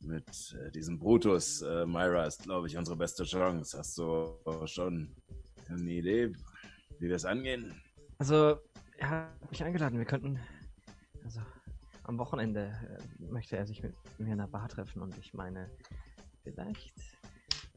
mit 0.01 0.57
äh, 0.61 0.71
diesem 0.71 0.99
Brutus, 0.99 1.63
äh, 1.63 1.87
Myra, 1.87 2.27
ist, 2.27 2.43
glaube 2.45 2.67
ich, 2.67 2.77
unsere 2.77 2.97
beste 2.97 3.25
Chance. 3.25 3.79
Hast 3.79 3.99
du 3.99 4.37
schon 4.67 5.15
eine 5.69 5.91
Idee, 5.91 6.33
wie 6.99 7.09
wir 7.09 7.17
es 7.17 7.25
angehen? 7.25 7.81
Also, 8.19 8.59
er 8.99 9.11
hat 9.11 9.51
mich 9.51 9.63
eingeladen. 9.63 9.99
Wir 9.99 10.07
könnten. 10.07 10.39
Also, 11.25 11.41
am 12.05 12.19
Wochenende 12.19 12.73
äh, 13.21 13.25
möchte 13.33 13.57
er 13.57 13.67
sich 13.67 13.83
mit 13.83 13.95
mir 14.19 14.27
in 14.27 14.41
einer 14.41 14.49
Bar 14.49 14.69
treffen 14.69 15.03
und 15.03 15.17
ich 15.19 15.35
meine, 15.35 15.69
vielleicht 16.43 16.93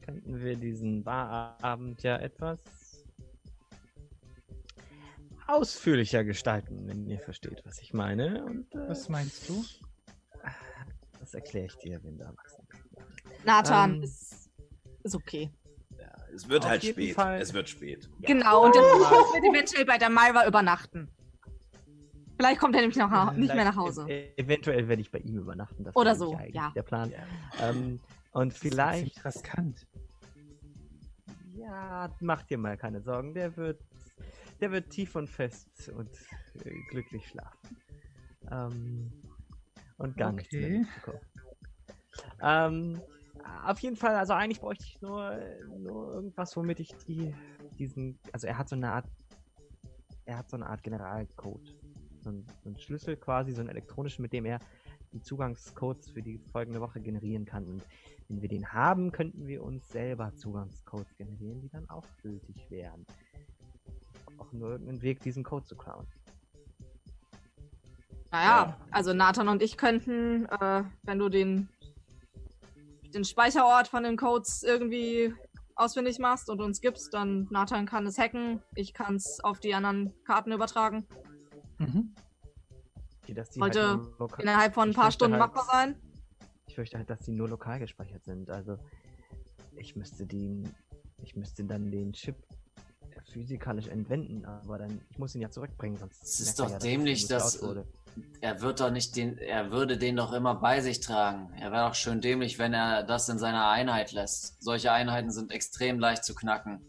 könnten 0.02 0.40
wir 0.40 0.56
diesen 0.56 1.02
Barabend 1.04 2.02
ja 2.02 2.16
etwas 2.16 2.60
ausführlicher 5.46 6.24
gestalten, 6.24 6.86
wenn 6.88 7.06
ihr 7.06 7.18
versteht, 7.20 7.62
was 7.64 7.80
ich 7.80 7.92
meine. 7.94 8.44
Und 8.44 8.74
äh, 8.74 8.88
Was 8.88 9.08
meinst 9.08 9.48
du? 9.48 9.64
das 11.20 11.34
erkläre 11.34 11.66
ich 11.66 11.76
dir, 11.78 12.02
wenn 12.04 12.18
du 12.18 12.24
erwachsen 12.24 12.64
bist. 12.68 13.44
Nathan 13.44 13.94
Ähm, 13.96 14.02
ist, 14.02 14.50
ist 15.02 15.14
okay. 15.14 15.50
Ja, 15.98 16.12
es 16.34 16.48
wird 16.48 16.62
Auf 16.64 16.70
halt 16.70 16.84
spät. 16.84 17.14
Fall. 17.14 17.40
Es 17.40 17.52
wird 17.52 17.68
spät. 17.68 18.08
Genau, 18.20 18.64
und 18.66 18.74
dann 18.76 18.82
wird 18.84 19.44
eventuell 19.54 19.84
bei 19.86 19.98
der 19.98 20.10
Myra 20.10 20.46
übernachten. 20.46 21.08
Vielleicht 22.38 22.60
kommt 22.60 22.74
er 22.74 22.82
nämlich 22.82 22.98
noch 22.98 23.10
nach, 23.10 23.32
nicht 23.32 23.54
mehr 23.54 23.64
nach 23.64 23.72
Vielleicht 23.74 23.98
Hause. 23.98 24.06
e- 24.10 24.32
eventuell 24.36 24.86
werde 24.88 25.00
ich 25.00 25.10
bei 25.10 25.18
ihm 25.20 25.38
übernachten. 25.38 25.84
Das 25.84 25.96
Oder 25.96 26.14
so, 26.14 26.38
ja. 26.52 26.70
Der 26.76 26.82
Plan. 26.82 27.10
Ja. 27.10 27.70
Ähm, 27.70 27.98
und 28.32 28.52
Das 28.52 28.56
ist 28.56 28.60
vielleicht 28.62 29.24
riskant. 29.24 29.86
Ja, 31.56 32.14
mach 32.20 32.42
dir 32.42 32.58
mal 32.58 32.76
keine 32.76 33.00
Sorgen. 33.00 33.32
Der 33.34 33.56
wird, 33.56 33.80
der 34.60 34.72
wird 34.72 34.90
tief 34.90 35.16
und 35.16 35.28
fest 35.28 35.90
und 35.90 36.10
äh, 36.64 36.70
glücklich 36.90 37.28
schlafen. 37.28 37.76
Ähm, 38.50 39.12
und 39.98 40.16
gar 40.16 40.32
nichts 40.32 40.52
mehr 40.52 40.86
Okay. 41.02 41.18
Ähm, 42.42 43.00
auf 43.64 43.78
jeden 43.80 43.96
Fall, 43.96 44.14
also 44.14 44.32
eigentlich 44.32 44.60
bräuchte 44.60 44.84
ich 44.84 45.00
nur, 45.00 45.38
nur 45.78 46.12
irgendwas, 46.14 46.56
womit 46.56 46.80
ich 46.80 46.94
die, 47.06 47.32
diesen, 47.78 48.18
also 48.32 48.46
er 48.46 48.58
hat 48.58 48.68
so 48.68 48.76
eine 48.76 48.90
Art, 48.90 49.06
er 50.24 50.38
hat 50.38 50.50
so 50.50 50.56
eine 50.56 50.66
Art 50.66 50.82
Generalcode. 50.82 51.74
So 52.20 52.30
ein, 52.30 52.46
so 52.64 52.70
ein 52.70 52.78
Schlüssel 52.78 53.16
quasi, 53.16 53.52
so 53.52 53.60
einen 53.60 53.68
elektronischen, 53.68 54.22
mit 54.22 54.32
dem 54.32 54.46
er 54.46 54.58
die 55.12 55.22
Zugangscodes 55.22 56.10
für 56.10 56.22
die 56.22 56.38
folgende 56.38 56.80
Woche 56.80 57.00
generieren 57.00 57.44
kann. 57.44 57.64
Und 57.66 57.82
wenn 58.28 58.42
wir 58.42 58.48
den 58.48 58.72
haben, 58.72 59.12
könnten 59.12 59.46
wir 59.46 59.62
uns 59.62 59.88
selber 59.88 60.34
Zugangscodes 60.34 61.14
generieren, 61.16 61.60
die 61.60 61.68
dann 61.68 61.88
auch 61.88 62.04
gültig 62.22 62.68
wären. 62.68 63.06
Auch 64.38 64.52
nur 64.52 64.70
irgendeinen 64.70 65.02
Weg, 65.02 65.20
diesen 65.20 65.44
Code 65.44 65.64
zu 65.66 65.76
klauen. 65.76 66.06
Naja, 68.30 68.76
also 68.90 69.12
Nathan 69.14 69.48
und 69.48 69.62
ich 69.62 69.76
könnten, 69.76 70.46
äh, 70.46 70.84
wenn 71.04 71.18
du 71.18 71.28
den, 71.28 71.68
den 73.14 73.24
Speicherort 73.24 73.88
von 73.88 74.02
den 74.02 74.16
Codes 74.16 74.62
irgendwie 74.62 75.32
ausfindig 75.74 76.18
machst 76.18 76.50
und 76.50 76.60
uns 76.60 76.80
gibst, 76.80 77.14
dann 77.14 77.46
Nathan 77.50 77.86
kann 77.86 78.06
es 78.06 78.18
hacken, 78.18 78.62
ich 78.74 78.92
kann 78.94 79.16
es 79.16 79.40
auf 79.42 79.60
die 79.60 79.74
anderen 79.74 80.12
Karten 80.24 80.52
übertragen. 80.52 81.06
Mhm. 81.78 82.14
Okay, 83.22 83.34
dass 83.34 83.50
die 83.50 83.58
Sollte 83.58 84.00
halt 84.18 84.40
Innerhalb 84.40 84.74
von 84.74 84.88
ein 84.88 84.90
Ich 84.90 84.96
paar 84.96 85.04
fürchte 85.06 85.24
Stunden 85.24 85.40
halt- 85.40 85.54
machbar 85.54 85.64
sein. 85.70 85.96
Ich 86.68 86.74
fürchte 86.74 86.98
halt, 86.98 87.08
dass 87.08 87.20
die 87.20 87.32
nur 87.32 87.48
lokal 87.48 87.78
gespeichert 87.78 88.24
sind. 88.24 88.50
Also 88.50 88.76
ich 89.78 89.96
müsste 89.96 90.26
den, 90.26 90.68
ich 91.22 91.36
müsste 91.36 91.64
dann 91.64 91.90
den 91.90 92.12
Chip 92.12 92.36
physikalisch 93.30 93.88
entwenden, 93.88 94.44
aber 94.44 94.78
dann, 94.78 95.00
ich 95.10 95.18
muss 95.18 95.34
ihn 95.34 95.40
ja 95.42 95.50
zurückbringen, 95.50 95.96
sonst. 95.98 96.22
Es 96.22 96.40
ist 96.40 96.58
er 96.58 96.64
doch 96.64 96.70
ja, 96.70 96.76
dass 96.76 96.82
dämlich, 96.82 97.22
geklaut 97.22 97.40
dass- 97.42 97.62
wurde. 97.62 97.86
Er 98.40 98.62
wird 98.62 98.80
doch 98.80 98.90
nicht 98.90 99.14
den, 99.14 99.36
er 99.36 99.70
würde 99.70 99.98
den 99.98 100.16
doch 100.16 100.32
immer 100.32 100.54
bei 100.54 100.80
sich 100.80 101.00
tragen. 101.00 101.52
Er 101.60 101.70
wäre 101.70 101.86
doch 101.88 101.94
schön 101.94 102.22
dämlich, 102.22 102.58
wenn 102.58 102.72
er 102.72 103.02
das 103.02 103.28
in 103.28 103.38
seiner 103.38 103.68
Einheit 103.68 104.12
lässt. 104.12 104.62
Solche 104.62 104.90
Einheiten 104.90 105.30
sind 105.30 105.52
extrem 105.52 105.98
leicht 105.98 106.24
zu 106.24 106.34
knacken. 106.34 106.80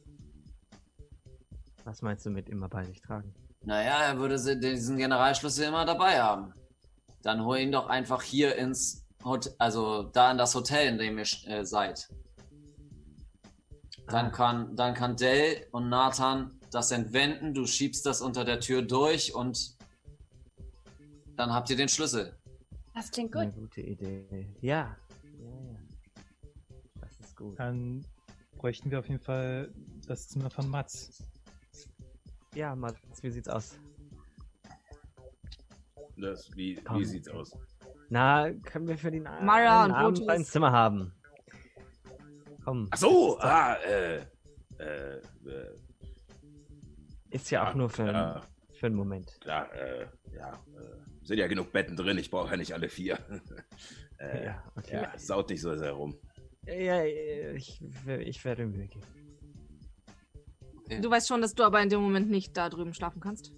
Was 1.83 2.01
meinst 2.01 2.25
du 2.25 2.29
mit 2.29 2.47
immer 2.47 2.69
bei 2.69 2.85
sich 2.85 3.01
tragen? 3.01 3.33
Naja, 3.63 4.03
er 4.03 4.17
würde 4.19 4.37
diesen 4.59 4.95
Generalschlüssel 4.97 5.67
immer 5.67 5.83
dabei 5.83 6.21
haben. 6.21 6.53
Dann 7.23 7.43
hol 7.43 7.57
ihn 7.57 7.73
doch 7.73 7.87
einfach 7.87 8.21
hier 8.23 8.55
ins 8.55 9.05
Hotel, 9.23 9.53
also 9.57 10.03
da 10.03 10.31
in 10.31 10.37
das 10.37 10.55
Hotel, 10.55 10.87
in 10.87 10.97
dem 10.97 11.17
ihr 11.17 11.25
äh, 11.47 11.65
seid. 11.65 12.07
Dann 14.07 14.27
Ah. 14.27 14.29
kann, 14.29 14.75
dann 14.75 14.93
kann 14.93 15.15
Dell 15.17 15.67
und 15.71 15.89
Nathan 15.89 16.59
das 16.71 16.91
entwenden, 16.91 17.53
du 17.53 17.65
schiebst 17.65 18.05
das 18.05 18.21
unter 18.21 18.43
der 18.45 18.59
Tür 18.59 18.81
durch 18.81 19.33
und 19.35 19.75
dann 21.35 21.53
habt 21.53 21.69
ihr 21.69 21.75
den 21.77 21.89
Schlüssel. 21.89 22.35
Das 22.93 23.11
klingt 23.11 23.35
Eine 23.35 23.51
gute 23.51 23.81
Idee. 23.81 24.47
Ja. 24.61 24.95
Ja, 25.39 25.49
ja. 25.49 25.79
Das 27.01 27.19
ist 27.19 27.35
gut. 27.37 27.59
Dann 27.59 28.05
bräuchten 28.57 28.89
wir 28.89 28.99
auf 28.99 29.07
jeden 29.07 29.19
Fall 29.21 29.71
das 30.07 30.27
Zimmer 30.29 30.49
von 30.49 30.67
Mats. 30.69 31.23
Ja, 32.55 32.75
Mats, 32.75 32.97
wie 33.21 33.29
sieht's 33.29 33.47
aus? 33.49 33.77
Das, 36.17 36.49
wie, 36.55 36.75
Komm. 36.75 36.99
wie 36.99 37.05
sieht's 37.05 37.27
aus? 37.29 37.55
Na, 38.09 38.51
können 38.51 38.87
wir 38.87 38.97
für 38.97 39.11
den 39.11 39.23
Mara 39.23 39.83
einen 39.83 39.91
und 39.93 39.97
Abend 39.99 40.29
ein 40.29 40.43
Zimmer 40.45 40.71
haben? 40.71 41.13
Komm. 42.67 42.89
Ach 42.91 42.97
so, 42.97 43.39
ah, 43.39 43.75
äh, 43.75 44.17
äh, 44.77 45.19
äh, 45.19 45.21
Ist 47.29 47.49
ja 47.49 47.69
auch 47.69 47.73
nur 47.75 47.89
für, 47.89 48.07
ja, 48.07 48.41
für 48.77 48.87
einen 48.87 48.95
Moment. 48.95 49.39
klar, 49.39 49.73
äh, 49.73 50.05
ja, 50.35 50.51
äh, 50.51 51.25
sind 51.25 51.37
ja 51.37 51.47
genug 51.47 51.71
Betten 51.71 51.95
drin, 51.95 52.17
ich 52.17 52.29
brauche 52.29 52.51
ja 52.51 52.57
nicht 52.57 52.73
alle 52.73 52.89
vier. 52.89 53.19
äh, 54.19 54.43
ja, 54.43 54.51
Ja, 54.51 54.71
okay. 54.75 55.07
saut 55.15 55.49
dich 55.49 55.61
so 55.61 55.77
sehr 55.77 55.93
rum. 55.93 56.17
Ja, 56.65 57.05
ich, 57.05 57.81
ich 58.19 58.43
werde 58.43 58.65
Mühe 58.65 58.87
geben. 58.87 59.07
Du 61.01 61.09
weißt 61.09 61.29
schon, 61.29 61.39
dass 61.39 61.53
du 61.55 61.63
aber 61.63 61.81
in 61.81 61.87
dem 61.87 62.01
Moment 62.01 62.29
nicht 62.29 62.57
da 62.57 62.67
drüben 62.67 62.93
schlafen 62.93 63.21
kannst. 63.21 63.53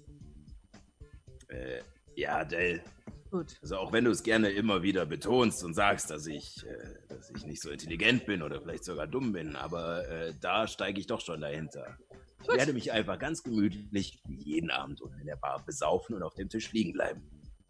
Äh, 1.47 1.79
ja, 2.15 2.45
Dell, 2.45 2.83
Gut. 3.31 3.57
also 3.61 3.77
auch 3.77 3.91
wenn 3.91 4.05
du 4.05 4.11
es 4.11 4.23
gerne 4.23 4.49
immer 4.49 4.81
wieder 4.81 5.05
betonst 5.05 5.63
und 5.63 5.73
sagst, 5.75 6.09
dass 6.09 6.25
ich, 6.25 6.65
äh, 6.65 6.95
dass 7.07 7.29
ich 7.29 7.45
nicht 7.45 7.61
so 7.61 7.69
intelligent 7.69 8.25
bin 8.25 8.41
oder 8.41 8.59
vielleicht 8.59 8.83
sogar 8.83 9.05
dumm 9.05 9.33
bin, 9.33 9.55
aber 9.55 10.07
äh, 10.07 10.33
da 10.41 10.67
steige 10.67 10.99
ich 10.99 11.07
doch 11.07 11.21
schon 11.21 11.41
dahinter. 11.41 11.97
Ich 12.41 12.47
Gut. 12.47 12.57
werde 12.57 12.73
mich 12.73 12.91
einfach 12.91 13.19
ganz 13.19 13.43
gemütlich 13.43 14.23
jeden 14.27 14.71
Abend 14.71 15.01
unten 15.01 15.19
in 15.19 15.27
der 15.27 15.35
Bar 15.35 15.63
besaufen 15.65 16.15
und 16.15 16.23
auf 16.23 16.33
dem 16.35 16.49
Tisch 16.49 16.71
liegen 16.71 16.93
bleiben. 16.93 17.21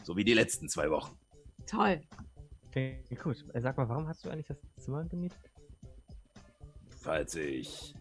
So 0.04 0.16
wie 0.16 0.24
die 0.24 0.34
letzten 0.34 0.70
zwei 0.70 0.90
Wochen. 0.90 1.18
Toll. 1.66 2.02
Okay, 2.68 3.04
gut. 3.22 3.44
Äh, 3.54 3.62
Sag 3.62 3.78
mal, 3.78 3.90
warum 3.90 4.08
hast 4.08 4.24
du 4.24 4.30
eigentlich 4.30 4.48
das 4.48 4.58
Zimmer 4.78 5.04
gemietet? 5.06 5.40
Falls 7.02 7.36
ich 7.36 7.96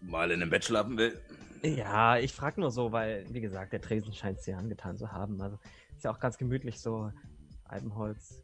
mal 0.00 0.30
in 0.30 0.40
einem 0.40 0.50
Bett 0.50 0.64
schlafen 0.64 0.96
will. 0.96 1.20
Ja, 1.62 2.16
ich 2.16 2.32
frag 2.32 2.56
nur 2.56 2.70
so, 2.70 2.92
weil, 2.92 3.26
wie 3.30 3.40
gesagt, 3.40 3.72
der 3.72 3.82
Tresen 3.82 4.14
scheint 4.14 4.38
es 4.38 4.44
dir 4.44 4.56
angetan 4.56 4.96
zu 4.96 5.12
haben. 5.12 5.40
Also 5.42 5.58
ist 6.00 6.04
ja 6.04 6.12
auch 6.12 6.18
ganz 6.18 6.38
gemütlich 6.38 6.80
so 6.80 7.12
Albenholz. 7.64 8.42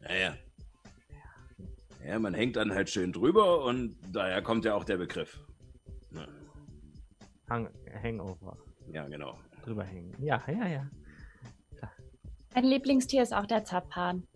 Naja. 0.00 0.34
Ja, 2.02 2.18
man 2.18 2.32
hängt 2.32 2.56
dann 2.56 2.72
halt 2.72 2.88
schön 2.88 3.12
drüber 3.12 3.64
und 3.66 3.98
daher 4.12 4.40
kommt 4.40 4.64
ja 4.64 4.74
auch 4.74 4.84
der 4.84 4.96
Begriff. 4.96 5.38
Ja, 6.12 6.26
Hang 7.50 7.68
Hangover. 8.02 8.56
Ja, 8.90 9.06
genau. 9.08 9.38
Drüber 9.62 9.84
hängen. 9.84 10.16
Ja, 10.24 10.42
ja, 10.46 10.66
ja. 10.66 10.90
Mein 12.54 12.64
Lieblingstier 12.64 13.22
ist 13.22 13.34
auch 13.34 13.44
der 13.44 13.62
Zapphahn. 13.62 14.26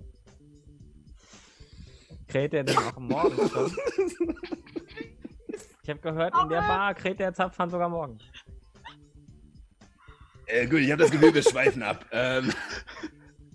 Kräht 2.28 2.52
der 2.52 2.64
denn 2.64 2.76
auch 2.76 2.98
morgens 2.98 3.50
schon? 3.52 3.74
Ich 5.82 5.88
habe 5.88 6.00
gehört, 6.00 6.34
in 6.42 6.48
der 6.50 6.60
Bar 6.60 6.94
kräht 6.94 7.20
der 7.20 7.32
Zapfhahn 7.32 7.70
sogar 7.70 7.88
morgens. 7.88 8.22
Äh, 10.52 10.66
gut, 10.66 10.80
ich 10.80 10.90
habe 10.90 11.02
das 11.02 11.10
Gefühl, 11.10 11.34
wir 11.34 11.42
schweifen 11.42 11.82
ab. 11.82 12.04
Ähm, 12.12 12.52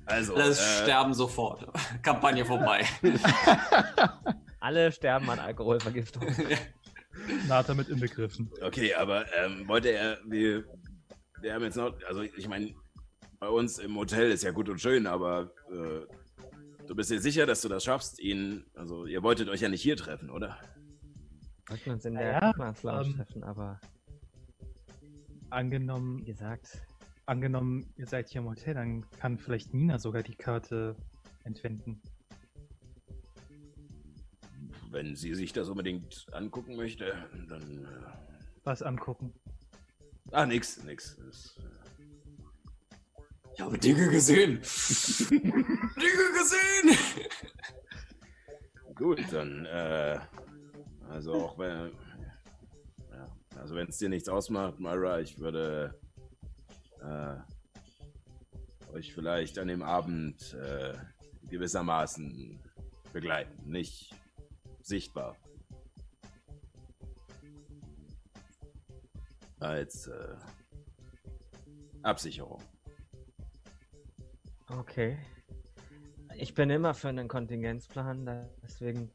also, 0.07 0.35
Das 0.35 0.59
äh, 0.59 0.83
sterben 0.83 1.13
sofort. 1.13 1.67
Kampagne 2.03 2.45
vorbei. 2.45 2.85
Alle 4.59 4.91
sterben 4.91 5.29
an 5.29 5.39
Alkoholvergiftung. 5.39 6.23
Nata 7.47 7.73
mit 7.73 7.89
inbegriffen. 7.89 8.51
okay, 8.61 8.93
aber 8.93 9.25
ähm, 9.33 9.67
wollte 9.67 9.89
er, 9.89 10.19
wir, 10.25 10.63
wir 11.41 11.53
haben 11.53 11.63
jetzt 11.63 11.75
noch, 11.75 11.95
also 12.07 12.21
ich 12.21 12.47
meine, 12.47 12.75
bei 13.39 13.47
uns 13.47 13.79
im 13.79 13.95
Hotel 13.97 14.31
ist 14.31 14.43
ja 14.43 14.51
gut 14.51 14.69
und 14.69 14.79
schön, 14.79 15.07
aber 15.07 15.51
äh, 15.71 16.05
du 16.85 16.95
bist 16.95 17.09
dir 17.09 17.19
sicher, 17.19 17.45
dass 17.45 17.61
du 17.61 17.69
das 17.69 17.83
schaffst, 17.83 18.19
ihn, 18.19 18.65
also 18.75 19.05
ihr 19.05 19.23
wolltet 19.23 19.49
euch 19.49 19.61
ja 19.61 19.69
nicht 19.69 19.81
hier 19.81 19.97
treffen, 19.97 20.29
oder? 20.29 20.57
Wollten 21.67 21.91
uns 21.91 22.05
in 22.05 22.13
Ja, 22.13 22.53
der 22.53 22.75
Lounge 22.83 23.07
ähm, 23.07 23.15
treffen, 23.15 23.43
aber 23.43 23.79
Angenommen, 25.49 26.19
wie 26.21 26.25
gesagt, 26.25 26.81
angenommen, 27.25 27.85
ihr 27.97 28.07
seid 28.07 28.29
hier 28.29 28.41
im 28.41 28.47
Hotel, 28.49 28.73
dann 28.73 29.09
kann 29.11 29.37
vielleicht 29.37 29.73
Nina 29.73 29.99
sogar 29.99 30.23
die 30.23 30.35
Karte 30.35 30.95
entwenden. 31.43 32.01
Wenn 34.89 35.15
sie 35.15 35.33
sich 35.35 35.51
das 35.53 35.69
unbedingt 35.69 36.25
angucken 36.31 36.75
möchte, 36.75 37.13
dann. 37.49 37.85
Äh, 37.85 37.87
Was 38.63 38.81
angucken. 38.81 39.33
ah, 40.31 40.45
nix, 40.45 40.83
nix. 40.83 41.17
Das, 41.17 41.55
Ich 43.55 43.61
habe 43.61 43.77
Dinge 43.77 44.09
gesehen. 44.09 44.55
Dinge 45.29 46.25
gesehen. 46.37 46.97
Gut, 48.95 49.21
dann, 49.31 49.65
äh, 49.65 50.19
also 51.09 51.33
auch 51.33 51.57
wenn, 51.57 51.91
also 53.57 53.75
wenn 53.75 53.87
es 53.87 53.97
dir 53.97 54.09
nichts 54.09 54.29
ausmacht, 54.29 54.79
Myra, 54.79 55.19
ich 55.19 55.39
würde 55.39 55.99
äh, 57.01 57.35
euch 58.93 59.13
vielleicht 59.13 59.59
an 59.59 59.67
dem 59.67 59.83
Abend 59.83 60.53
äh, 60.53 60.93
gewissermaßen 61.49 62.59
begleiten, 63.13 63.69
nicht 63.69 64.13
sichtbar. 64.81 65.35
Als 69.59 70.07
äh, 70.07 70.35
Absicherung. 72.03 72.61
okay. 74.69 75.17
Ich 76.37 76.53
bin 76.53 76.69
immer 76.69 76.93
für 76.93 77.07
einen 77.07 77.29
Kontingenzplan, 77.29 78.49
deswegen 78.61 79.09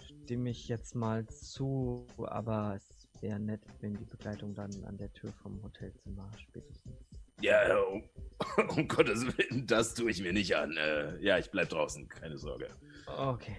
stimme 0.00 0.50
ich 0.50 0.68
jetzt 0.68 0.94
mal 0.94 1.26
zu, 1.26 2.06
aber 2.18 2.76
es 2.76 2.99
wäre 3.20 3.38
nett, 3.40 3.60
wenn 3.80 3.94
die 3.94 4.04
Begleitung 4.04 4.54
dann 4.54 4.70
an 4.84 4.96
der 4.96 5.12
Tür 5.12 5.32
vom 5.42 5.62
Hotelzimmer 5.62 6.30
spätestens. 6.38 6.94
Ja, 7.40 7.76
um, 7.78 8.02
um 8.76 8.88
Gottes 8.88 9.24
Willen, 9.38 9.66
das 9.66 9.94
tue 9.94 10.10
ich 10.10 10.20
mir 10.22 10.32
nicht 10.32 10.54
an. 10.56 10.76
Äh, 10.76 11.18
ja, 11.22 11.38
ich 11.38 11.50
bleib 11.50 11.68
draußen, 11.70 12.08
keine 12.08 12.36
Sorge. 12.38 12.68
Okay. 13.06 13.56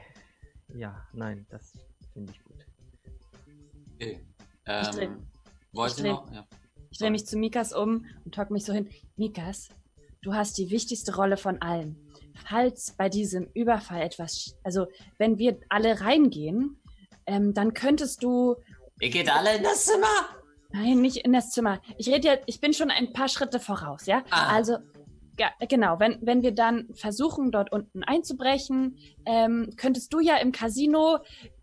Ja, 0.76 1.06
nein, 1.14 1.46
das 1.50 1.74
finde 2.14 2.32
ich 2.32 2.44
gut. 2.44 2.66
Okay. 3.96 4.20
dreh- 4.66 5.04
Ähm, 5.06 5.28
ich 5.74 5.98
ihr 5.98 6.04
dreh- 6.04 6.10
noch? 6.10 6.32
Ja. 6.32 6.48
Ich 6.92 6.98
drehe 7.00 7.12
mich 7.12 7.26
zu 7.26 7.38
Mikas 7.38 7.74
um 7.74 8.06
und 8.26 8.36
talk 8.36 8.52
mich 8.52 8.66
so 8.66 8.74
hin. 8.74 8.90
Mikas, 9.16 9.70
du 10.22 10.34
hast 10.34 10.58
die 10.58 10.70
wichtigste 10.70 11.16
Rolle 11.16 11.38
von 11.38 11.62
allen. 11.62 11.98
Falls 12.48 12.94
bei 12.98 13.10
diesem 13.10 13.48
Überfall 13.54 14.02
etwas, 14.02 14.58
also 14.64 14.88
wenn 15.18 15.38
wir 15.38 15.60
alle 15.70 16.02
reingehen, 16.02 16.78
ähm, 17.26 17.54
dann 17.54 17.74
könntest 17.74 18.24
du, 18.24 18.56
Ihr 19.02 19.10
geht 19.10 19.30
alle 19.30 19.58
in 19.58 19.64
das 19.64 19.86
Zimmer. 19.86 20.08
nein, 20.72 21.02
nicht 21.02 21.18
in 21.18 21.34
das 21.34 21.50
Zimmer. 21.50 21.82
Ich 21.98 22.08
rede 22.08 22.28
ja, 22.28 22.36
ich 22.46 22.62
bin 22.62 22.74
schon 22.74 22.92
ein 22.92 23.14
paar 23.14 23.28
Schritte 23.28 23.60
voraus, 23.60 24.06
ja. 24.06 24.24
Ah. 24.30 24.54
Also 24.56 24.78
ja, 25.40 25.50
genau, 25.68 26.00
wenn 26.00 26.20
wenn 26.22 26.44
wir 26.44 26.52
dann 26.52 26.88
versuchen, 26.94 27.52
dort 27.52 27.72
unten 27.72 28.04
einzubrechen, 28.04 28.98
ähm, 29.26 29.74
könntest 29.76 30.14
du 30.14 30.20
ja 30.20 30.38
im 30.38 30.52
Casino 30.52 31.18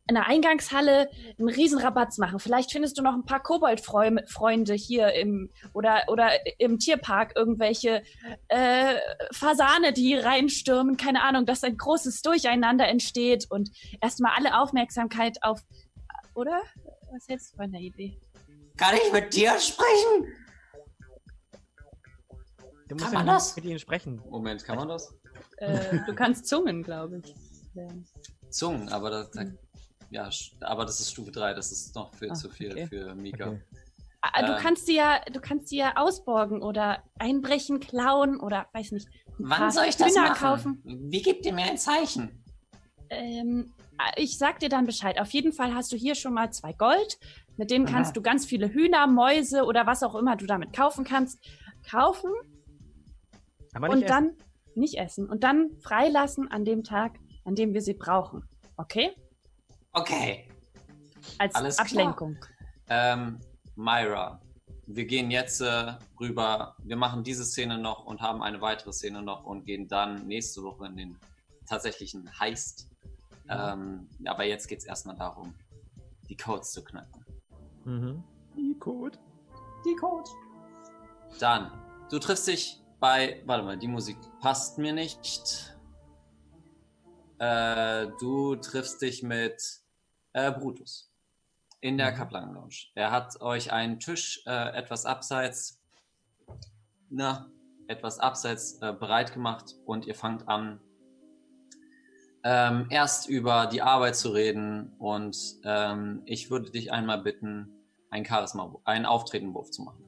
in 0.09 0.15
der 0.15 0.27
Eingangshalle 0.27 1.11
einen 1.39 1.49
Riesenrabatz 1.49 2.19
machen. 2.19 2.41
Vielleicht 2.41 2.73
findest 2.73 2.99
du 2.99 3.03
noch 3.03 3.15
ein 3.15 3.27
paar 3.27 3.43
Kobold-Freunde 3.43 4.75
hier 4.75 5.13
im 5.13 5.51
oder 5.75 6.05
oder 6.09 6.31
im 6.59 6.79
Tierpark 6.79 7.35
irgendwelche 7.37 8.03
äh, 8.49 8.95
Fasane, 9.33 9.93
die 9.93 10.15
reinstürmen. 10.15 10.97
Keine 10.97 11.23
Ahnung, 11.23 11.47
dass 11.47 11.63
ein 11.63 11.77
großes 11.77 12.23
Durcheinander 12.23 12.89
entsteht 12.89 13.47
und 13.51 13.71
erstmal 14.01 14.33
alle 14.37 14.59
Aufmerksamkeit 14.59 15.43
auf. 15.43 15.61
Oder? 16.35 16.63
Was 17.13 17.29
hältst 17.29 17.53
du 17.53 17.57
von 17.57 17.71
der 17.73 17.81
Idee? 17.81 18.19
Kann 18.77 18.95
ich 18.97 19.13
mit 19.13 19.35
dir 19.35 19.59
sprechen? 19.59 20.33
Du 22.89 22.97
Kann 22.97 22.99
musst 23.01 23.13
man 23.13 23.27
ja 23.27 23.33
das? 23.35 23.57
mit 23.57 23.65
ihnen 23.65 23.79
sprechen. 23.79 24.23
Moment, 24.31 24.65
kann 24.65 24.77
man 24.77 24.89
das? 24.89 25.15
Äh, 25.59 25.99
du 26.07 26.15
kannst 26.15 26.47
Zungen, 26.47 26.83
glaube 26.83 27.19
ich. 27.25 27.35
lernen. 27.75 28.07
Zungen, 28.51 28.89
aber 28.89 29.11
das, 29.11 29.31
da, 29.33 29.45
ja, 30.11 30.31
aber 30.61 30.87
das 30.87 31.01
ist 31.01 31.11
Stufe 31.13 31.31
3, 31.31 31.53
das 31.55 31.71
ist 31.71 31.95
noch 31.95 32.15
viel 32.15 32.31
Ah, 32.31 32.35
zu 32.35 32.49
viel 32.49 32.73
okay. 32.73 32.87
für 32.87 33.15
Mika. 33.15 33.51
Okay. 33.51 33.63
Ah, 34.23 34.43
Du 34.47 34.53
Ähm. 34.53 34.59
kannst 34.61 34.87
sie 34.87 34.97
ja, 34.97 35.21
du 35.33 35.41
kannst 35.41 35.69
sie 35.69 35.77
ja 35.79 35.97
ausborgen 35.97 36.63
oder 36.63 37.03
einbrechen, 37.19 37.79
klauen 37.81 38.41
oder 38.41 38.67
weiß 38.73 38.93
nicht. 38.93 39.09
Wann 39.39 39.71
soll 39.71 39.85
ich 39.85 39.97
das 39.97 40.09
Hühner 40.13 40.31
machen? 40.31 40.41
kaufen. 40.41 40.83
Wie 41.11 41.23
gibt 41.23 41.45
ihr 41.47 41.53
mir 41.53 41.65
ein 41.65 41.79
Zeichen? 41.79 42.43
Ähm, 43.11 43.73
ah, 43.78 43.78
ich 44.17 44.39
sag 44.39 44.61
dir 44.61 44.69
dann 44.69 44.87
Bescheid. 44.87 45.21
Auf 45.21 45.31
jeden 45.33 45.53
Fall 45.53 45.75
hast 45.75 45.93
du 45.93 45.97
hier 45.97 46.15
schon 46.15 46.35
mal 46.35 46.53
zwei 46.53 46.73
Gold. 46.73 47.19
Mit 47.57 47.71
denen 47.71 47.87
kannst 47.87 48.11
Aha. 48.11 48.15
du 48.15 48.23
ganz 48.23 48.47
viele 48.47 48.69
Hühner, 48.69 49.07
Mäuse 49.07 49.65
oder 49.65 49.87
was 49.87 50.03
auch 50.03 50.15
immer 50.15 50.37
du 50.37 50.47
damit 50.47 50.73
kaufen 50.73 51.05
kannst, 51.05 51.39
kaufen 51.91 52.31
Aber 53.75 53.91
und 53.91 53.99
nicht 53.99 54.11
dann 54.11 54.37
nicht 54.77 54.99
essen 54.99 55.29
und 55.29 55.43
dann 55.43 55.73
freilassen 55.81 56.49
an 56.51 56.65
dem 56.65 56.85
Tag, 56.85 57.19
an 57.45 57.57
dem 57.57 57.75
wir 57.75 57.83
sie 57.83 57.95
brauchen. 57.95 58.49
Okay? 58.77 59.11
Okay. 59.93 60.49
Als 61.39 61.55
Alles 61.55 61.77
klar. 61.77 61.87
Ablenkung. 61.87 62.39
Ähm, 62.89 63.41
Myra, 63.75 64.41
wir 64.87 65.05
gehen 65.05 65.31
jetzt 65.31 65.61
äh, 65.61 65.95
rüber. 66.19 66.77
Wir 66.83 66.97
machen 66.97 67.25
diese 67.25 67.45
Szene 67.45 67.77
noch 67.79 68.07
und 68.07 68.21
haben 68.21 68.43
eine 68.43 68.61
weitere 68.61 68.93
Szene 68.93 69.23
noch 69.23 69.45
und 69.45 69.67
gehen 69.67 69.89
dann 69.89 70.27
nächste 70.27 70.63
Woche 70.63 70.87
in 70.87 70.97
den 70.97 71.19
tatsächlichen 71.67 72.39
Heist. 72.39 72.89
Ähm, 73.51 74.09
aber 74.27 74.45
jetzt 74.45 74.67
geht 74.69 74.79
es 74.79 74.85
erstmal 74.85 75.17
darum, 75.17 75.55
die 76.29 76.37
Codes 76.37 76.73
zu 76.73 76.85
knacken. 76.85 77.25
Mhm. 77.85 78.25
Die 78.57 78.77
Code. 78.79 79.19
Die 79.85 79.97
Codes. 79.97 80.31
Dann, 81.41 81.71
du 82.11 82.19
triffst 82.19 82.47
dich 82.47 82.83
bei. 83.01 83.43
Warte 83.47 83.65
mal, 83.65 83.79
die 83.79 83.89
Musik 83.89 84.19
passt 84.41 84.79
mir 84.79 84.93
nicht. 84.93 85.77
Äh, 87.39 88.09
du 88.21 88.57
triffst 88.57 89.01
dich 89.01 89.23
mit 89.23 89.63
äh, 90.33 90.51
Brutus 90.51 91.13
in 91.81 91.97
der 91.97 92.11
Mhm. 92.13 92.17
Kaplan 92.17 92.53
Lounge. 92.55 92.87
Er 92.95 93.11
hat 93.13 93.41
euch 93.41 93.73
einen 93.73 94.01
Tisch 94.01 94.43
äh, 94.47 94.77
etwas 94.77 95.07
abseits, 95.07 95.81
na, 97.09 97.49
etwas 97.87 98.19
abseits 98.19 98.83
äh, 98.83 98.93
bereit 98.93 99.33
gemacht 99.33 99.77
und 99.87 100.07
ihr 100.07 100.15
fangt 100.17 100.49
an, 100.49 100.81
ähm, 102.51 102.87
erst 102.89 103.29
über 103.29 103.67
die 103.67 103.83
Arbeit 103.83 104.17
zu 104.17 104.31
reden 104.31 104.95
und 104.99 105.37
ähm, 105.65 106.23
ich 106.25 106.51
würde 106.51 106.71
dich 106.71 106.91
einmal 106.91 107.21
bitten, 107.21 107.69
ein 108.09 108.25
Charisma, 108.25 108.75
einen 108.85 109.05
Auftretenwurf 109.05 109.71
zu 109.71 109.83
machen. 109.83 110.03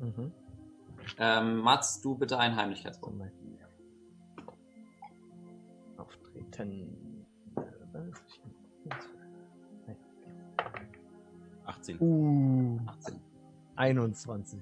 Mhm. 0.00 0.32
Ähm, 1.18 1.58
Mats, 1.58 2.00
du 2.00 2.16
bitte 2.16 2.38
einen 2.38 2.56
Heimlichkeitswurf. 2.56 3.14
Auftreten. 5.96 7.24
Äh, 7.54 7.60
was? 7.92 8.20
Nee. 9.86 9.96
18. 11.66 12.00
Uh, 12.00 12.80
18. 12.84 13.20
21. 13.76 14.58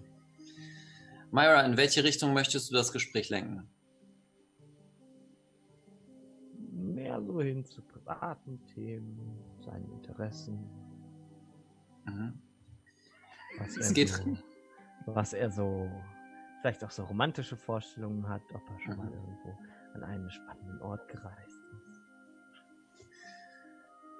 Myra, 1.30 1.62
in 1.62 1.78
welche 1.78 2.04
Richtung 2.04 2.34
möchtest 2.34 2.70
du 2.70 2.74
das 2.74 2.92
Gespräch 2.92 3.30
lenken? 3.30 3.66
Mehr 7.20 7.32
so 7.32 7.40
hin 7.40 7.64
zu 7.64 7.82
privaten 7.82 8.60
Themen, 8.74 9.38
seinen 9.64 9.90
Interessen. 9.92 10.58
Mhm. 12.06 12.38
Was 13.58 13.76
Es 13.76 13.88
er 13.88 13.94
geht- 13.94 14.08
so, 14.10 14.36
was 15.06 15.32
er 15.32 15.50
so, 15.50 15.88
vielleicht 16.60 16.82
auch 16.84 16.90
so 16.90 17.04
romantische 17.04 17.56
Vorstellungen 17.56 18.28
hat, 18.28 18.42
ob 18.52 18.62
er 18.70 18.80
schon 18.80 18.92
Mhm. 18.96 18.98
mal 19.04 19.12
irgendwo 19.12 19.56
an 19.94 20.02
einen 20.04 20.30
spannenden 20.30 20.80
Ort 20.82 21.06
gereist 21.08 21.60
ist. 21.72 22.00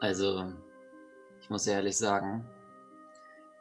Also, 0.01 0.53
ich 1.41 1.51
muss 1.51 1.67
ehrlich 1.67 1.97
sagen, 1.97 2.45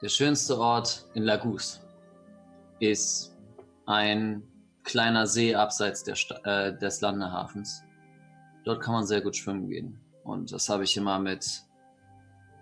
der 0.02 0.10
schönste 0.10 0.58
Ort 0.60 1.10
in 1.14 1.24
Lagos 1.24 1.82
ist 2.80 3.36
ein 3.86 4.44
kleiner 4.84 5.26
See 5.26 5.56
abseits 5.56 6.04
der 6.04 6.16
Sta 6.16 6.36
äh, 6.44 6.78
des 6.78 7.00
Landehafens. 7.02 7.84
Dort 8.64 8.82
kann 8.82 8.94
man 8.94 9.06
sehr 9.06 9.22
gut 9.22 9.36
schwimmen 9.36 9.70
gehen. 9.70 10.00
Und 10.24 10.52
das 10.52 10.70
habe 10.70 10.84
ich 10.84 10.96
immer 10.96 11.20
mit, 11.20 11.64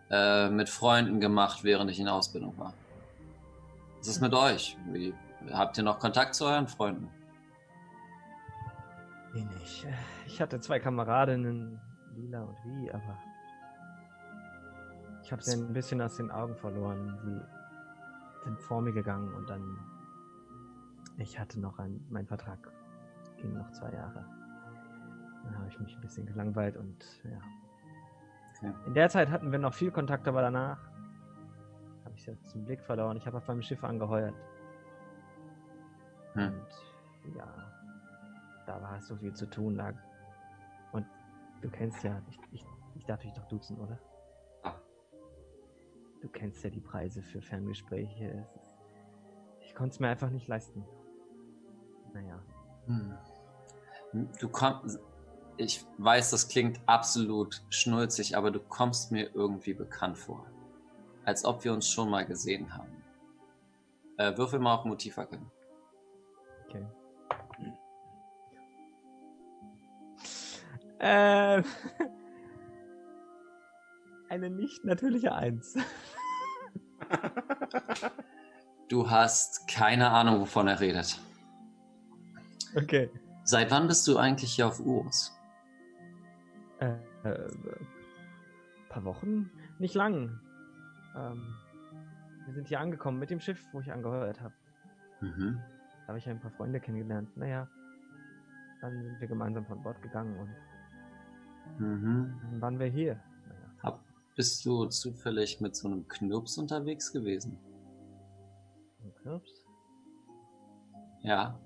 äh, 0.09 0.49
mit 0.49 0.69
Freunden 0.69 1.19
gemacht, 1.19 1.63
während 1.63 1.91
ich 1.91 1.99
in 1.99 2.05
der 2.05 2.15
Ausbildung 2.15 2.57
war. 2.57 2.73
Was 3.99 4.07
ist 4.07 4.21
mit 4.21 4.33
euch? 4.33 4.77
Wie, 4.91 5.13
habt 5.51 5.77
ihr 5.77 5.83
noch 5.83 5.99
Kontakt 5.99 6.33
zu 6.33 6.45
euren 6.45 6.67
Freunden? 6.67 7.09
Wenig. 9.33 9.85
Ich 10.25 10.41
hatte 10.41 10.59
zwei 10.59 10.80
Kameradinnen, 10.80 11.80
Lila 12.15 12.41
und 12.41 12.57
Wie, 12.65 12.91
aber 12.91 13.17
ich 15.23 15.31
habe 15.31 15.41
sie 15.43 15.53
ein 15.53 15.71
bisschen 15.71 16.01
aus 16.01 16.17
den 16.17 16.31
Augen 16.31 16.55
verloren. 16.55 17.17
Sie 17.23 18.45
sind 18.45 18.59
vor 18.59 18.81
mir 18.81 18.91
gegangen 18.91 19.33
und 19.35 19.49
dann 19.49 19.77
ich 21.17 21.39
hatte 21.39 21.59
noch 21.59 21.77
ein, 21.77 22.03
mein 22.09 22.25
Vertrag 22.25 22.71
ging 23.38 23.53
noch 23.53 23.71
zwei 23.71 23.91
Jahre. 23.93 24.25
Dann 25.43 25.57
habe 25.57 25.67
ich 25.67 25.79
mich 25.79 25.95
ein 25.95 26.01
bisschen 26.01 26.25
gelangweilt 26.25 26.77
und 26.77 27.03
ja. 27.23 27.39
Okay. 28.63 28.73
In 28.85 28.93
der 28.93 29.09
Zeit 29.09 29.29
hatten 29.29 29.51
wir 29.51 29.59
noch 29.59 29.73
viel 29.73 29.91
Kontakt, 29.91 30.27
aber 30.27 30.41
danach 30.41 30.77
habe 32.05 32.15
ich 32.15 32.25
jetzt 32.27 32.49
zum 32.49 32.63
Blick 32.63 32.81
verloren. 32.81 33.17
Ich 33.17 33.25
habe 33.25 33.37
auf 33.37 33.47
meinem 33.47 33.63
Schiff 33.63 33.83
angeheuert. 33.83 34.35
Hm. 36.33 36.53
Und 36.53 37.35
ja, 37.35 37.47
da 38.67 38.81
war 38.81 39.01
so 39.01 39.15
viel 39.15 39.33
zu 39.33 39.49
tun. 39.49 39.77
Da, 39.77 39.93
und 40.91 41.05
du 41.61 41.69
kennst 41.69 42.03
ja, 42.03 42.21
ich, 42.29 42.39
ich, 42.51 42.65
ich 42.95 43.05
darf 43.05 43.21
dich 43.21 43.33
doch 43.33 43.47
duzen, 43.47 43.79
oder? 43.79 43.97
Ah. 44.63 44.75
Du 46.21 46.29
kennst 46.29 46.63
ja 46.63 46.69
die 46.69 46.81
Preise 46.81 47.23
für 47.23 47.41
Ferngespräche. 47.41 48.47
Ist, 48.55 48.77
ich 49.61 49.73
konnte 49.73 49.93
es 49.93 49.99
mir 49.99 50.09
einfach 50.09 50.29
nicht 50.29 50.47
leisten. 50.47 50.85
Naja. 52.13 52.39
Hm. 52.85 53.17
Du 54.39 54.49
kommst. 54.49 54.99
Ich 55.57 55.85
weiß, 55.97 56.31
das 56.31 56.47
klingt 56.47 56.80
absolut 56.85 57.61
schnulzig, 57.69 58.35
aber 58.35 58.51
du 58.51 58.59
kommst 58.59 59.11
mir 59.11 59.30
irgendwie 59.33 59.73
bekannt 59.73 60.17
vor. 60.17 60.45
Als 61.25 61.45
ob 61.45 61.63
wir 61.63 61.73
uns 61.73 61.88
schon 61.88 62.09
mal 62.09 62.25
gesehen 62.25 62.75
haben. 62.75 63.03
Äh, 64.17 64.38
würfel 64.38 64.59
mal 64.59 64.75
auf 64.75 64.85
Motiv 64.85 65.17
erkennen. 65.17 65.51
Okay. 66.65 66.85
Ähm, 70.99 71.63
eine 74.30 74.49
nicht 74.49 74.85
natürliche 74.85 75.33
Eins. 75.33 75.75
Du 78.91 79.09
hast 79.09 79.69
keine 79.69 80.09
Ahnung, 80.09 80.41
wovon 80.41 80.67
er 80.67 80.81
redet. 80.81 81.17
Okay. 82.75 83.09
Seit 83.45 83.71
wann 83.71 83.88
bist 83.88 84.05
du 84.05 84.17
eigentlich 84.17 84.55
hier 84.55 84.67
auf 84.67 84.81
Urus? 84.81 85.31
Äh, 86.81 86.95
äh, 87.23 87.49
paar 88.89 89.03
Wochen? 89.05 89.49
Nicht 89.79 89.95
lang. 89.95 90.39
Ähm, 91.15 91.55
wir 92.45 92.53
sind 92.53 92.67
hier 92.67 92.79
angekommen 92.79 93.19
mit 93.19 93.29
dem 93.29 93.39
Schiff, 93.39 93.63
wo 93.71 93.79
ich 93.79 93.91
angeheuert 93.91 94.41
habe. 94.41 94.53
Mhm. 95.21 95.59
Da 96.01 96.07
habe 96.07 96.17
ich 96.17 96.27
ein 96.27 96.39
paar 96.39 96.51
Freunde 96.51 96.79
kennengelernt. 96.79 97.35
Naja, 97.37 97.67
dann 98.81 99.01
sind 99.03 99.19
wir 99.21 99.27
gemeinsam 99.27 99.65
von 99.65 99.81
Bord 99.83 100.01
gegangen 100.01 100.37
und 100.37 100.49
Mhm. 101.79 102.35
dann 102.51 102.61
waren 102.61 102.79
wir 102.79 102.87
hier. 102.87 103.13
Naja. 103.47 103.69
Hab, 103.83 104.03
bist 104.35 104.65
du 104.65 104.85
zufällig 104.87 105.61
mit 105.61 105.75
so 105.75 105.87
einem 105.87 106.07
Knirps 106.07 106.57
unterwegs 106.57 107.13
gewesen? 107.13 107.57
Und 109.03 109.15
Knirps? 109.17 109.51
Ja. 111.21 111.59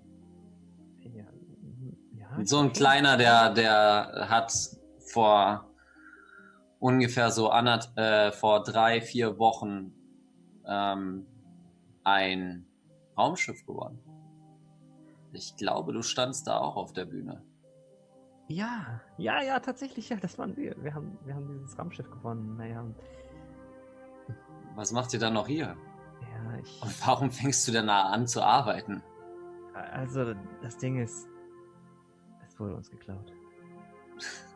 Ja, 1.02 2.44
So 2.44 2.60
ein 2.60 2.74
kleiner, 2.74 3.16
der, 3.18 3.54
der 3.54 4.28
hat 4.30 4.52
vor 5.16 5.66
ungefähr 6.80 7.32
so 7.32 7.50
anderth, 7.50 7.98
äh, 7.98 8.34
vor 8.34 8.64
drei, 8.64 9.00
vier 9.00 9.40
Wochen 9.40 9.94
ähm, 10.68 11.26
ein 12.04 12.66
Raumschiff 13.18 13.66
gewonnen. 13.66 14.00
Ich 15.32 15.56
glaube, 15.56 15.94
du 15.94 16.02
standst 16.02 16.48
da 16.48 16.58
auch 16.58 16.76
auf 16.76 16.92
der 16.92 17.06
Bühne. 17.06 17.42
Ja, 18.50 19.02
ja, 19.18 19.42
ja, 19.42 19.60
tatsächlich, 19.62 20.10
ja, 20.10 20.18
das 20.18 20.38
waren 20.38 20.56
wir. 20.58 20.76
Wir 20.84 20.94
haben, 20.94 21.18
wir 21.24 21.34
haben 21.34 21.48
dieses 21.48 21.80
Raumschiff 21.80 22.12
gewonnen. 22.12 22.58
Naja, 22.58 22.86
Was 24.76 24.92
macht 24.92 25.14
ihr 25.14 25.20
dann 25.20 25.34
noch 25.34 25.48
hier? 25.48 25.78
ja, 26.22 26.58
ich. 26.62 26.82
Und 26.84 27.08
warum 27.08 27.32
fängst 27.32 27.66
du 27.68 27.72
denn 27.72 27.88
da 27.88 28.04
an 28.10 28.28
zu 28.28 28.44
arbeiten? 28.44 29.02
Also, 29.92 30.34
das 30.62 30.78
Ding 30.78 31.02
ist, 31.02 31.28
es 32.46 32.60
wurde 32.60 32.76
uns 32.76 32.92
geklaut. 32.92 33.32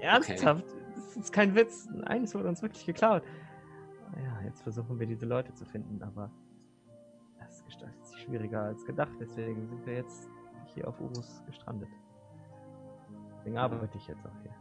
Ernsthaft? 0.00 0.64
Das 0.94 1.16
ist 1.16 1.32
kein 1.32 1.54
Witz. 1.54 1.88
Nein, 1.92 2.24
es 2.24 2.34
wurde 2.34 2.48
uns 2.48 2.62
wirklich 2.62 2.84
geklaut. 2.86 3.22
Ja, 4.16 4.40
jetzt 4.44 4.62
versuchen 4.62 4.98
wir 4.98 5.06
diese 5.06 5.26
Leute 5.26 5.52
zu 5.54 5.64
finden, 5.64 6.02
aber 6.02 6.30
das 7.38 7.64
gestaltet 7.64 8.06
sich 8.06 8.20
schwieriger 8.22 8.62
als 8.62 8.84
gedacht. 8.84 9.12
Deswegen 9.20 9.66
sind 9.68 9.86
wir 9.86 9.94
jetzt 9.94 10.28
hier 10.74 10.88
auf 10.88 11.00
Urus 11.00 11.42
gestrandet. 11.46 11.88
Deswegen 13.36 13.58
arbeite 13.58 13.96
ich 13.96 14.06
jetzt 14.06 14.24
auch 14.26 14.42
hier. 14.42 14.54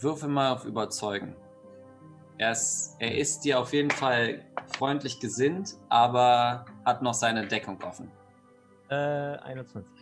Würfel 0.00 0.28
mal 0.28 0.52
auf 0.52 0.64
Überzeugen. 0.64 1.36
Er 2.38 2.52
ist, 2.52 2.96
er 2.98 3.16
ist 3.16 3.40
dir 3.44 3.60
auf 3.60 3.72
jeden 3.72 3.90
Fall 3.90 4.44
freundlich 4.76 5.20
gesinnt, 5.20 5.76
aber 5.88 6.64
hat 6.84 7.02
noch 7.02 7.14
seine 7.14 7.46
Deckung 7.46 7.80
offen. 7.82 8.10
Äh, 8.88 8.94
21. 8.94 10.01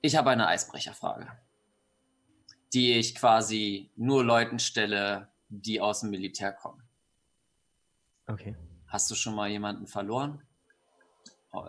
Ich 0.00 0.16
habe 0.16 0.30
eine 0.30 0.46
Eisbrecherfrage, 0.46 1.26
die 2.72 2.92
ich 2.94 3.14
quasi 3.14 3.90
nur 3.96 4.24
Leuten 4.24 4.58
stelle, 4.58 5.28
die 5.48 5.80
aus 5.80 6.00
dem 6.00 6.10
Militär 6.10 6.52
kommen. 6.52 6.82
Okay. 8.26 8.56
Hast 8.86 9.10
du 9.10 9.14
schon 9.14 9.34
mal 9.34 9.48
jemanden 9.48 9.86
verloren? 9.86 10.42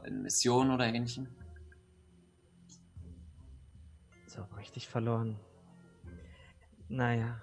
In 0.05 0.21
Mission 0.21 0.71
oder 0.71 0.85
ähnlichem? 0.85 1.27
So 4.27 4.43
richtig 4.57 4.87
verloren. 4.87 5.39
Naja. 6.87 7.41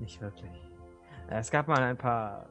Nicht 0.00 0.20
wirklich. 0.20 0.50
Äh, 1.28 1.38
Es 1.38 1.50
gab 1.50 1.68
mal 1.68 1.80
ein 1.82 1.96
paar 1.98 2.48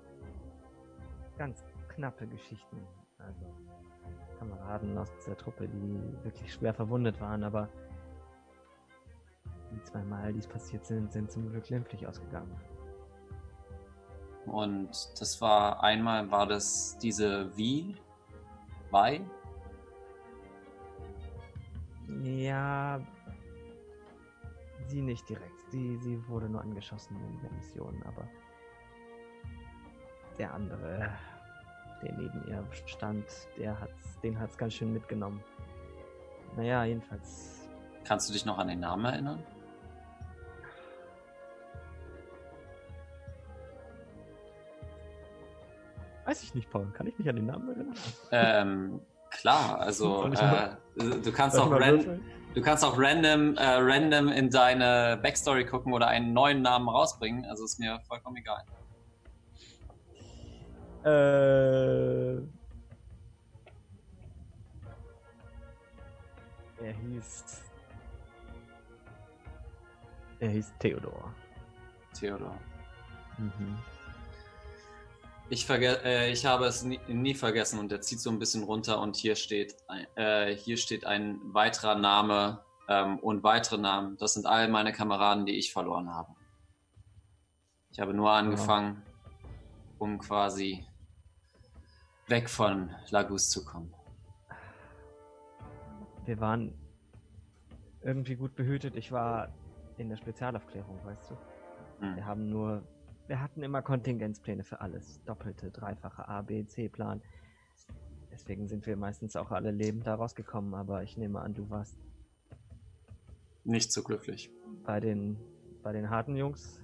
ganz 1.37 1.63
knappe 1.89 2.27
Geschichten. 2.27 2.87
Also 3.17 3.45
Kameraden 4.41 4.97
aus 4.97 5.11
der 5.27 5.37
Truppe, 5.37 5.67
die 5.67 6.23
wirklich 6.23 6.51
schwer 6.51 6.73
verwundet 6.73 7.21
waren, 7.21 7.43
aber 7.43 7.69
die 9.71 9.83
zwei 9.83 10.03
Mal, 10.03 10.33
die 10.33 10.39
es 10.39 10.47
passiert 10.47 10.83
sind, 10.83 11.11
sind 11.13 11.31
zum 11.31 11.47
Glück 11.51 11.65
glimpflich 11.65 12.07
ausgegangen. 12.07 12.59
Und 14.47 14.89
das 15.19 15.39
war 15.41 15.83
einmal, 15.83 16.31
war 16.31 16.47
das 16.47 16.97
diese 16.97 17.55
Wie? 17.55 17.95
Wei? 18.89 19.21
Ja, 22.23 22.99
sie 24.87 25.03
nicht 25.03 25.29
direkt. 25.29 25.69
Sie, 25.69 25.97
sie 25.97 26.27
wurde 26.27 26.49
nur 26.49 26.61
angeschossen 26.61 27.15
in 27.15 27.41
der 27.41 27.51
Mission, 27.51 28.01
aber 28.07 28.27
der 30.39 30.51
andere, 30.51 31.11
der 32.01 32.13
neben 32.13 32.47
ihr 32.47 32.63
stand, 32.85 33.25
der 33.57 33.79
hat's, 33.79 34.19
den 34.21 34.39
hat's 34.39 34.57
ganz 34.57 34.73
schön 34.73 34.93
mitgenommen. 34.93 35.43
Naja, 36.55 36.83
jedenfalls. 36.83 37.69
Kannst 38.03 38.29
du 38.29 38.33
dich 38.33 38.45
noch 38.45 38.57
an 38.57 38.67
den 38.67 38.79
Namen 38.79 39.05
erinnern? 39.05 39.43
Weiß 46.25 46.43
ich 46.43 46.55
nicht, 46.55 46.69
Paul. 46.69 46.87
Kann 46.93 47.07
ich 47.07 47.17
mich 47.17 47.27
an 47.27 47.35
den 47.35 47.45
Namen 47.45 47.69
erinnern? 47.69 47.95
Ähm, 48.31 49.01
klar, 49.29 49.79
also 49.79 50.25
äh, 50.25 50.69
du 50.95 51.31
kannst 51.31 51.57
auch 51.57 51.71
ran 51.71 52.21
du 52.53 52.61
kannst 52.61 52.83
auch 52.83 52.97
random, 52.97 53.55
äh, 53.55 53.63
random 53.63 54.27
in 54.29 54.49
deine 54.49 55.19
Backstory 55.21 55.65
gucken 55.65 55.93
oder 55.93 56.07
einen 56.07 56.33
neuen 56.33 56.61
Namen 56.61 56.89
rausbringen. 56.89 57.45
Also 57.45 57.65
ist 57.65 57.79
mir 57.79 57.99
vollkommen 58.07 58.37
egal. 58.37 58.63
Äh. 61.03 62.35
Er 66.83 66.93
hieß. 66.93 67.61
Er 70.39 70.49
hieß 70.49 70.73
Theodor. 70.79 71.33
Theodor. 72.13 72.57
Mhm. 73.37 73.77
Ich, 75.49 75.69
äh, 75.69 76.31
ich 76.31 76.45
habe 76.45 76.65
es 76.65 76.83
nie, 76.83 76.99
nie 77.07 77.33
vergessen 77.33 77.79
und 77.79 77.91
der 77.91 78.01
zieht 78.01 78.19
so 78.19 78.29
ein 78.29 78.39
bisschen 78.39 78.63
runter 78.63 79.01
und 79.01 79.15
hier 79.17 79.35
steht, 79.35 79.75
ein, 79.87 80.07
äh, 80.15 80.55
hier 80.55 80.77
steht 80.77 81.05
ein 81.05 81.39
weiterer 81.43 81.95
Name 81.95 82.63
ähm, 82.87 83.19
und 83.19 83.43
weitere 83.43 83.77
Namen. 83.77 84.17
Das 84.17 84.33
sind 84.33 84.45
all 84.45 84.69
meine 84.69 84.93
Kameraden, 84.93 85.45
die 85.45 85.57
ich 85.57 85.73
verloren 85.73 86.09
habe. 86.09 86.33
Ich 87.91 87.99
habe 87.99 88.13
nur 88.13 88.31
angefangen, 88.31 89.03
um 89.99 90.19
quasi 90.19 90.85
weg 92.31 92.49
von 92.49 92.89
Lagus 93.11 93.49
zu 93.49 93.63
kommen. 93.63 93.93
Wir 96.25 96.39
waren 96.39 96.73
irgendwie 98.01 98.35
gut 98.35 98.55
behütet. 98.55 98.95
Ich 98.95 99.11
war 99.11 99.49
in 99.97 100.09
der 100.09 100.15
Spezialaufklärung, 100.15 100.97
weißt 101.03 101.31
du? 101.31 101.37
Hm. 101.99 102.15
Wir 102.15 102.25
haben 102.25 102.49
nur, 102.49 102.83
wir 103.27 103.41
hatten 103.41 103.61
immer 103.61 103.81
Kontingenzpläne 103.81 104.63
für 104.63 104.79
alles. 104.79 105.21
Doppelte, 105.25 105.69
dreifache 105.71 106.27
A, 106.27 106.41
B, 106.41 106.65
C-Plan. 106.65 107.21
Deswegen 108.31 108.67
sind 108.67 108.87
wir 108.87 108.95
meistens 108.95 109.35
auch 109.35 109.51
alle 109.51 109.71
lebend 109.71 110.07
da 110.07 110.15
rausgekommen, 110.15 110.73
aber 110.73 111.03
ich 111.03 111.17
nehme 111.17 111.41
an, 111.41 111.53
du 111.53 111.69
warst 111.69 111.97
Nicht 113.65 113.91
so 113.91 114.01
glücklich, 114.03 114.49
bei 114.85 115.01
den, 115.01 115.37
bei 115.83 115.91
den 115.91 116.09
harten 116.09 116.37
Jungs. 116.37 116.81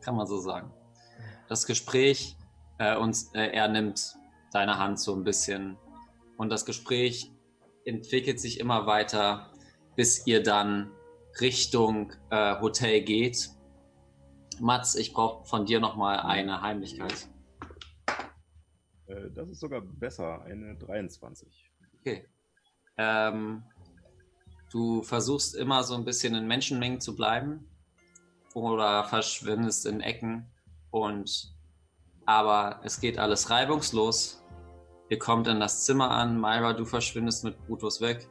kann 0.00 0.16
man 0.16 0.26
so 0.26 0.38
sagen. 0.38 0.72
Das 1.48 1.66
Gespräch 1.66 2.36
äh, 2.78 2.96
und 2.96 3.16
äh, 3.34 3.52
er 3.52 3.68
nimmt 3.68 4.16
deine 4.52 4.78
Hand 4.78 5.00
so 5.00 5.14
ein 5.14 5.24
bisschen 5.24 5.76
und 6.36 6.50
das 6.50 6.64
Gespräch 6.64 7.32
entwickelt 7.84 8.40
sich 8.40 8.60
immer 8.60 8.86
weiter, 8.86 9.50
bis 9.96 10.26
ihr 10.26 10.42
dann 10.42 10.90
Richtung 11.40 12.12
äh, 12.30 12.60
Hotel 12.60 13.02
geht. 13.02 13.50
Mats, 14.60 14.94
ich 14.94 15.12
brauche 15.12 15.44
von 15.46 15.66
dir 15.66 15.80
nochmal 15.80 16.20
eine 16.20 16.60
Heimlichkeit. 16.60 17.28
Äh, 19.06 19.30
das 19.34 19.48
ist 19.48 19.60
sogar 19.60 19.80
besser, 19.80 20.42
eine 20.42 20.76
23. 20.76 21.72
Okay. 22.00 22.28
Ähm, 22.98 23.62
du 24.70 25.02
versuchst 25.02 25.54
immer 25.54 25.82
so 25.82 25.94
ein 25.94 26.04
bisschen 26.04 26.34
in 26.34 26.46
Menschenmengen 26.46 27.00
zu 27.00 27.16
bleiben 27.16 27.66
oder 28.54 29.04
verschwindest 29.04 29.86
in 29.86 30.00
Ecken 30.00 30.50
und 30.90 31.54
aber 32.26 32.80
es 32.84 33.00
geht 33.00 33.18
alles 33.18 33.50
reibungslos. 33.50 34.41
Ihr 35.12 35.18
kommt 35.18 35.46
in 35.46 35.60
das 35.60 35.84
Zimmer 35.84 36.10
an, 36.10 36.40
Myra, 36.40 36.72
du 36.72 36.86
verschwindest 36.86 37.44
mit 37.44 37.66
Brutus 37.66 38.00
weg 38.00 38.30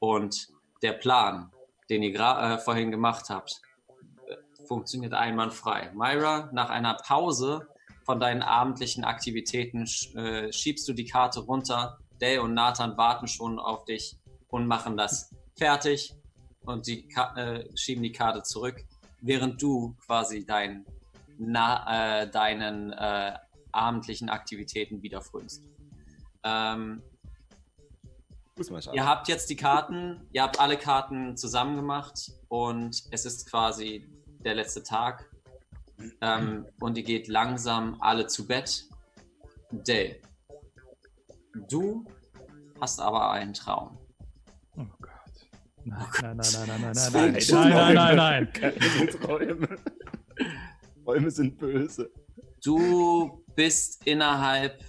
und 0.00 0.48
der 0.82 0.94
Plan, 0.94 1.52
den 1.88 2.02
ihr 2.02 2.18
äh, 2.18 2.58
vorhin 2.58 2.90
gemacht 2.90 3.26
habt, 3.30 3.62
äh, 4.26 4.34
funktioniert 4.66 5.14
einwandfrei. 5.14 5.92
Myra, 5.94 6.50
nach 6.52 6.68
einer 6.68 6.94
Pause 6.94 7.68
von 8.04 8.18
deinen 8.18 8.42
abendlichen 8.42 9.04
Aktivitäten 9.04 9.86
äh, 10.16 10.52
schiebst 10.52 10.88
du 10.88 10.94
die 10.94 11.04
Karte 11.04 11.42
runter. 11.42 12.00
Dale 12.18 12.42
und 12.42 12.54
Nathan 12.54 12.96
warten 12.96 13.28
schon 13.28 13.60
auf 13.60 13.84
dich 13.84 14.16
und 14.48 14.66
machen 14.66 14.96
das 14.96 15.32
fertig 15.56 16.12
und 16.62 16.88
die 16.88 17.08
äh, 17.36 17.64
schieben 17.76 18.02
die 18.02 18.10
Karte 18.10 18.42
zurück, 18.42 18.84
während 19.20 19.62
du 19.62 19.94
quasi 20.04 20.44
dein, 20.44 20.84
na, 21.38 22.22
äh, 22.22 22.28
deinen 22.28 22.92
äh, 22.94 23.38
abendlichen 23.70 24.28
Aktivitäten 24.28 25.04
wieder 25.04 25.20
frönst. 25.20 25.62
Ähm. 26.44 27.02
Ihr 28.92 29.06
habt 29.06 29.28
jetzt 29.28 29.48
die 29.48 29.56
Karten, 29.56 30.28
ihr 30.32 30.42
habt 30.42 30.60
alle 30.60 30.76
Karten 30.76 31.34
zusammen 31.34 31.76
gemacht 31.76 32.30
und 32.48 33.04
es 33.10 33.24
ist 33.24 33.48
quasi 33.48 34.06
der 34.44 34.54
letzte 34.54 34.82
Tag. 34.82 35.30
Ähm, 36.20 36.66
und 36.80 36.96
ihr 36.98 37.04
geht 37.04 37.28
langsam 37.28 37.96
alle 38.00 38.26
zu 38.26 38.46
Bett. 38.46 38.84
Dale, 39.70 40.16
du 41.68 42.04
hast 42.80 43.00
aber 43.00 43.30
einen 43.30 43.54
Traum. 43.54 43.98
Oh 44.76 44.84
Gott. 45.00 45.10
Nein, 45.84 46.06
nein, 46.22 46.36
nein, 46.36 46.66
nein, 46.66 46.66
nein, 46.66 46.92
nein, 46.92 47.12
nein, 47.12 47.32
nein, 47.32 47.70
nein, 47.70 47.94
nein, 47.94 48.16
nein. 48.16 48.52
Keine 48.52 48.80
sind 48.80 49.22
Träume. 49.22 49.68
Träume 51.04 51.30
sind 51.30 51.58
böse. 51.58 52.10
Du 52.62 53.44
bist 53.54 54.06
innerhalb, 54.06 54.82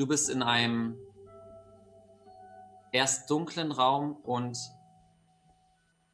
du 0.00 0.06
bist 0.06 0.30
in 0.30 0.42
einem 0.42 0.96
erst 2.90 3.30
dunklen 3.30 3.70
Raum 3.70 4.16
und 4.16 4.56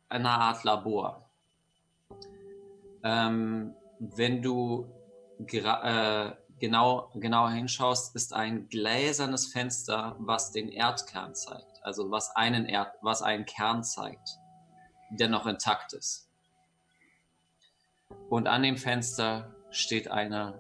einer 0.09 0.41
Art 0.41 0.65
Labor. 0.65 1.31
Ähm, 3.05 3.75
wenn 4.01 4.43
du 4.43 4.93
äh, 5.39 6.33
genau, 6.59 7.13
genauer 7.15 7.51
hinschaust, 7.53 8.17
ist 8.17 8.33
ein 8.33 8.69
gläsernes 8.69 9.53
Fenster, 9.53 10.17
was 10.19 10.51
den 10.51 10.69
Erdkern 10.69 11.37
zeigt. 11.37 11.81
Also 11.83 12.11
was 12.11 12.35
einen, 12.35 12.67
Erd 12.67 12.93
was 13.03 13.23
einen 13.23 13.47
Kern 13.47 13.85
zeigt, 13.85 14.37
der 15.11 15.29
noch 15.29 15.47
intakt 15.47 15.93
ist. 15.93 16.29
Und 18.29 18.49
an 18.49 18.65
dem 18.65 18.79
Fenster 18.79 19.55
steht 19.71 20.11
eine 20.11 20.59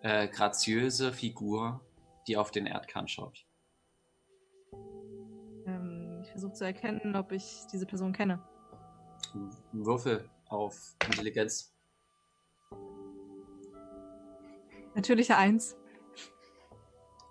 äh, 0.00 0.28
graziöse 0.28 1.12
Figur, 1.12 1.82
die 2.28 2.36
auf 2.36 2.50
den 2.50 2.66
Erdkern 2.66 3.08
schaut. 3.08 3.46
Ähm, 5.66 6.20
ich 6.22 6.30
versuche 6.30 6.52
zu 6.52 6.64
erkennen, 6.64 7.16
ob 7.16 7.32
ich 7.32 7.66
diese 7.72 7.86
Person 7.86 8.12
kenne. 8.12 8.42
Würfel 9.72 10.28
auf 10.48 10.94
Intelligenz. 11.06 11.74
Natürliche 14.94 15.36
Eins. 15.36 15.76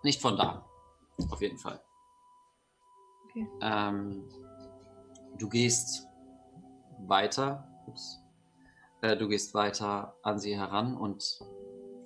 Nicht 0.04 0.22
von 0.22 0.38
da. 0.38 0.66
Auf 1.30 1.42
jeden 1.42 1.58
Fall. 1.58 1.82
Okay. 3.26 3.48
Ähm, 3.62 4.28
du 5.38 5.50
gehst 5.50 6.08
weiter. 7.00 7.68
Ups. 7.88 8.20
Äh, 9.02 9.16
du 9.18 9.28
gehst 9.28 9.54
weiter 9.54 10.18
an 10.24 10.40
sie 10.40 10.56
heran 10.56 10.96
und 10.96 11.40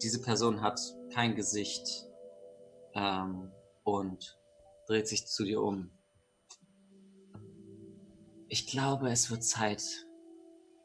diese 0.01 0.21
Person 0.21 0.61
hat 0.61 0.79
kein 1.13 1.35
Gesicht 1.35 2.10
ähm, 2.93 3.51
und 3.83 4.37
dreht 4.87 5.07
sich 5.07 5.27
zu 5.27 5.43
dir 5.43 5.61
um. 5.61 5.91
Ich 8.47 8.67
glaube, 8.67 9.09
es 9.09 9.31
wird 9.31 9.43
Zeit, 9.43 9.83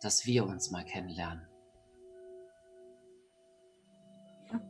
dass 0.01 0.27
wir 0.27 0.47
uns 0.47 0.71
mal 0.71 0.85
kennenlernen. 0.85 1.47
Ja. 4.51 4.61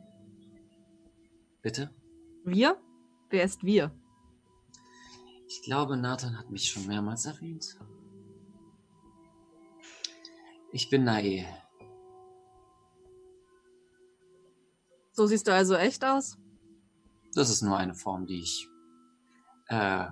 Bitte? 1.61 1.93
Wir? 2.43 2.81
Wer 3.29 3.43
ist 3.43 3.63
wir? 3.63 3.91
Ich 5.47 5.61
glaube, 5.61 5.95
Nathan 5.95 6.37
hat 6.37 6.49
mich 6.49 6.69
schon 6.69 6.87
mehrmals 6.87 7.25
erwähnt. 7.25 7.77
Ich 10.71 10.89
bin 10.89 11.03
Nae. 11.03 11.45
So 15.11 15.25
siehst 15.25 15.47
du 15.47 15.53
also 15.53 15.75
echt 15.75 16.03
aus? 16.03 16.37
Das 17.37 17.51
ist 17.51 17.61
nur 17.61 17.77
eine 17.77 17.93
Form, 17.93 18.25
die 18.25 18.41
ich 18.41 18.67
äh, 19.67 20.07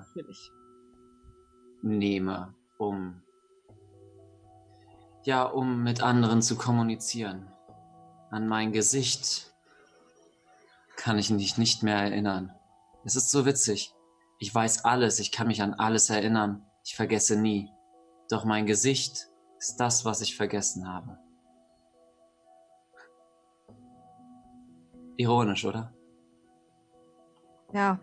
nehme, 1.81 2.53
um 2.77 3.23
ja, 5.23 5.41
um 5.41 5.81
mit 5.81 6.03
anderen 6.03 6.43
zu 6.43 6.55
kommunizieren. 6.55 7.51
An 8.29 8.47
mein 8.47 8.71
Gesicht 8.71 9.55
kann 10.97 11.17
ich 11.17 11.31
mich 11.31 11.57
nicht 11.57 11.81
mehr 11.81 11.97
erinnern. 11.97 12.53
Es 13.05 13.15
ist 13.15 13.31
so 13.31 13.43
witzig. 13.47 13.95
Ich 14.37 14.53
weiß 14.53 14.85
alles, 14.85 15.17
ich 15.17 15.31
kann 15.31 15.47
mich 15.47 15.63
an 15.63 15.73
alles 15.73 16.11
erinnern. 16.11 16.63
Ich 16.83 16.95
vergesse 16.95 17.35
nie. 17.41 17.71
Doch 18.29 18.45
mein 18.45 18.67
Gesicht 18.67 19.29
ist 19.57 19.77
das, 19.77 20.05
was 20.05 20.21
ich 20.21 20.35
vergessen 20.35 20.87
habe. 20.87 21.17
Ironisch, 25.17 25.65
oder? 25.65 25.91
Ja. 27.75 27.99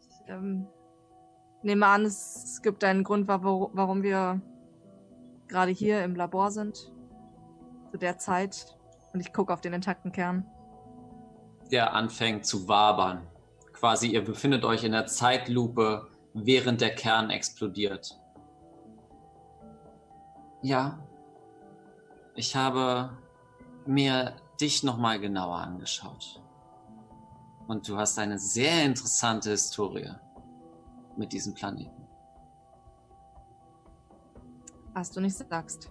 Ich 0.00 0.28
ähm, 0.28 0.66
nehme 1.62 1.86
an, 1.86 2.04
es 2.04 2.60
gibt 2.62 2.82
einen 2.82 3.04
Grund, 3.04 3.28
wa- 3.28 3.40
warum 3.72 4.02
wir 4.02 4.40
gerade 5.46 5.70
hier 5.70 6.02
im 6.04 6.16
Labor 6.16 6.50
sind. 6.50 6.92
Zu 7.92 7.98
der 7.98 8.18
Zeit. 8.18 8.76
Und 9.12 9.20
ich 9.20 9.32
gucke 9.32 9.52
auf 9.52 9.60
den 9.60 9.72
intakten 9.74 10.10
Kern. 10.12 10.44
der 11.70 11.94
anfängt 11.94 12.44
zu 12.44 12.66
wabern. 12.68 13.26
Quasi, 13.72 14.08
ihr 14.08 14.24
befindet 14.24 14.64
euch 14.64 14.84
in 14.84 14.92
der 14.92 15.06
Zeitlupe, 15.06 16.08
während 16.34 16.80
der 16.82 16.94
Kern 16.94 17.30
explodiert. 17.30 18.18
Ja, 20.62 20.98
ich 22.34 22.54
habe 22.56 23.16
mir 23.86 24.34
dich 24.60 24.82
nochmal 24.82 25.18
genauer 25.20 25.56
angeschaut. 25.58 26.41
Und 27.68 27.88
du 27.88 27.96
hast 27.96 28.18
eine 28.18 28.38
sehr 28.38 28.84
interessante 28.84 29.50
Historie 29.50 30.10
mit 31.16 31.32
diesem 31.32 31.54
Planeten. 31.54 32.06
Was 34.94 35.10
du 35.10 35.20
nicht 35.20 35.36
sagst. 35.36 35.90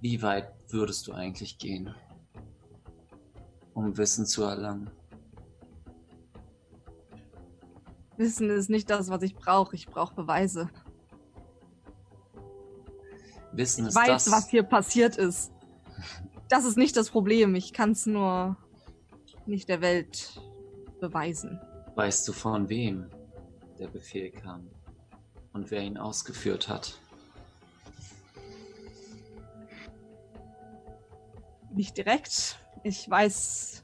Wie 0.00 0.20
weit 0.20 0.52
würdest 0.68 1.06
du 1.06 1.12
eigentlich 1.12 1.58
gehen, 1.58 1.94
um 3.72 3.96
Wissen 3.96 4.26
zu 4.26 4.42
erlangen? 4.42 4.90
Wissen 8.16 8.50
ist 8.50 8.68
nicht 8.68 8.90
das, 8.90 9.08
was 9.08 9.22
ich 9.22 9.34
brauche. 9.36 9.76
Ich 9.76 9.86
brauche 9.86 10.14
Beweise. 10.14 10.68
Wissen 13.52 13.82
Ich 13.82 13.88
ist 13.88 13.94
weiß, 13.94 14.24
das. 14.24 14.32
was 14.32 14.48
hier 14.48 14.64
passiert 14.64 15.16
ist. 15.16 15.51
Das 16.52 16.66
ist 16.66 16.76
nicht 16.76 16.98
das 16.98 17.08
Problem. 17.08 17.54
Ich 17.54 17.72
kann 17.72 17.92
es 17.92 18.04
nur 18.04 18.58
nicht 19.46 19.70
der 19.70 19.80
Welt 19.80 20.38
beweisen. 21.00 21.58
Weißt 21.94 22.28
du, 22.28 22.34
von 22.34 22.68
wem 22.68 23.06
der 23.78 23.88
Befehl 23.88 24.30
kam 24.30 24.68
und 25.54 25.70
wer 25.70 25.80
ihn 25.80 25.96
ausgeführt 25.96 26.68
hat? 26.68 26.98
Nicht 31.72 31.96
direkt. 31.96 32.58
Ich 32.82 33.08
weiß. 33.08 33.82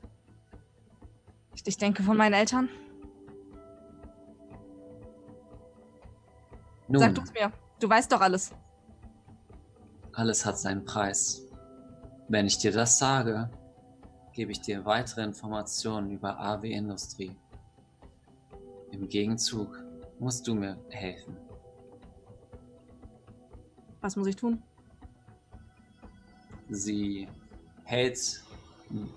Ich, 1.55 1.67
ich 1.67 1.79
denke 1.79 2.03
von 2.03 2.19
meinen 2.19 2.35
Eltern. 2.35 2.69
Nun, 6.87 7.01
Sag 7.01 7.15
du's 7.15 7.33
mir. 7.33 7.51
Du 7.81 7.89
weißt 7.89 8.13
doch 8.13 8.21
alles. 8.21 8.53
alles 10.13 10.45
hat 10.45 10.59
seinen 10.59 10.85
Preis. 10.85 11.48
Wenn 12.29 12.47
ich 12.47 12.59
dir 12.59 12.73
das 12.73 12.99
sage, 12.99 13.49
gebe 14.35 14.53
ich 14.53 14.61
dir 14.61 14.85
weitere 14.85 15.23
Informationen 15.23 16.11
über 16.11 16.39
AW 16.39 16.71
Industrie. 16.71 17.35
Im 18.93 19.09
Gegenzug 19.09 19.83
musst 20.19 20.47
du 20.47 20.55
mir 20.55 20.79
helfen. 20.91 21.37
Was 24.03 24.15
muss 24.15 24.27
ich 24.27 24.37
tun? 24.37 24.63
Sie 26.69 27.27
hält, 27.85 28.43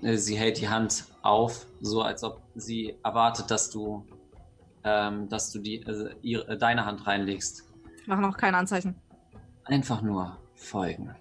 äh, 0.02 0.16
sie 0.16 0.38
hält 0.38 0.60
die 0.60 0.70
Hand 0.70 1.06
auf, 1.22 1.68
so 1.82 2.02
als 2.02 2.24
ob 2.24 2.42
sie 2.56 2.96
erwartet, 3.04 3.52
dass 3.52 3.70
du, 3.70 4.06
ähm, 4.86 5.28
dass 5.28 5.52
du 5.52 5.60
die, 5.60 5.82
äh, 5.82 6.16
ihre, 6.22 6.58
deine 6.58 6.86
Hand 6.86 7.06
reinlegst. 7.06 7.70
Ich 8.00 8.08
mache 8.08 8.22
noch 8.22 8.38
kein 8.38 8.56
Anzeichen. 8.56 8.96
Einfach 9.66 10.02
nur 10.02 10.38
folgen. 10.56 11.14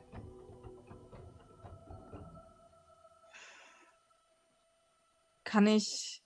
Kann 5.50 5.66
ich 5.66 6.22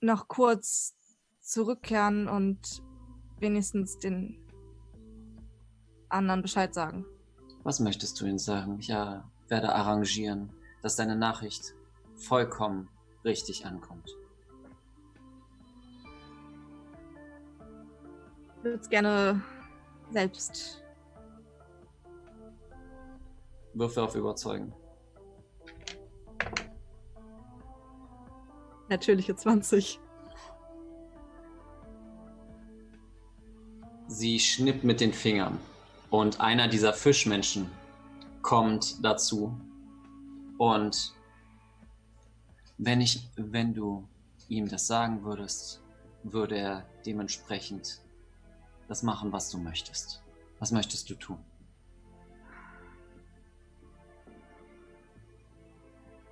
noch 0.00 0.28
kurz 0.28 0.96
zurückkehren 1.42 2.26
und 2.26 2.82
wenigstens 3.38 3.98
den 3.98 4.40
anderen 6.08 6.40
Bescheid 6.40 6.72
sagen? 6.72 7.04
Was 7.62 7.78
möchtest 7.78 8.18
du 8.18 8.24
ihnen 8.24 8.38
sagen? 8.38 8.78
Ich 8.78 8.88
äh, 8.88 9.20
werde 9.48 9.74
arrangieren, 9.74 10.50
dass 10.80 10.96
deine 10.96 11.16
Nachricht 11.16 11.74
vollkommen 12.16 12.88
richtig 13.26 13.66
ankommt. 13.66 14.08
Ich 18.56 18.64
würde 18.64 18.78
es 18.78 18.88
gerne 18.88 19.42
selbst. 20.10 20.82
Würfe 23.74 24.02
auf 24.02 24.14
Überzeugen. 24.14 24.72
Natürliche 28.90 29.36
20. 29.36 30.00
Sie 34.08 34.40
schnippt 34.40 34.82
mit 34.82 35.00
den 35.00 35.12
Fingern 35.12 35.60
und 36.10 36.40
einer 36.40 36.66
dieser 36.66 36.92
Fischmenschen 36.92 37.70
kommt 38.42 39.04
dazu. 39.04 39.56
Und 40.58 41.14
wenn 42.78 43.00
ich, 43.00 43.30
wenn 43.36 43.74
du 43.74 44.08
ihm 44.48 44.68
das 44.68 44.88
sagen 44.88 45.22
würdest, 45.22 45.80
würde 46.24 46.58
er 46.58 46.84
dementsprechend 47.06 48.00
das 48.88 49.04
machen, 49.04 49.30
was 49.30 49.50
du 49.50 49.58
möchtest. 49.58 50.20
Was 50.58 50.72
möchtest 50.72 51.08
du 51.08 51.14
tun? 51.14 51.38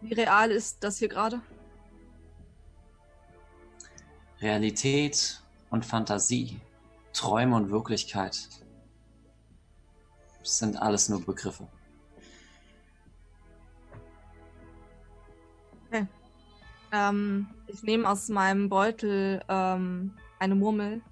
Wie 0.00 0.14
real 0.14 0.50
ist 0.50 0.82
das 0.82 0.98
hier 0.98 1.08
gerade? 1.08 1.40
Realität 4.40 5.42
und 5.70 5.84
Fantasie, 5.84 6.60
Träume 7.12 7.56
und 7.56 7.70
Wirklichkeit 7.70 8.48
sind 10.42 10.80
alles 10.80 11.08
nur 11.08 11.24
Begriffe. 11.24 11.68
Ähm, 16.92 17.46
ich 17.66 17.82
nehme 17.82 18.08
aus 18.08 18.28
meinem 18.28 18.68
Beutel 18.68 19.42
ähm, 19.48 20.12
eine 20.38 20.54
Murmel. 20.54 21.02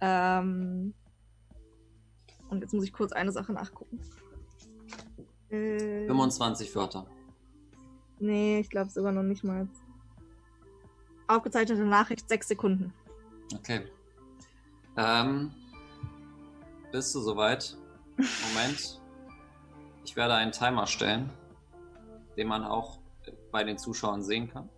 Ähm, 0.00 0.92
und 2.48 2.60
jetzt 2.60 2.74
muss 2.74 2.84
ich 2.84 2.92
kurz 2.92 3.12
eine 3.12 3.32
Sache 3.32 3.52
nachgucken. 3.52 4.00
Äh, 5.50 6.06
25 6.06 6.74
Wörter. 6.74 7.06
nee, 8.18 8.60
ich 8.60 8.70
glaube 8.70 8.90
sogar 8.90 9.12
noch 9.12 9.22
nicht 9.22 9.44
mal. 9.44 9.68
Aufgezeichnete 11.28 11.84
Nachricht, 11.84 12.28
sechs 12.28 12.48
Sekunden. 12.48 12.92
Okay. 13.54 13.86
Ähm, 14.96 15.52
bist 16.92 17.14
du 17.14 17.20
soweit? 17.20 17.76
Moment. 18.16 19.00
Ich 20.04 20.16
werde 20.16 20.34
einen 20.34 20.52
Timer 20.52 20.86
stellen, 20.86 21.30
den 22.36 22.48
man 22.48 22.64
auch 22.64 22.98
bei 23.50 23.64
den 23.64 23.76
Zuschauern 23.76 24.22
sehen 24.22 24.48
kann. 24.48 24.68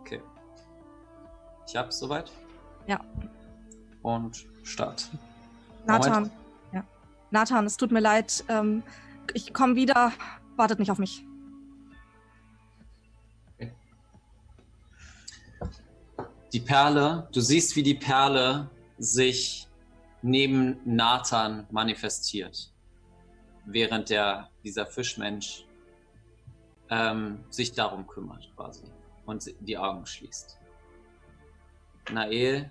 Okay. 0.00 0.22
Ich 1.66 1.76
hab's 1.76 1.98
soweit. 1.98 2.32
Ja. 2.86 3.00
Und 4.02 4.46
Start. 4.62 5.10
Nathan. 5.86 6.30
Ja. 6.72 6.84
Nathan, 7.30 7.66
es 7.66 7.76
tut 7.76 7.92
mir 7.92 8.00
leid. 8.00 8.44
Ähm, 8.48 8.82
ich 9.34 9.52
komme 9.52 9.76
wieder. 9.76 10.12
Wartet 10.56 10.78
nicht 10.78 10.90
auf 10.90 10.98
mich. 10.98 11.24
Die 16.56 16.62
Perle, 16.62 17.28
du 17.34 17.42
siehst, 17.42 17.76
wie 17.76 17.82
die 17.82 17.96
Perle 17.96 18.70
sich 18.96 19.68
neben 20.22 20.80
Nathan 20.86 21.66
manifestiert, 21.70 22.72
während 23.66 24.08
der, 24.08 24.48
dieser 24.64 24.86
Fischmensch 24.86 25.66
ähm, 26.88 27.44
sich 27.50 27.72
darum 27.72 28.06
kümmert 28.06 28.50
quasi 28.56 28.84
und 29.26 29.52
die 29.60 29.76
Augen 29.76 30.06
schließt. 30.06 30.58
Nael 32.10 32.70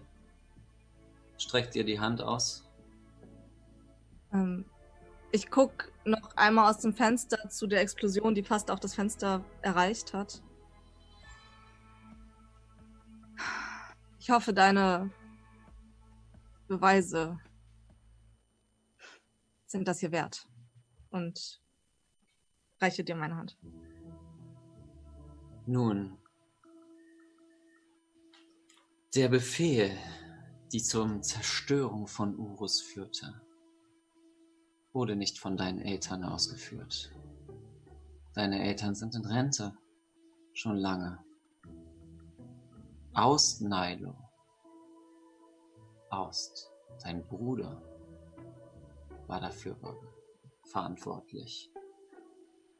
streckt 1.37 1.75
ihr 1.75 1.83
die 1.83 1.99
Hand 1.99 2.23
aus. 2.23 2.67
Ähm, 4.33 4.65
ich 5.31 5.51
guck 5.51 5.91
noch 6.05 6.35
einmal 6.35 6.71
aus 6.71 6.79
dem 6.79 6.95
Fenster 6.95 7.49
zu 7.49 7.67
der 7.67 7.81
Explosion, 7.81 8.33
die 8.33 8.41
fast 8.41 8.71
auch 8.71 8.79
das 8.79 8.95
Fenster 8.95 9.45
erreicht 9.61 10.11
hat. 10.15 10.41
Ich 14.25 14.31
hoffe, 14.31 14.55
deine 14.55 15.11
Beweise 16.67 17.37
sind 19.67 19.87
das 19.87 19.99
hier 19.99 20.11
wert. 20.11 20.49
Und 21.11 21.61
reiche 22.81 23.03
dir 23.03 23.15
meine 23.15 23.35
Hand. 23.35 23.55
Nun, 25.67 26.17
der 29.13 29.29
Befehl, 29.29 29.95
die 30.73 30.81
zur 30.81 31.21
Zerstörung 31.21 32.07
von 32.07 32.35
Urus 32.35 32.81
führte, 32.81 33.39
wurde 34.91 35.15
nicht 35.15 35.37
von 35.37 35.55
deinen 35.55 35.81
Eltern 35.81 36.23
ausgeführt. 36.23 37.11
Deine 38.33 38.63
Eltern 38.63 38.95
sind 38.95 39.13
in 39.13 39.25
Rente. 39.25 39.77
Schon 40.53 40.77
lange. 40.77 41.24
Aus 43.15 43.61
Nilo. 43.61 44.13
Aust, 46.09 46.69
dein 47.01 47.25
Bruder, 47.25 47.81
war 49.27 49.39
dafür 49.39 49.77
verantwortlich. 50.65 51.71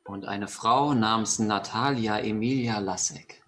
Und 0.04 0.26
eine 0.26 0.50
Frau 0.50 0.94
namens 0.94 1.40
Natalia 1.40 2.20
Emilia 2.20 2.80
Lasek 2.80 3.44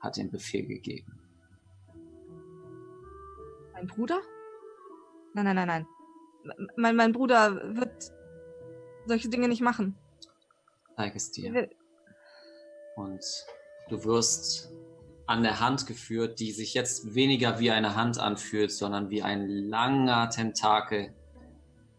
hat 0.00 0.18
den 0.18 0.30
Befehl 0.30 0.66
gegeben. 0.66 1.18
Mein 3.72 3.86
Bruder? 3.86 4.20
Nein, 5.32 5.46
nein, 5.46 5.56
nein, 5.56 5.66
nein. 5.66 5.86
Mein, 6.76 6.96
mein 6.96 7.12
Bruder 7.12 7.76
wird 7.76 8.12
solche 9.06 9.30
Dinge 9.30 9.48
nicht 9.48 9.62
machen. 9.62 9.96
Zeig 10.96 11.16
es 11.16 11.30
dir. 11.32 11.70
Und 12.96 13.24
du 13.88 14.04
wirst 14.04 14.70
an 15.30 15.44
der 15.44 15.60
Hand 15.60 15.86
geführt, 15.86 16.40
die 16.40 16.50
sich 16.50 16.74
jetzt 16.74 17.14
weniger 17.14 17.60
wie 17.60 17.70
eine 17.70 17.94
Hand 17.94 18.18
anfühlt, 18.18 18.72
sondern 18.72 19.10
wie 19.10 19.22
ein 19.22 19.46
langer 19.46 20.28
Tentakel, 20.28 21.14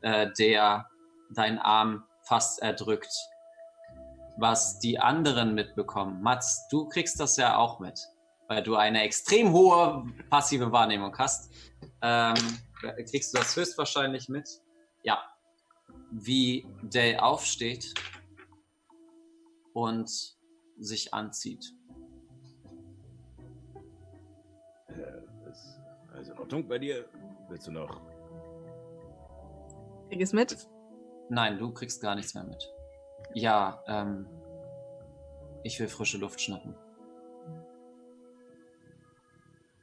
äh, 0.01 0.29
der 0.37 0.89
deinen 1.33 1.57
Arm 1.57 2.03
fast 2.23 2.61
erdrückt. 2.61 3.13
Was 4.37 4.79
die 4.79 4.99
anderen 4.99 5.55
mitbekommen. 5.55 6.21
Mats, 6.21 6.67
du 6.69 6.89
kriegst 6.89 7.21
das 7.21 7.37
ja 7.37 7.55
auch 7.55 7.79
mit, 7.79 7.97
weil 8.49 8.63
du 8.63 8.75
eine 8.75 9.01
extrem 9.03 9.53
hohe 9.53 10.05
passive 10.29 10.73
Wahrnehmung 10.73 11.17
hast. 11.17 11.53
Ähm, 12.01 12.35
kriegst 13.09 13.33
du 13.33 13.37
das 13.37 13.55
höchstwahrscheinlich 13.55 14.27
mit? 14.27 14.49
Ja. 15.03 15.23
Wie 16.11 16.67
Dale 16.83 17.23
aufsteht 17.23 17.93
und 19.71 20.11
sich 20.77 21.13
anzieht. 21.13 21.73
Ordnung 26.51 26.67
bei 26.67 26.79
dir? 26.79 27.05
Willst 27.47 27.67
du 27.67 27.71
noch? 27.71 28.01
Krieg 30.09 30.19
ich's 30.19 30.33
mit? 30.33 30.67
Nein, 31.29 31.57
du 31.57 31.71
kriegst 31.73 32.01
gar 32.01 32.13
nichts 32.13 32.33
mehr 32.33 32.43
mit. 32.43 32.69
Ja, 33.33 33.81
ähm, 33.87 34.27
ich 35.63 35.79
will 35.79 35.87
frische 35.87 36.17
Luft 36.17 36.41
schnappen. 36.41 36.75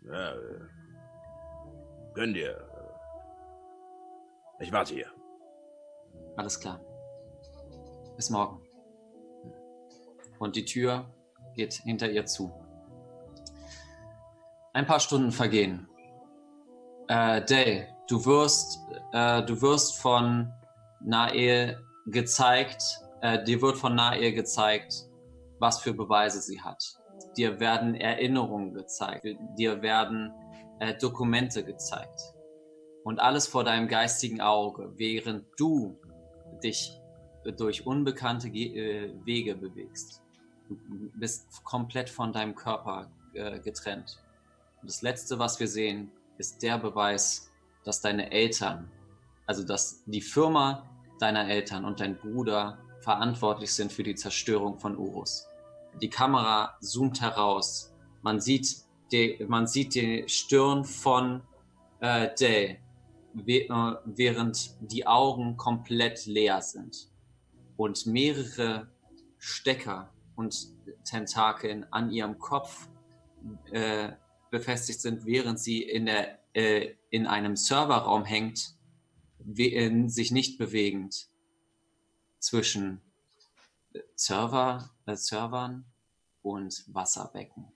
Ja, 0.04 0.34
äh, 0.34 0.60
gönn 2.12 2.34
dir. 2.34 2.62
Ich 4.60 4.70
warte 4.70 4.92
hier. 4.92 5.10
Alles 6.36 6.60
klar. 6.60 6.80
Bis 8.16 8.28
morgen. 8.28 8.60
Und 10.38 10.54
die 10.54 10.66
Tür 10.66 11.06
geht 11.54 11.72
hinter 11.72 12.10
ihr 12.10 12.26
zu. 12.26 12.52
Ein 14.74 14.84
paar 14.84 15.00
Stunden 15.00 15.32
vergehen. 15.32 15.88
Äh, 17.08 17.42
Day, 17.46 17.86
du 18.06 18.24
wirst, 18.26 18.80
äh, 19.12 19.42
du 19.42 19.60
wirst 19.62 19.98
von 19.98 20.52
Nael 21.00 21.82
gezeigt, 22.06 22.82
äh, 23.22 23.42
dir 23.44 23.62
wird 23.62 23.78
von 23.78 23.94
Nael 23.94 24.32
gezeigt, 24.32 25.06
was 25.58 25.80
für 25.80 25.94
Beweise 25.94 26.42
sie 26.42 26.60
hat. 26.60 26.84
Dir 27.36 27.60
werden 27.60 27.94
Erinnerungen 27.94 28.74
gezeigt, 28.74 29.26
dir 29.56 29.80
werden 29.80 30.32
äh, 30.80 30.98
Dokumente 30.98 31.64
gezeigt. 31.64 32.20
Und 33.04 33.20
alles 33.20 33.46
vor 33.46 33.64
deinem 33.64 33.88
geistigen 33.88 34.42
Auge, 34.42 34.92
während 34.96 35.46
du 35.56 35.98
dich 36.62 37.00
durch 37.56 37.86
unbekannte 37.86 38.50
Ge 38.50 38.76
äh, 38.76 39.14
Wege 39.24 39.54
bewegst. 39.54 40.22
Du 40.68 40.76
bist 41.14 41.64
komplett 41.64 42.10
von 42.10 42.34
deinem 42.34 42.54
Körper 42.54 43.10
äh, 43.32 43.60
getrennt. 43.60 44.18
Und 44.82 44.90
das 44.90 45.00
Letzte, 45.00 45.38
was 45.38 45.58
wir 45.58 45.68
sehen, 45.68 46.12
ist 46.38 46.62
der 46.62 46.78
Beweis, 46.78 47.50
dass 47.84 48.00
deine 48.00 48.30
Eltern, 48.30 48.90
also 49.46 49.64
dass 49.64 50.02
die 50.06 50.20
Firma 50.20 50.88
deiner 51.18 51.48
Eltern 51.48 51.84
und 51.84 52.00
dein 52.00 52.16
Bruder 52.16 52.78
verantwortlich 53.00 53.72
sind 53.72 53.92
für 53.92 54.02
die 54.02 54.14
Zerstörung 54.14 54.78
von 54.78 54.96
Urus. 54.96 55.46
Die 56.00 56.10
Kamera 56.10 56.76
zoomt 56.80 57.20
heraus. 57.20 57.92
Man 58.22 58.40
sieht 58.40 58.84
die, 59.10 59.44
man 59.48 59.66
sieht 59.66 59.94
die 59.94 60.24
Stirn 60.28 60.84
von 60.84 61.42
äh, 62.00 62.28
Day, 62.34 62.80
während 63.32 64.76
die 64.80 65.06
Augen 65.06 65.56
komplett 65.56 66.26
leer 66.26 66.60
sind 66.60 67.08
und 67.76 68.06
mehrere 68.06 68.88
Stecker 69.38 70.10
und 70.36 70.68
Tentakeln 71.04 71.86
an 71.92 72.10
ihrem 72.10 72.38
Kopf 72.38 72.88
äh, 73.70 74.10
befestigt 74.50 75.00
sind, 75.00 75.24
während 75.26 75.58
sie 75.58 75.82
in, 75.82 76.06
der, 76.06 76.38
äh, 76.54 76.94
in 77.10 77.26
einem 77.26 77.56
Serverraum 77.56 78.24
hängt, 78.24 78.74
in, 79.56 80.08
sich 80.08 80.30
nicht 80.30 80.58
bewegend 80.58 81.28
zwischen 82.38 83.00
Server, 84.14 84.90
äh, 85.06 85.16
Servern 85.16 85.84
und 86.42 86.84
Wasserbecken, 86.88 87.66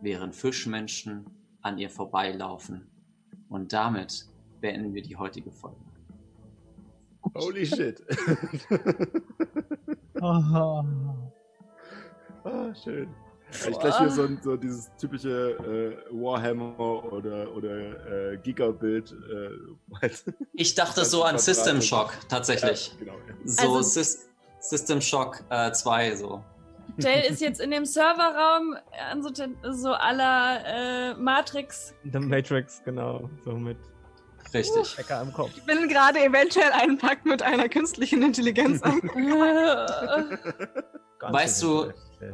während 0.00 0.34
Fischmenschen 0.34 1.26
an 1.62 1.78
ihr 1.78 1.90
vorbeilaufen. 1.90 2.88
Und 3.48 3.72
damit 3.72 4.26
beenden 4.60 4.94
wir 4.94 5.02
die 5.02 5.16
heutige 5.16 5.50
Folge. 5.50 5.80
Holy 7.34 7.66
shit. 7.66 8.02
Oh. 10.22 10.26
ah, 12.44 12.74
schön. 13.52 13.72
Ich 13.72 13.78
gleich 13.78 13.98
hier 13.98 14.10
so, 14.10 14.28
so 14.42 14.56
dieses 14.56 14.90
typische 14.96 15.98
äh, 16.10 16.10
Warhammer 16.10 17.12
oder, 17.12 17.54
oder 17.54 18.32
äh, 18.32 18.38
Giga-Bild. 18.38 19.12
Äh, 19.12 20.06
ich 20.54 20.74
dachte 20.74 21.04
so 21.04 21.24
an 21.24 21.38
System 21.38 21.80
Shock, 21.80 22.12
tatsächlich. 22.28 22.88
Ja, 22.88 22.98
genau, 22.98 23.12
ja. 23.12 23.34
So 23.44 23.76
also, 23.76 23.82
Sys 23.82 24.28
System 24.60 25.00
Shock 25.00 25.42
2, 25.72 26.08
äh, 26.08 26.16
so. 26.16 26.44
Jay 26.98 27.28
ist 27.28 27.40
jetzt 27.40 27.60
in 27.60 27.70
dem 27.70 27.86
Serverraum 27.86 28.76
an 29.10 29.22
so, 29.22 29.30
so 29.70 29.92
aller 29.92 30.64
äh, 30.66 31.14
Matrix. 31.14 31.94
The 32.12 32.18
Matrix, 32.18 32.82
genau. 32.84 33.30
So 33.44 33.52
mit 33.52 33.78
Richtig. 34.52 34.86
Stecker 34.86 35.22
im 35.22 35.32
Kopf. 35.32 35.52
Ich 35.56 35.64
bin 35.64 35.88
gerade 35.88 36.22
eventuell 36.22 36.70
einen 36.72 36.98
Pakt 36.98 37.24
mit 37.24 37.42
einer 37.42 37.68
künstlichen 37.68 38.22
Intelligenz 38.22 38.82
Weißt 41.20 41.62
du, 41.62 41.92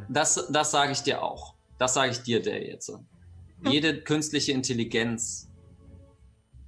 das, 0.09 0.47
das 0.51 0.71
sage 0.71 0.91
ich 0.91 1.01
dir 1.01 1.21
auch. 1.23 1.55
Das 1.77 1.93
sage 1.93 2.11
ich 2.11 2.21
dir, 2.21 2.41
der 2.41 2.65
jetzt. 2.65 2.91
Jede 3.65 4.01
künstliche 4.01 4.51
Intelligenz 4.51 5.49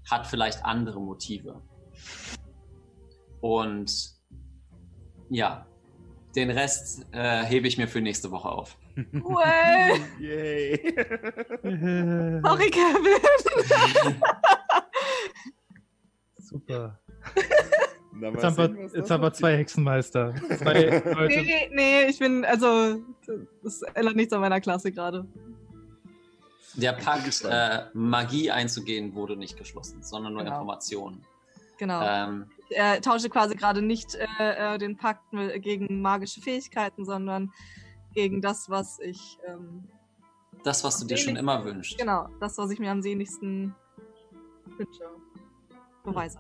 hat 0.10 0.28
vielleicht 0.28 0.66
andere 0.66 1.00
Motive. 1.00 1.62
Und 3.42 4.16
ja, 5.30 5.66
den 6.36 6.52
Rest 6.52 7.06
äh, 7.12 7.44
hebe 7.44 7.68
ich 7.68 7.78
mir 7.78 7.88
für 7.88 8.02
nächste 8.02 8.32
Woche 8.32 8.50
auf. 8.50 8.78
Well. 8.96 10.00
Yay. 10.20 10.78
Sorry, 12.44 12.70
Kevin. 12.72 14.22
Super. 16.38 17.00
Jetzt 18.22 18.44
haben, 18.44 18.58
wir, 18.58 18.90
jetzt 18.94 19.12
haben 19.12 19.24
wir 19.24 19.34
zwei 19.34 19.58
Hexenmeister. 19.58 20.34
Zwei 20.58 20.84
Leute. 21.14 21.42
Nee, 21.42 21.70
nee, 21.74 22.06
ich 22.08 22.20
bin, 22.20 22.44
also, 22.46 23.02
das 23.64 23.82
ändert 23.94 24.16
nichts 24.16 24.34
an 24.34 24.42
meiner 24.42 24.60
Klasse 24.60 24.92
gerade. 24.92 25.26
Der 26.76 26.94
Pakt, 26.94 27.44
äh, 27.50 27.86
Magie 27.94 28.52
einzugehen, 28.52 29.16
wurde 29.16 29.36
nicht 29.36 29.58
geschlossen, 29.58 30.04
sondern 30.04 30.34
nur 30.34 30.44
genau. 30.44 30.56
Informationen. 30.56 31.24
Genau. 31.78 32.02
Ähm, 32.04 32.46
er 32.70 33.02
tausche 33.02 33.30
quasi 33.30 33.56
gerade 33.56 33.82
nicht 33.82 34.16
äh, 34.16 34.76
äh 34.76 34.78
den 34.78 34.98
Pakt 34.98 35.24
gegen 35.58 36.02
magische 36.02 36.42
Fähigkeiten, 36.42 37.06
sondern 37.06 37.52
gegen 38.14 38.42
das, 38.42 38.70
was 38.70 39.00
ich. 39.00 39.40
Ähm, 39.48 39.88
das, 40.64 40.84
was 40.84 41.00
du 41.00 41.08
dir 41.08 41.18
schon 41.18 41.38
immer 41.38 41.64
wünschst. 41.64 41.98
Genau, 41.98 42.28
das, 42.40 42.58
was 42.58 42.70
ich 42.70 42.80
mir 42.80 42.92
am 42.92 43.02
sehnlichsten 43.02 43.74
wünsche. 44.78 45.04
Beweise. 46.04 46.40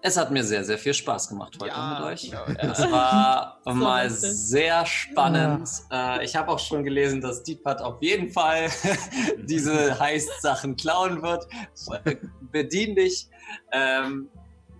Es 0.00 0.16
hat 0.16 0.30
mir 0.30 0.44
sehr, 0.44 0.64
sehr 0.64 0.78
viel 0.78 0.94
Spaß 0.94 1.28
gemacht 1.28 1.56
heute 1.60 1.74
ja, 1.74 1.98
mit 1.98 2.06
euch. 2.06 2.24
Ja, 2.24 2.46
es 2.46 2.80
war 2.90 3.60
so 3.64 3.74
mal 3.74 4.08
sehr 4.10 4.86
spannend. 4.86 5.68
Ja. 5.90 6.18
Äh, 6.18 6.24
ich 6.24 6.36
habe 6.36 6.52
auch 6.52 6.58
schon 6.58 6.84
gelesen, 6.84 7.20
dass 7.20 7.42
Deepat 7.42 7.82
auf 7.82 8.00
jeden 8.00 8.30
Fall 8.30 8.68
diese 9.38 9.98
Heist-Sachen 9.98 10.76
klauen 10.76 11.22
wird. 11.22 11.46
Bedien 12.52 12.94
dich. 12.94 13.28
Ähm, 13.72 14.28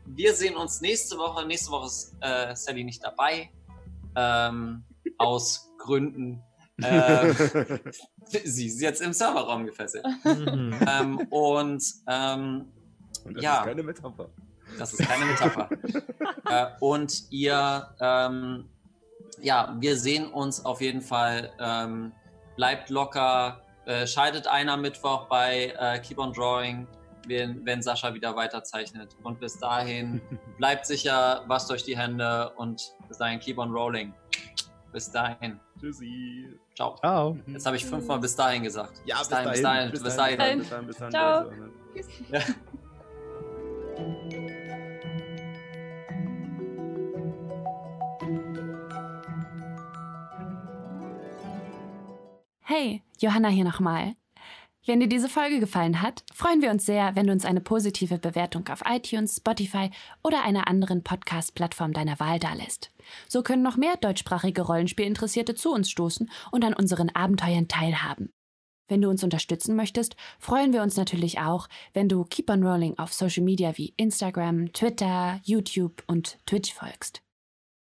wir 0.07 0.35
sehen 0.35 0.57
uns 0.57 0.81
nächste 0.81 1.19
Woche. 1.19 1.45
Nächste 1.47 1.71
Woche 1.73 1.87
ist 1.87 2.15
äh, 2.21 2.55
Sally 2.55 2.85
nicht 2.85 3.03
dabei. 3.03 3.51
Ähm, 4.15 4.85
aus 5.19 5.71
Gründen. 5.79 6.43
Ähm, 6.83 7.35
sie 8.45 8.67
ist 8.67 8.81
jetzt 8.81 9.03
im 9.03 9.13
Serverraum 9.13 9.67
gefesselt. 9.67 10.07
Mhm. 10.25 10.75
Ähm, 10.89 11.19
und, 11.31 11.83
ähm, 12.07 12.67
und 13.25 13.35
das 13.35 13.43
ja. 13.43 13.59
ist 13.59 13.67
keine 13.67 13.83
Metapher. 13.83 14.31
Das 14.79 14.93
ist 14.93 15.07
keine 15.07 15.27
Metapher. 15.27 15.69
äh, 16.49 16.67
und 16.81 17.25
ihr, 17.31 17.89
ähm, 18.01 18.69
ja, 19.41 19.77
wir 19.79 19.97
sehen 19.97 20.31
uns 20.31 20.65
auf 20.65 20.81
jeden 20.81 21.03
Fall. 21.03 21.53
Ähm, 21.61 22.13
bleibt 22.57 22.91
locker. 22.91 23.63
Äh, 23.87 24.07
scheidet 24.07 24.47
einer 24.47 24.77
Mittwoch 24.77 25.29
bei 25.29 25.75
äh, 25.79 25.99
Keep 26.01 26.19
on 26.19 26.33
Drawing, 26.33 26.87
wenn, 27.27 27.65
wenn 27.65 27.81
Sascha 27.81 28.13
wieder 28.13 28.37
weiterzeichnet. 28.37 29.17
Und 29.23 29.41
bis 29.41 29.59
dahin, 29.59 30.21
bleibt 30.59 30.87
sicher, 30.87 31.43
wascht 31.47 31.71
euch 31.71 31.85
die 31.85 31.97
Hände 31.97 32.53
und 32.57 32.95
bis 33.09 33.19
dahin, 33.19 33.41
keep 33.41 33.59
on 33.59 33.71
rolling. 33.71 34.13
Bis 34.93 35.11
dahin. 35.11 35.59
Tschüssi. 35.81 36.59
Ciao. 36.75 36.97
Ciao. 36.97 37.37
Jetzt 37.47 37.67
habe 37.67 37.77
ich 37.77 37.85
fünfmal 37.85 38.19
bis 38.19 38.37
dahin 38.37 38.63
gesagt. 38.63 39.01
Ja, 39.05 39.19
bis, 39.19 39.29
bis 39.29 39.63
dahin, 39.63 39.91
bis 39.91 40.03
dahin, 40.03 40.03
bis 40.03 40.17
dahin. 40.17 40.59
Bis 40.59 40.69
dahin. 40.69 40.87
Bis 40.87 40.99
dahin. 40.99 41.11
Ciao. 41.11 41.51
Ja. 42.31 42.41
Hey, 52.71 53.03
Johanna 53.19 53.49
hier 53.49 53.65
nochmal. 53.65 54.15
Wenn 54.85 55.01
dir 55.01 55.09
diese 55.09 55.31
Folge 55.31 55.59
gefallen 55.59 56.03
hat, 56.03 56.23
freuen 56.35 56.61
wir 56.61 56.71
uns 56.71 56.85
sehr, 56.85 57.17
wenn 57.17 57.27
du 57.27 57.33
uns 57.33 57.47
eine 57.47 57.63
positive 57.63 58.19
Bewertung 58.19 58.69
auf 58.69 58.83
iTunes, 58.85 59.37
Spotify 59.37 59.89
oder 60.23 60.45
einer 60.45 60.69
anderen 60.69 61.03
Podcast-Plattform 61.03 61.95
deiner 61.95 62.21
Wahl 62.21 62.39
dalässt. 62.39 62.91
So 63.27 63.43
können 63.43 63.63
noch 63.63 63.79
mehr 63.79 63.97
deutschsprachige 63.97 64.61
Rollenspielinteressierte 64.61 65.55
zu 65.55 65.73
uns 65.73 65.89
stoßen 65.89 66.31
und 66.53 66.63
an 66.63 66.75
unseren 66.75 67.09
Abenteuern 67.09 67.69
teilhaben. 67.69 68.29
Wenn 68.87 69.01
du 69.01 69.09
uns 69.09 69.25
unterstützen 69.25 69.75
möchtest, 69.75 70.15
freuen 70.39 70.75
wir 70.75 70.83
uns 70.83 70.99
natürlich 70.99 71.41
auch, 71.41 71.69
wenn 71.95 72.11
du 72.11 72.25
Keep 72.25 72.51
on 72.51 72.63
Rolling 72.63 72.99
auf 72.99 73.15
Social 73.15 73.45
Media 73.45 73.79
wie 73.79 73.95
Instagram, 73.97 74.75
Twitter, 74.75 75.41
YouTube 75.43 76.05
und 76.07 76.37
Twitch 76.45 76.75
folgst. 76.75 77.23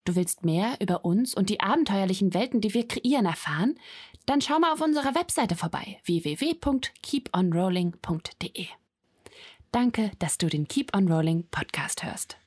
Du 0.06 0.16
willst 0.16 0.44
mehr 0.44 0.78
über 0.80 1.06
uns 1.06 1.36
und 1.36 1.50
die 1.50 1.60
abenteuerlichen 1.60 2.34
Welten, 2.34 2.60
die 2.60 2.74
wir 2.74 2.88
kreieren, 2.88 3.28
erfahren? 3.28 3.76
Dann 4.26 4.42
schau 4.42 4.60
mal 4.60 4.74
auf 4.74 4.82
unserer 4.82 5.16
Webseite 5.16 5.56
vorbei 5.56 6.02
www.keeponrolling.de. 6.06 8.68
Danke, 9.72 10.12
dass 10.20 10.38
du 10.38 10.48
den 10.48 10.68
Keep 10.68 10.96
on 10.96 11.12
Rolling 11.12 11.48
Podcast 11.50 12.04
hörst. 12.04 12.38